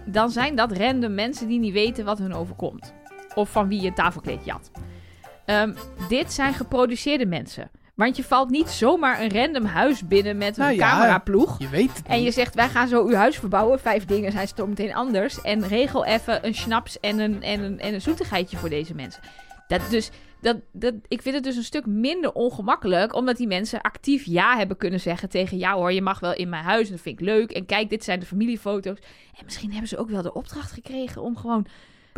dan 0.06 0.30
zijn 0.30 0.54
dat 0.56 0.72
random 0.72 1.14
mensen 1.14 1.48
die 1.48 1.58
niet 1.58 1.72
weten 1.72 2.04
wat 2.04 2.18
hun 2.18 2.34
overkomt. 2.34 2.94
Of 3.34 3.50
van 3.50 3.68
wie 3.68 3.80
je 3.80 3.92
tafelkleed 3.92 4.44
jat. 4.44 4.70
Ehm, 5.44 5.72
dit 6.08 6.32
zijn 6.32 6.54
geproduceerde 6.54 7.26
mensen. 7.26 7.70
Want 7.98 8.16
je 8.16 8.24
valt 8.24 8.50
niet 8.50 8.68
zomaar 8.68 9.20
een 9.20 9.30
random 9.30 9.64
huis 9.64 10.06
binnen 10.06 10.36
met 10.36 10.56
een 10.56 10.62
Nou 10.62 10.76
ja. 10.76 10.90
cameraploeg. 10.90 11.58
Je 11.58 11.68
weet 11.68 11.96
het 11.96 12.06
En 12.06 12.22
je 12.22 12.30
zegt, 12.30 12.54
wij 12.54 12.68
gaan 12.68 12.88
zo 12.88 13.06
uw 13.06 13.14
huis 13.14 13.38
verbouwen. 13.38 13.80
Vijf 13.80 14.04
dingen 14.04 14.32
zijn 14.32 14.48
zo 14.56 14.66
meteen 14.66 14.94
anders. 14.94 15.40
En 15.40 15.68
regel 15.68 16.04
even 16.04 16.46
een 16.46 16.54
schnaps 16.54 17.00
en 17.00 17.18
een, 17.18 17.42
en 17.42 17.62
een, 17.62 17.80
en 17.80 17.94
een 17.94 18.00
zoetigheidje 18.00 18.56
voor 18.56 18.68
deze 18.68 18.94
mensen. 18.94 19.22
Dat 19.66 19.80
dus, 19.90 20.10
dat, 20.40 20.56
dat, 20.72 20.94
ik 21.08 21.22
vind 21.22 21.34
het 21.34 21.44
dus 21.44 21.56
een 21.56 21.64
stuk 21.64 21.86
minder 21.86 22.32
ongemakkelijk. 22.32 23.14
Omdat 23.14 23.36
die 23.36 23.46
mensen 23.46 23.80
actief 23.80 24.24
ja 24.24 24.56
hebben 24.56 24.76
kunnen 24.76 25.00
zeggen 25.00 25.28
tegen... 25.28 25.58
Ja 25.58 25.74
hoor, 25.74 25.92
je 25.92 26.02
mag 26.02 26.20
wel 26.20 26.34
in 26.34 26.48
mijn 26.48 26.64
huis 26.64 26.86
en 26.86 26.92
dat 26.92 27.00
vind 27.00 27.20
ik 27.20 27.26
leuk. 27.26 27.50
En 27.50 27.66
kijk, 27.66 27.90
dit 27.90 28.04
zijn 28.04 28.20
de 28.20 28.26
familiefoto's. 28.26 28.98
En 29.38 29.44
misschien 29.44 29.70
hebben 29.70 29.88
ze 29.88 29.98
ook 29.98 30.10
wel 30.10 30.22
de 30.22 30.34
opdracht 30.34 30.72
gekregen 30.72 31.22
om 31.22 31.36
gewoon... 31.36 31.66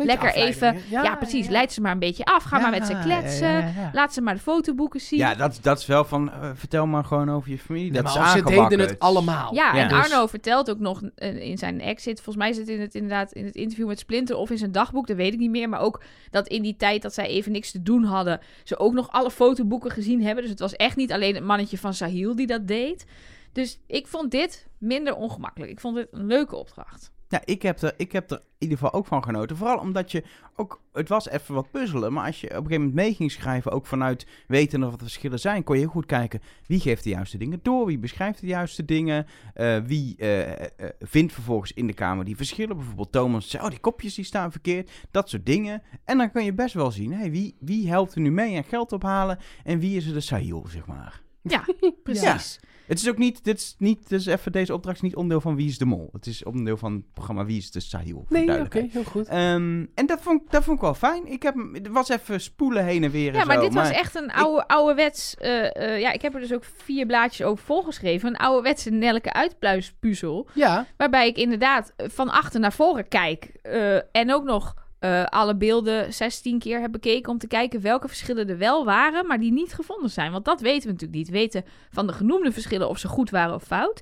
Beetje 0.05 0.21
lekker 0.23 0.41
even... 0.41 0.77
Ja, 0.89 1.15
precies. 1.15 1.47
Leid 1.47 1.71
ze 1.73 1.81
maar 1.81 1.91
een 1.91 1.99
beetje 1.99 2.25
af. 2.25 2.43
Ga 2.43 2.55
Ja, 2.57 2.61
maar 2.61 2.71
met 2.79 2.87
ze 2.87 2.99
kletsen. 3.03 3.47
ja, 3.51 3.57
ja, 3.59 3.71
ja. 3.75 3.89
Laat 3.93 4.13
ze 4.13 4.21
maar 4.21 4.33
de 4.33 4.39
fotoboeken 4.39 4.99
zien. 4.99 5.19
Ja, 5.19 5.35
dat, 5.35 5.59
dat 5.61 5.79
is 5.79 5.85
wel 5.85 6.05
van... 6.05 6.31
eh, 6.31 6.49
vertel 6.53 6.85
maar 6.87 7.03
gewoon 7.03 7.29
over 7.31 7.49
je 7.49 7.57
familie. 7.59 7.91
Dat 7.91 8.03
maar 8.03 8.25
is 8.25 8.31
ze 8.31 8.43
deden 8.43 8.79
het 8.79 8.99
allemaal. 8.99 9.53
Ja, 9.55 9.75
Ja. 9.75 9.81
en 9.81 9.89
Dus- 9.89 9.97
Arno 10.11 10.27
vertelt 10.27 10.69
ook 10.69 10.79
nog 10.79 11.01
eh, 11.15 11.41
in 11.49 11.57
zijn 11.57 11.81
exit, 11.81 12.15
volgens 12.21 12.35
mij 12.45 12.53
zit 12.53 12.67
het 12.67 12.75
in 12.75 12.81
het 12.81 12.95
inderdaad 12.95 13.31
in 13.31 13.45
het 13.45 13.55
interview 13.55 13.87
met 13.87 13.99
Splinter 13.99 14.35
of 14.35 14.49
in 14.49 14.57
zijn 14.57 14.71
dagboek, 14.71 15.07
dat 15.07 15.17
weet 15.17 15.33
ik 15.33 15.39
niet 15.39 15.49
meer, 15.49 15.69
maar 15.69 15.79
ook 15.79 16.01
dat 16.29 16.47
in 16.47 16.61
die 16.61 16.75
tijd 16.77 17.01
dat 17.01 17.13
zij 17.13 17.27
even 17.27 17.51
niks 17.51 17.71
te 17.71 17.81
doen 17.81 18.03
hadden, 18.03 18.39
ze 18.63 18.77
ook 18.79 18.93
nog 18.93 19.11
alle 19.11 19.31
fotoboeken 19.31 19.91
gezien 19.91 20.23
hebben. 20.23 20.41
Dus 20.41 20.51
het 20.51 20.59
was 20.59 20.75
echt 20.75 20.95
niet 20.95 21.11
alleen 21.11 21.35
het 21.35 21.43
mannetje 21.43 21.77
van 21.77 21.93
Sahil 21.93 22.35
die 22.35 22.47
dat 22.47 22.67
deed. 22.67 23.05
Dus 23.53 23.79
ik 23.87 24.07
vond 24.07 24.31
dit 24.31 24.67
minder 24.77 25.15
ongemakkelijk. 25.15 25.71
Ik 25.71 25.79
vond 25.79 25.97
het 25.97 26.07
een 26.11 26.25
leuke 26.25 26.55
opdracht. 26.55 27.11
Ja, 27.31 27.41
ik 27.45 27.61
heb, 27.61 27.81
er, 27.81 27.93
ik 27.97 28.11
heb 28.11 28.31
er 28.31 28.37
in 28.37 28.43
ieder 28.57 28.77
geval 28.77 28.93
ook 28.93 29.05
van 29.05 29.23
genoten. 29.23 29.57
Vooral 29.57 29.77
omdat 29.77 30.11
je 30.11 30.23
ook... 30.55 30.81
Het 30.93 31.09
was 31.09 31.29
even 31.29 31.53
wat 31.55 31.71
puzzelen. 31.71 32.13
Maar 32.13 32.25
als 32.25 32.41
je 32.41 32.47
op 32.47 32.53
een 32.53 32.57
gegeven 32.57 32.79
moment 32.79 32.95
mee 32.95 33.13
ging 33.13 33.31
schrijven... 33.31 33.71
ook 33.71 33.85
vanuit 33.85 34.27
weten 34.47 34.79
wat 34.79 34.91
de 34.91 34.97
verschillen 34.97 35.39
zijn... 35.39 35.63
kon 35.63 35.75
je 35.75 35.81
heel 35.81 35.91
goed 35.91 36.05
kijken... 36.05 36.41
wie 36.65 36.79
geeft 36.79 37.03
de 37.03 37.09
juiste 37.09 37.37
dingen 37.37 37.59
door? 37.61 37.85
Wie 37.85 37.99
beschrijft 37.99 38.41
de 38.41 38.47
juiste 38.47 38.85
dingen? 38.85 39.27
eh, 39.53 39.77
wie 39.77 40.15
eh, 40.17 40.51
eh, 40.51 40.67
vindt 40.99 41.33
vervolgens 41.33 41.73
in 41.73 41.87
de 41.87 41.93
kamer 41.93 42.25
die 42.25 42.35
verschillen? 42.35 42.75
Bijvoorbeeld 42.77 43.11
Thomas 43.11 43.49
zei... 43.49 43.63
oh, 43.63 43.69
die 43.69 43.79
kopjes 43.79 44.15
die 44.15 44.25
staan 44.25 44.51
verkeerd. 44.51 44.91
Dat 45.11 45.29
soort 45.29 45.45
dingen. 45.45 45.81
En 46.05 46.17
dan 46.17 46.31
kun 46.31 46.43
je 46.43 46.53
best 46.53 46.73
wel 46.73 46.91
zien... 46.91 47.13
Hey, 47.13 47.31
wie, 47.31 47.55
wie 47.59 47.89
helpt 47.89 48.15
er 48.15 48.21
nu 48.21 48.31
mee 48.31 48.57
aan 48.57 48.63
geld 48.63 48.91
ophalen? 48.91 49.39
En 49.63 49.79
wie 49.79 49.97
is 49.97 50.07
er 50.07 50.13
de 50.13 50.19
Sahil, 50.19 50.65
zeg 50.69 50.85
maar. 50.85 51.21
Ja, 51.41 51.65
precies. 52.03 52.59
Het 52.87 52.99
is 52.99 53.09
ook 53.09 53.17
niet, 53.17 53.43
dit 53.43 53.57
is 53.57 53.75
niet, 53.77 54.09
dus 54.09 54.25
even 54.25 54.51
deze 54.51 54.73
opdracht 54.73 54.95
is 54.97 55.01
niet 55.01 55.15
onderdeel 55.15 55.41
van 55.41 55.55
Wie 55.55 55.67
is 55.67 55.77
de 55.77 55.85
Mol. 55.85 56.09
Het 56.11 56.25
is 56.25 56.43
onderdeel 56.43 56.77
van 56.77 56.93
het 56.93 57.13
programma 57.13 57.45
Wie 57.45 57.57
is 57.57 57.71
de 57.71 57.79
Sahil. 57.79 58.25
Nee, 58.29 58.59
oké, 58.59 58.87
heel 58.91 59.03
goed. 59.03 59.27
Ehm, 59.27 59.85
en 59.95 60.05
dat 60.05 60.21
vond, 60.21 60.41
ik- 60.41 60.51
dat 60.51 60.63
vond 60.63 60.75
ik 60.75 60.81
wel 60.83 60.93
fijn. 60.93 61.27
Ik 61.31 61.43
heb, 61.43 61.55
het 61.73 61.87
was 61.87 62.09
even 62.09 62.41
spoelen 62.41 62.85
heen 62.85 63.03
en 63.03 63.11
weer 63.11 63.33
en 63.33 63.39
Ja, 63.39 63.45
maar 63.45 63.55
zo, 63.55 63.61
dit 63.61 63.73
was 63.73 63.89
echt 63.89 64.15
een 64.15 64.31
oude, 64.31 64.67
ouderwets... 64.67 65.35
eh, 65.35 65.75
eh, 65.75 65.99
ja, 65.99 66.11
ik 66.11 66.21
heb 66.21 66.33
er 66.33 66.39
dus 66.39 66.53
ook 66.53 66.63
vier 66.75 67.05
blaadjes 67.05 67.45
over 67.47 67.65
volgeschreven. 67.65 68.29
Een 68.29 68.37
ouderwetse 68.37 68.89
Nelke 68.89 69.33
uitpluispuzzel. 69.33 70.47
Ja, 70.53 70.85
Waarbij 70.97 71.27
ik 71.27 71.37
inderdaad 71.37 71.93
van 71.97 72.29
achter 72.29 72.59
naar 72.59 72.73
voren 72.73 73.07
kijk. 73.07 73.45
eh, 73.61 73.95
en 73.95 74.33
ook 74.33 74.43
nog 74.43 74.73
eh, 75.01 75.23
alle 75.25 75.55
beelden 75.55 76.13
16 76.13 76.59
keer 76.59 76.81
heb 76.81 76.91
bekeken 76.91 77.31
om 77.31 77.37
te 77.37 77.47
kijken 77.47 77.81
welke 77.81 78.07
verschillen 78.07 78.49
er 78.49 78.57
wel 78.57 78.85
waren, 78.85 79.27
maar 79.27 79.39
die 79.39 79.51
niet 79.51 79.73
gevonden 79.73 80.09
zijn. 80.09 80.31
Want 80.31 80.45
dat 80.45 80.61
weten 80.61 80.85
we 80.85 80.91
natuurlijk 80.91 81.17
niet. 81.19 81.27
We 81.29 81.33
weten 81.37 81.63
van 81.91 82.07
de 82.07 82.13
genoemde 82.13 82.51
verschillen 82.51 82.89
of 82.89 82.97
ze 82.97 83.07
goed 83.07 83.29
waren 83.29 83.53
of 83.55 83.63
fout. 83.63 84.01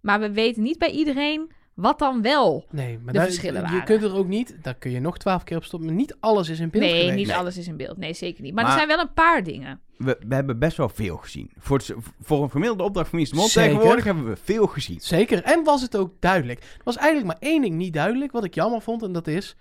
Maar 0.00 0.20
we 0.20 0.30
weten 0.32 0.62
niet 0.62 0.78
bij 0.78 0.90
iedereen 0.90 1.50
wat 1.74 1.98
dan 1.98 2.22
wel. 2.22 2.64
nee, 2.70 2.98
maar 2.98 3.12
De 3.12 3.18
daar- 3.18 3.26
verschillen 3.26 3.60
je 3.62 3.68
waren. 3.68 3.84
kunt 3.84 4.02
er 4.02 4.14
ook 4.16 4.26
niet, 4.26 4.56
daar 4.62 4.74
kun 4.74 4.90
je 4.90 5.00
nog 5.00 5.18
twaalf 5.18 5.44
keer 5.44 5.56
op 5.56 5.64
stoppen, 5.64 5.88
maar 5.88 5.98
niet 5.98 6.16
alles 6.20 6.48
is 6.48 6.60
in 6.60 6.70
beeld 6.70 6.84
Nee, 6.84 7.00
geweest. 7.00 7.16
niet 7.16 7.30
alles 7.32 7.56
is 7.56 7.66
in 7.68 7.76
beeld. 7.76 7.96
Nee, 7.96 8.12
zeker 8.14 8.42
niet. 8.42 8.54
Maar, 8.54 8.62
Maar- 8.64 8.72
er 8.72 8.78
zijn 8.78 8.96
wel 8.96 9.00
een 9.06 9.12
paar 9.12 9.42
dingen. 9.42 9.80
we, 9.96 10.16
we 10.28 10.34
hebben 10.34 10.58
best 10.58 10.76
wel 10.76 10.88
veel 10.88 11.16
gezien. 11.16 11.50
Voor, 11.58 11.76
het, 11.76 11.94
voor 12.20 12.42
een 12.42 12.50
gemiddelde 12.50 12.82
opdracht 12.82 13.08
van 13.10 13.18
Mol 13.18 13.26
Zeker. 13.48 13.68
tegenwoordig 13.70 14.04
hebben 14.04 14.24
we 14.28 14.36
veel 14.36 14.66
gezien. 14.66 15.00
Zeker, 15.00 15.42
en 15.42 15.64
was 15.64 15.82
het 15.82 15.96
ook 15.96 16.12
duidelijk. 16.20 16.60
Er 16.60 16.84
was 16.84 16.96
eigenlijk 16.96 17.26
maar 17.40 17.50
één 17.50 17.62
ding 17.62 17.74
niet 17.74 17.92
duidelijk, 17.92 18.32
wat 18.32 18.44
ik 18.44 18.54
jammer 18.54 18.82
vond, 18.82 19.02
en 19.02 19.12
dat 19.12 19.26
is... 19.26 19.56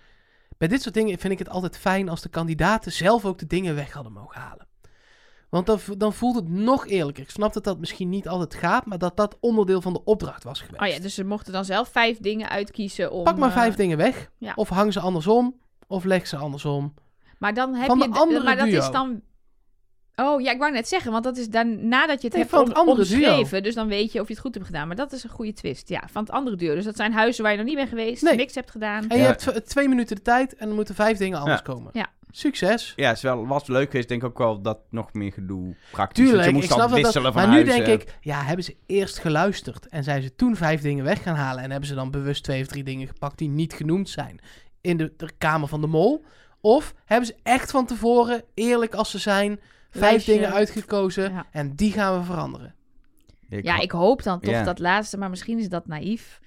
Bij 0.60 0.68
dit 0.68 0.82
soort 0.82 0.94
dingen 0.94 1.20
vind 1.20 1.34
ik 1.34 1.40
het 1.40 1.50
altijd 1.50 1.78
fijn 1.78 2.10
als 2.10 2.22
de 2.22 2.30
kandidaten 2.30 2.92
zelf 2.92 3.26
ook 3.26 3.38
de 3.38 3.48
dingen 3.48 3.76
weg 3.76 3.94
hadden 3.94 4.12
mogen 4.14 4.42
halen. 4.42 4.68
Want 5.50 5.66
dan, 5.66 5.80
dan 5.98 6.14
voelt 6.14 6.36
het 6.36 6.50
nog 6.50 6.88
eerlijker. 6.88 7.24
Ik 7.24 7.30
snap 7.30 7.54
dat 7.54 7.64
dat 7.64 7.80
misschien 7.80 8.10
niet 8.10 8.28
altijd 8.28 8.56
gaat, 8.56 8.86
maar 8.86 8.98
dat 8.98 9.18
dat 9.18 9.38
onderdeel 9.40 9.82
van 9.82 9.94
de 9.94 10.04
opdracht 10.04 10.44
was 10.44 10.62
geweest. 10.62 10.82
Oh 10.82 10.88
ja, 10.88 11.00
dus 11.00 11.14
ze 11.14 11.24
mochten 11.24 11.54
dan 11.54 11.66
zelf 11.66 11.90
vijf 11.90 12.18
dingen 12.18 12.50
uitkiezen 12.50 13.12
om... 13.12 13.24
Pak 13.24 13.38
maar 13.38 13.50
eh, 13.50 13.56
vijf 13.56 13.76
dingen 13.76 13.98
weg, 13.98 14.30
ja. 14.38 14.54
of 14.56 14.70
hang 14.70 14.94
ze 14.94 15.00
andersom, 15.00 15.56
of 15.88 16.04
leg 16.04 16.28
ze 16.28 16.38
andersom. 16.38 16.94
Maar 17.38 17.54
dan 17.54 17.74
heb 17.74 17.88
Van 17.88 17.98
je... 18.00 18.10
de 18.10 18.20
andere 18.20 18.44
maar 18.44 18.58
dat 18.58 18.68
duo. 18.68 18.80
is 18.80 18.92
dan... 18.92 19.22
Oh, 20.20 20.42
ja, 20.42 20.52
ik 20.52 20.58
wou 20.60 20.72
net 20.72 20.88
zeggen, 20.88 21.12
want 21.12 21.24
dat 21.24 21.38
is 21.38 21.50
dan 21.50 21.88
nadat 21.88 22.22
je 22.22 22.28
het 22.28 22.36
Nee, 22.36 22.42
hebt 22.46 22.56
van 22.56 22.68
het 22.68 22.74
andere 22.78 23.06
duo. 23.08 23.18
omschreven. 23.18 23.64
Dus 23.64 23.76
dan 23.76 23.88
weet 23.88 24.12
je 24.12 24.20
of 24.22 24.28
je 24.28 24.34
het 24.34 24.42
goed 24.42 24.54
hebt 24.54 24.66
gedaan. 24.66 24.88
Maar 24.88 24.96
dat 24.96 25.12
is 25.12 25.24
een 25.24 25.30
goede 25.30 25.54
twist. 25.54 25.90
Ja, 25.90 26.04
van 26.12 26.22
het 26.24 26.32
andere 26.32 26.56
duo. 26.56 26.76
Dus 26.76 26.84
dat 26.86 26.96
zijn 26.96 27.14
huizen 27.14 27.44
waar 27.44 27.52
je 27.52 27.58
nog 27.58 27.68
niet 27.68 27.76
bent 27.76 27.90
geweest, 27.90 28.24
Nee. 28.24 28.36
niks 28.36 28.56
hebt 28.56 28.72
gedaan. 28.72 29.10
En 29.10 29.18
je 29.18 29.24
Ja. 29.24 29.36
hebt 29.40 29.70
twee 29.70 29.88
minuten 29.90 30.16
de 30.16 30.22
tijd 30.22 30.56
en 30.56 30.70
er 30.70 30.76
moeten 30.76 30.96
vijf 30.96 31.18
dingen 31.18 31.40
anders 31.40 31.62
komen. 31.62 31.90
Ja. 31.94 32.08
Succes. 32.32 32.94
Ja, 32.96 33.08
het 33.08 33.18
is 33.18 33.24
wel, 33.24 33.48
was 33.48 33.68
leuk 33.68 33.86
geweest. 33.90 34.04
Ik 34.04 34.10
denk 34.20 34.24
ook 34.24 34.38
wel 34.38 34.62
dat 34.62 34.78
nog 34.90 35.14
meer 35.14 35.32
gedoe 35.32 35.76
praktisch. 35.92 36.24
Tuurlijk, 36.24 36.44
je 36.44 36.50
ik 36.50 36.56
moest 36.56 36.68
snap 36.68 36.80
dan 36.80 36.90
dat. 36.90 37.00
wisselen 37.00 37.34
van 37.34 37.42
maar 37.50 37.58
nu 37.58 37.64
denk 37.64 37.86
ik, 37.88 38.18
ja, 38.22 38.42
hebben 38.44 38.66
ze 38.66 38.76
eerst 38.86 39.18
geluisterd 39.20 39.88
en 39.88 40.04
zijn 40.04 40.22
ze 40.22 40.36
toen 40.36 40.56
vijf 40.56 40.82
dingen 40.82 41.04
weg 41.04 41.24
gaan 41.24 41.36
halen 41.36 41.64
en 41.64 41.70
hebben 41.72 41.90
ze 41.90 41.96
dan 41.96 42.12
bewust 42.12 42.44
twee 42.44 42.62
of 42.62 42.68
drie 42.68 42.84
dingen 42.84 43.08
gepakt 43.08 43.38
die 43.38 43.50
niet 43.50 43.74
genoemd 43.74 44.10
zijn 44.10 44.40
in 44.82 44.98
de, 44.98 45.14
de 45.18 45.30
Kamer 45.38 45.68
van 45.68 45.82
de 45.82 45.88
Mol? 45.88 46.26
Of 46.62 46.94
hebben 47.06 47.28
ze 47.28 47.36
echt 47.44 47.72
van 47.72 47.86
tevoren, 47.86 48.44
eerlijk 48.54 48.94
als 48.96 49.12
ze 49.12 49.18
zijn, 49.18 49.60
vijf 49.90 50.12
Lijstje. 50.12 50.34
dingen 50.34 50.52
uitgekozen 50.52 51.32
Ja. 51.32 51.46
en 51.52 51.76
die 51.76 51.92
gaan 51.92 52.20
we 52.20 52.26
veranderen? 52.26 52.74
ja, 53.48 53.80
ik 53.80 53.92
hoop 53.92 54.24
dan 54.24 54.40
toch 54.40 54.52
Ja. 54.54 54.64
dat 54.64 54.80
laatste. 54.80 55.18
Maar 55.18 55.30
misschien 55.30 55.60
is 55.60 55.70
dat 55.70 55.88
naïef. 55.88 56.40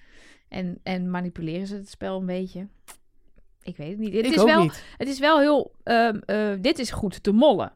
En, 0.49 0.79
en 0.83 1.11
manipuleren 1.11 1.67
ze 1.67 1.75
het 1.75 1.89
spel 1.89 2.21
een 2.21 2.27
beetje. 2.27 2.67
Ik 3.63 3.77
weet 3.77 3.89
het 3.91 3.99
niet. 3.99 4.13
Het 4.15 4.27
ik 4.27 4.33
is 4.33 4.39
ook 4.39 4.47
wel, 4.47 4.63
niet. 4.63 4.85
Het 4.97 5.09
is 5.09 5.19
wel 5.19 5.41
heel... 5.41 5.73
ehm, 5.83 6.19
eh, 6.27 6.53
dit 6.61 6.79
is 6.79 6.91
goed 6.91 7.23
te 7.23 7.33
mollen. 7.33 7.73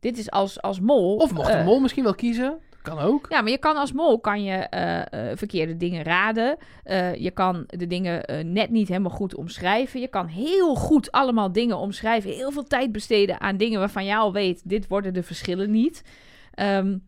Dit 0.00 0.18
is 0.18 0.30
als, 0.30 0.62
als 0.62 0.80
mol... 0.80 1.16
Of 1.16 1.32
mocht 1.32 1.46
de 1.46 1.52
eh, 1.52 1.64
mol 1.64 1.80
misschien 1.80 2.04
wel 2.04 2.14
kiezen. 2.14 2.58
Kan 2.88 2.98
ook. 2.98 3.26
Ja, 3.28 3.40
maar 3.40 3.50
je 3.50 3.58
kan 3.58 3.76
als 3.76 3.92
mol 3.92 4.20
kan 4.20 4.42
je 4.44 4.52
eh, 4.52 5.00
eh, 5.00 5.36
verkeerde 5.36 5.76
dingen 5.76 6.02
raden. 6.02 6.56
Eh, 6.84 7.14
je 7.14 7.30
kan 7.30 7.64
de 7.66 7.86
dingen 7.86 8.52
net 8.52 8.70
niet 8.70 8.88
helemaal 8.88 9.10
goed 9.10 9.34
omschrijven. 9.34 10.00
Je 10.00 10.08
kan 10.08 10.26
heel 10.26 10.74
goed 10.74 11.12
allemaal 11.12 11.52
dingen 11.52 11.76
omschrijven. 11.76 12.30
Heel 12.30 12.50
veel 12.50 12.64
tijd 12.64 12.92
besteden 12.92 13.40
aan 13.40 13.56
dingen 13.56 13.78
waarvan 13.78 14.04
je 14.04 14.16
al 14.16 14.32
weet... 14.32 14.62
dit 14.64 14.88
worden 14.88 15.14
de 15.14 15.22
verschillen 15.22 15.70
niet. 15.70 16.02
Ehm, 16.54 16.98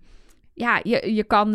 ja, 0.55 0.81
je, 0.83 1.15
je 1.15 1.25
kan... 1.25 1.53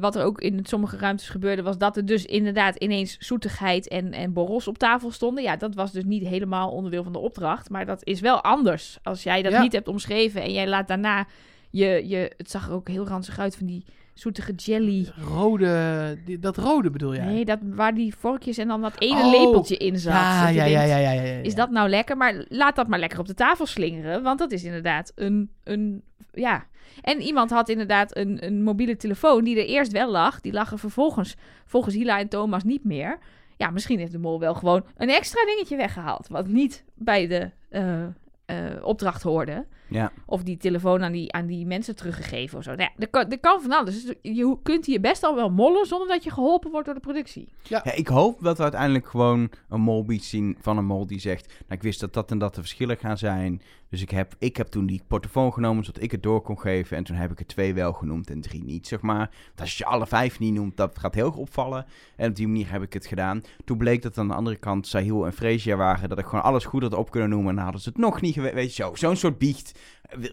wat 0.00 0.16
er 0.16 0.24
ook 0.24 0.40
in 0.40 0.60
sommige 0.62 0.96
ruimtes 0.96 1.28
gebeurde... 1.28 1.62
was 1.62 1.78
dat 1.78 1.96
er 1.96 2.06
dus 2.06 2.24
inderdaad 2.24 2.76
ineens 2.76 3.18
zoetigheid 3.18 3.88
en, 3.88 4.12
en 4.12 4.32
borrels 4.32 4.68
op 4.68 4.78
tafel 4.78 5.10
stonden. 5.10 5.42
Ja, 5.42 5.56
dat 5.56 5.74
was 5.74 5.92
dus 5.92 6.04
niet 6.04 6.26
helemaal 6.26 6.70
onderdeel 6.70 7.02
van 7.02 7.12
de 7.12 7.18
opdracht. 7.18 7.70
Maar 7.70 7.86
dat 7.86 8.04
is 8.04 8.20
wel 8.20 8.42
anders. 8.42 8.98
Als 9.02 9.22
jij 9.22 9.42
dat 9.42 9.52
Ja. 9.52 9.62
niet 9.62 9.72
hebt 9.72 9.88
omschreven... 9.88 10.42
en 10.42 10.52
jij 10.52 10.68
laat 10.68 10.88
daarna... 10.88 11.26
Je, 11.70 12.08
je, 12.08 12.32
het 12.36 12.50
zag 12.50 12.66
er 12.68 12.72
ook 12.74 12.88
heel 12.88 13.06
ranzig 13.06 13.38
uit 13.38 13.56
van 13.56 13.66
die 13.66 13.84
zoetige 14.14 14.52
jelly. 14.52 15.08
Rode, 15.28 16.18
die- 16.24 16.38
dat 16.38 16.56
rode 16.56 16.90
bedoel 16.90 17.14
jij? 17.14 17.24
Nee, 17.24 17.44
dat, 17.44 17.58
waar 17.62 17.94
die 17.94 18.14
vorkjes 18.14 18.58
en 18.58 18.68
dan 18.68 18.80
dat 18.80 18.92
ene 19.00 19.20
Oh, 19.20 19.30
lepeltje 19.30 19.76
in 19.76 19.98
zat. 19.98 20.12
ja, 20.12 20.44
denkt, 20.44 20.54
ja, 20.70 20.82
ja, 20.82 20.96
ja, 20.96 21.10
ja. 21.10 21.22
Is 21.42 21.54
dat 21.54 21.70
nou 21.70 21.88
lekker? 21.88 22.16
Maar 22.16 22.44
laat 22.48 22.76
dat 22.76 22.88
maar 22.88 22.98
lekker 22.98 23.18
op 23.18 23.26
de 23.26 23.34
tafel 23.34 23.66
slingeren. 23.66 24.22
Want 24.22 24.38
dat 24.38 24.52
is 24.52 24.64
inderdaad 24.64 25.12
een... 25.14 25.50
een 25.64 26.02
ja. 26.32 26.66
En 27.02 27.20
iemand 27.20 27.50
had 27.50 27.68
inderdaad 27.68 28.16
een, 28.16 28.44
een 28.46 28.62
mobiele 28.62 28.96
telefoon 28.96 29.44
die 29.44 29.56
er 29.58 29.66
eerst 29.66 29.92
wel 29.92 30.10
lag. 30.10 30.40
Die 30.40 30.52
lag 30.52 30.72
er 30.72 30.78
vervolgens, 30.78 31.36
volgens 31.64 31.94
Hila 31.94 32.18
en 32.18 32.28
Thomas, 32.28 32.64
niet 32.64 32.84
meer. 32.84 33.18
Ja, 33.56 33.70
misschien 33.70 33.98
heeft 33.98 34.12
de 34.12 34.18
mol 34.18 34.40
wel 34.40 34.54
gewoon 34.54 34.84
een 34.96 35.08
extra 35.10 35.44
dingetje 35.44 35.76
weggehaald. 35.76 36.28
Wat 36.28 36.46
niet 36.48 36.84
bij 36.94 37.26
de 37.26 37.50
eh, 37.68 38.02
eh, 38.02 38.82
opdracht 38.82 39.22
hoorde. 39.22 39.66
Ja. 39.90 40.12
Of 40.26 40.42
die 40.42 40.56
telefoon 40.56 41.02
aan 41.02 41.12
die, 41.12 41.32
aan 41.32 41.46
die 41.46 41.66
mensen 41.66 41.96
teruggegeven 41.96 42.58
of 42.58 42.64
zo. 42.64 42.70
Nou 42.70 42.82
ja, 42.82 42.90
er, 42.98 43.08
kan, 43.08 43.30
er 43.30 43.38
kan 43.38 43.60
van 43.60 43.72
alles. 43.72 44.04
Dus 44.04 44.14
je 44.22 44.56
kunt 44.62 44.86
hier 44.86 45.00
best 45.00 45.22
al 45.22 45.34
wel 45.34 45.50
mollen 45.50 45.86
zonder 45.86 46.08
dat 46.08 46.24
je 46.24 46.30
geholpen 46.30 46.70
wordt 46.70 46.86
door 46.86 46.94
de 46.94 47.00
productie. 47.00 47.48
Ja, 47.62 47.84
ik 47.94 48.08
hoop 48.08 48.42
dat 48.42 48.56
we 48.56 48.62
uiteindelijk 48.62 49.06
gewoon 49.06 49.50
een 49.68 49.80
molbeat 49.80 50.22
zien 50.22 50.56
van 50.60 50.78
een 50.78 50.86
mol 50.86 51.06
die 51.06 51.20
zegt... 51.20 51.46
Nou, 51.46 51.58
ik 51.68 51.82
wist 51.82 52.00
dat 52.00 52.12
dat 52.12 52.30
en 52.30 52.38
dat 52.38 52.54
de 52.54 52.60
verschillen 52.60 52.96
gaan 52.96 53.18
zijn. 53.18 53.62
Dus 53.88 54.02
ik 54.02 54.10
heb, 54.10 54.34
ik 54.38 54.56
heb 54.56 54.66
toen 54.66 54.86
die 54.86 55.02
portofoon 55.06 55.52
genomen 55.52 55.84
zodat 55.84 56.02
ik 56.02 56.10
het 56.10 56.22
door 56.22 56.40
kon 56.40 56.60
geven. 56.60 56.96
En 56.96 57.04
toen 57.04 57.16
heb 57.16 57.30
ik 57.30 57.38
er 57.38 57.46
twee 57.46 57.74
wel 57.74 57.92
genoemd 57.92 58.30
en 58.30 58.40
drie 58.40 58.64
niet, 58.64 58.86
zeg 58.86 59.00
maar. 59.00 59.30
Want 59.46 59.60
als 59.60 59.78
je 59.78 59.84
alle 59.84 60.06
vijf 60.06 60.38
niet 60.38 60.54
noemt, 60.54 60.76
dat 60.76 60.98
gaat 60.98 61.14
heel 61.14 61.26
erg 61.26 61.36
opvallen. 61.36 61.86
En 62.16 62.28
op 62.28 62.36
die 62.36 62.46
manier 62.46 62.70
heb 62.70 62.82
ik 62.82 62.92
het 62.92 63.06
gedaan. 63.06 63.42
Toen 63.64 63.78
bleek 63.78 64.02
dat 64.02 64.18
aan 64.18 64.28
de 64.28 64.34
andere 64.34 64.56
kant 64.56 64.86
Sahil 64.86 65.26
en 65.26 65.32
Freesia 65.32 65.76
waren... 65.76 66.08
dat 66.08 66.18
ik 66.18 66.24
gewoon 66.24 66.44
alles 66.44 66.64
goed 66.64 66.82
had 66.82 66.94
op 66.94 67.10
kunnen 67.10 67.28
noemen. 67.28 67.48
En 67.48 67.54
dan 67.54 67.64
hadden 67.64 67.82
ze 67.82 67.88
het 67.88 67.98
nog 67.98 68.20
niet 68.20 68.34
geweten. 68.34 68.56
Weet 68.56 68.76
je 68.76 68.82
zo, 68.82 68.94
zo'n 68.94 69.16
soort 69.16 69.38
biecht 69.38 69.78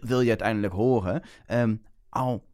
wil, 0.00 0.20
je 0.20 0.28
uiteindelijk 0.28 0.72
horen. 0.72 1.22
Ehm, 1.46 1.74
al, 2.08 2.44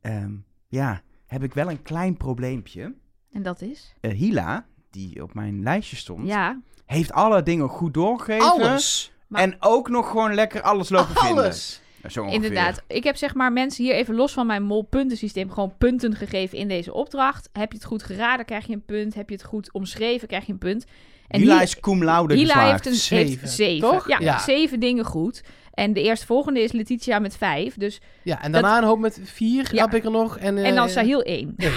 ehm, 0.00 0.32
ja, 0.68 1.00
heb 1.26 1.42
ik 1.42 1.54
wel 1.54 1.70
een 1.70 1.82
klein 1.82 2.16
probleempje. 2.16 2.94
En 3.32 3.42
dat 3.42 3.60
is? 3.60 3.94
Eh, 4.00 4.10
Hila, 4.12 4.66
die 4.90 5.22
op 5.22 5.34
mijn 5.34 5.62
lijstje 5.62 5.96
stond, 5.96 6.26
Ja. 6.26 6.60
heeft 6.86 7.12
alle 7.12 7.42
dingen 7.42 7.68
goed 7.68 7.94
doorgegeven. 7.94 8.50
Alles. 8.50 9.12
Maar- 9.26 9.42
En 9.42 9.56
ook 9.60 9.88
nog 9.88 10.10
gewoon 10.10 10.34
lekker 10.34 10.62
alles 10.62 10.88
lopen 10.88 11.14
vinden. 11.16 11.44
Alles. 11.44 11.80
Zo 12.08 12.20
ongeveer. 12.20 12.34
Inderdaad. 12.42 12.82
Ik 12.86 13.04
heb 13.04 13.16
zeg 13.16 13.34
maar 13.34 13.52
mensen 13.52 13.84
hier 13.84 13.94
even 13.94 14.14
los 14.14 14.32
van 14.32 14.46
mijn 14.46 14.62
mol-puntensysteem 14.62 15.50
gewoon 15.50 15.74
punten 15.78 16.14
gegeven 16.16 16.58
in 16.58 16.68
deze 16.68 16.92
opdracht. 16.92 17.48
Heb 17.52 17.72
je 17.72 17.78
het 17.78 17.86
goed 17.86 18.02
geraden, 18.02 18.44
krijg 18.46 18.66
je 18.66 18.72
een 18.72 18.84
punt. 18.84 19.14
Heb 19.14 19.28
je 19.28 19.34
het 19.34 19.44
goed 19.44 19.72
omschreven, 19.72 20.28
krijg 20.28 20.46
je 20.46 20.52
een 20.52 20.58
punt. 20.58 20.84
En 21.28 21.40
Hila 21.40 21.54
hier- 21.54 21.62
is 21.62 21.80
cum 21.80 22.04
laude 22.04 22.34
Hila 22.34 22.46
geslaagd. 22.46 22.70
heeft 22.70 22.86
een 22.86 22.94
Zeven, 23.00 23.40
heeft 23.40 23.52
zeven. 23.52 23.88
toch? 23.90 24.08
Ja, 24.08 24.18
Ja. 24.20 24.38
zeven 24.38 24.80
dingen 24.80 25.04
goed. 25.04 25.42
En 25.72 25.92
de 25.92 26.02
eerstvolgende 26.02 26.60
is 26.60 26.72
Letitia 26.72 27.18
met 27.18 27.36
vijf. 27.36 27.74
Dus, 27.74 28.00
Ja, 28.22 28.42
en 28.42 28.52
daarna 28.52 28.78
een 28.78 28.84
hoop 28.84 28.98
met 28.98 29.20
vier 29.22 29.74
Ja. 29.74 29.84
heb 29.84 29.94
ik 29.94 30.04
er 30.04 30.10
nog. 30.10 30.38
En, 30.38 30.58
en 30.58 30.74
dan 30.74 30.86
eh, 30.86 30.92
Sahil 30.92 31.22
één. 31.22 31.54
nee. 31.56 31.72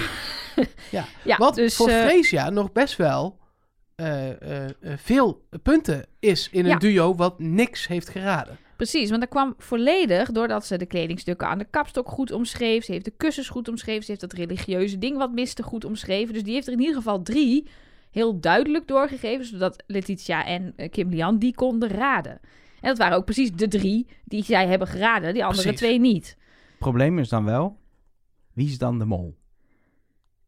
Ja. 0.90 1.04
ja 1.24 1.36
Wat 1.36 1.54
dus, 1.54 1.76
voor 1.76 1.88
eh, 1.88 2.04
Freesia 2.04 2.50
nog 2.50 2.72
best 2.72 2.96
wel 2.96 3.38
eh, 3.94 4.28
veel 4.96 5.42
punten 5.62 6.06
is 6.18 6.48
in 6.50 6.66
een 6.66 6.78
duo 6.78 7.14
wat 7.14 7.38
niks 7.38 7.86
heeft 7.86 8.08
geraden. 8.08 8.58
Precies, 8.76 9.08
want 9.08 9.20
dat 9.20 9.30
kwam 9.30 9.54
volledig 9.58 10.30
doordat 10.30 10.66
ze 10.66 10.76
de 10.76 10.86
kledingstukken 10.86 11.48
aan 11.48 11.58
de 11.58 11.66
kapstok 11.70 12.08
goed 12.08 12.32
omschreef. 12.32 12.84
Ze 12.84 12.92
heeft 12.92 13.04
de 13.04 13.12
kussens 13.16 13.48
goed 13.48 13.68
omschreven. 13.68 14.02
Ze 14.02 14.10
heeft 14.10 14.20
dat 14.20 14.32
religieuze 14.32 14.98
ding 14.98 15.16
wat 15.16 15.32
miste 15.32 15.62
goed 15.62 15.84
omschreven. 15.84 16.34
Dus 16.34 16.42
die 16.42 16.54
heeft 16.54 16.66
er 16.66 16.72
in 16.72 16.80
ieder 16.80 16.94
geval 16.94 17.22
drie 17.22 17.66
heel 18.10 18.40
duidelijk 18.40 18.88
doorgegeven. 18.88 19.44
Zodat 19.44 19.82
Letitia 19.86 20.44
en 20.44 20.74
Kim 20.90 21.08
Lian 21.08 21.38
die 21.38 21.54
konden 21.54 21.88
raden. 21.88 22.40
En 22.80 22.88
dat 22.88 22.98
waren 22.98 23.16
ook 23.16 23.24
precies 23.24 23.52
de 23.52 23.68
drie 23.68 24.06
die 24.24 24.44
zij 24.44 24.66
hebben 24.66 24.88
geraden. 24.88 25.32
Die 25.34 25.44
andere 25.44 25.62
Precies. 25.62 25.80
twee 25.80 25.98
niet. 25.98 26.36
Probleem 26.78 27.18
is 27.18 27.28
dan 27.28 27.44
wel, 27.44 27.76
wie 28.52 28.68
is 28.68 28.78
dan 28.78 28.98
de 28.98 29.04
mol? 29.04 29.36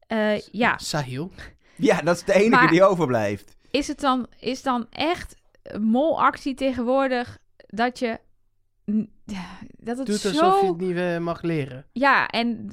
Eh, 0.06 0.38
ja, 0.40 0.78
Sahil. 0.78 1.30
Ja, 1.76 2.00
dat 2.00 2.16
is 2.16 2.24
de 2.24 2.32
enige 2.34 2.50
Maar- 2.50 2.70
die 2.70 2.84
overblijft. 2.84 3.56
is 3.70 3.88
het 3.88 4.00
dan, 4.00 4.26
is 4.38 4.62
dan 4.62 4.86
echt 4.90 5.34
een 5.62 5.82
molactie 5.82 6.54
tegenwoordig 6.54 7.38
dat 7.66 7.98
je... 7.98 8.18
Dat 9.76 9.98
het 9.98 10.06
Doet 10.06 10.18
zo... 10.18 10.28
alsof 10.28 10.60
je 10.60 10.66
het 10.66 10.76
niet 10.76 10.96
eh, 10.96 11.18
mag 11.18 11.42
leren. 11.42 11.86
Ja, 11.92 12.26
en 12.28 12.68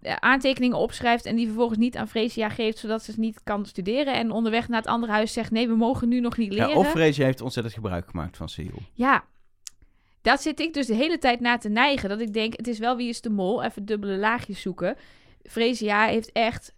eh, 0.00 0.14
aantekeningen 0.14 0.76
opschrijft 0.76 1.24
en 1.24 1.36
die 1.36 1.46
vervolgens 1.46 1.78
niet 1.78 1.96
aan 1.96 2.08
Freesia 2.08 2.48
geeft, 2.48 2.78
zodat 2.78 3.02
ze 3.02 3.10
het 3.10 3.20
niet 3.20 3.40
kan 3.42 3.66
studeren. 3.66 4.14
En 4.14 4.30
onderweg 4.30 4.68
naar 4.68 4.80
het 4.80 4.90
andere 4.90 5.12
huis 5.12 5.32
zegt, 5.32 5.50
nee, 5.50 5.68
we 5.68 5.76
mogen 5.76 6.08
nu 6.08 6.20
nog 6.20 6.36
niet 6.36 6.52
leren. 6.52 6.68
Ja, 6.68 6.74
of 6.74 6.90
Freesia 6.90 7.24
heeft 7.24 7.40
ontzettend 7.40 7.74
gebruik 7.74 8.08
gemaakt 8.08 8.36
van 8.36 8.48
Sahil. 8.48 8.82
Ja, 8.92 9.24
dat 10.22 10.42
zit 10.42 10.60
ik 10.60 10.74
dus 10.74 10.86
de 10.86 10.94
hele 10.94 11.18
tijd 11.18 11.40
na 11.40 11.56
te 11.56 11.68
neigen. 11.68 12.08
Dat 12.08 12.20
ik 12.20 12.32
denk, 12.32 12.56
het 12.56 12.68
is 12.68 12.78
wel 12.78 12.96
wie 12.96 13.08
is 13.08 13.20
de 13.20 13.30
mol. 13.30 13.62
Even 13.62 13.84
dubbele 13.84 14.16
laagjes 14.16 14.60
zoeken. 14.60 14.96
Freesia 15.42 16.06
heeft 16.06 16.32
echt, 16.32 16.74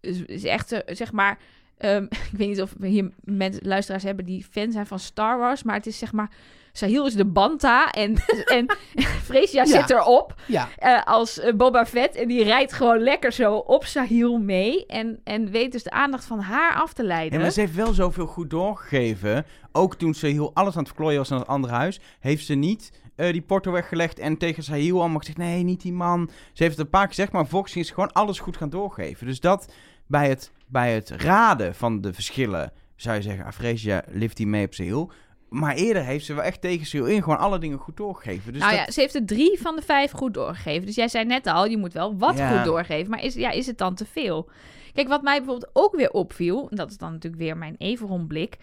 is 0.00 0.44
echt 0.44 0.72
eh, 0.72 0.94
zeg 0.94 1.12
maar... 1.12 1.38
ehm, 1.84 2.04
ik 2.30 2.38
weet 2.38 2.48
niet 2.48 2.62
of 2.62 2.74
we 2.78 2.86
hier 2.88 3.10
mensen, 3.24 3.66
luisteraars 3.66 4.02
hebben 4.04 4.24
die 4.24 4.46
fan 4.50 4.72
zijn 4.72 4.86
van 4.86 4.98
Star 4.98 5.38
Wars. 5.38 5.62
Maar 5.62 5.74
het 5.76 5.86
is 5.86 5.98
zeg 5.98 6.12
maar... 6.12 6.30
Sahil 6.76 7.06
is 7.06 7.14
de 7.14 7.24
Banta 7.24 7.90
en, 7.90 8.14
en 8.56 8.76
Freesia 9.24 9.62
Ja. 9.64 9.80
zit 9.80 9.90
erop 9.90 10.34
Ja, 10.46 10.68
eh, 10.76 11.02
als 11.04 11.38
eh, 11.40 11.54
Boba 11.54 11.86
Fett. 11.86 12.14
En 12.16 12.28
die 12.28 12.44
rijdt 12.44 12.72
gewoon 12.72 12.98
lekker 12.98 13.32
zo 13.32 13.54
op 13.54 13.84
Sahil 13.84 14.38
mee. 14.38 14.86
En, 14.86 15.20
en 15.24 15.50
weet 15.50 15.72
dus 15.72 15.82
de 15.82 15.90
aandacht 15.90 16.24
van 16.24 16.38
haar 16.40 16.74
af 16.74 16.92
te 16.92 17.02
Ja, 17.02 17.08
leiden. 17.08 17.40
maar 17.40 17.50
ze 17.50 17.60
heeft 17.60 17.74
wel 17.74 17.92
zoveel 17.92 18.26
goed 18.26 18.50
doorgegeven. 18.50 19.46
Ook 19.72 19.94
toen 19.94 20.14
Sahil 20.14 20.50
alles 20.54 20.72
aan 20.72 20.78
het 20.78 20.88
verklooien 20.88 21.18
was 21.18 21.30
in 21.30 21.36
het 21.36 21.46
andere 21.46 21.72
huis, 21.74 22.00
heeft 22.20 22.46
ze 22.46 22.54
niet 22.54 22.92
eh, 23.16 23.32
die 23.32 23.42
porto 23.42 23.72
weggelegd 23.72 24.18
en 24.18 24.36
tegen 24.36 24.62
Sahil 24.62 25.00
allemaal 25.00 25.18
gezegd, 25.18 25.38
nee, 25.38 25.62
niet 25.62 25.82
die 25.82 25.92
man. 25.92 26.30
Ze 26.52 26.62
heeft 26.62 26.76
het 26.76 26.84
een 26.84 26.90
paar 26.92 27.00
keer 27.00 27.14
gezegd, 27.14 27.32
maar 27.32 27.42
vervolgens 27.42 27.76
is 27.76 27.86
ze 27.86 27.94
gewoon 27.94 28.12
alles 28.12 28.38
goed 28.38 28.56
gaan 28.56 28.70
doorgeven. 28.70 29.26
Dus 29.26 29.40
dat 29.40 29.72
bij 30.06 30.28
het, 30.28 30.50
bij 30.66 30.94
het 30.94 31.10
raden 31.10 31.74
van 31.74 32.00
de 32.00 32.12
verschillen, 32.12 32.72
zou 32.96 33.16
je 33.16 33.22
zeggen, 33.22 33.44
Afresia 33.44 34.02
lift 34.08 34.36
die 34.36 34.46
mee 34.46 34.66
op 34.66 34.74
Sahil. 34.74 35.10
Maar 35.48 35.74
eerder 35.74 36.04
heeft 36.04 36.24
ze 36.24 36.34
wel 36.34 36.44
echt 36.44 36.60
tegen 36.60 36.86
Sahil 36.86 37.06
in 37.06 37.22
gewoon 37.22 37.38
alle 37.38 37.58
dingen 37.58 37.78
goed 37.78 37.96
doorgegeven. 37.96 38.52
Dus 38.52 38.62
nou 38.62 38.76
dat- 38.76 38.86
ja, 38.86 38.92
ze 38.92 39.00
heeft 39.00 39.14
er 39.14 39.26
drie 39.26 39.58
van 39.60 39.76
de 39.76 39.82
vijf 39.82 40.10
goed 40.10 40.34
doorgegeven. 40.34 40.86
Dus 40.86 40.94
jij 40.94 41.08
zei 41.08 41.24
net 41.24 41.46
al, 41.46 41.66
je 41.66 41.76
moet 41.76 41.92
wel 41.92 42.16
wat 42.18 42.36
Ja. 42.38 42.56
goed 42.56 42.64
doorgeven. 42.64 43.10
Maar 43.10 43.22
is, 43.22 43.34
ja, 43.34 43.50
is 43.50 43.66
het 43.66 43.78
dan 43.78 43.94
te 43.94 44.06
veel? 44.06 44.50
Kijk, 44.92 45.08
wat 45.08 45.22
mij 45.22 45.36
bijvoorbeeld 45.38 45.70
ook 45.72 45.96
weer 45.96 46.10
opviel... 46.10 46.66
en 46.70 46.76
dat 46.76 46.90
is 46.90 46.96
dan 46.98 47.12
natuurlijk 47.12 47.42
weer 47.42 47.56
mijn 47.56 47.74
Everon-blik... 47.78 48.56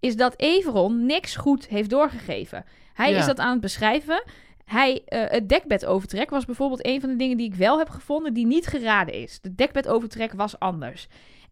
is 0.00 0.16
dat 0.16 0.34
Everon 0.36 1.06
niks 1.06 1.36
goed 1.36 1.66
heeft 1.66 1.90
doorgegeven. 1.90 2.64
Hij 2.94 3.10
Ja. 3.12 3.18
is 3.18 3.26
dat 3.26 3.38
aan 3.38 3.52
het 3.52 3.60
beschrijven. 3.60 4.22
Hij, 4.64 5.02
eh, 5.06 5.24
het 5.30 5.48
dekbedovertrek 5.48 6.30
was 6.30 6.44
bijvoorbeeld 6.44 6.86
een 6.86 7.00
van 7.00 7.10
de 7.10 7.16
dingen 7.16 7.36
die 7.36 7.46
ik 7.46 7.54
wel 7.54 7.78
heb 7.78 7.88
gevonden... 7.90 8.34
die 8.34 8.46
niet 8.46 8.66
geraden 8.66 9.14
is. 9.14 9.40
De 9.40 9.54
dekbedovertrek 9.54 10.32
was 10.32 10.58
anders. 10.58 11.08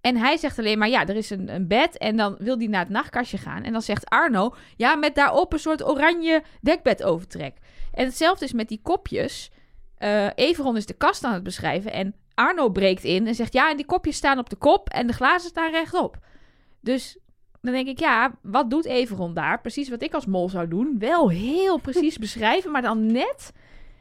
En 0.07 0.17
hij 0.17 0.37
zegt 0.37 0.59
alleen 0.59 0.79
maar, 0.79 0.89
ja, 0.89 1.07
er 1.07 1.17
is 1.17 1.31
een, 1.31 1.55
een 1.55 1.67
bed 1.67 1.99
en 1.99 2.17
dan 2.17 2.37
wil 2.39 2.59
hij 2.59 2.67
naar 2.67 2.81
het 2.81 2.89
nachtkastje 2.89 3.39
gaan. 3.39 3.63
En 3.63 3.73
dan 3.73 3.83
zegt 3.83 4.09
Arno, 4.09 4.55
ja, 4.77 4.97
met 4.97 5.15
daarop 5.15 5.53
een 5.53 5.59
soort 5.59 5.85
oranje 5.85 6.43
dekbedovertrek. 6.61 7.57
En 7.93 8.05
hetzelfde 8.05 8.45
is 8.45 8.53
met 8.53 8.69
die 8.69 8.81
kopjes. 8.83 9.51
Eh 9.97 10.27
Everon 10.35 10.77
is 10.77 10.87
de 10.87 10.95
kast 10.95 11.25
aan 11.25 11.33
het 11.33 11.43
beschrijven 11.43 11.93
en 11.93 12.15
Arno 12.35 12.69
breekt 12.69 13.05
in 13.05 13.27
en 13.27 13.35
zegt, 13.35 13.53
ja, 13.53 13.71
en 13.71 13.77
die 13.77 13.87
kopjes 13.87 14.17
staan 14.17 14.39
op 14.39 14.51
de 14.51 14.57
kop 14.57 14.89
en 14.89 15.07
de 15.07 15.13
glazen 15.13 15.49
staan 15.49 15.71
rechtop. 15.71 16.19
Dus 16.81 17.19
dan 17.61 17.73
denk 17.73 17.89
ik, 17.89 17.99
ja, 17.99 18.39
wat 18.43 18.71
doet 18.71 18.85
Everon 18.85 19.35
daar? 19.35 19.61
Precies 19.61 19.89
wat 19.89 20.03
ik 20.03 20.15
als 20.15 20.27
mol 20.27 20.49
zou 20.49 20.69
doen. 20.69 20.97
Wel 20.99 21.31
heel 21.31 21.79
precies 21.79 22.19
beschrijven, 22.27 22.71
maar 22.71 22.83
dan 22.83 23.07
net 23.07 23.53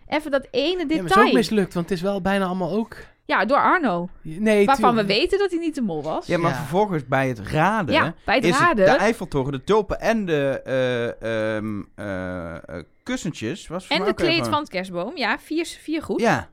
even 0.07 0.31
dat 0.31 0.47
ene 0.51 0.63
ja 0.69 0.75
maar 0.75 0.81
het 0.85 0.91
is 0.91 0.99
ook 0.99 1.07
detail. 1.07 1.33
mislukt, 1.33 1.73
want 1.73 1.89
het 1.89 1.97
is 1.97 2.03
wel 2.03 2.21
bijna 2.21 2.45
allemaal 2.45 2.71
ook... 2.71 2.97
Ja, 3.25 3.45
door 3.45 3.57
Arno. 3.57 4.09
Nee, 4.21 4.65
Waarvan 4.65 4.95
we 4.95 5.05
weten 5.05 5.39
dat 5.39 5.51
hij 5.51 5.59
niet 5.59 5.75
de 5.75 5.81
mol 5.81 6.03
was. 6.03 6.27
ja, 6.27 6.37
maar 6.37 6.51
Ja. 6.51 6.57
vervolgens 6.57 7.05
bij 7.07 7.27
het 7.27 7.39
raden... 7.39 7.93
Ja, 7.93 8.13
bij 8.25 8.35
het 8.35 8.43
is 8.43 8.49
het 8.49 8.59
raden. 8.59 8.85
de 8.85 8.91
Eiffeltoren, 8.91 9.51
de 9.51 9.63
tulpen 9.63 9.99
en 9.99 10.25
de 10.25 10.61
eh, 10.65 11.55
ehm, 11.55 11.81
eh, 11.95 12.53
eh, 12.55 12.83
kussentjes. 13.03 13.67
Was 13.67 13.87
voor 13.87 13.95
En 13.97 14.03
de 14.03 14.13
kleed 14.13 14.31
even- 14.39 14.45
van 14.51 14.59
het 14.59 14.69
kerstboom. 14.69 15.11
Ja, 15.17 15.39
vier, 15.39 15.65
vier 15.65 16.01
goed. 16.03 16.19
Ja, 16.21 16.49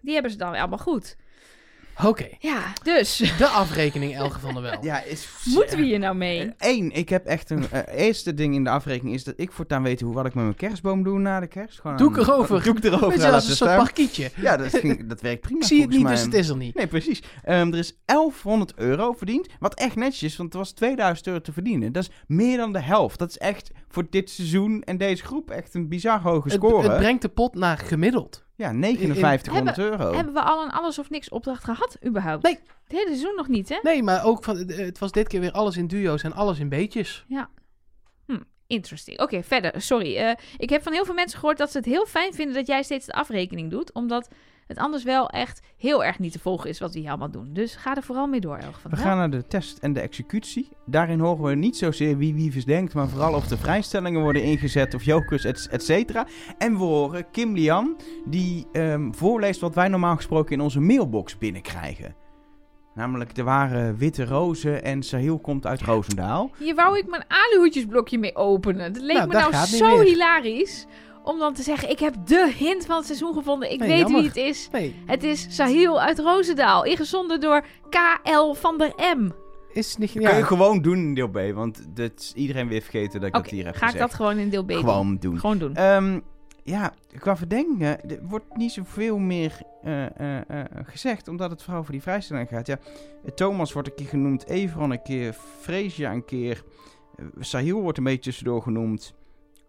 Die 0.00 0.12
hebben 0.14 0.30
ze 0.30 0.36
dan 0.36 0.54
allemaal 0.54 0.78
goed. 0.78 1.16
Oké, 2.04 2.28
Ja, 2.38 2.72
dus. 2.82 3.34
de 3.38 3.46
afrekening 3.46 4.14
Elge 4.16 4.38
van 4.40 4.52
der 4.54 4.62
Wel. 4.62 4.78
Ja, 4.80 5.02
is... 5.02 5.28
Moeten 5.44 5.76
we 5.78 5.84
hier 5.84 5.98
nou 5.98 6.14
mee? 6.16 6.52
Eén, 6.58 6.90
ik 6.92 7.08
heb 7.08 7.26
echt 7.26 7.50
een... 7.50 7.70
eh, 7.70 8.04
eerste 8.06 8.34
ding 8.34 8.54
in 8.54 8.64
de 8.64 8.70
afrekening 8.70 9.14
is 9.14 9.24
dat 9.24 9.34
ik 9.36 9.52
voortaan 9.52 9.82
weet 9.82 10.00
hoe 10.00 10.14
wat 10.14 10.26
ik 10.26 10.34
met 10.34 10.44
mijn 10.44 10.56
kerstboom 10.56 11.02
doe 11.02 11.18
na 11.18 11.40
de 11.40 11.46
kerst. 11.46 11.80
Gewoon 11.80 11.96
Doe 11.96 12.10
ik 12.10 12.16
een- 12.16 12.22
erover. 12.22 12.62
Doe 12.62 12.76
ik 12.76 12.84
erover 12.84 13.08
Weet 13.08 13.20
je, 13.22 13.30
als 13.30 13.48
een 13.48 13.56
soort 13.56 13.76
parkietje. 13.76 14.30
Ja, 14.36 14.56
dat, 14.56 14.68
ging, 14.78 15.06
dat 15.08 15.20
werkt 15.20 15.40
prima 15.40 15.60
Ik 15.60 15.66
zie 15.66 15.80
het 15.80 15.90
niet, 15.90 16.06
dus 16.08 16.22
het 16.22 16.34
is 16.34 16.48
er 16.48 16.56
niet. 16.56 16.74
Nee, 16.74 16.86
precies. 16.86 17.22
Ehm, 17.44 17.72
er 17.72 17.78
is 17.78 17.96
1100 18.04 18.72
euro 18.76 19.12
verdiend. 19.12 19.46
Wat 19.58 19.74
echt 19.74 19.96
netjes 19.96 20.22
is, 20.22 20.36
want 20.36 20.52
er 20.52 20.58
was 20.58 20.72
2000 20.72 21.26
euro 21.26 21.40
te 21.40 21.52
verdienen. 21.52 21.92
Dat 21.92 22.02
is 22.02 22.10
meer 22.26 22.56
dan 22.56 22.72
de 22.72 22.80
helft. 22.80 23.18
Dat 23.18 23.28
is 23.28 23.38
echt 23.38 23.70
voor 23.88 24.06
dit 24.10 24.30
seizoen 24.30 24.82
en 24.82 24.96
deze 24.98 25.24
groep 25.24 25.50
echt 25.50 25.74
een 25.74 25.88
bizar 25.88 26.20
hoge 26.20 26.42
Het, 26.48 26.52
score. 26.52 26.88
het 26.88 26.96
brengt 26.96 27.22
de 27.22 27.28
pot 27.28 27.54
naar 27.54 27.78
gemiddeld. 27.78 28.44
Ja, 28.62 28.72
5900 28.72 29.78
euro. 29.78 30.14
Hebben 30.14 30.34
we 30.34 30.42
al 30.42 30.64
een 30.64 30.70
alles 30.70 30.98
of 30.98 31.10
niks 31.10 31.28
opdracht 31.28 31.64
gehad, 31.64 31.96
überhaupt? 32.06 32.42
Nee. 32.42 32.58
Het 32.82 32.92
hele 32.92 33.06
seizoen 33.06 33.34
nog 33.36 33.48
niet, 33.48 33.68
hè? 33.68 33.78
Nee, 33.82 34.02
maar 34.02 34.24
ook 34.24 34.44
van, 34.44 34.68
eh, 34.68 34.76
het 34.76 34.98
was 34.98 35.12
dit 35.12 35.28
keer 35.28 35.40
weer 35.40 35.52
alles 35.52 35.76
in 35.76 35.86
duo's 35.86 36.22
en 36.22 36.32
alles 36.32 36.58
in 36.58 36.68
beetjes. 36.68 37.24
Interesting. 38.72 39.20
Oké, 39.20 39.42
verder. 39.42 39.80
Sorry. 39.80 40.16
Eh, 40.16 40.34
ik 40.56 40.70
heb 40.70 40.82
van 40.82 40.92
heel 40.92 41.04
veel 41.04 41.14
mensen 41.14 41.38
gehoord 41.38 41.58
dat 41.58 41.70
ze 41.70 41.76
het 41.76 41.86
heel 41.86 42.06
fijn 42.06 42.34
vinden 42.34 42.54
dat 42.54 42.66
jij 42.66 42.82
steeds 42.82 43.06
de 43.06 43.12
afrekening 43.12 43.70
doet. 43.70 43.92
Omdat 43.92 44.28
het 44.72 44.84
anders 44.84 45.04
wel 45.04 45.30
echt 45.30 45.60
heel 45.76 46.04
erg 46.04 46.18
niet 46.18 46.32
te 46.32 46.38
volgen 46.38 46.70
is 46.70 46.78
wat 46.78 46.92
we 46.92 46.98
hier 46.98 47.08
allemaal 47.08 47.30
doen. 47.30 47.48
Dus 47.52 47.76
ga 47.76 47.96
er 47.96 48.02
vooral 48.02 48.26
mee 48.26 48.40
door, 48.40 48.58
van 48.80 48.90
We 48.90 48.96
gaan 48.96 49.16
naar 49.16 49.30
de 49.30 49.46
test 49.46 49.78
en 49.78 49.92
de 49.92 50.00
executie. 50.00 50.68
Daarin 50.86 51.20
horen 51.20 51.44
we 51.44 51.54
niet 51.54 51.76
zozeer 51.76 52.16
wie 52.16 52.34
wie 52.34 52.64
denkt, 52.64 52.94
maar 52.94 53.08
vooral 53.08 53.34
of 53.34 53.46
de 53.46 53.56
vrijstellingen 53.56 54.20
worden 54.20 54.42
ingezet 54.42 54.94
of 54.94 55.02
jokers, 55.02 55.44
et, 55.44 55.68
et 55.70 55.84
cetera. 55.84 56.26
En 56.58 56.72
we 56.72 56.84
horen 56.84 57.30
Kim 57.30 57.54
Lian, 57.54 57.96
die 58.24 58.66
ehm, 58.72 59.12
voorleest 59.12 59.60
wat 59.60 59.74
wij 59.74 59.88
normaal 59.88 60.16
gesproken 60.16 60.52
in 60.52 60.60
onze 60.60 60.80
mailbox 60.80 61.38
binnenkrijgen. 61.38 62.14
Namelijk, 62.94 63.36
er 63.36 63.44
waren 63.44 63.96
witte 63.96 64.24
rozen 64.24 64.82
en 64.84 65.02
Sahil 65.02 65.38
komt 65.38 65.66
uit 65.66 65.80
Roosendaal. 65.80 66.50
Hier 66.58 66.74
wou 66.74 66.98
ik 66.98 67.06
mijn 67.06 67.24
aluhoedjesblokje 67.28 68.18
mee 68.18 68.36
openen. 68.36 68.92
Dat 68.92 69.02
leek 69.02 69.16
Nou, 69.16 69.28
me 69.28 69.34
dat 69.34 69.50
nou 69.50 69.66
zo 69.66 70.00
hilarisch. 70.00 70.86
Om 71.24 71.38
dan 71.38 71.54
te 71.54 71.62
zeggen, 71.62 71.90
ik 71.90 71.98
heb 71.98 72.14
de 72.24 72.52
hint 72.58 72.86
van 72.86 72.96
het 72.96 73.06
seizoen 73.06 73.34
gevonden. 73.34 73.72
Ik 73.72 73.78
Nee, 73.78 73.88
weet 73.88 73.98
jammer. 73.98 74.18
wie 74.20 74.28
het 74.28 74.36
is. 74.36 74.68
Nee, 74.72 74.94
Het 75.06 75.22
is 75.22 75.46
Sahil 75.56 76.00
uit 76.00 76.18
Roosendaal. 76.18 76.84
Ingezonden 76.84 77.40
door 77.40 77.64
KL 77.90 78.52
van 78.52 78.78
der 78.78 78.92
M. 79.16 79.30
Is 79.72 79.96
niet... 79.96 80.12
Dat 80.14 80.22
kun 80.22 80.30
je 80.32 80.38
Ja, 80.38 80.44
gewoon 80.46 80.82
doen 80.82 80.96
in 80.98 81.14
deel 81.14 81.28
B, 81.28 81.38
want 81.54 81.96
dat 81.96 82.10
is 82.16 82.32
iedereen 82.34 82.68
weer 82.68 82.80
vergeten 82.82 83.20
dat 83.20 83.28
ik 83.28 83.34
Oké, 83.36 83.42
dat 83.44 83.52
hier 83.52 83.64
heb 83.64 83.74
ga 83.76 83.88
ik 83.88 83.98
dat 83.98 84.14
gewoon 84.14 84.38
in 84.38 84.48
deel 84.48 84.64
B 84.64 84.68
doen? 84.68 84.78
gewoon 84.78 85.16
doen. 85.20 85.38
Gewoon 85.38 85.58
doen. 85.58 85.74
Ehm, 85.74 86.18
ja, 86.62 86.92
qua 87.18 87.36
verdenken 87.36 88.10
er 88.10 88.18
wordt 88.22 88.56
niet 88.56 88.72
zoveel 88.72 89.18
meer 89.18 89.60
eh, 89.82 90.04
eh, 90.20 90.38
eh, 90.48 90.64
gezegd, 90.84 91.28
omdat 91.28 91.50
het 91.50 91.62
vooral 91.62 91.82
voor 91.82 91.92
die 91.92 92.02
vrijstelling 92.02 92.48
gaat. 92.48 92.66
Ja, 92.66 92.78
Thomas 93.34 93.72
wordt 93.72 93.88
een 93.88 93.94
keer 93.94 94.06
genoemd, 94.06 94.46
Everon 94.46 94.90
een 94.90 95.02
keer, 95.02 95.34
Freesia 95.60 96.12
een 96.12 96.24
keer, 96.24 96.62
Sahil 97.40 97.80
wordt 97.80 97.98
een 97.98 98.04
beetje 98.04 98.20
tussendoor 98.20 98.62
genoemd, 98.62 99.14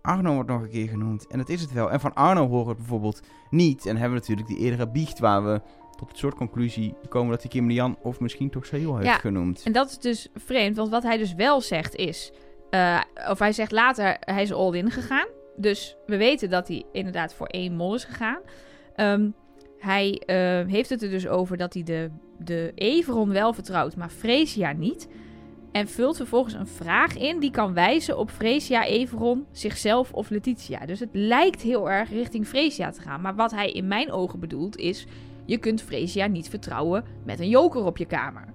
Arno 0.04 0.34
wordt 0.34 0.50
nog 0.50 0.62
een 0.62 0.70
keer 0.70 0.88
genoemd, 0.88 1.28
en 1.28 1.38
dat 1.38 1.50
is 1.50 1.62
het 1.62 1.72
wel. 1.74 1.92
En 1.92 2.00
van 2.00 2.14
Arno 2.14 2.48
horen 2.48 2.64
we 2.64 2.70
het 2.70 2.78
bijvoorbeeld 2.78 3.22
niet, 3.50 3.86
en 3.86 3.98
hebben 3.98 4.10
we 4.14 4.20
natuurlijk 4.20 4.48
die 4.48 4.58
eerdere 4.58 4.90
biecht 4.90 5.20
waar 5.20 5.44
we 5.46 5.62
tot 5.98 6.08
het 6.08 6.18
soort 6.18 6.36
conclusie 6.36 6.94
komen 7.10 7.32
dat 7.32 7.42
hij 7.42 7.50
Kim 7.52 7.68
Lian 7.68 7.98
of 8.02 8.20
misschien 8.20 8.50
toch 8.50 8.66
Sahil 8.66 8.96
heeft 8.96 9.08
Ja, 9.08 9.18
genoemd. 9.18 9.62
En 9.64 9.72
dat 9.72 9.90
is 9.90 9.98
dus 10.00 10.30
vreemd, 10.36 10.76
want 10.76 10.90
wat 10.90 11.04
hij 11.04 11.18
dus 11.18 11.34
wel 11.34 11.62
zegt 11.62 11.96
is... 11.96 12.32
eh, 12.70 13.00
of 13.30 13.40
hij 13.40 13.52
zegt 13.52 13.72
later, 13.72 14.18
hij 14.20 14.42
is 14.42 14.54
all-in 14.54 14.92
gegaan. 14.92 15.28
Dus 15.56 15.96
we 16.06 16.18
weten 16.18 16.50
dat 16.50 16.68
hij 16.68 16.86
inderdaad 16.92 17.34
voor 17.34 17.48
één 17.48 17.76
mol 17.76 17.96
is 17.96 18.04
gegaan. 18.04 18.40
Ehm, 18.96 19.30
hij 19.78 20.22
eh, 20.26 20.68
heeft 20.72 20.90
het 20.90 21.02
er 21.04 21.10
dus 21.10 21.28
over 21.28 21.58
dat 21.58 21.74
hij 21.74 21.84
de, 21.84 22.12
de 22.40 22.72
Everon 22.76 23.30
wel 23.30 23.54
vertrouwt, 23.54 23.96
maar 23.96 24.10
Freesia 24.10 24.72
niet. 24.72 25.08
En 25.74 25.88
vult 25.88 26.16
vervolgens 26.18 26.54
een 26.54 26.68
vraag 26.68 27.18
in 27.18 27.40
die 27.40 27.52
kan 27.52 27.74
wijzen 27.74 28.18
op 28.18 28.30
Freesia, 28.30 28.86
Everon, 28.86 29.46
zichzelf 29.52 30.14
of 30.14 30.30
Letitia. 30.30 30.86
Dus 30.86 31.00
het 31.00 31.10
lijkt 31.12 31.62
heel 31.62 31.90
erg 31.92 32.10
richting 32.10 32.48
Freesia 32.48 32.90
te 32.92 33.02
gaan. 33.02 33.22
Maar 33.22 33.36
wat 33.36 33.52
hij 33.52 33.72
in 33.72 33.88
mijn 33.88 34.12
ogen 34.12 34.40
bedoelt 34.40 34.78
is... 34.78 35.06
je 35.46 35.58
kunt 35.58 35.82
Freesia 35.82 36.28
niet 36.28 36.50
vertrouwen 36.50 37.04
met 37.26 37.40
een 37.40 37.50
joker 37.50 37.86
op 37.86 37.98
je 37.98 38.06
kamer. 38.06 38.46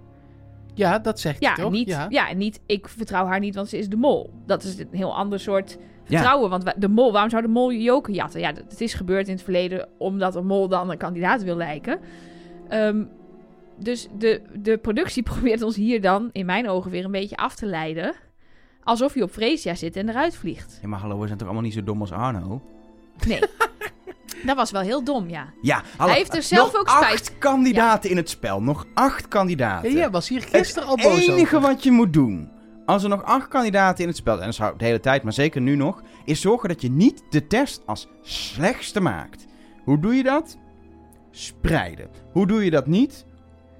ja, 0.74 0.98
dat 0.98 1.20
zegt 1.20 1.40
Ja, 1.40 1.54
hij 1.54 1.62
toch? 1.64 1.72
niet, 1.72 2.06
ja. 2.08 2.28
en 2.28 2.38
niet 2.38 2.60
ik 2.66 2.88
vertrouw 2.88 3.26
haar 3.26 3.40
niet, 3.40 3.54
want 3.54 3.68
ze 3.68 3.78
is 3.78 3.88
de 3.88 3.96
mol. 3.96 4.30
Dat 4.46 4.62
is 4.62 4.78
een 4.78 4.88
heel 4.90 5.14
ander 5.16 5.40
soort 5.40 5.78
vertrouwen. 6.04 6.50
Want 6.50 6.64
wa- 6.64 6.74
de 6.78 6.88
mol, 6.88 7.12
waarom 7.12 7.30
zou 7.30 7.42
de 7.42 7.48
mol 7.48 7.72
joker 7.72 8.14
jatten? 8.14 8.40
Ja, 8.40 8.52
het 8.68 8.80
is 8.80 8.94
gebeurd 8.94 9.26
in 9.28 9.34
het 9.34 9.42
verleden 9.42 9.88
omdat 9.98 10.34
een 10.34 10.46
mol 10.46 10.68
dan 10.68 10.90
een 10.90 10.98
kandidaat 10.98 11.42
wil 11.42 11.56
lijken. 11.56 11.98
Ehm, 12.68 13.04
dus 13.78 14.08
de, 14.18 14.42
de 14.54 14.76
productie 14.78 15.22
probeert 15.32 15.62
ons 15.62 15.76
hier 15.76 16.00
dan, 16.00 16.28
in 16.32 16.46
mijn 16.46 16.68
ogen, 16.68 16.90
weer 16.90 17.04
een 17.04 17.10
beetje 17.10 17.36
af 17.36 17.54
te 17.54 17.66
leiden. 17.66 18.14
Alsof 18.82 19.14
je 19.14 19.22
op 19.22 19.30
Freesia 19.30 19.74
zit 19.74 19.96
en 19.96 20.08
eruit 20.08 20.36
vliegt. 20.36 20.78
Ja, 20.82 20.88
maar 20.88 20.98
hallo, 21.00 21.18
we 21.18 21.26
zijn 21.26 21.38
toch 21.38 21.46
allemaal 21.46 21.64
niet 21.66 21.74
zo 21.74 21.82
dom 21.84 22.00
als 22.00 22.12
Arno? 22.12 22.62
Nee. 23.26 23.40
dat 24.46 24.56
was 24.56 24.70
wel 24.70 24.80
heel 24.80 25.04
dom, 25.04 25.28
ja. 25.28 25.52
Ja, 25.62 25.82
hallo, 25.96 26.12
heeft 26.12 26.34
er 26.36 26.42
zelf 26.42 26.72
nog 26.72 26.80
ook 26.80 26.88
spijt- 26.88 27.12
acht 27.12 27.38
kandidaten 27.38 28.10
in 28.10 28.16
het 28.16 28.30
spel. 28.30 28.62
Nog 28.62 28.86
acht 28.94 29.28
kandidaten. 29.28 29.90
Ja, 29.90 29.96
jij 29.96 30.10
was 30.10 30.28
hier 30.28 30.42
gisteren 30.42 30.88
al 30.88 30.94
Het 30.96 31.04
boos 31.04 31.26
enige 31.26 31.56
over. 31.56 31.68
wat 31.68 31.82
je 31.82 31.90
moet 31.90 32.12
doen, 32.12 32.50
als 32.86 33.02
er 33.02 33.08
nog 33.08 33.22
acht 33.22 33.48
kandidaten 33.48 34.02
in 34.02 34.08
het 34.08 34.16
spel, 34.16 34.38
en 34.38 34.44
dat 34.44 34.54
zou 34.54 34.78
de 34.78 34.84
hele 34.84 35.00
tijd, 35.00 35.22
maar 35.22 35.32
zeker 35.32 35.60
nu 35.60 35.76
nog, 35.76 36.02
is 36.24 36.40
zorgen 36.40 36.68
dat 36.68 36.82
je 36.82 36.90
niet 36.90 37.22
de 37.30 37.46
test 37.46 37.82
als 37.86 38.08
slechtste 38.22 39.00
maakt. 39.00 39.46
Hoe 39.84 39.98
doe 40.00 40.14
je 40.14 40.22
dat? 40.22 40.58
Spreiden. 41.30 42.08
Hoe 42.32 42.46
doe 42.46 42.64
je 42.64 42.70
dat 42.70 42.86
niet? 42.86 43.26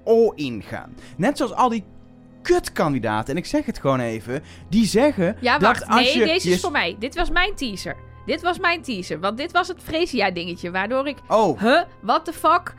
All 0.09 0.31
in 0.35 0.61
gaan. 0.63 0.95
Net 1.17 1.37
zoals 1.37 1.53
al 1.53 1.69
die 1.69 1.83
kutkandidaten, 2.41 3.31
en 3.33 3.37
ik 3.39 3.45
zeg 3.45 3.65
het 3.65 3.79
gewoon 3.79 3.99
even, 3.99 4.43
die 4.69 4.85
zeggen 4.85 5.35
Ja, 5.41 5.57
dat 5.57 5.61
wacht. 5.61 5.87
als 5.87 6.01
Nee, 6.13 6.17
je... 6.19 6.25
deze 6.25 6.47
je- 6.49 6.53
is 6.55 6.61
voor 6.61 6.71
mij. 6.71 6.95
Dit 6.99 7.15
was 7.15 7.29
mijn 7.29 7.55
teaser. 7.55 7.95
Dit 8.25 8.41
was 8.41 8.59
mijn 8.59 8.81
teaser. 8.81 9.19
Want 9.19 9.37
dit 9.37 9.51
was 9.51 9.67
het 9.67 9.77
Freesia-dingetje, 9.83 10.71
waardoor 10.71 11.07
ik... 11.07 11.17
Oh, 11.27 11.61
Huh? 11.61 11.81
What 12.01 12.25
the 12.25 12.33
fuck? 12.33 12.73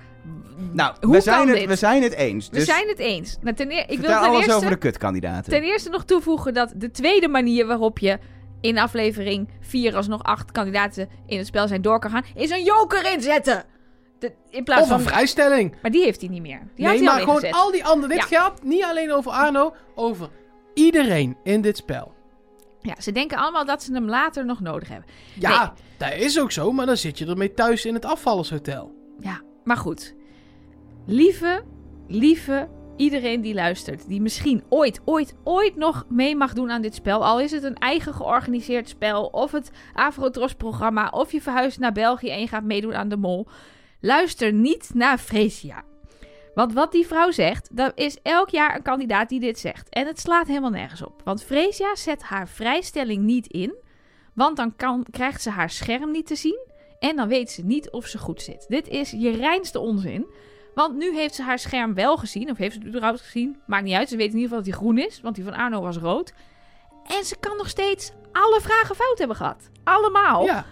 nou, 0.73 0.95
Hoe 1.01 1.13
we 1.13 1.21
zijn, 1.21 1.49
het, 1.49 1.57
dit? 1.57 1.67
we 1.69 1.77
zijn 1.77 2.03
het 2.03 2.13
eens. 2.15 2.49
We 2.49 2.57
Dus 2.57 2.65
zijn 2.65 2.89
het 2.89 2.99
eens. 2.99 3.39
Nou, 3.43 3.57
ten 3.57 3.73
eer- 3.73 3.91
ik 3.91 3.99
wil 3.99 4.09
ten 4.09 4.19
alles 4.19 4.37
eerste, 4.39 4.55
over 4.55 4.71
de 4.71 4.77
kutkandidaten. 4.77 5.53
ten 5.53 5.63
eerste 5.63 5.91
nog 5.91 6.05
toevoegen 6.05 6.55
dat 6.55 6.73
de 6.77 6.91
tweede 6.91 7.29
manier 7.29 7.67
waarop 7.67 7.99
je 7.99 8.19
in 8.61 8.79
aflevering 8.79 9.49
4 9.61 9.97
alsnog 9.97 10.23
acht 10.23 10.53
kandidaten 10.53 11.09
in 11.27 11.39
het 11.39 11.47
spel 11.47 11.69
zijn 11.69 11.83
door 11.83 11.99
kan 11.99 12.11
gaan, 12.11 12.25
is 12.35 12.51
een 12.51 12.65
joker 12.65 13.13
inzetten. 13.13 13.65
De, 14.21 14.33
in 14.51 14.65
plaats 14.65 14.83
Of 14.83 14.89
van... 14.89 14.97
een 14.99 15.05
vrijstelling. 15.05 15.75
Maar 15.83 15.91
die 15.91 16.03
heeft 16.05 16.21
hij 16.21 16.31
niet 16.31 16.43
meer. 16.43 16.61
Die 16.75 16.87
nee, 16.87 16.95
hij 16.97 17.05
maar 17.05 17.27
al 17.27 17.39
gewoon 17.39 17.53
al 17.53 17.71
die 17.71 17.85
anderen. 17.85 18.17
Dit 18.17 18.29
Ja. 18.29 18.41
gaat 18.41 18.63
niet 18.63 18.85
alleen 18.85 19.13
over 19.13 19.33
Arno, 19.33 19.75
over 19.95 20.29
iedereen 20.75 21.37
in 21.43 21.61
dit 21.61 21.77
spel. 21.77 22.15
Ja, 22.81 22.95
ze 23.01 23.13
denken 23.13 23.39
allemaal 23.39 23.65
dat 23.65 23.83
ze 23.83 23.93
hem 23.93 24.09
later 24.09 24.45
nog 24.45 24.61
nodig 24.61 24.89
hebben. 24.89 25.09
Ja, 25.35 25.75
dat 25.97 26.13
is 26.13 26.41
ook 26.41 26.53
zo, 26.53 26.73
maar 26.73 26.87
dan 26.87 26.97
zit 26.97 27.19
je 27.19 27.27
ermee 27.27 27.55
thuis 27.55 27.85
in 27.85 27.95
het 27.95 28.05
afvallershotel. 28.05 28.95
Ja, 29.19 29.41
maar 29.65 29.77
goed. 29.77 30.15
Lieve, 31.07 31.63
lieve 32.09 32.69
iedereen 32.97 33.41
die 33.41 33.55
luistert, 33.55 34.09
die 34.09 34.21
misschien 34.21 34.63
ooit, 34.69 35.01
ooit, 35.05 35.35
ooit 35.45 35.77
nog 35.77 36.07
mee 36.09 36.37
mag 36.37 36.53
doen 36.53 36.71
aan 36.71 36.83
dit 36.83 36.95
spel. 36.95 37.25
Al 37.25 37.41
is 37.41 37.51
het 37.51 37.63
een 37.63 37.75
eigen 37.75 38.15
georganiseerd 38.15 38.89
spel, 38.89 39.25
of 39.27 39.53
het 39.53 39.71
Afrotros-programma, 39.93 41.09
of 41.09 41.33
je 41.33 41.41
verhuist 41.41 41.79
naar 41.79 41.93
België 41.93 42.31
en 42.31 42.41
je 42.41 42.49
gaat 42.49 42.65
meedoen 42.65 42.95
aan 42.95 43.09
de 43.09 43.17
mol. 43.17 43.47
Luister 44.01 44.53
niet 44.53 44.91
naar 44.95 45.19
Freesia. 45.19 45.83
Want 46.55 46.73
wat 46.73 46.93
die 46.93 47.07
vrouw 47.07 47.31
zegt, 47.31 47.77
dat 47.77 47.93
is 47.95 48.19
elk 48.23 48.49
jaar 48.49 48.77
een 48.77 48.83
kandidaat 48.83 49.29
die 49.29 49.41
dit 49.41 49.59
zegt. 49.59 49.89
En 49.89 50.07
het 50.07 50.21
slaat 50.21 50.47
helemaal 50.47 50.71
nergens 50.71 51.03
op. 51.03 51.21
Want 51.25 51.45
Freesia 51.45 51.95
zet 51.95 52.23
haar 52.23 52.49
vrijstelling 52.49 53.25
niet 53.25 53.47
in, 53.47 53.75
want 54.35 54.57
dan 54.57 54.77
kan, 54.77 55.07
krijgt 55.11 55.43
ze 55.43 55.51
haar 55.51 55.71
scherm 55.71 56.11
niet 56.11 56.27
te 56.27 56.35
zien. 56.35 56.69
En 56.99 57.17
dan 57.17 57.29
weet 57.29 57.51
ze 57.51 57.65
niet 57.65 57.91
of 57.91 58.07
ze 58.07 58.19
goed 58.19 58.43
zit. 58.43 58.65
Dit 58.69 58.89
is 58.89 59.11
je 59.11 59.31
reinste 59.31 59.79
onzin. 59.79 60.27
Want 60.75 60.97
nu 60.97 61.15
heeft 61.15 61.35
ze 61.35 61.43
haar 61.43 61.59
scherm 61.59 61.95
wel 61.95 62.17
gezien. 62.17 62.51
Of 62.51 62.57
heeft 62.57 62.73
ze 62.73 62.79
het 62.79 62.89
überhaupt 62.89 63.21
gezien. 63.21 63.61
Maakt 63.67 63.85
niet 63.85 63.95
uit. 63.95 64.09
Ze 64.09 64.17
weet 64.17 64.33
in 64.33 64.39
ieder 64.39 64.49
geval 64.49 64.65
dat 64.65 64.75
hij 64.75 64.83
groen 64.83 64.99
is. 64.99 65.21
Want 65.21 65.35
die 65.35 65.45
van 65.45 65.55
Arno 65.55 65.81
was 65.81 65.97
rood. 65.97 66.33
En 67.07 67.25
ze 67.25 67.37
kan 67.41 67.57
nog 67.57 67.69
steeds 67.69 68.13
alle 68.33 68.61
vragen 68.61 68.95
fout 68.95 69.19
hebben 69.19 69.37
gehad. 69.37 69.71
Allemaal. 69.85 70.45
ja, 70.45 70.65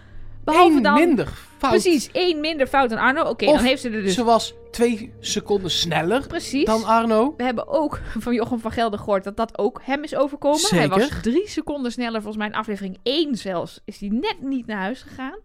Behalve 0.45 0.81
dan... 0.81 0.95
minder 0.95 1.48
fout. 1.59 1.71
Precies, 1.71 2.09
één 2.13 2.41
minder 2.41 2.67
fout 2.67 2.91
dan 2.91 2.99
Arno. 2.99 3.23
Oké, 3.23 3.45
dan 3.47 3.59
heeft 3.59 3.83
ze 3.83 3.91
er 3.91 4.03
dus... 4.03 4.15
Ze 4.15 4.25
was 4.25 4.55
twee 4.71 5.13
seconden 5.21 5.71
sneller 5.71 6.27
Precies. 6.27 6.65
dan 6.65 6.85
Arno. 6.85 7.35
We 7.37 7.43
hebben 7.45 7.69
ook 7.69 8.01
van 8.19 8.35
Jochem 8.35 8.59
van 8.61 8.73
Gelder 8.73 8.99
gehoord 8.99 9.25
dat 9.25 9.37
dat 9.37 9.59
ook 9.59 9.81
hem 9.85 10.03
is 10.03 10.15
overkomen. 10.15 10.61
Hij 10.61 10.69
Zeker. 10.81 10.99
was 10.99 11.09
drie 11.23 11.49
seconden 11.49 11.93
sneller, 11.93 12.23
volgens 12.23 12.37
mij 12.37 12.47
in 12.47 12.55
aflevering 12.55 12.99
1 13.03 13.37
zelfs, 13.37 13.81
is 13.85 13.99
hij 14.01 14.09
net 14.09 14.37
niet 14.41 14.67
naar 14.67 14.79
huis 14.81 15.03
gegaan. 15.03 15.39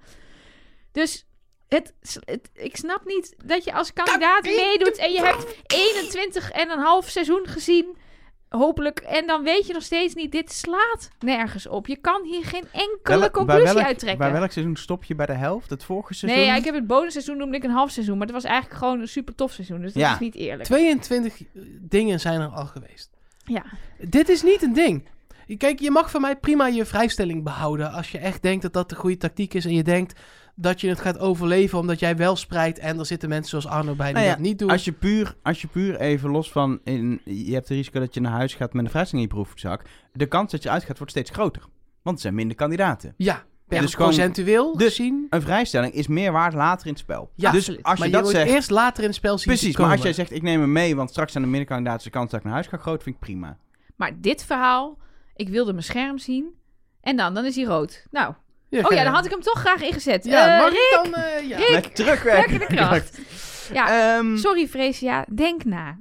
Dus 0.91 1.25
het, 1.67 1.93
het- 2.25 2.49
ik 2.53 2.75
snap 2.77 3.05
niet 3.05 3.35
dat 3.45 3.63
je 3.63 3.73
als 3.73 3.93
kandidaat 3.93 4.43
meedoet 4.43 4.97
en 4.97 5.11
je 5.11 5.19
hebt 5.23 5.45
21 5.67 6.51
en 6.51 6.69
een 6.69 6.79
half 6.79 7.09
seizoen 7.09 7.45
gezien 7.47 7.97
hopelijk. 8.57 8.99
En 8.99 9.27
dan 9.27 9.43
weet 9.43 9.67
je 9.67 9.73
nog 9.73 9.83
steeds 9.83 10.13
niet, 10.13 10.31
dit 10.31 10.51
slaat 10.51 11.09
nergens 11.19 11.67
op. 11.67 11.87
Je 11.87 11.95
kan 11.95 12.21
hier 12.23 12.45
geen 12.45 12.63
enkele 12.71 12.99
Welk- 13.03 13.19
bij 13.19 13.29
conclusie 13.29 13.73
welk- 13.73 13.85
uittrekken. 13.85 14.19
Bij 14.31 14.39
welk 14.39 14.51
seizoen 14.51 14.75
stop 14.75 15.03
je 15.03 15.15
bij 15.15 15.25
de 15.25 15.33
helft? 15.33 15.69
Het 15.69 15.83
vorige 15.83 16.13
seizoen? 16.13 16.39
Nee, 16.41 16.49
ja, 16.49 16.55
ik 16.57 16.65
heb 16.65 16.73
het 16.75 16.87
bonusseizoen 16.87 17.37
noemde 17.37 17.57
ik 17.57 17.63
een 17.63 17.69
half 17.69 17.91
seizoen. 17.91 18.17
Maar 18.17 18.25
het 18.27 18.35
was 18.35 18.43
eigenlijk 18.43 18.79
gewoon 18.79 18.99
een 18.99 19.07
super 19.07 19.35
tof 19.35 19.51
seizoen. 19.51 19.81
Dus 19.81 19.93
dat 19.93 20.01
Ja. 20.01 20.13
is 20.13 20.19
niet 20.19 20.35
eerlijk. 20.35 20.63
22 20.63 21.41
dingen 21.79 22.19
zijn 22.19 22.41
er 22.41 22.47
al 22.47 22.65
geweest. 22.65 23.09
Ja. 23.45 23.63
Dit 23.97 24.29
is 24.29 24.43
niet 24.43 24.61
een 24.61 24.73
ding. 24.73 25.03
Kijk, 25.57 25.79
je 25.79 25.91
mag 25.91 26.11
van 26.11 26.21
mij 26.21 26.35
prima 26.35 26.67
je 26.67 26.85
vrijstelling 26.85 27.43
behouden. 27.43 27.91
Als 27.91 28.11
je 28.11 28.17
echt 28.17 28.41
denkt 28.41 28.61
dat 28.61 28.73
dat 28.73 28.89
de 28.89 28.95
goede 28.95 29.17
tactiek 29.17 29.53
is. 29.53 29.65
En 29.65 29.73
je 29.73 29.83
denkt 29.83 30.19
dat 30.55 30.81
je 30.81 30.87
het 30.89 30.99
gaat 30.99 31.19
overleven 31.19 31.79
omdat 31.79 31.99
jij 31.99 32.15
wel 32.15 32.35
spreidt. 32.35 32.79
En 32.79 32.99
er 32.99 33.05
zitten 33.05 33.29
mensen 33.29 33.49
zoals 33.49 33.75
Arno 33.75 33.95
bij 33.95 34.05
die 34.05 34.15
Nou 34.15 34.25
ja, 34.25 34.31
dat 34.31 34.41
niet 34.41 34.59
doen. 34.59 34.69
Als 34.69 34.85
je, 34.85 34.91
puur, 34.91 35.35
als 35.43 35.61
je 35.61 35.67
puur 35.67 35.99
even 35.99 36.29
los 36.29 36.51
van... 36.51 36.79
In, 36.83 37.21
je 37.23 37.53
hebt 37.53 37.67
het 37.67 37.77
risico 37.77 37.99
dat 37.99 38.13
je 38.13 38.21
naar 38.21 38.31
huis 38.31 38.53
gaat 38.53 38.73
met 38.73 38.85
een 38.85 38.91
vrijstelling 38.91 39.29
in 39.29 39.37
je 39.37 39.43
proefzak. 39.43 39.81
De 40.13 40.25
kans 40.25 40.51
dat 40.51 40.63
je 40.63 40.69
uitgaat 40.69 40.97
wordt 40.97 41.11
steeds 41.11 41.31
groter. 41.31 41.63
Want 42.01 42.15
er 42.15 42.21
zijn 42.21 42.35
minder 42.35 42.55
kandidaten. 42.55 43.13
Ja, 43.17 43.43
per 43.67 43.81
dus 43.81 43.93
gewoon- 43.93 44.07
procentueel 44.07 44.77
dus- 44.77 44.95
gezien. 44.95 45.27
Een 45.29 45.41
vrijstelling 45.41 45.93
is 45.93 46.07
meer 46.07 46.31
waard 46.31 46.53
later 46.53 46.85
in 46.85 46.91
het 46.91 47.01
spel. 47.01 47.31
Ja, 47.35 47.51
dus 47.51 47.59
absoluut. 47.59 47.83
als 47.83 47.99
maar 47.99 48.07
je 48.07 48.13
je 48.13 48.21
dat 48.21 48.31
wordt 48.31 48.37
zegt... 48.37 48.51
eerst 48.55 48.69
later 48.69 49.01
in 49.03 49.09
het 49.09 49.17
spel 49.17 49.37
zien 49.37 49.47
Precies, 49.47 49.77
maar 49.77 49.91
als 49.91 50.01
jij 50.01 50.13
zegt 50.13 50.31
ik 50.31 50.41
neem 50.41 50.59
hem 50.59 50.71
mee, 50.71 50.95
want 50.95 51.09
straks 51.09 51.31
zijn 51.31 51.43
er 51.43 51.49
minder 51.49 51.67
kandidaten, 51.67 52.03
dus 52.03 52.11
de 52.11 52.17
kans 52.17 52.29
dat 52.31 52.39
ik 52.39 52.45
naar 52.45 52.55
huis 52.55 52.67
ga 52.67 52.77
groot, 52.77 53.03
vind 53.03 53.15
ik 53.15 53.21
prima. 53.21 53.57
Maar 53.95 54.11
dit 54.21 54.43
verhaal, 54.43 54.97
ik 55.35 55.49
wilde 55.49 55.71
mijn 55.71 55.83
scherm 55.83 56.17
zien. 56.17 56.45
En 57.01 57.15
dan, 57.15 57.33
dan 57.33 57.45
is 57.45 57.55
hij 57.55 57.65
rood. 57.65 58.07
Nou, 58.11 58.33
Ja, 58.77 58.81
oh 58.87 58.91
ja, 58.93 59.03
dan 59.03 59.13
had 59.13 59.25
ik 59.25 59.31
hem 59.31 59.41
toch 59.41 59.59
graag 59.59 59.81
ingezet. 59.81 60.23
Ja, 60.25 60.57
mag 60.57 60.69
Rick, 60.69 60.77
ik 60.77 60.99
dan... 61.11 61.13
eh, 61.23 61.47
ja. 61.49 61.57
Rick, 61.57 61.69
Met 61.71 61.95
terugwerkende 61.95 62.57
werkende 62.57 62.81
kracht. 62.81 63.19
Ja, 63.73 64.15
Ehm, 64.17 64.37
sorry 64.37 64.67
Freesia, 64.67 65.25
denk 65.35 65.63
na. 65.63 65.97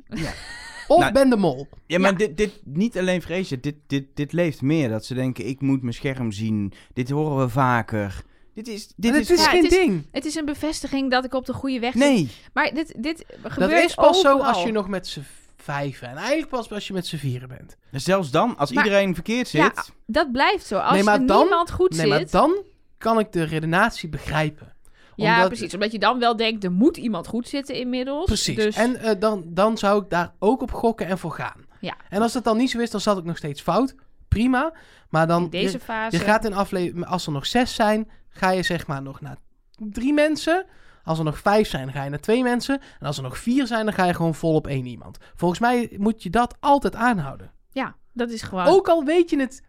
Of 0.88 0.98
Nou, 1.00 1.12
ben 1.12 1.30
de 1.30 1.36
mol. 1.36 1.68
ja, 1.86 1.98
maar 1.98 2.10
Ja. 2.10 2.16
Dit, 2.16 2.36
dit, 2.36 2.50
niet 2.64 2.98
alleen 2.98 3.22
vrees 3.22 3.48
je, 3.48 3.60
dit, 3.60 3.74
dit, 3.86 4.04
dit 4.14 4.32
leeft 4.32 4.62
meer. 4.62 4.88
Dat 4.88 5.04
ze 5.04 5.14
denken, 5.14 5.46
ik 5.46 5.60
moet 5.60 5.82
mijn 5.82 5.94
scherm 5.94 6.32
zien. 6.32 6.72
Dit 6.92 7.10
horen 7.10 7.38
we 7.44 7.48
vaker. 7.48 8.22
Dit 8.54 8.68
is, 8.68 8.92
dit 8.96 9.14
is, 9.14 9.28
het 9.28 9.38
is 9.38 9.44
Ja, 9.44 9.50
geen 9.50 9.62
het 9.62 9.72
is- 9.72 9.78
ding. 9.78 10.06
Het 10.12 10.24
is 10.24 10.34
een 10.34 10.44
bevestiging 10.44 11.10
dat 11.10 11.24
ik 11.24 11.34
op 11.34 11.46
de 11.46 11.52
goede 11.52 11.78
weg 11.80 11.92
zit. 11.92 12.00
Nee, 12.02 12.30
Maar 12.52 12.74
dit, 12.74 12.94
dit 12.98 13.24
Dat 13.42 13.52
gebeurt 13.52 13.84
is 13.84 13.94
pas 13.94 14.20
zo 14.20 14.38
als 14.38 14.62
je 14.62 14.72
nog 14.72 14.88
met 14.88 15.06
z'n 15.06 15.22
vijven. 15.62 16.08
En 16.08 16.16
eigenlijk 16.16 16.48
pas 16.48 16.70
als 16.70 16.86
je 16.86 16.92
met 16.92 17.06
z'n 17.06 17.16
vieren 17.16 17.48
bent. 17.48 17.76
zelfs 17.90 18.30
dan, 18.30 18.56
als 18.56 18.72
Maar- 18.72 18.84
iedereen 18.84 19.14
verkeerd 19.14 19.48
zit. 19.48 19.60
Ja, 19.60 19.84
Dat 20.06 20.32
blijft 20.32 20.66
zo. 20.66 20.78
Als 20.78 20.92
Nee, 20.94 21.02
maar 21.02 21.20
er 21.20 21.26
dan- 21.26 21.40
niemand 21.40 21.70
goed 21.70 21.90
Nee, 21.90 22.00
zit... 22.00 22.08
maar 22.08 22.24
dan 22.30 22.62
kan 22.98 23.18
ik 23.18 23.32
de 23.32 23.42
redenatie 23.42 24.08
begrijpen. 24.08 24.72
ja, 25.16 25.34
omdat- 25.34 25.48
precies. 25.48 25.74
Omdat 25.74 25.92
je 25.92 25.98
dan 25.98 26.18
wel 26.18 26.36
denkt, 26.36 26.64
er 26.64 26.72
moet 26.72 26.96
iemand 26.96 27.26
goed 27.26 27.48
zitten 27.48 27.74
inmiddels. 27.74 28.24
Precies. 28.24 28.56
Dus, 28.56 28.76
En 28.76 28.96
eh, 28.96 29.10
dan, 29.20 29.44
dan 29.46 29.78
zou 29.78 30.02
ik 30.02 30.10
daar 30.10 30.32
ook 30.38 30.62
op 30.62 30.72
gokken 30.72 31.06
en 31.06 31.18
voor 31.18 31.32
gaan. 31.32 31.64
Ja. 31.80 31.94
En 32.08 32.22
als 32.22 32.32
dat 32.32 32.44
dan 32.44 32.56
niet 32.56 32.70
zo 32.70 32.78
is, 32.78 32.90
dan 32.90 33.00
zat 33.00 33.18
ik 33.18 33.24
nog 33.24 33.36
steeds 33.36 33.60
fout. 33.62 33.94
Prima. 34.28 34.72
Maar 35.08 35.26
dan, 35.26 35.42
in 35.42 35.50
deze 35.50 35.72
je, 35.72 35.78
fase... 35.80 36.16
je 36.16 36.22
gaat 36.22 36.44
in 36.44 36.54
aflevering, 36.54 37.06
als 37.06 37.26
er 37.26 37.32
nog 37.32 37.46
zes 37.46 37.74
zijn, 37.74 38.10
ga 38.28 38.50
je 38.50 38.62
zeg 38.62 38.86
maar 38.86 39.02
nog 39.02 39.20
naar 39.20 39.36
drie 39.76 40.12
mensen. 40.12 40.64
Als 41.04 41.18
er 41.18 41.24
nog 41.24 41.38
vijf 41.38 41.68
zijn, 41.68 41.84
dan 41.84 41.92
ga 41.92 42.04
je 42.04 42.10
naar 42.10 42.20
twee 42.20 42.42
mensen. 42.42 42.80
En 43.00 43.06
als 43.06 43.16
er 43.16 43.22
nog 43.22 43.38
vier 43.38 43.66
zijn, 43.66 43.84
dan 43.84 43.94
ga 43.94 44.04
je 44.04 44.14
gewoon 44.14 44.34
vol 44.34 44.54
op 44.54 44.66
één 44.66 44.86
iemand. 44.86 45.18
Volgens 45.34 45.60
mij 45.60 45.96
moet 45.96 46.22
je 46.22 46.30
dat 46.30 46.56
altijd 46.60 46.94
aanhouden. 46.94 47.52
Ja, 47.70 47.96
dat 48.12 48.30
is 48.30 48.42
gewoon... 48.42 48.66
Ook 48.66 48.88
al 48.88 49.04
weet 49.04 49.30
je 49.30 49.38
het 49.38 49.62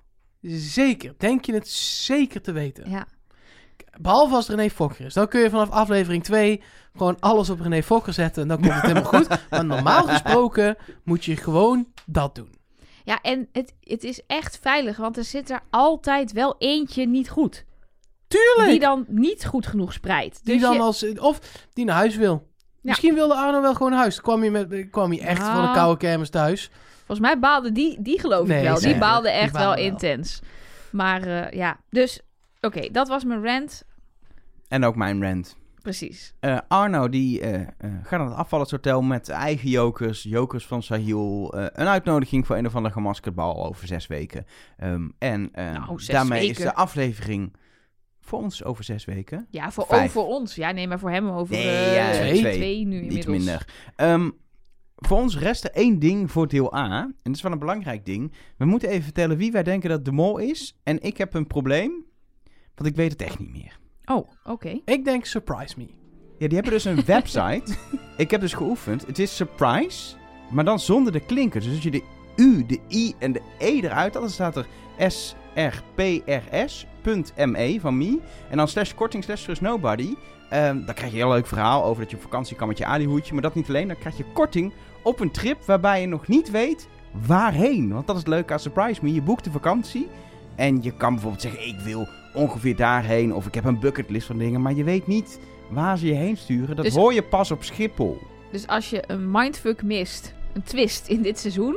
zeker, 0.52 1.14
denk 1.18 1.46
je 1.46 1.54
het 1.54 1.70
zeker 1.70 2.42
te 2.42 2.52
weten. 2.52 2.90
Ja. 2.90 3.08
Behalve 3.98 4.36
als 4.36 4.48
René 4.48 4.70
Fokker 4.70 5.06
is. 5.06 5.14
Dan 5.14 5.28
kun 5.28 5.42
je 5.42 5.50
vanaf 5.50 5.70
aflevering 5.70 6.24
2 6.24 6.62
gewoon 6.96 7.20
alles 7.20 7.50
op 7.50 7.60
René 7.60 7.84
Fokker 7.84 8.14
zetten 8.14 8.42
en 8.42 8.48
dan 8.48 8.62
komt 8.62 8.74
het 8.74 8.82
helemaal 8.82 9.04
goed. 9.04 9.28
Maar 9.50 9.66
normaal 9.66 10.04
gesproken 10.04 10.78
moet 11.04 11.26
je 11.26 11.38
gewoon 11.38 11.88
dat 12.06 12.36
doen. 12.36 12.56
Ja, 13.04 13.22
en 13.22 13.48
het, 13.52 13.74
het 13.80 14.04
is 14.04 14.22
echt 14.28 14.60
veilig, 14.62 14.98
want 14.98 15.18
er 15.18 15.24
zit 15.24 15.50
er 15.50 15.62
altijd 15.70 16.32
wel 16.32 16.56
eentje 16.58 17.08
niet 17.08 17.30
goed. 17.30 17.66
Tuurlijk! 18.40 18.70
Die 18.70 18.80
dan 18.80 19.06
niet 19.08 19.46
goed 19.46 19.68
genoeg 19.68 19.94
spreidt. 19.94 20.40
Die 20.46 20.54
Dus 20.54 20.62
dan 20.64 20.74
je- 20.74 20.80
als, 20.80 21.18
of 21.20 21.40
die 21.74 21.86
naar 21.86 21.96
huis 21.96 22.16
wil. 22.16 22.52
Misschien 22.82 23.14
wilde 23.14 23.34
Arno 23.36 23.62
wel 23.62 23.74
gewoon 23.74 23.92
naar 23.92 24.00
huis. 24.00 24.16
Dan 24.16 24.24
kwam 24.24 24.42
hij, 24.42 24.50
met, 24.50 24.90
kwam 24.92 25.10
hij 25.12 25.20
echt 25.22 25.42
Ja. 25.42 25.56
van 25.56 25.64
een 25.64 25.74
koude 25.74 25.98
kermis 25.98 26.30
thuis. 26.30 26.72
Volgens 26.98 27.20
mij 27.20 27.40
baalde 27.40 27.72
die, 27.72 28.02
die 28.02 28.20
geloof 28.20 28.48
Nee, 28.48 28.58
ik 28.58 28.64
wel. 28.64 28.80
Die 28.80 28.98
baalde 28.98 29.28
Die 29.28 29.38
echt 29.38 29.54
baalde 29.54 29.66
wel 29.68 29.76
wel. 29.76 29.86
intens. 29.86 30.42
Maar 30.92 31.22
eh, 31.22 31.52
ja, 31.52 31.78
dus 31.90 32.22
oké, 32.62 32.90
dat 32.92 33.08
was 33.08 33.24
mijn 33.24 33.44
rant. 33.44 33.84
En 34.68 34.84
ook 34.86 34.96
mijn 34.96 35.24
rant. 35.24 35.56
Precies. 35.82 36.34
Eh, 36.40 36.58
Arno 36.68 37.10
die 37.10 37.42
eh, 37.42 37.62
eh, 37.62 37.68
gaat 38.04 38.20
naar 38.20 38.28
het 38.30 38.38
afvallershotel 38.38 39.02
met 39.02 39.30
eigen 39.30 39.70
jokers, 39.70 40.24
jokers 40.24 40.66
van 40.66 40.84
Sahil. 40.84 41.54
eh, 41.58 41.66
een 41.74 41.88
uitnodiging 41.88 42.46
voor 42.48 42.58
een 42.58 42.66
of 42.66 42.76
ander 42.76 42.92
gemaskerd 42.92 43.36
bal 43.36 43.66
over 43.66 43.88
zes 43.88 44.08
weken. 44.08 44.46
Ehm, 44.78 45.10
en 45.20 45.50
eh, 45.54 45.72
Nou, 45.72 46.00
zes 46.00 46.08
daarmee 46.16 46.48
is 46.50 46.58
de 46.58 46.74
aflevering 46.76 47.56
voor 48.24 48.40
ons 48.40 48.64
over 48.64 48.84
zes 48.84 49.06
weken. 49.06 49.48
Ja, 49.50 49.72
voor, 49.72 49.86
oh, 49.90 50.04
voor 50.04 50.26
ons. 50.28 50.56
Ja, 50.56 50.72
nee, 50.72 50.88
maar 50.88 51.00
voor 51.00 51.10
hem 51.12 51.30
over 51.30 51.56
Nee, 51.56 51.68
eh, 51.68 51.96
ja, 51.96 52.12
twee. 52.12 52.40
twee. 52.56 52.86
nu 52.86 52.96
Iets 53.02 53.04
inmiddels. 53.04 53.26
minder. 53.38 53.68
Ehm, 53.96 54.30
voor 54.96 55.18
ons 55.18 55.38
rest 55.38 55.64
er 55.64 55.72
één 55.72 56.00
ding 56.00 56.32
voor 56.32 56.48
deel 56.48 56.76
A. 56.76 57.02
En 57.04 57.16
dat 57.24 57.36
is 57.36 57.42
wel 57.42 57.52
een 57.52 57.60
belangrijk 57.60 58.06
ding. 58.06 58.34
We 58.58 58.66
moeten 58.66 58.90
even 58.90 59.04
vertellen 59.04 59.38
wie 59.38 59.52
wij 59.52 59.64
denken 59.64 59.90
dat 59.90 60.06
de 60.06 60.12
mol 60.12 60.38
is. 60.38 60.76
En 60.84 61.02
ik 61.02 61.18
heb 61.18 61.34
een 61.34 61.48
probleem, 61.48 61.92
want 62.76 62.90
ik 62.90 62.96
weet 62.96 63.12
het 63.12 63.22
echt 63.22 63.40
niet 63.40 63.52
meer. 63.52 63.80
Oh, 64.06 64.30
oké. 64.44 64.80
Ik 64.86 65.06
denk 65.06 65.26
surprise 65.26 65.74
me. 65.78 65.88
Ja, 66.38 66.48
die 66.48 66.56
hebben 66.58 66.74
dus 66.74 66.86
een 66.86 67.06
website. 67.16 67.76
ik 68.18 68.32
heb 68.32 68.42
dus 68.42 68.54
geoefend. 68.54 69.06
Het 69.08 69.20
is 69.20 69.36
surprise, 69.36 70.16
maar 70.52 70.66
dan 70.66 70.80
zonder 70.80 71.12
de 71.14 71.20
klinkers. 71.26 71.66
Dus 71.66 71.74
als 71.74 71.84
je 71.84 71.92
de 71.92 72.04
U, 72.36 72.66
de 72.66 72.80
I 72.90 73.14
en 73.20 73.32
de 73.32 73.42
E 73.60 73.66
eruit 73.72 73.92
haalt, 73.94 74.14
dan 74.14 74.30
staat 74.30 74.56
er 74.56 74.68
srprs.me 75.56 77.78
van 77.80 77.98
me. 77.98 78.20
En 78.50 78.58
dan 78.58 78.68
slash 78.68 78.94
korting 78.94 79.24
slash 79.24 79.44
trust 79.44 79.62
nobody. 79.62 80.14
Ehm, 80.50 80.86
dan 80.86 80.96
krijg 80.96 81.12
je 81.12 81.18
een 81.20 81.26
heel 81.26 81.34
leuk 81.34 81.48
verhaal 81.48 81.84
over 81.84 82.02
dat 82.02 82.12
je 82.12 82.18
op 82.18 82.24
vakantie 82.24 82.56
kan 82.56 82.68
met 82.68 82.78
je 82.78 82.86
alihoedje. 82.86 83.34
Maar 83.34 83.42
dat 83.42 83.56
niet 83.56 83.68
alleen, 83.68 83.88
dan 83.88 83.98
krijg 83.98 84.18
je 84.18 84.26
korting 84.34 84.74
op 85.04 85.20
een 85.20 85.32
trip 85.32 85.64
waarbij 85.66 86.02
je 86.02 86.08
nog 86.08 86.28
niet 86.28 86.52
weet 86.52 86.88
waarheen. 87.28 87.94
Want 87.94 88.08
dat 88.08 88.16
is 88.16 88.22
het 88.22 88.32
leuke 88.32 88.54
aan 88.54 88.60
Surprise 88.60 89.00
Me. 89.04 89.14
Je 89.14 89.22
boekt 89.22 89.44
de 89.44 89.52
vakantie 89.52 90.08
en 90.56 90.84
je 90.84 90.92
kan 90.92 91.12
bijvoorbeeld 91.14 91.42
zeggen, 91.42 91.68
ik 91.68 91.80
wil 91.80 92.08
ongeveer 92.34 92.76
daarheen. 92.76 93.34
Of 93.34 93.48
ik 93.48 93.54
heb 93.54 93.66
een 93.66 93.80
bucketlist 93.80 94.28
van 94.28 94.38
dingen, 94.38 94.62
maar 94.62 94.74
je 94.74 94.84
weet 94.84 95.08
niet 95.08 95.40
waar 95.70 95.98
ze 95.98 96.06
je 96.08 96.14
heen 96.14 96.38
sturen. 96.38 96.76
Dat 96.76 96.86
Dus- 96.86 96.96
hoor 96.96 97.14
je 97.14 97.24
pas 97.24 97.52
op 97.52 97.64
Schiphol. 97.64 98.18
Dus 98.52 98.68
als 98.68 98.90
je 98.90 99.04
een 99.08 99.32
mindfuck 99.32 99.84
mist, 99.84 100.34
een 100.54 100.64
twist 100.64 101.08
in 101.08 101.22
dit 101.22 101.40
seizoen, 101.40 101.76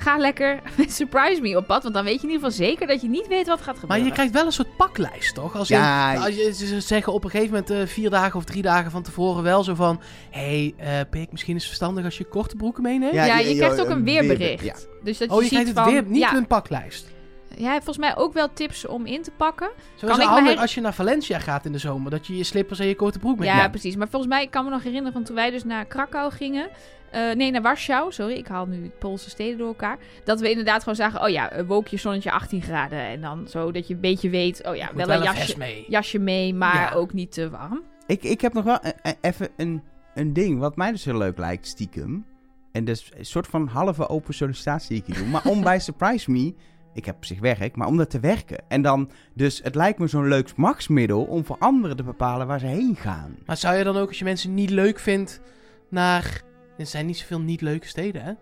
ga 0.00 0.16
lekker 0.16 0.60
met 0.76 0.92
Surprise 1.00 1.40
Me 1.40 1.56
op 1.56 1.66
pad. 1.66 1.82
Want 1.82 1.94
dan 1.94 2.04
weet 2.04 2.20
je 2.20 2.26
in 2.26 2.32
ieder 2.32 2.48
geval 2.50 2.66
zeker 2.66 2.86
dat 2.86 3.00
je 3.00 3.08
niet 3.08 3.26
weet 3.28 3.46
wat 3.46 3.58
gaat 3.58 3.66
Maar 3.66 3.76
gebeuren. 3.80 4.06
je 4.06 4.12
krijgt 4.12 4.32
wel 4.32 4.46
een 4.46 4.52
soort 4.52 4.76
paklijst, 4.76 5.34
toch? 5.34 5.56
Als, 5.56 5.68
Ja, 5.68 6.12
je, 6.12 6.18
als 6.18 6.34
je 6.34 6.52
ze 6.54 6.80
zeggen 6.80 7.12
op 7.12 7.24
een 7.24 7.30
gegeven 7.30 7.50
moment 7.52 7.70
eh, 7.70 7.86
vier 7.86 8.10
dagen 8.10 8.36
of 8.38 8.44
drie 8.44 8.62
dagen 8.62 8.90
van 8.90 9.02
tevoren 9.02 9.42
wel 9.42 9.64
zo 9.64 9.74
van... 9.74 10.00
Hé, 10.30 10.72
hey, 10.76 11.00
eh 11.00 11.00
Pik, 11.10 11.30
misschien 11.30 11.54
is 11.54 11.60
het 11.60 11.68
verstandig 11.68 12.04
als 12.04 12.18
je 12.18 12.24
korte 12.24 12.56
broeken 12.56 12.82
meeneemt? 12.82 13.14
Ja, 13.14 13.24
je, 13.38 13.48
je- 13.48 13.56
krijgt 13.56 13.76
je- 13.76 13.82
ook 13.82 13.88
een 13.88 14.04
weerbericht. 14.04 14.62
weerbe- 14.62 15.00
Dus 15.04 15.18
dat 15.18 15.28
oh, 15.28 15.34
je 15.36 15.40
ziet 15.42 15.50
krijgt 15.50 15.68
het 15.68 15.78
van, 15.78 15.92
weer, 15.92 16.02
niet 16.06 16.20
ja, 16.22 16.34
een 16.34 16.46
paklijst. 16.46 17.08
Jij 17.56 17.70
hebt 17.72 17.84
volgens 17.84 18.06
mij 18.06 18.16
ook 18.16 18.32
wel 18.32 18.52
tips 18.52 18.86
om 18.86 19.06
in 19.06 19.22
te 19.22 19.30
pakken. 19.36 19.70
Zo 19.94 20.06
Kan 20.06 20.08
is 20.10 20.14
het 20.16 20.24
ik 20.24 20.30
handig 20.30 20.60
als 20.60 20.74
je 20.74 20.80
naar 20.80 20.94
Valencia 20.94 21.38
gaat 21.38 21.64
in 21.64 21.72
de 21.72 21.78
zomer. 21.78 22.10
Dat 22.10 22.26
je 22.26 22.36
je 22.36 22.44
slippers 22.44 22.78
en 22.78 22.86
je 22.86 22.94
korte 22.96 23.18
broek 23.18 23.42
Ja, 23.42 23.52
meeneemt. 23.52 23.70
precies. 23.70 23.96
Maar 23.96 24.08
volgens 24.08 24.32
mij, 24.32 24.42
ik 24.42 24.50
kan 24.50 24.64
me 24.64 24.70
nog 24.70 24.82
herinneren 24.82 25.12
van 25.12 25.22
toen 25.24 25.34
wij 25.34 25.50
dus 25.50 25.64
naar 25.64 25.84
Krakau 25.84 26.32
gingen. 26.32 26.68
Eh, 27.10 27.34
nee, 27.34 27.50
naar 27.50 27.62
Warschau. 27.62 28.12
Sorry, 28.12 28.34
ik 28.34 28.46
haal 28.46 28.66
nu 28.66 28.90
Poolse 28.98 29.30
steden 29.30 29.58
door 29.58 29.66
elkaar. 29.66 29.98
Dat 30.24 30.40
we 30.40 30.50
inderdaad 30.50 30.78
gewoon 30.78 30.94
zagen, 30.94 31.22
oh 31.22 31.28
ja, 31.28 31.64
wolkje, 31.64 31.96
zonnetje 31.96 32.30
18 32.30 32.62
graden. 32.62 32.98
En 32.98 33.20
dan 33.20 33.48
zo 33.48 33.72
dat 33.72 33.88
je 33.88 33.94
een 33.94 34.00
beetje 34.00 34.30
weet, 34.30 34.66
oh 34.66 34.76
ja, 34.76 34.90
wel, 34.94 35.06
wel 35.06 35.16
een 35.16 35.22
jasje, 35.22 35.58
mee. 35.58 35.84
jasje 35.88 36.18
mee, 36.18 36.54
maar 36.54 36.74
Ja. 36.74 36.92
ook 36.92 37.12
niet 37.12 37.32
te 37.32 37.50
warm. 37.50 37.82
Ik, 38.06 38.22
ik 38.22 38.40
heb 38.40 38.52
nog 38.52 38.64
wel 38.64 38.78
e- 38.82 38.92
e- 39.02 39.14
even 39.20 39.48
een, 39.56 39.82
een 40.14 40.32
ding 40.32 40.58
wat 40.58 40.76
mij 40.76 40.90
dus 40.90 41.04
heel 41.04 41.18
leuk 41.18 41.38
lijkt, 41.38 41.66
stiekem. 41.66 42.24
En 42.72 42.84
dat 42.84 42.96
is 42.96 43.10
een 43.16 43.24
soort 43.24 43.46
van 43.46 43.66
halve 43.66 44.08
open 44.08 44.34
sollicitatie 44.34 44.88
die 44.88 44.98
ik 44.98 45.06
hier 45.06 45.16
doe. 45.24 45.32
Maar 45.32 45.44
om 45.44 45.62
bij 45.70 45.78
Surprise 45.78 46.30
Me, 46.30 46.54
ik 46.94 47.04
heb 47.04 47.16
op 47.16 47.24
zich 47.24 47.40
werk, 47.40 47.76
maar 47.76 47.86
om 47.86 47.96
dat 47.96 48.10
te 48.10 48.20
werken. 48.20 48.58
En 48.68 48.82
dan, 48.82 49.10
dus 49.34 49.60
het 49.62 49.74
lijkt 49.74 49.98
me 49.98 50.06
zo'n 50.06 50.28
leuk 50.28 50.56
machtsmiddel 50.56 51.22
om 51.24 51.44
voor 51.44 51.56
anderen 51.58 51.96
te 51.96 52.02
bepalen 52.02 52.46
waar 52.46 52.60
ze 52.60 52.66
heen 52.66 52.96
gaan. 52.96 53.36
Maar 53.46 53.56
zou 53.56 53.76
je 53.76 53.84
dan 53.84 53.96
ook, 53.96 54.08
als 54.08 54.18
je 54.18 54.24
mensen 54.24 54.54
niet 54.54 54.70
leuk 54.70 54.98
vindt, 54.98 55.40
naar... 55.88 56.42
Er 56.80 56.86
zijn 56.86 57.06
niet 57.06 57.18
zoveel 57.18 57.40
niet 57.40 57.60
leuke 57.60 57.86
steden, 57.86 58.22
hè? 58.22 58.32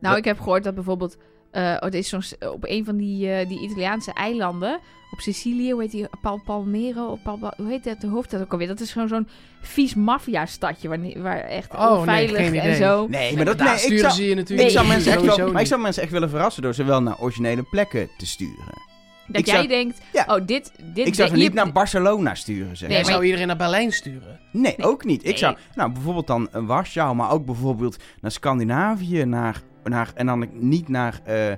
Nou, 0.00 0.12
Ja. 0.14 0.16
ik 0.16 0.24
heb 0.24 0.38
gehoord 0.40 0.64
dat 0.64 0.74
bijvoorbeeld... 0.74 1.16
eh, 1.50 1.62
oh, 1.62 1.86
er 1.88 1.94
is 1.94 2.08
zo'n, 2.08 2.22
op 2.52 2.64
een 2.68 2.84
van 2.84 2.96
die, 2.96 3.30
eh, 3.32 3.48
die 3.48 3.60
Italiaanse 3.60 4.12
eilanden, 4.12 4.78
op 5.12 5.20
Sicilië, 5.20 5.72
hoe 5.72 5.82
heet 5.82 5.90
die, 5.90 6.06
Pal 6.22 6.40
Palmero, 6.44 7.18
Pal, 7.24 7.38
hoe 7.56 7.68
heet 7.68 7.84
dat, 7.84 8.00
de 8.00 8.06
hoofdstad 8.06 8.40
ook 8.40 8.52
alweer? 8.52 8.66
Dat 8.66 8.80
is 8.80 8.92
gewoon 8.92 9.08
zo'n 9.08 9.28
vies 9.60 9.94
maffia-stadje, 9.94 10.88
waar, 10.88 10.98
waar 11.22 11.40
echt 11.40 11.74
Oh, 11.74 11.88
nee, 11.90 11.98
onveilig 11.98 12.36
geen 12.36 12.46
en 12.54 12.54
idee. 12.54 12.74
zo. 12.74 13.06
Nee, 13.08 13.36
maar 13.36 13.44
dat 13.44 13.58
daar 13.58 13.66
nee, 13.66 13.74
ik 13.76 13.80
sturen 13.82 14.00
zou, 14.00 14.12
ze 14.12 14.28
je 14.28 14.34
natuurlijk 14.34 14.68
ik 14.68 14.74
zou 14.74 14.86
Nee, 14.86 14.94
mensen 14.94 15.12
echt 15.12 15.36
wel, 15.36 15.52
maar 15.52 15.60
ik 15.60 15.66
zou 15.66 15.80
mensen 15.80 16.02
echt 16.02 16.12
willen 16.12 16.30
verrassen 16.30 16.62
door 16.62 16.74
ze 16.74 16.84
wel 16.84 17.02
naar 17.02 17.20
originele 17.20 17.62
plekken 17.62 18.08
te 18.18 18.26
sturen. 18.26 18.86
Dat 19.28 19.40
Ik 19.40 19.46
jij 19.46 19.54
zou- 19.54 19.68
denkt, 19.68 19.98
Ja. 20.12 20.24
oh, 20.28 20.46
dit... 20.46 20.72
dit 20.94 21.06
Ik 21.06 21.14
zou 21.14 21.28
ze 21.28 21.34
niet 21.36 21.54
naar 21.54 21.72
Barcelona 21.72 22.34
sturen, 22.34 22.76
zeg. 22.76 22.88
Nee, 22.88 23.02
maar- 23.02 23.10
zou 23.10 23.24
iedereen 23.24 23.46
naar 23.46 23.56
Berlijn 23.56 23.92
sturen. 23.92 24.40
Nee, 24.52 24.74
ook 24.84 25.04
niet. 25.04 25.20
Ik 25.20 25.26
Nee. 25.28 25.38
zou, 25.38 25.56
nou, 25.74 25.92
bijvoorbeeld 25.92 26.26
dan 26.26 26.48
een 26.50 26.66
Warschau, 26.66 27.14
maar 27.14 27.30
ook 27.30 27.44
bijvoorbeeld 27.44 27.96
naar 28.20 28.30
Scandinavië, 28.30 29.24
naar 29.24 29.62
naar, 29.84 30.10
en 30.14 30.26
dan 30.26 30.48
niet 30.52 30.88
naar 30.88 31.20
eh, 31.24 31.50
eh, 31.52 31.56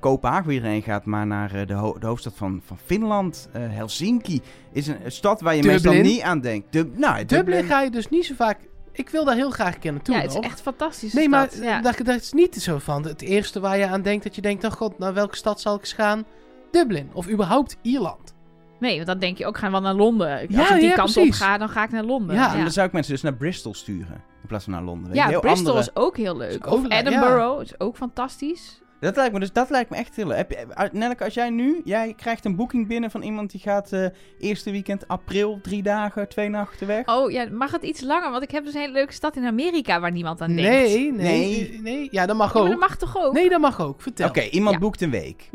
Kopenhagen 0.00 0.44
waar 0.44 0.54
iedereen 0.54 0.82
gaat, 0.82 1.04
maar 1.04 1.26
naar 1.26 1.54
eh, 1.54 1.66
de, 1.66 1.74
ho- 1.74 1.98
de 1.98 2.06
hoofdstad 2.06 2.32
van, 2.36 2.62
van 2.66 2.78
Finland. 2.84 3.48
Eh, 3.52 3.62
Helsinki 3.68 4.40
is 4.72 4.86
een, 4.86 4.96
een 5.04 5.12
stad 5.12 5.40
waar 5.40 5.56
je 5.56 5.62
Dublin. 5.62 5.82
meestal 5.82 6.02
niet 6.12 6.20
aan 6.22 6.40
denkt. 6.40 6.72
Dub, 6.72 6.98
nou, 6.98 7.24
Dublin 7.24 7.64
ga 7.64 7.80
je 7.82 7.90
dus 7.90 8.08
niet 8.08 8.26
zo 8.26 8.34
vaak... 8.34 8.58
Ik 8.92 9.08
wil 9.08 9.24
daar 9.24 9.34
heel 9.34 9.50
graag 9.50 9.74
een 9.74 9.80
keer 9.80 9.92
naartoe 9.92 10.14
ja, 10.14 10.20
het 10.20 10.30
is 10.30 10.36
nog. 10.36 10.44
echt 10.44 10.60
fantastisch. 10.60 11.12
Nee, 11.12 11.28
maar 11.28 11.48
ja. 11.60 11.80
dat, 11.80 11.96
dat 12.04 12.20
is 12.20 12.32
niet 12.32 12.54
zo 12.62 12.78
van. 12.78 13.04
Het 13.06 13.22
eerste 13.22 13.60
waar 13.60 13.78
je 13.78 13.86
aan 13.86 14.02
denkt, 14.02 14.24
dat 14.24 14.34
je 14.34 14.40
denkt... 14.40 14.64
Oh 14.64 14.70
god, 14.70 14.98
naar 14.98 15.14
welke 15.14 15.36
stad 15.36 15.60
zal 15.60 15.74
ik 15.74 15.80
eens 15.80 15.92
gaan? 15.92 16.24
Dublin. 16.70 17.10
Of 17.12 17.28
überhaupt 17.30 17.76
Ierland. 17.82 18.34
Nee, 18.80 18.94
want 18.94 19.06
dan 19.06 19.18
denk 19.18 19.38
je 19.38 19.46
ook, 19.46 19.58
gaan 19.58 19.72
we 19.72 19.80
naar 19.80 19.94
Londen. 19.94 20.30
Als 20.32 20.46
Ja, 20.48 20.74
ik 20.74 20.80
die 20.80 20.88
ja, 20.88 20.94
kant 20.94 21.12
precies. 21.12 21.30
op 21.40 21.46
ga, 21.46 21.58
dan 21.58 21.68
ga 21.68 21.84
ik 21.84 21.90
naar 21.90 22.04
Londen. 22.04 22.36
Ja, 22.36 22.42
Ja, 22.46 22.54
En 22.54 22.60
dan 22.62 22.70
zou 22.70 22.86
ik 22.86 22.92
mensen 22.92 23.12
dus 23.12 23.22
naar 23.22 23.34
Bristol 23.34 23.74
sturen. 23.74 24.22
In 24.42 24.46
plaats 24.48 24.64
van 24.64 24.72
naar 24.72 24.82
Londen. 24.82 25.14
Ja, 25.14 25.26
heel 25.26 25.40
Bristol 25.40 25.58
andere- 25.66 25.78
is 25.78 25.96
ook 25.96 26.16
heel 26.16 26.36
leuk. 26.36 26.66
Ook 26.66 26.72
Of 26.74 26.82
leuk, 26.82 26.92
Edinburgh 26.92 27.60
is 27.62 27.80
ook 27.80 27.96
fantastisch. 27.96 28.80
Dat 29.00 29.16
lijkt 29.16 29.32
me, 29.32 29.40
dus 29.40 29.52
dat 29.52 29.70
lijkt 29.70 29.90
me 29.90 29.96
echt 29.96 30.16
heel 30.16 30.26
leuk. 30.26 30.36
Heb 30.36 30.50
je- 30.50 30.66
uh, 30.78 30.84
Nelleke, 30.92 31.24
als 31.24 31.34
jij 31.34 31.50
nu, 31.50 31.80
jij 31.84 32.14
krijgt 32.16 32.44
een 32.44 32.56
boeking 32.56 32.88
binnen 32.88 33.10
van 33.10 33.22
iemand 33.22 33.50
die 33.50 33.60
gaat 33.60 33.92
eh 33.92 34.06
eerste 34.38 34.70
weekend 34.70 35.08
april, 35.08 35.58
drie 35.62 35.82
dagen, 35.82 36.28
twee 36.28 36.48
nachten 36.48 36.86
weg. 36.86 37.06
Oh 37.06 37.30
ja, 37.30 37.46
mag 37.52 37.70
het 37.70 37.82
iets 37.82 38.00
langer? 38.00 38.30
Want 38.30 38.42
ik 38.42 38.50
heb 38.50 38.64
dus 38.64 38.74
een 38.74 38.80
hele 38.80 38.92
leuke 38.92 39.12
stad 39.12 39.36
in 39.36 39.44
Amerika 39.46 40.00
waar 40.00 40.12
niemand 40.12 40.40
aan 40.40 40.54
denkt. 40.56 40.62
Nee, 40.70 41.12
nee, 41.12 41.70
Nee. 41.70 41.80
nee. 41.82 42.08
Ja, 42.10 42.26
dat 42.26 42.36
mag 42.36 42.52
Ja, 42.54 42.60
maar 42.60 42.62
ook. 42.72 42.78
dat 42.80 42.88
mag 42.88 42.96
toch 42.96 43.16
ook? 43.18 43.32
Nee, 43.32 43.48
dat 43.48 43.60
mag 43.60 43.80
ook. 43.80 44.02
Vertel. 44.02 44.28
Oké, 44.28 44.42
iemand 44.42 44.74
Ja. 44.74 44.80
boekt 44.80 45.00
een 45.00 45.10
week. 45.10 45.48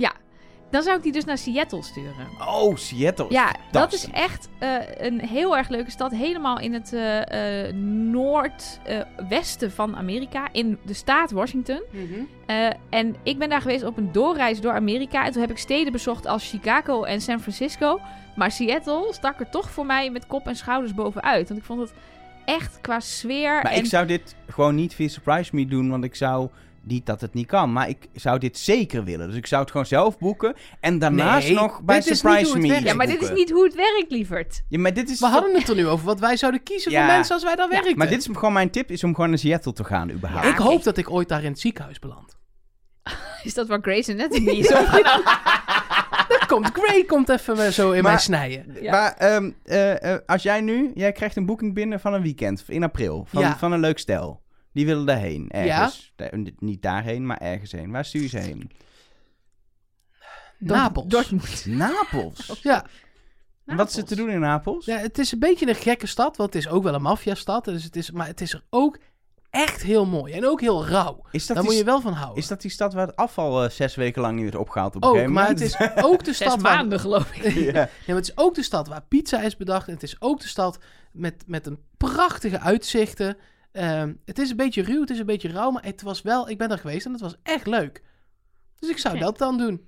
Dan 0.75 0.83
zou 0.83 0.97
ik 0.97 1.03
die 1.03 1.11
dus 1.11 1.25
naar 1.25 1.37
Seattle 1.37 1.83
sturen. 1.83 2.27
Oh, 2.39 2.75
Seattle. 2.75 3.25
Ja, 3.29 3.55
dat 3.71 3.93
is 3.93 4.09
echt 4.11 4.49
eh, 4.59 4.75
een 4.97 5.19
heel 5.19 5.57
erg 5.57 5.69
leuke 5.69 5.91
stad. 5.91 6.11
Helemaal 6.11 6.59
in 6.59 6.73
het 6.73 6.93
eh, 6.93 7.67
eh, 7.67 7.75
noordwesten 8.11 9.71
van 9.71 9.95
Amerika. 9.95 10.47
In 10.51 10.77
de 10.85 10.93
staat 10.93 11.31
Washington. 11.31 11.81
Mhm. 11.91 12.03
Eh, 12.45 12.69
en 12.89 13.15
ik 13.23 13.37
ben 13.37 13.49
daar 13.49 13.61
geweest 13.61 13.83
op 13.83 13.97
een 13.97 14.11
doorreis 14.11 14.61
door 14.61 14.73
Amerika. 14.73 15.25
En 15.25 15.31
toen 15.31 15.41
heb 15.41 15.51
ik 15.51 15.57
steden 15.57 15.91
bezocht 15.91 16.25
als 16.25 16.49
Chicago 16.49 17.03
en 17.03 17.21
San 17.21 17.39
Francisco. 17.39 17.99
Maar 18.35 18.51
Seattle 18.51 19.07
stak 19.11 19.39
er 19.39 19.49
toch 19.49 19.69
voor 19.69 19.85
mij 19.85 20.09
met 20.09 20.27
kop 20.27 20.47
en 20.47 20.55
schouders 20.55 20.93
bovenuit. 20.93 21.47
Want 21.47 21.59
ik 21.59 21.65
vond 21.65 21.79
het 21.79 21.93
echt 22.45 22.77
qua 22.81 22.99
sfeer. 22.99 23.53
Maar 23.53 23.71
en... 23.71 23.77
ik 23.77 23.85
zou 23.85 24.05
dit 24.05 24.35
gewoon 24.47 24.75
niet 24.75 24.93
via 24.93 25.07
Surprise 25.07 25.55
Me 25.55 25.65
doen, 25.65 25.89
want 25.89 26.03
ik 26.03 26.15
zou... 26.15 26.49
Niet 26.87 27.05
dat 27.05 27.21
het 27.21 27.33
niet 27.33 27.47
kan, 27.47 27.73
maar 27.73 27.89
ik 27.89 28.07
zou 28.13 28.39
dit 28.39 28.57
zeker 28.57 29.03
willen. 29.03 29.27
Dus 29.27 29.35
ik 29.37 29.47
zou 29.47 29.61
het 29.61 29.71
gewoon 29.71 29.85
zelf 29.85 30.17
boeken. 30.17 30.53
En 30.79 30.99
daarnaast 30.99 31.47
Nee, 31.47 31.55
nog 31.55 31.81
bij 31.81 32.01
Surprise 32.01 32.57
Me. 32.57 32.83
Ja, 32.83 32.93
maar 32.93 33.07
dit 33.07 33.21
is 33.21 33.31
niet 33.31 33.51
hoe 33.51 33.63
het 33.63 33.75
werkt, 33.75 34.05
lieverd. 34.11 34.63
Ja, 34.69 34.79
maar 34.79 34.93
dit 34.93 35.09
is... 35.09 35.19
We 35.19 35.25
hadden 35.25 35.55
het 35.55 35.69
er 35.69 35.75
nu 35.75 35.87
over 35.87 36.05
wat 36.05 36.19
wij 36.19 36.37
zouden 36.37 36.63
kiezen 36.63 36.91
Ja. 36.91 37.05
voor 37.05 37.15
mensen 37.15 37.33
als 37.33 37.43
wij 37.43 37.55
daar 37.55 37.65
Ja, 37.65 37.71
werkten. 37.71 37.97
Maar 37.97 38.07
dit 38.09 38.19
is 38.19 38.27
gewoon 38.33 38.53
mijn 38.53 38.69
tip, 38.69 38.91
is 38.91 39.03
om 39.03 39.15
gewoon 39.15 39.29
naar 39.29 39.39
Seattle 39.39 39.73
te 39.73 39.83
gaan 39.83 40.11
überhaupt. 40.11 40.45
Ja, 40.45 40.51
ik 40.51 40.57
hoop 40.59 40.83
dat 40.83 40.97
ik 40.97 41.09
ooit 41.09 41.27
daar 41.27 41.43
in 41.43 41.51
het 41.51 41.59
ziekenhuis 41.59 41.99
beland. 41.99 42.37
Is 43.43 43.53
dat 43.53 43.67
waar 43.67 43.79
Grace 43.81 44.11
Anatomy 44.11 44.49
is 44.51 44.73
opgenomen? 44.73 45.23
Dan 46.27 46.47
komt 46.47 46.69
Gray 46.73 47.03
komt 47.03 47.29
even 47.29 47.65
eh, 47.65 47.71
zo 47.71 47.91
in 47.91 48.03
Maar- 48.03 48.11
mij 48.11 48.21
snijden. 48.21 48.77
Ja. 48.81 48.91
Maar 48.91 49.13
ehm, 49.13 49.51
eh, 49.63 50.13
eh, 50.13 50.19
als 50.25 50.43
jij 50.43 50.61
nu, 50.61 50.91
jij 50.95 51.11
krijgt 51.11 51.35
een 51.35 51.45
boeking 51.45 51.73
binnen 51.73 51.99
van 51.99 52.13
een 52.13 52.21
weekend 52.21 52.63
in 52.67 52.83
april. 52.83 53.25
Van, 53.29 53.41
Ja. 53.41 53.57
van 53.57 53.71
een 53.71 53.79
leuk 53.79 53.99
stel. 53.99 54.41
Die 54.75 54.85
willen 54.85 55.05
daarheen, 55.05 55.49
ergens. 55.49 56.11
Da- 56.15 56.29
niet 56.59 56.81
daarheen, 56.81 57.25
maar 57.25 57.37
ergens 57.37 57.71
heen. 57.71 57.91
Waar 57.91 58.05
stuur 58.05 58.21
je 58.21 58.27
ze 58.27 58.37
heen? 58.37 58.71
Napels. 60.59 61.07
Dortmund. 61.07 61.65
Napels. 61.83 62.59
Ja. 62.61 62.85
Wat 63.63 63.89
is 63.89 63.97
er 63.97 64.05
te 64.05 64.15
doen 64.15 64.29
in 64.29 64.39
Napels? 64.39 64.85
ja, 64.85 64.97
het 64.97 65.17
is 65.17 65.31
een 65.31 65.39
beetje 65.39 65.67
een 65.67 65.75
gekke 65.75 66.07
stad, 66.07 66.37
want 66.37 66.53
het 66.53 66.63
is 66.63 66.69
ook 66.71 66.83
wel 66.83 66.93
een 66.93 67.01
maffiastad. 67.01 67.65
Dus 67.65 67.83
het 67.83 67.95
is, 67.95 68.11
maar 68.11 68.27
het 68.27 68.41
is 68.41 68.53
er 68.53 68.63
ook 68.69 68.99
echt 69.49 69.81
heel 69.83 70.05
mooi 70.05 70.33
en 70.33 70.45
ook 70.45 70.61
heel 70.61 70.85
rauw. 70.85 71.25
Is 71.31 71.45
dat, 71.45 71.55
Daar 71.55 71.65
die, 71.65 71.65
moet 71.65 71.81
je 71.81 71.85
wel 71.91 72.01
van 72.01 72.13
houden. 72.13 72.37
is 72.37 72.47
dat 72.47 72.61
die 72.61 72.71
stad 72.71 72.93
waar 72.93 73.07
het 73.07 73.15
afval 73.15 73.63
eh, 73.63 73.69
zes 73.69 73.95
weken 73.95 74.21
lang 74.21 74.35
niet 74.35 74.43
werd 74.43 74.55
opgehaald 74.55 74.95
op 74.95 75.01
een 75.03 75.07
ook, 75.09 75.13
gegeven 75.15 75.33
maar 75.33 75.47
het 75.47 75.59
moment? 75.79 75.97
is 75.97 76.03
ook 76.03 76.23
de 76.23 76.33
Zes 76.43 76.47
stad 76.47 76.61
waar... 76.61 76.75
maanden, 76.75 76.99
geloof 76.99 77.35
ik. 77.35 77.43
ja. 77.53 77.61
Ja, 77.71 77.89
maar 78.07 78.15
het 78.15 78.27
is 78.29 78.37
ook 78.37 78.55
de 78.55 78.63
stad 78.63 78.87
waar 78.87 79.03
pizza 79.07 79.41
is 79.41 79.57
bedacht. 79.57 79.87
En 79.87 79.93
het 79.93 80.03
is 80.03 80.15
ook 80.21 80.39
de 80.41 80.47
stad 80.47 80.79
met, 81.11 81.43
met 81.47 81.65
een 81.65 81.79
prachtige 81.97 82.59
uitzichten. 82.59 83.37
Ehm, 83.75 84.13
het 84.25 84.39
is 84.39 84.49
een 84.49 84.55
beetje 84.57 84.81
ruw, 84.81 85.01
het 85.01 85.09
is 85.09 85.19
een 85.19 85.25
beetje 85.25 85.49
rauw, 85.51 85.71
maar 85.71 85.83
het 85.85 86.01
was 86.01 86.21
wel... 86.21 86.49
Ik 86.49 86.57
ben 86.57 86.71
er 86.71 86.77
geweest 86.77 87.05
en 87.05 87.11
het 87.11 87.21
was 87.21 87.35
echt 87.43 87.67
leuk. 87.67 88.03
Dus 88.79 88.89
ik 88.89 88.97
zou 88.97 89.17
dat 89.19 89.37
dan 89.37 89.57
doen. 89.57 89.87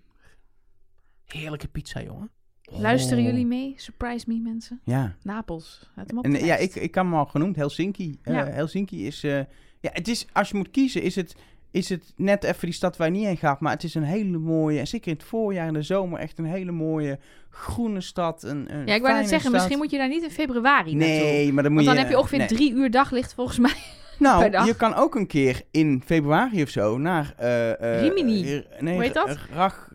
Heerlijke 1.26 1.68
pizza, 1.68 2.02
jongen. 2.02 2.32
Luisteren 2.62 3.24
Oh. 3.24 3.30
jullie 3.30 3.46
mee? 3.46 3.74
Surprise 3.78 4.26
me, 4.28 4.40
mensen. 4.40 4.82
Ja. 4.84 5.16
Napels. 5.24 5.90
Hem 5.96 6.18
op 6.18 6.24
En, 6.26 6.32
ja, 6.46 6.56
ik, 6.56 6.76
ik 6.76 6.92
kan 6.92 7.06
hem 7.06 7.16
al 7.16 7.26
genoemd, 7.26 7.56
Helsinki. 7.56 8.20
Eh, 8.22 8.34
Ja. 8.34 8.46
Helsinki 8.46 9.06
is, 9.08 9.24
eh, 9.24 9.38
ja, 9.80 9.90
het 9.94 10.08
is, 10.08 10.26
als 10.34 10.50
je 10.50 10.58
moet 10.58 10.72
kiezen, 10.72 11.02
is 11.02 11.16
het, 11.16 11.36
is 11.78 11.90
het 11.90 12.14
net 12.16 12.44
even 12.44 12.60
die 12.62 12.74
stad 12.74 12.98
waar 12.98 13.08
je 13.08 13.14
niet 13.14 13.26
heen 13.26 13.38
gaat. 13.38 13.60
Maar 13.60 13.72
het 13.74 13.84
is 13.84 13.96
een 13.96 14.04
hele 14.04 14.38
mooie, 14.38 14.80
en 14.80 14.88
zeker 14.88 15.08
in 15.08 15.14
het 15.14 15.24
voorjaar 15.24 15.68
en 15.68 15.74
de 15.74 15.82
zomer, 15.82 16.20
echt 16.20 16.38
een 16.38 16.46
hele 16.46 16.72
mooie 16.72 17.20
groene 17.50 18.02
stad. 18.02 18.44
Een, 18.44 18.74
een 18.76 18.86
Ja, 18.86 18.94
ik 18.94 19.02
wou 19.02 19.14
net 19.14 19.24
zeggen, 19.28 19.40
stad. 19.40 19.52
misschien 19.52 19.78
moet 19.78 19.92
je 19.92 19.98
daar 19.98 20.08
niet 20.08 20.24
in 20.24 20.32
februari 20.32 20.96
naartoe. 20.96 21.18
Nee, 21.18 21.54
maar 21.54 21.64
dan 21.64 21.72
moet 21.72 21.86
Want 21.86 21.96
dan 21.96 21.96
je... 21.96 22.02
heb 22.02 22.10
je 22.10 22.18
ongeveer 22.18 22.38
nee. 22.40 22.48
drie 22.48 22.74
uur 22.74 22.92
daglicht 22.92 23.34
volgens 23.34 23.60
mij. 23.60 23.76
Nou, 24.20 24.42
per 24.42 24.52
dag. 24.52 24.66
je 24.66 24.76
kan 24.76 24.96
ook 24.96 25.16
een 25.16 25.28
keer 25.28 25.62
in 25.72 26.02
februari 26.06 26.62
of 26.64 26.70
zo 26.70 26.98
naar... 26.98 27.34
eh, 27.38 27.96
eh, 27.96 28.02
Rimini. 28.02 28.64
nee, 28.80 28.94
Hoe 28.94 29.04
heet 29.04 29.14
dat? 29.14 29.38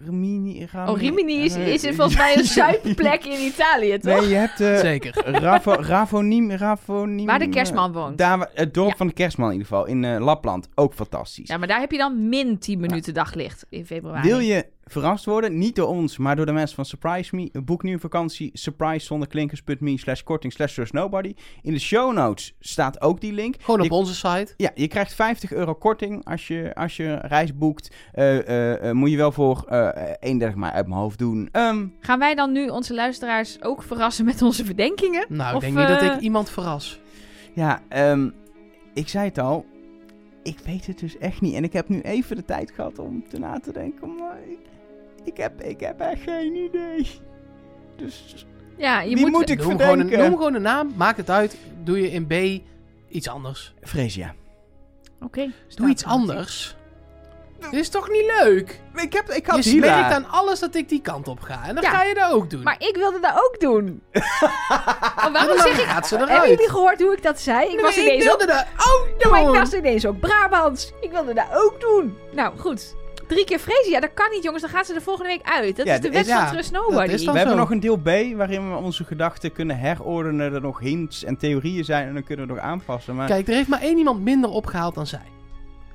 Rimini, 0.04 0.68
Oh, 0.86 0.98
Rimini 0.98 1.44
is, 1.44 1.54
eh, 1.54 1.66
is 1.72 1.82
volgens 1.82 2.16
mij 2.16 2.36
een 2.36 2.44
zuidplek 2.60 3.24
in 3.24 3.40
Italië, 3.40 3.98
toch? 3.98 4.20
Nee, 4.20 4.28
je 4.28 4.34
hebt... 4.34 4.60
eh 4.60 4.76
Zeker. 4.78 5.22
Ravo, 5.24 5.72
Ravonim, 5.80 6.50
Ravonim... 6.50 7.26
Waar 7.26 7.38
de 7.38 7.48
kerstman 7.48 7.92
woont. 7.92 8.18
Daar, 8.18 8.48
het 8.54 8.74
dorp 8.74 8.88
Ja. 8.90 8.96
van 8.96 9.06
de 9.06 9.12
kerstman 9.12 9.46
in 9.46 9.52
ieder 9.52 9.68
geval, 9.68 9.86
in 9.86 10.04
eh, 10.04 10.20
Lapland. 10.20 10.68
Ook 10.74 10.94
fantastisch. 10.94 11.48
Ja, 11.48 11.56
maar 11.56 11.68
daar 11.68 11.80
heb 11.80 11.90
je 11.90 11.98
dan 11.98 12.28
min 12.28 12.58
10 12.58 12.80
minuten 12.80 13.14
daglicht 13.14 13.66
in 13.68 13.86
februari. 13.86 14.28
Wil 14.28 14.38
je 14.38 14.66
verrast 14.92 15.24
worden? 15.24 15.58
Niet 15.58 15.74
door 15.76 15.86
ons, 15.88 16.18
maar 16.18 16.36
door 16.36 16.46
de 16.46 16.52
mensen 16.52 16.76
van 16.76 16.84
Surprise 16.84 17.36
Me. 17.36 17.50
Boek 17.64 17.82
nu 17.82 17.92
een 17.92 18.00
vakantie. 18.00 18.50
Surprise 18.52 19.06
zonder 19.06 19.28
klinkers.me 19.28 19.98
slash 19.98 20.22
korting 20.22 20.52
slash 20.52 20.78
nobody. 20.90 21.34
In 21.62 21.72
de 21.72 21.78
show 21.80 22.12
notes 22.12 22.54
staat 22.60 23.00
ook 23.00 23.20
die 23.20 23.32
link. 23.32 23.54
Gewoon 23.60 23.80
op 23.80 23.86
Je- 23.86 23.92
onze 23.92 24.14
site. 24.14 24.54
Ja, 24.56 24.70
je 24.74 24.88
krijgt 24.88 25.14
50 25.14 25.52
euro 25.52 25.74
korting 25.74 26.24
als 26.24 26.46
je, 26.48 26.74
als 26.74 26.96
je 26.96 27.14
reis 27.14 27.56
boekt. 27.56 27.94
Eh, 28.12 28.38
eh, 28.48 28.88
eh, 28.88 28.94
moet 28.94 29.10
je 29.10 29.16
wel 29.16 29.32
voor 29.32 29.64
eh 29.68 30.10
31 30.20 30.58
mei 30.58 30.72
uit 30.72 30.86
mijn 30.86 31.00
hoofd 31.00 31.18
doen. 31.18 31.48
Ehm, 31.52 31.86
Gaan 32.00 32.18
wij 32.18 32.34
dan 32.34 32.52
nu 32.52 32.68
onze 32.68 32.94
luisteraars 32.94 33.62
ook 33.62 33.82
verrassen 33.82 34.24
met 34.24 34.42
onze 34.42 34.64
verdenkingen? 34.64 35.24
Nou, 35.28 35.54
ik 35.54 35.60
denk 35.60 35.76
niet 35.76 35.88
dat 35.88 36.02
ik 36.02 36.20
iemand 36.20 36.50
verras. 36.50 37.00
ja, 37.54 37.80
ehm, 37.88 38.28
ik 38.94 39.08
zei 39.08 39.24
het 39.28 39.38
al. 39.38 39.64
Ik 40.42 40.58
weet 40.64 40.86
het 40.86 40.98
dus 40.98 41.18
echt 41.18 41.40
niet. 41.40 41.54
En 41.54 41.64
ik 41.64 41.72
heb 41.72 41.88
nu 41.88 42.00
even 42.00 42.36
de 42.36 42.44
tijd 42.44 42.70
gehad 42.70 42.98
om 42.98 43.24
te 43.28 43.38
na 43.38 43.58
te 43.60 43.72
denken. 43.72 44.14
Maar 44.16 44.38
ik, 44.48 44.58
ik, 45.24 45.36
heb, 45.36 45.62
ik 45.62 45.80
heb 45.80 46.00
echt 46.00 46.22
geen 46.22 46.54
idee. 46.54 47.20
Dus 47.96 48.46
Ja, 48.76 49.00
je 49.00 49.14
wie 49.14 49.20
moet... 49.20 49.30
moet, 49.30 49.50
ik 49.50 49.58
Noem 49.58 49.66
gewoon, 49.70 49.80
een, 49.80 49.98
verdenken? 49.98 50.18
noem 50.28 50.36
gewoon 50.36 50.54
een 50.54 50.62
naam, 50.62 50.92
maak 50.96 51.16
het 51.16 51.30
uit. 51.30 51.56
Doe 51.84 52.00
je 52.00 52.10
in 52.10 52.26
B 52.26 52.62
iets 53.08 53.28
anders. 53.28 53.74
Freesia. 53.82 54.34
Oké. 55.22 55.52
Doe 55.74 55.88
iets 55.88 56.04
anders. 56.04 56.76
Dit 57.70 57.72
is 57.72 57.88
toch 57.88 58.08
niet 58.08 58.32
leuk? 58.42 58.80
Ik, 58.94 59.12
heb, 59.12 59.28
ik 59.30 59.46
Je 59.46 59.50
had 59.52 59.64
Hila. 59.64 59.96
merkt 60.00 60.14
aan 60.14 60.30
alles 60.30 60.58
dat 60.60 60.74
ik 60.74 60.88
die 60.88 61.00
kant 61.00 61.28
op 61.28 61.40
ga. 61.40 61.60
En 61.66 61.74
dan 61.74 61.84
Ja. 61.84 61.90
ga 61.90 62.02
je 62.02 62.14
dat 62.14 62.30
ook 62.32 62.50
doen. 62.50 62.62
Maar 62.62 62.76
ik 62.78 62.96
wilde 62.96 63.20
dat 63.20 63.32
ook 63.34 63.56
doen. 63.60 64.02
oh, 64.12 65.24
En 65.26 65.32
waarom 65.32 65.58
zeg 65.58 65.78
ik... 65.78 65.84
gaat 65.86 66.06
ze 66.08 66.16
Hebben 66.16 66.48
jullie 66.50 66.68
gehoord 66.70 67.00
hoe 67.00 67.12
ik 67.16 67.22
dat 67.22 67.40
zei? 67.40 67.66
Ik 67.68 67.74
Nee, 67.74 67.82
was 67.82 67.96
ik 67.96 68.02
ineens 68.02 68.28
ook... 68.30 68.38
wilde 68.38 68.46
dat 68.52 68.66
ook 68.78 69.08
Ja, 69.18 69.28
maar 69.28 69.40
ik 69.40 69.46
doen. 69.46 69.56
was 69.56 69.72
ineens 69.74 70.06
ook 70.06 70.20
Brabants. 70.20 70.92
Ik 71.00 71.10
wilde 71.10 71.34
dat 71.34 71.46
ook 71.54 71.80
doen. 71.80 72.16
Nou, 72.32 72.58
goed. 72.58 72.94
Drie 73.28 73.44
keer 73.44 73.58
vrezen, 73.58 73.90
ja, 73.90 74.00
dat 74.00 74.10
kan 74.14 74.30
niet, 74.30 74.42
jongens. 74.42 74.62
Dan 74.62 74.70
gaat 74.72 74.86
ze 74.86 74.92
de 74.92 75.00
volgende 75.00 75.28
week 75.30 75.42
uit. 75.42 75.76
Dat 75.76 75.86
Ja, 75.86 75.94
is 75.94 76.00
de 76.00 76.10
wet 76.10 76.26
is- 76.26 76.32
van 76.32 76.42
ja, 76.42 76.50
Trust 76.50 76.72
Nobody. 76.72 77.16
We 77.16 77.24
hebben 77.24 77.48
zo. 77.52 77.54
nog 77.56 77.70
een 77.70 77.80
deel 77.80 77.96
B 77.96 78.04
waarin 78.36 78.70
we 78.70 78.76
onze 78.76 79.04
gedachten 79.04 79.52
kunnen 79.52 79.78
herordenen. 79.78 80.52
Er 80.54 80.60
nog 80.60 80.78
hints 80.80 81.24
en 81.24 81.36
theorieën 81.36 81.84
zijn 81.84 82.08
en 82.08 82.14
dan 82.14 82.24
kunnen 82.24 82.46
we 82.46 82.52
nog 82.52 82.62
aanpassen. 82.62 83.14
Maar 83.16 83.26
Kijk, 83.26 83.48
er 83.48 83.54
heeft 83.54 83.68
maar 83.68 83.80
één 83.82 83.98
iemand 83.98 84.20
minder 84.20 84.50
opgehaald 84.50 84.94
dan 84.94 85.06
zij. 85.06 85.26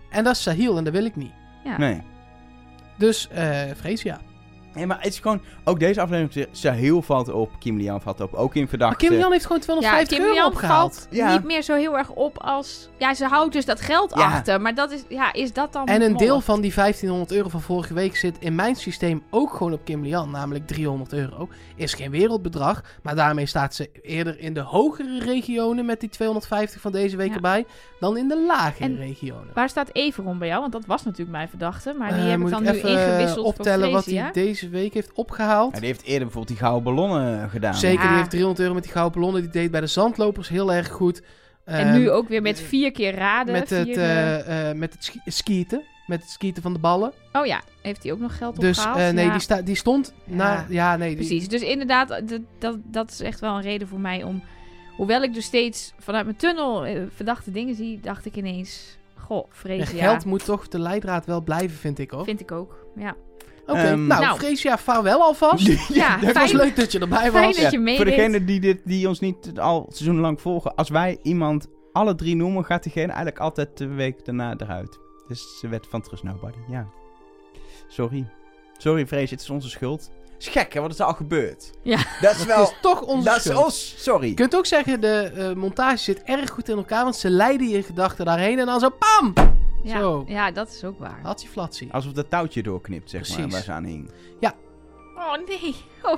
En 0.09 0.23
dat 0.23 0.35
is 0.35 0.41
Sahil 0.43 0.77
en 0.77 0.83
dat 0.83 0.93
wil 0.93 1.05
ik 1.05 1.15
niet. 1.15 1.33
Ja. 1.63 1.77
nee. 1.77 2.01
Dus, 2.97 3.27
eh 3.29 3.61
Freesia. 3.79 4.19
Nee, 4.77 4.85
maar 4.85 4.97
het 5.01 5.13
is 5.13 5.19
gewoon... 5.19 5.41
Ook 5.63 5.79
deze 5.79 6.01
aflevering, 6.01 6.47
Sahil 6.51 7.01
valt 7.01 7.29
op, 7.31 7.51
Kim 7.59 7.77
Lian 7.77 8.01
valt 8.01 8.21
op. 8.21 8.33
Ook 8.33 8.53
in 8.55 8.59
Maar 8.61 8.69
verdachte... 8.69 9.07
Kim 9.07 9.17
Jan 9.17 9.31
heeft 9.31 9.45
gewoon 9.45 9.57
Ja, 9.61 9.63
250 9.63 10.17
Kim 10.17 10.27
euro 10.27 10.45
opgehaald. 10.47 10.93
valt 10.93 11.07
Ja. 11.11 11.31
niet 11.31 11.43
meer 11.43 11.61
zo 11.61 11.75
heel 11.75 11.97
erg 11.97 12.09
op 12.09 12.37
als... 12.43 12.89
Ja, 12.97 13.13
ze 13.13 13.25
houdt 13.25 13.53
dus 13.53 13.65
dat 13.65 13.81
geld 13.81 14.11
Ja. 14.15 14.25
achter. 14.25 14.61
Maar 14.61 14.75
dat 14.75 14.91
is, 14.91 15.03
ja, 15.09 15.33
is 15.33 15.53
dat 15.53 15.73
dan... 15.73 15.85
En 15.87 16.01
een 16.01 16.17
deel 16.17 16.41
van 16.41 16.61
die 16.61 16.73
1500 16.73 17.31
euro 17.31 17.49
van 17.49 17.61
vorige 17.61 17.93
week 17.93 18.15
zit 18.15 18.35
in 18.39 18.55
mijn 18.55 18.75
systeem 18.75 19.23
ook 19.29 19.53
gewoon 19.53 19.73
op 19.73 19.81
Kim 19.83 20.03
Lian, 20.03 20.31
namelijk 20.31 20.67
300 20.67 21.13
euro. 21.13 21.49
Is 21.75 21.93
geen 21.93 22.11
wereldbedrag, 22.11 22.81
maar 23.01 23.15
daarmee 23.15 23.45
staat 23.45 23.75
ze 23.75 23.89
eerder 24.01 24.39
in 24.39 24.53
de 24.53 24.59
hogere 24.61 25.19
regionen 25.19 25.85
met 25.85 25.99
die 25.99 26.09
250 26.09 26.81
van 26.81 26.91
deze 26.91 27.17
week 27.17 27.29
Ja. 27.29 27.35
erbij, 27.35 27.65
dan 27.99 28.17
in 28.17 28.27
de 28.27 28.43
lagere 28.47 28.83
En 28.83 28.97
regionen. 28.97 29.49
Waar 29.53 29.69
staat 29.69 29.89
Everon 29.91 30.37
bij 30.37 30.47
jou? 30.47 30.59
Want 30.61 30.71
dat 30.71 30.85
was 30.85 31.03
natuurlijk 31.03 31.31
mijn 31.31 31.49
verdachte. 31.49 31.93
Maar 31.97 32.13
die 32.13 32.21
Eh, 32.23 32.29
heb 32.29 32.39
ik 32.39 32.49
dan 32.49 32.67
ik 32.67 32.83
nu 32.83 32.89
ingewisseld 32.89 33.45
optellen 33.45 33.91
wat 33.91 34.03
voor 34.03 34.13
hij 34.13 34.31
Freesia. 34.31 34.66
Deze 34.71 34.81
week 34.83 34.93
heeft 34.93 35.11
opgehaald. 35.13 35.73
Ja, 35.73 35.79
die 35.79 35.87
heeft 35.87 36.01
eerder 36.03 36.19
bijvoorbeeld 36.27 36.47
die 36.47 36.57
gouden 36.67 36.83
ballonnen 36.83 37.49
gedaan. 37.49 37.75
Zeker, 37.75 38.03
Ja. 38.03 38.07
die 38.09 38.17
heeft 38.17 38.29
300 38.29 38.61
euro 38.61 38.73
met 38.73 38.83
die 38.83 38.91
gouden 38.91 39.13
ballonnen. 39.19 39.41
Die 39.41 39.51
deed 39.51 39.71
bij 39.71 39.79
de 39.81 39.87
zandlopers 39.87 40.49
heel 40.49 40.73
erg 40.73 40.87
goed. 40.89 41.21
En 41.63 41.87
Ehm, 41.87 41.97
nu 41.97 42.09
ook 42.11 42.27
weer 42.27 42.41
met 42.41 42.59
vier 42.59 42.91
keer 42.91 43.15
raden. 43.15 43.53
met, 43.53 43.69
het, 43.69 43.87
eh, 43.97 44.35
eh, 44.39 44.69
eh, 44.69 44.77
met 44.77 44.93
het 44.93 45.03
ski- 45.03 45.21
skieten. 45.25 45.83
met 46.07 46.21
het 46.21 46.29
skieten 46.29 46.63
van 46.63 46.73
de 46.73 46.79
ballen. 46.79 47.13
Oh 47.33 47.45
ja, 47.45 47.61
heeft 47.81 48.03
hij 48.03 48.11
ook 48.11 48.19
nog 48.19 48.37
geld 48.37 48.59
Dus 48.59 48.77
opgehaald? 48.77 48.99
eh, 48.99 49.09
nee, 49.09 49.25
Ja, 49.25 49.31
die, 49.31 49.39
sta, 49.41 49.61
die 49.61 49.75
stond 49.75 50.13
na... 50.25 50.65
Ja, 50.69 50.95
nee. 50.97 51.07
Die, 51.07 51.17
Precies, 51.17 51.47
dus 51.47 51.61
inderdaad, 51.61 52.07
dat, 52.07 52.39
dat, 52.59 52.75
dat 52.83 53.11
is 53.11 53.19
echt 53.19 53.39
wel 53.39 53.55
een 53.55 53.61
reden 53.61 53.87
voor 53.87 53.99
mij 53.99 54.23
om... 54.23 54.43
Hoewel 54.95 55.21
ik 55.23 55.33
dus 55.33 55.45
steeds 55.45 55.93
vanuit 55.99 56.25
mijn 56.25 56.37
tunnel 56.37 56.85
eh, 56.85 57.01
verdachte 57.15 57.51
dingen 57.51 57.75
zie, 57.75 57.99
dacht 57.99 58.25
ik 58.25 58.35
ineens... 58.35 58.97
Goh, 59.15 59.45
Ja, 59.49 59.55
Freesia. 59.55 60.09
geld 60.09 60.25
moet 60.25 60.45
toch 60.45 60.67
de 60.67 60.79
leidraad 60.79 61.25
wel 61.25 61.41
blijven, 61.41 61.77
vind 61.77 61.99
ik, 61.99 62.11
hoor. 62.11 62.23
Vind 62.23 62.39
ik 62.39 62.51
ook, 62.51 62.85
ja. 62.95 63.15
Oké, 63.67 63.79
Ehm, 63.79 64.07
nou, 64.07 64.21
Nou. 64.21 64.37
Freesia, 64.37 64.77
vaarwel 64.77 65.21
alvast. 65.21 65.67
Ja, 65.93 66.17
Het 66.19 66.33
was 66.33 66.43
fijn, 66.51 66.55
leuk 66.55 66.75
dat 66.75 66.91
je 66.91 66.99
erbij 66.99 67.31
fijn 67.31 67.45
was. 67.45 67.55
dat 67.55 67.63
je 67.63 67.69
voor 67.71 67.79
meedeed. 67.79 68.05
degenen 68.05 68.45
die, 68.45 68.59
dit, 68.59 68.81
die 68.83 69.07
ons 69.07 69.19
niet 69.19 69.51
al 69.59 69.85
seizoenlang 69.89 70.41
volgen, 70.41 70.75
als 70.75 70.89
wij 70.89 71.17
iemand 71.23 71.67
alle 71.91 72.15
drie 72.15 72.35
noemen, 72.35 72.65
gaat 72.65 72.83
diegene 72.83 73.07
eigenlijk 73.07 73.39
altijd 73.39 73.77
de 73.77 73.87
week 73.87 74.25
daarna 74.25 74.53
eruit. 74.57 74.99
Dus 75.27 75.59
ze 75.59 75.67
werd 75.67 75.87
van 75.89 76.01
Trust 76.01 76.23
Nobody, 76.23 76.57
ja. 76.69 76.87
Sorry. 77.87 78.25
Sorry, 78.77 79.07
Vrees, 79.07 79.31
het 79.31 79.41
is 79.41 79.49
onze 79.49 79.69
schuld. 79.69 80.09
is 80.39 80.47
gek, 80.47 80.73
hè, 80.73 80.81
wat 80.81 80.91
is 80.91 80.99
er 80.99 81.05
al 81.05 81.13
gebeurd? 81.13 81.71
Ja. 81.83 81.97
Dat 82.21 82.31
is 82.31 82.37
Het 82.37 82.47
wel... 82.47 82.63
is 82.63 82.73
toch 82.81 83.01
onze 83.01 83.25
dat 83.25 83.35
is 83.35 83.41
schuld. 83.43 83.63
ons, 83.63 83.95
sorry. 83.97 84.27
Je 84.27 84.33
kunt 84.33 84.55
ook 84.55 84.65
zeggen, 84.65 85.01
de 85.01 85.31
eh, 85.35 85.53
montage 85.53 85.97
zit 85.97 86.23
erg 86.23 86.49
goed 86.49 86.69
in 86.69 86.77
elkaar, 86.77 87.03
want 87.03 87.15
ze 87.15 87.29
leiden 87.29 87.67
je 87.69 87.83
gedachten 87.83 88.25
daarheen 88.25 88.59
en 88.59 88.65
dan 88.65 88.79
zo 88.79 88.89
PAM! 88.89 89.33
Ja, 89.83 89.99
Zo. 89.99 90.23
ja, 90.27 90.51
dat 90.51 90.69
is 90.69 90.83
ook 90.83 90.99
waar. 90.99 91.19
Hatsie 91.23 91.49
flatsie. 91.49 91.93
Alsof 91.93 92.11
dat 92.11 92.29
touwtje 92.29 92.63
doorknipt, 92.63 93.09
zeg 93.09 93.21
maar, 93.27 93.31
Precies. 93.37 93.53
waar 93.53 93.63
ze 93.63 93.71
aan 93.71 93.83
hing. 93.83 94.09
Oh 95.17 95.47
nee. 95.47 95.75
Oh. 96.11 96.17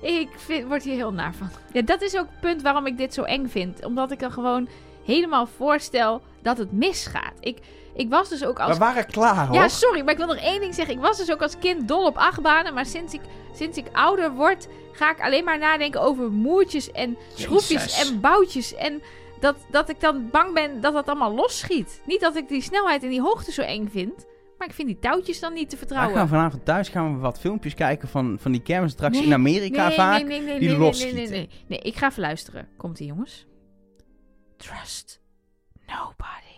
Ik 0.00 0.28
vind, 0.36 0.68
word 0.68 0.82
hier 0.82 0.94
heel 0.94 1.12
naar 1.12 1.34
van. 1.34 1.50
Ja, 1.72 1.82
dat 1.82 2.02
is 2.02 2.16
ook 2.16 2.26
het 2.30 2.40
punt 2.40 2.62
waarom 2.62 2.86
ik 2.86 2.96
dit 2.96 3.14
zo 3.14 3.22
eng 3.22 3.46
vind. 3.48 3.84
Omdat 3.84 4.10
ik 4.10 4.22
er 4.22 4.30
gewoon 4.30 4.68
helemaal 5.04 5.46
voorstel 5.46 6.22
dat 6.42 6.58
het 6.58 6.72
misgaat. 6.72 7.32
Ik, 7.40 7.58
ik 7.94 8.08
was 8.08 8.28
dus 8.28 8.44
ook 8.44 8.60
als... 8.60 8.72
We 8.72 8.78
waren 8.78 9.06
klaar, 9.06 9.46
hoor. 9.46 9.54
Ja, 9.56 9.68
sorry, 9.68 10.00
maar 10.02 10.12
ik 10.12 10.18
wil 10.18 10.26
nog 10.26 10.36
één 10.36 10.60
ding 10.60 10.74
zeggen. 10.74 10.94
Ik 10.94 11.00
was 11.00 11.16
dus 11.16 11.32
ook 11.32 11.42
als 11.42 11.58
kind 11.58 11.88
dol 11.88 12.06
op 12.06 12.16
achtbanen. 12.16 12.74
Maar 12.74 12.86
sinds 12.86 13.14
ik, 13.14 13.20
sinds 13.54 13.78
ik 13.78 13.86
ouder 13.92 14.32
word, 14.32 14.68
ga 14.92 15.10
ik 15.10 15.20
alleen 15.20 15.44
maar 15.44 15.58
nadenken 15.58 16.00
over 16.00 16.30
moertjes 16.30 16.90
en 16.92 17.16
schroefjes 17.34 17.84
Jezus. 17.84 18.10
en 18.10 18.20
boutjes. 18.20 18.74
En 18.74 19.02
dat, 19.42 19.56
dat 19.70 19.88
ik 19.88 20.00
dan 20.00 20.28
bang 20.30 20.54
ben 20.54 20.80
dat 20.80 20.92
dat 20.92 21.06
allemaal 21.06 21.34
losschiet. 21.34 22.02
Niet 22.06 22.20
dat 22.20 22.36
ik 22.36 22.48
die 22.48 22.62
snelheid 22.62 23.02
en 23.02 23.08
die 23.08 23.20
hoogte 23.20 23.52
zo 23.52 23.62
eng 23.62 23.88
vind. 23.88 24.26
Maar 24.58 24.68
ik 24.68 24.74
vind 24.74 24.88
die 24.88 24.98
touwtjes 24.98 25.40
dan 25.40 25.52
niet 25.52 25.70
te 25.70 25.76
vertrouwen. 25.76 26.16
gaan 26.16 26.28
vanavond 26.28 26.64
thuis 26.64 26.88
gaan 26.88 27.14
we 27.14 27.20
wat 27.20 27.40
filmpjes 27.40 27.74
kijken 27.74 28.08
van, 28.08 28.36
van 28.40 28.52
die 28.52 28.62
kermisattracties 28.62 29.20
Nee, 29.20 29.28
in 29.28 29.34
Amerika 29.34 29.86
nee, 29.86 29.96
vaak. 29.96 30.18
Nee, 30.18 30.28
nee, 30.28 30.40
nee, 30.40 30.58
die 30.58 30.68
nee, 30.68 30.76
nee, 30.78 30.86
losschieten. 30.86 31.16
nee, 31.16 31.28
nee, 31.28 31.38
nee. 31.38 31.48
Nee, 31.66 31.78
ik 31.78 31.96
ga 31.96 32.08
even 32.08 32.20
luisteren. 32.20 32.68
Komt 32.76 33.00
ie, 33.00 33.06
jongens. 33.06 33.46
Trust 34.56 35.20
nobody. 35.86 36.51